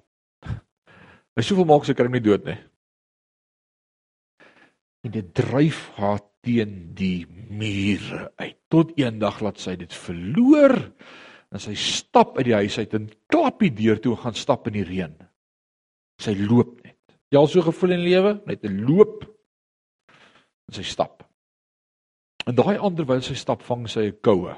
Hy 1.40 1.46
sou 1.48 1.56
volmaak 1.62 1.86
sy 1.88 1.94
hom 1.96 2.12
nie 2.12 2.20
dood 2.20 2.44
nie. 2.44 2.58
En 5.08 5.14
dit 5.14 5.28
dryf 5.32 5.86
haar 5.96 6.20
teen 6.44 6.90
die 6.98 7.24
mure 7.48 8.26
uit. 8.42 8.58
Tot 8.68 8.92
eendag 9.00 9.40
laat 9.40 9.62
sy 9.64 9.78
dit 9.80 9.94
verloor 9.96 10.76
en 11.50 11.64
sy 11.64 11.78
stap 11.80 12.36
uit 12.36 12.50
die 12.50 12.58
huis 12.60 12.76
uit 12.82 12.92
en 13.00 13.08
klap 13.32 13.64
die 13.64 13.72
deur 13.72 14.02
toe 14.04 14.18
en 14.18 14.22
gaan 14.26 14.36
stap 14.36 14.68
in 14.68 14.82
die 14.82 14.84
reën. 14.90 15.16
Sy 16.20 16.36
loop 16.42 16.76
net. 16.84 17.00
Jy 17.32 17.40
al 17.40 17.48
so 17.48 17.64
gevoel 17.64 17.96
in 17.96 18.04
lewe, 18.04 18.34
net 18.44 18.66
'n 18.68 18.84
loop. 18.84 19.24
En 20.68 20.76
sy 20.76 20.84
stap. 20.84 21.24
En 22.46 22.56
daai 22.56 22.76
ander 22.78 23.06
wil 23.06 23.22
sy 23.22 23.40
stap 23.40 23.64
vang 23.64 23.88
sy 23.88 24.12
'n 24.12 24.20
koue. 24.22 24.56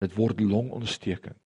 Dit 0.00 0.12
word 0.14 0.40
longontsteking. 0.40 1.40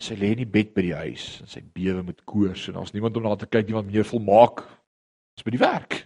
Sy 0.00 0.16
lê 0.16 0.32
in 0.32 0.42
die 0.42 0.48
bed 0.48 0.72
by 0.74 0.82
die 0.86 0.96
huis 0.96 1.40
en 1.42 1.50
sy 1.50 1.60
bewe 1.60 2.02
met 2.02 2.24
koors 2.24 2.68
en 2.68 2.78
daar's 2.78 2.94
niemand 2.94 3.16
om 3.16 3.26
na 3.26 3.36
te 3.36 3.48
kyk 3.50 3.68
nie 3.68 3.76
want 3.76 3.90
meneer 3.90 4.08
volmaak 4.08 4.64
is 5.36 5.44
by 5.44 5.52
die 5.52 5.60
werk. 5.60 6.00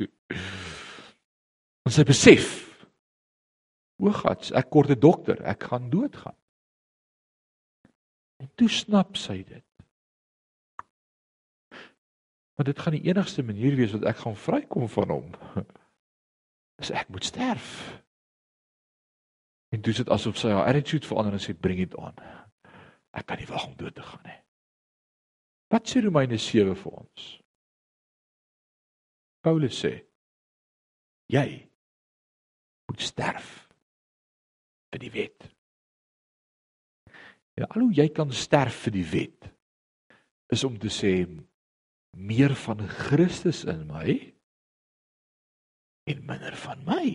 En 1.85 1.95
sy 1.95 2.05
besef 2.07 2.65
O 4.03 4.11
God, 4.11 4.51
ek 4.59 4.71
kort 4.71 4.91
'n 4.91 4.99
dokter, 4.99 5.39
ek 5.47 5.63
gaan 5.71 5.91
doodgaan. 5.91 6.37
En 8.43 8.51
toe 8.55 8.69
snap 8.69 9.17
sy 9.17 9.45
dit. 9.45 9.65
Maar 12.55 12.67
dit 12.67 12.79
gaan 12.79 12.93
die 12.93 13.07
enigste 13.09 13.43
manier 13.43 13.77
wees 13.77 13.93
wat 13.93 14.05
ek 14.05 14.17
gaan 14.17 14.37
vrykom 14.37 14.89
van 14.89 15.11
hom. 15.11 15.31
Is 16.83 16.91
ek 16.91 17.09
moet 17.09 17.25
sterf. 17.25 18.03
En 19.71 19.81
dit 19.81 20.11
asof 20.11 20.37
sy 20.39 20.51
haar 20.51 20.67
attitude 20.67 21.07
verander 21.07 21.33
en 21.33 21.43
sê 21.43 21.55
bring 21.55 21.79
dit 21.79 21.97
aan. 21.97 22.15
Ek 23.15 23.27
kan 23.29 23.39
nie 23.39 23.49
wag 23.51 23.69
om 23.69 23.77
dood 23.79 23.95
te 23.95 24.03
gaan 24.03 24.25
nie. 24.27 24.41
Wat 25.73 25.89
sê 25.89 26.03
Romeine 26.05 26.39
7 26.39 26.75
vir 26.79 26.99
ons? 26.99 27.29
Paulus 29.45 29.77
sê 29.85 29.95
jy 31.33 31.49
moet 32.89 33.03
sterf 33.03 33.51
vir 34.93 35.03
die 35.03 35.13
wet. 35.15 35.49
En 37.59 37.67
al 37.69 37.87
hoe 37.87 37.97
jy 37.97 38.09
kan 38.15 38.33
sterf 38.35 38.85
vir 38.87 38.97
die 38.99 39.09
wet 39.13 39.51
is 40.55 40.65
om 40.67 40.77
te 40.79 40.91
sê 40.93 41.15
meer 42.15 42.55
van 42.67 42.83
Christus 42.89 43.65
in 43.67 43.87
my 43.91 44.15
en 46.11 46.25
minder 46.29 46.57
van 46.61 46.83
my. 46.87 47.07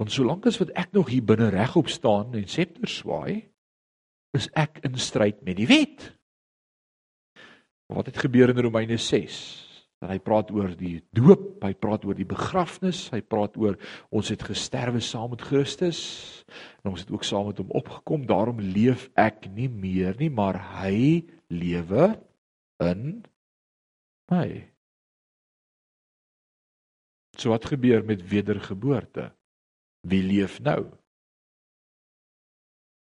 Want 0.00 0.14
solank 0.14 0.46
as 0.48 0.60
wat 0.62 0.72
ek 0.78 0.94
nog 0.96 1.10
hier 1.12 1.24
binne 1.26 1.50
regop 1.52 1.90
staan 1.92 2.32
en 2.38 2.46
septer 2.48 2.88
swaai, 2.88 3.50
is 4.36 4.46
ek 4.58 4.82
in 4.86 4.98
stryd 5.00 5.42
met 5.46 5.58
die 5.58 5.68
wet. 5.70 6.06
Wat 7.90 8.06
het 8.06 8.20
gebeur 8.22 8.52
in 8.52 8.62
Romeine 8.62 8.98
6? 9.00 9.40
Dan 10.00 10.14
hy 10.14 10.20
praat 10.24 10.48
oor 10.54 10.70
die 10.78 11.02
doop, 11.12 11.58
hy 11.60 11.74
praat 11.76 12.06
oor 12.08 12.16
die 12.16 12.28
begrafnis, 12.28 13.02
hy 13.12 13.20
praat 13.20 13.58
oor 13.60 13.76
ons 14.08 14.30
het 14.32 14.40
gesterwe 14.46 15.02
saam 15.04 15.34
met 15.34 15.42
Christus 15.44 16.00
en 16.80 16.94
ons 16.94 17.02
het 17.02 17.10
ook 17.12 17.26
saam 17.26 17.50
met 17.50 17.60
hom 17.60 17.74
opgekom. 17.76 18.24
Daarom 18.28 18.62
leef 18.64 19.10
ek 19.20 19.50
nie 19.52 19.68
meer 19.68 20.16
nie, 20.20 20.30
maar 20.32 20.56
hy 20.80 21.26
lewe 21.52 22.14
in 22.80 23.20
my. 24.32 24.46
So 27.36 27.52
wat 27.52 27.68
gebeur 27.68 28.06
met 28.06 28.24
wedergeboorte? 28.30 29.30
Wie 30.08 30.22
leef 30.24 30.62
nou? 30.64 30.86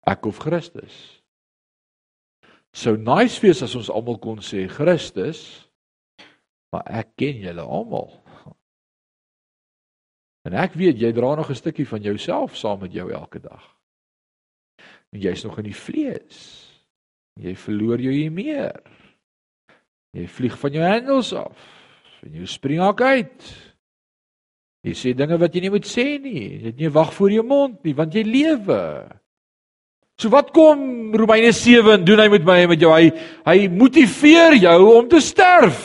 Ek 0.08 0.26
of 0.30 0.40
Christus? 0.40 0.96
Sou 2.78 2.96
nice 3.00 3.42
wees 3.44 3.64
as 3.66 3.76
ons 3.76 3.90
almal 3.92 4.20
kon 4.22 4.40
sê 4.46 4.68
Christus, 4.72 5.42
maar 6.72 6.86
ek 7.02 7.16
ken 7.20 7.42
julle 7.44 7.64
almal. 7.64 8.12
En 10.48 10.56
ek 10.56 10.78
weet 10.80 11.02
jy 11.02 11.12
dra 11.12 11.34
nog 11.36 11.50
'n 11.52 11.60
stukkie 11.60 11.88
van 11.88 12.02
jouself 12.02 12.56
saam 12.56 12.80
met 12.80 12.94
jou 12.94 13.12
elke 13.12 13.40
dag. 13.40 13.64
En 15.12 15.20
jy's 15.20 15.44
nog 15.44 15.58
in 15.58 15.64
die 15.64 15.76
vlees. 15.76 16.40
Jy 17.40 17.56
verloor 17.56 18.00
jou 18.00 18.14
hier 18.14 18.32
meer. 18.32 18.82
Jy 20.14 20.28
vlieg 20.28 20.58
van 20.60 20.74
jou 20.74 20.84
hendels 20.84 21.34
af. 21.34 21.58
En 22.24 22.34
jy 22.34 22.46
spring 22.46 22.82
uit. 22.82 23.44
Jy 24.84 24.94
sê 24.94 25.14
dinge 25.14 25.38
wat 25.38 25.54
jy 25.54 25.62
nie 25.62 25.70
moet 25.70 25.86
sê 25.86 26.18
nie. 26.22 26.60
Jy 26.62 26.66
het 26.72 26.78
nie 26.78 26.90
wag 26.90 27.14
voor 27.14 27.32
jou 27.32 27.44
mond 27.44 27.84
nie, 27.84 27.94
want 27.94 28.14
jy 28.14 28.24
lewe. 28.24 28.82
So 30.18 30.31
wat 30.34 30.49
kom 30.49 31.14
Romeine 31.14 31.52
7 31.53 32.02
doen 32.06 32.19
hy 32.23 32.27
met 32.34 32.45
my 32.45 32.56
en 32.64 32.72
met 32.72 32.81
jou? 32.81 32.89
Hy 32.89 33.11
hy 33.45 33.68
motiveer 33.69 34.56
jou 34.57 34.80
om 34.95 35.06
te 35.10 35.22
sterf. 35.22 35.84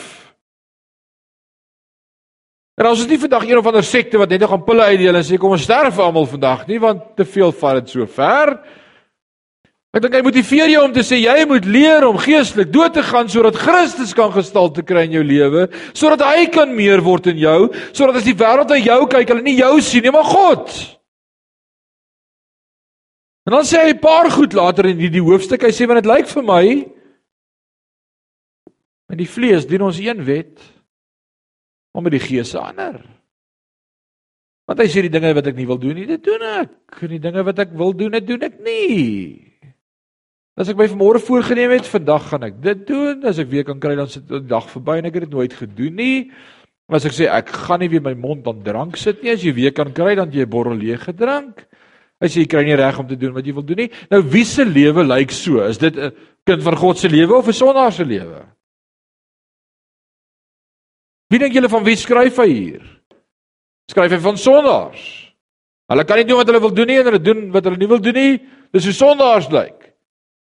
En 2.73 2.89
ons 2.89 3.03
is 3.03 3.09
nie 3.11 3.19
vandag 3.21 3.45
een 3.45 3.59
of 3.59 3.67
ander 3.69 3.85
sekte 3.85 4.17
wat 4.17 4.31
net 4.33 4.41
nog 4.41 4.55
aan 4.55 4.63
pille 4.65 4.87
uitdeel 4.89 5.19
en 5.19 5.25
sê 5.25 5.37
kom 5.37 5.53
ons 5.53 5.67
sterf 5.67 5.99
almal 6.01 6.25
vandag 6.25 6.63
nie 6.65 6.79
want 6.81 7.11
te 7.19 7.27
veel 7.29 7.53
vat 7.59 7.83
dit 7.83 7.93
so 7.93 8.07
ver. 8.09 8.55
Ek 9.93 10.01
dink 10.01 10.17
hy 10.17 10.23
motiveer 10.25 10.73
jou 10.73 10.81
om 10.87 10.95
te 10.95 11.05
sê 11.05 11.19
jy 11.21 11.45
moet 11.45 11.69
leer 11.69 12.07
om 12.07 12.17
geestelik 12.17 12.73
dood 12.73 12.97
te 12.97 13.05
gaan 13.05 13.29
sodat 13.29 13.61
Christus 13.61 14.15
kan 14.17 14.33
gestalte 14.33 14.81
kry 14.81 15.05
in 15.05 15.19
jou 15.19 15.21
lewe, 15.21 15.67
sodat 15.93 16.25
hy 16.25 16.47
kan 16.49 16.73
meer 16.73 17.05
word 17.05 17.29
in 17.29 17.37
jou, 17.37 17.69
sodat 17.93 18.17
as 18.17 18.25
die 18.25 18.33
wêreld 18.41 18.73
na 18.73 18.81
jou 18.81 18.99
kyk, 19.13 19.29
hulle 19.29 19.45
nie 19.45 19.59
jou 19.59 19.75
sien 19.85 20.01
nie, 20.01 20.15
maar 20.15 20.25
God. 20.25 20.73
En 23.43 23.51
dan 23.51 23.65
sê 23.67 23.81
hy 23.83 23.93
'n 23.93 23.99
paar 23.99 24.31
goed 24.31 24.53
later 24.53 24.85
in 24.85 24.99
hierdie 24.99 25.23
hoofstuk, 25.23 25.63
hy 25.63 25.71
sê 25.71 25.87
want 25.87 26.03
dit 26.03 26.11
lyk 26.11 26.27
vir 26.27 26.43
my 26.43 26.63
in 29.11 29.17
die 29.17 29.29
vlees 29.29 29.67
dien 29.67 29.81
ons 29.81 29.99
een 29.99 30.23
wet, 30.25 30.61
maar 31.93 32.03
met 32.03 32.15
die 32.15 32.23
gees 32.23 32.55
'n 32.55 32.63
ander. 32.71 33.03
Want 34.65 34.79
hy 34.79 34.87
sê 34.87 35.01
die 35.03 35.11
dinge 35.11 35.33
wat 35.35 35.47
ek 35.47 35.55
nie 35.55 35.67
wil 35.67 35.77
doen 35.77 35.95
nie, 35.95 36.05
dit 36.05 36.23
doen 36.23 36.41
ek. 36.41 37.01
En 37.01 37.11
die 37.11 37.19
dinge 37.19 37.43
wat 37.43 37.59
ek 37.59 37.73
wil 37.75 37.91
doen, 37.93 38.11
dit 38.11 38.27
doen 38.27 38.43
ek 38.43 38.59
nie. 38.63 39.53
As 40.55 40.69
ek 40.69 40.77
my 40.77 40.85
vanmôre 40.87 41.19
voorgenem 41.19 41.71
het, 41.73 41.87
vandag 41.89 42.29
gaan 42.29 42.43
ek 42.43 42.61
dit 42.61 42.87
doen. 42.87 43.25
As 43.25 43.39
ek 43.41 43.49
weer 43.49 43.65
kan 43.65 43.79
kry 43.79 43.95
dan 43.95 44.07
sit 44.07 44.27
die 44.29 44.39
dag 44.39 44.69
verby 44.69 44.99
en 44.99 45.05
ek 45.09 45.13
het 45.17 45.25
dit 45.25 45.33
nooit 45.33 45.53
gedoen 45.53 45.95
nie. 45.95 46.31
As 46.93 47.05
ek 47.09 47.11
sê 47.11 47.25
ek 47.25 47.49
gaan 47.49 47.81
nie 47.81 47.89
weer 47.89 48.03
my 48.05 48.13
mond 48.13 48.47
aan 48.47 48.61
drank 48.63 48.99
sit 49.01 49.23
nie, 49.23 49.33
as 49.33 49.43
jy 49.43 49.53
weer 49.57 49.73
kan 49.73 49.91
kry 49.91 50.13
dan 50.15 50.31
jy 50.31 50.45
'n 50.45 50.49
bottel 50.49 50.77
leeg 50.77 51.03
gedrink. 51.03 51.65
As 52.23 52.37
jy 52.37 52.45
kry 52.47 52.63
nie 52.63 52.77
reg 52.79 52.99
om 52.99 53.07
te 53.07 53.17
doen 53.19 53.33
wat 53.35 53.45
jy 53.45 53.53
wil 53.53 53.65
doen 53.67 53.83
nie. 53.83 53.91
Nou 54.11 54.21
wie 54.31 54.45
se 54.47 54.63
lewe 54.63 55.03
lyk 55.03 55.33
so? 55.35 55.59
Is 55.67 55.77
dit 55.77 55.95
'n 55.97 56.13
kind 56.45 56.63
van 56.63 56.75
God 56.75 56.97
se 56.97 57.09
lewe 57.09 57.35
of 57.35 57.47
'n 57.47 57.53
sondaar 57.53 57.91
se 57.91 58.05
lewe? 58.05 58.45
Wie 61.29 61.39
dink 61.39 61.53
julle 61.53 61.69
van 61.69 61.83
wie 61.83 61.95
skryf 61.95 62.37
hy 62.37 62.47
hier? 62.47 62.83
Skryf 63.91 64.11
hy 64.11 64.19
van 64.19 64.37
sondaars? 64.37 65.33
Hulle 65.91 66.05
kan 66.05 66.17
nie 66.17 66.25
doen 66.25 66.37
wat 66.37 66.47
hulle 66.47 66.59
wil 66.59 66.73
doen 66.73 66.87
nie 66.87 66.99
en 66.99 67.05
hulle 67.05 67.21
doen 67.21 67.51
wat 67.51 67.63
hulle 67.63 67.77
nie 67.77 67.87
wil 67.87 67.99
doen 67.99 68.13
nie. 68.13 68.41
Dis 68.71 68.85
hoe 68.85 68.93
sondaars 68.93 69.49
lyk. 69.49 69.93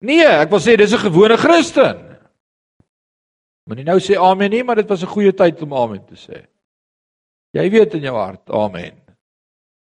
Nee, 0.01 0.27
ek 0.27 0.51
wil 0.51 0.61
sê 0.61 0.77
dis 0.77 0.93
'n 0.93 1.05
gewone 1.07 1.37
Christen. 1.37 2.11
Moenie 3.69 3.85
nou 3.85 3.99
sê 4.01 4.17
amen 4.19 4.51
nie, 4.51 4.63
maar 4.65 4.77
dit 4.77 4.89
was 4.89 5.03
'n 5.03 5.07
goeie 5.07 5.33
tyd 5.33 5.63
om 5.63 5.75
amen 5.75 6.05
te 6.05 6.15
sê. 6.15 6.47
Jy 7.53 7.71
weet 7.71 7.95
in 7.95 8.03
jou 8.03 8.17
hart, 8.17 8.51
amen. 8.51 9.00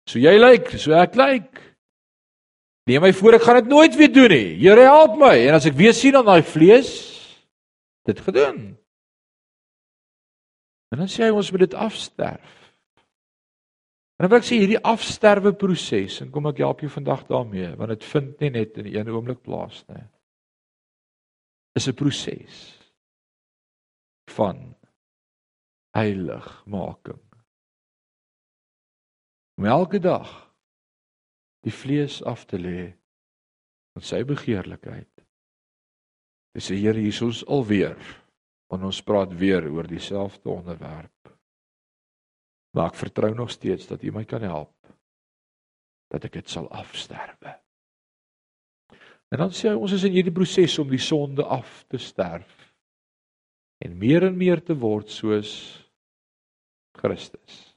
So 0.10 0.20
jy 0.20 0.34
lyk, 0.40 0.72
so 0.82 0.96
ek 0.98 1.16
lyk. 1.20 1.62
Neem 2.90 3.04
my 3.06 3.12
voor 3.14 3.38
ek 3.38 3.46
gaan 3.46 3.60
dit 3.62 3.70
nooit 3.72 3.96
weer 3.96 4.12
doen 4.12 4.34
nie. 4.34 4.56
Here 4.60 4.88
help 4.88 5.18
my. 5.22 5.36
En 5.48 5.58
as 5.60 5.68
ek 5.70 5.78
weer 5.78 5.94
sien 5.96 6.18
aan 6.18 6.28
daai 6.28 6.42
vlees 6.46 6.92
dit 8.10 8.24
gedoen. 8.26 8.72
En 10.92 11.04
dan 11.04 11.12
sê 11.12 11.28
hy 11.28 11.36
ons 11.36 11.52
moet 11.54 11.64
dit 11.68 11.78
afsterf. 11.78 12.58
En 14.18 14.26
dan 14.26 14.34
wil 14.34 14.42
ek 14.42 14.50
sê 14.50 14.58
hierdie 14.60 14.82
afsterwe 14.86 15.54
proses 15.58 16.20
en 16.22 16.30
kom 16.34 16.50
ek 16.52 16.60
help 16.62 16.84
jou 16.84 16.92
vandag 16.94 17.24
daarmee 17.30 17.72
want 17.80 17.94
dit 17.96 18.04
vind 18.12 18.44
nie 18.44 18.52
net 18.54 18.78
in 18.78 18.90
een 18.92 19.10
oomblik 19.10 19.42
plaas 19.46 19.80
nie. 19.90 20.04
Is 21.80 21.88
'n 21.88 21.98
proses 21.98 22.60
van 24.30 24.76
heiligmaking 25.96 27.31
om 29.60 29.66
elke 29.66 30.00
dag 30.00 30.30
die 31.66 31.74
vlees 31.74 32.22
af 32.24 32.46
te 32.50 32.58
lê 32.58 32.92
van 33.94 34.06
sy 34.06 34.24
begeerlikheid. 34.26 35.10
Dis 36.56 36.72
die 36.72 36.82
Here 36.82 37.00
Jesus 37.00 37.44
alweer. 37.48 38.00
En 38.72 38.86
ons 38.88 39.02
praat 39.04 39.34
weer 39.36 39.68
oor 39.68 39.88
dieselfde 39.88 40.50
onderwerp. 40.50 41.32
Maar 42.72 42.94
ek 42.94 43.02
vertrou 43.02 43.34
nog 43.36 43.52
steeds 43.52 43.90
dat 43.90 44.04
U 44.04 44.14
my 44.16 44.24
kan 44.26 44.44
help 44.48 44.76
dat 46.12 46.28
ek 46.28 46.40
dit 46.40 46.50
sal 46.52 46.68
afsterwe. 46.76 47.54
En 49.32 49.40
dan 49.40 49.54
sê 49.56 49.70
hy 49.72 49.80
ons 49.80 49.94
is 49.96 50.04
in 50.08 50.16
hierdie 50.16 50.36
proses 50.36 50.76
om 50.80 50.90
die 50.92 51.00
sonde 51.00 51.44
af 51.44 51.86
te 51.92 52.00
sterf 52.00 52.52
en 53.82 53.96
meer 53.98 54.28
en 54.28 54.36
meer 54.38 54.60
te 54.64 54.76
word 54.76 55.12
soos 55.12 55.54
Christus. 57.00 57.71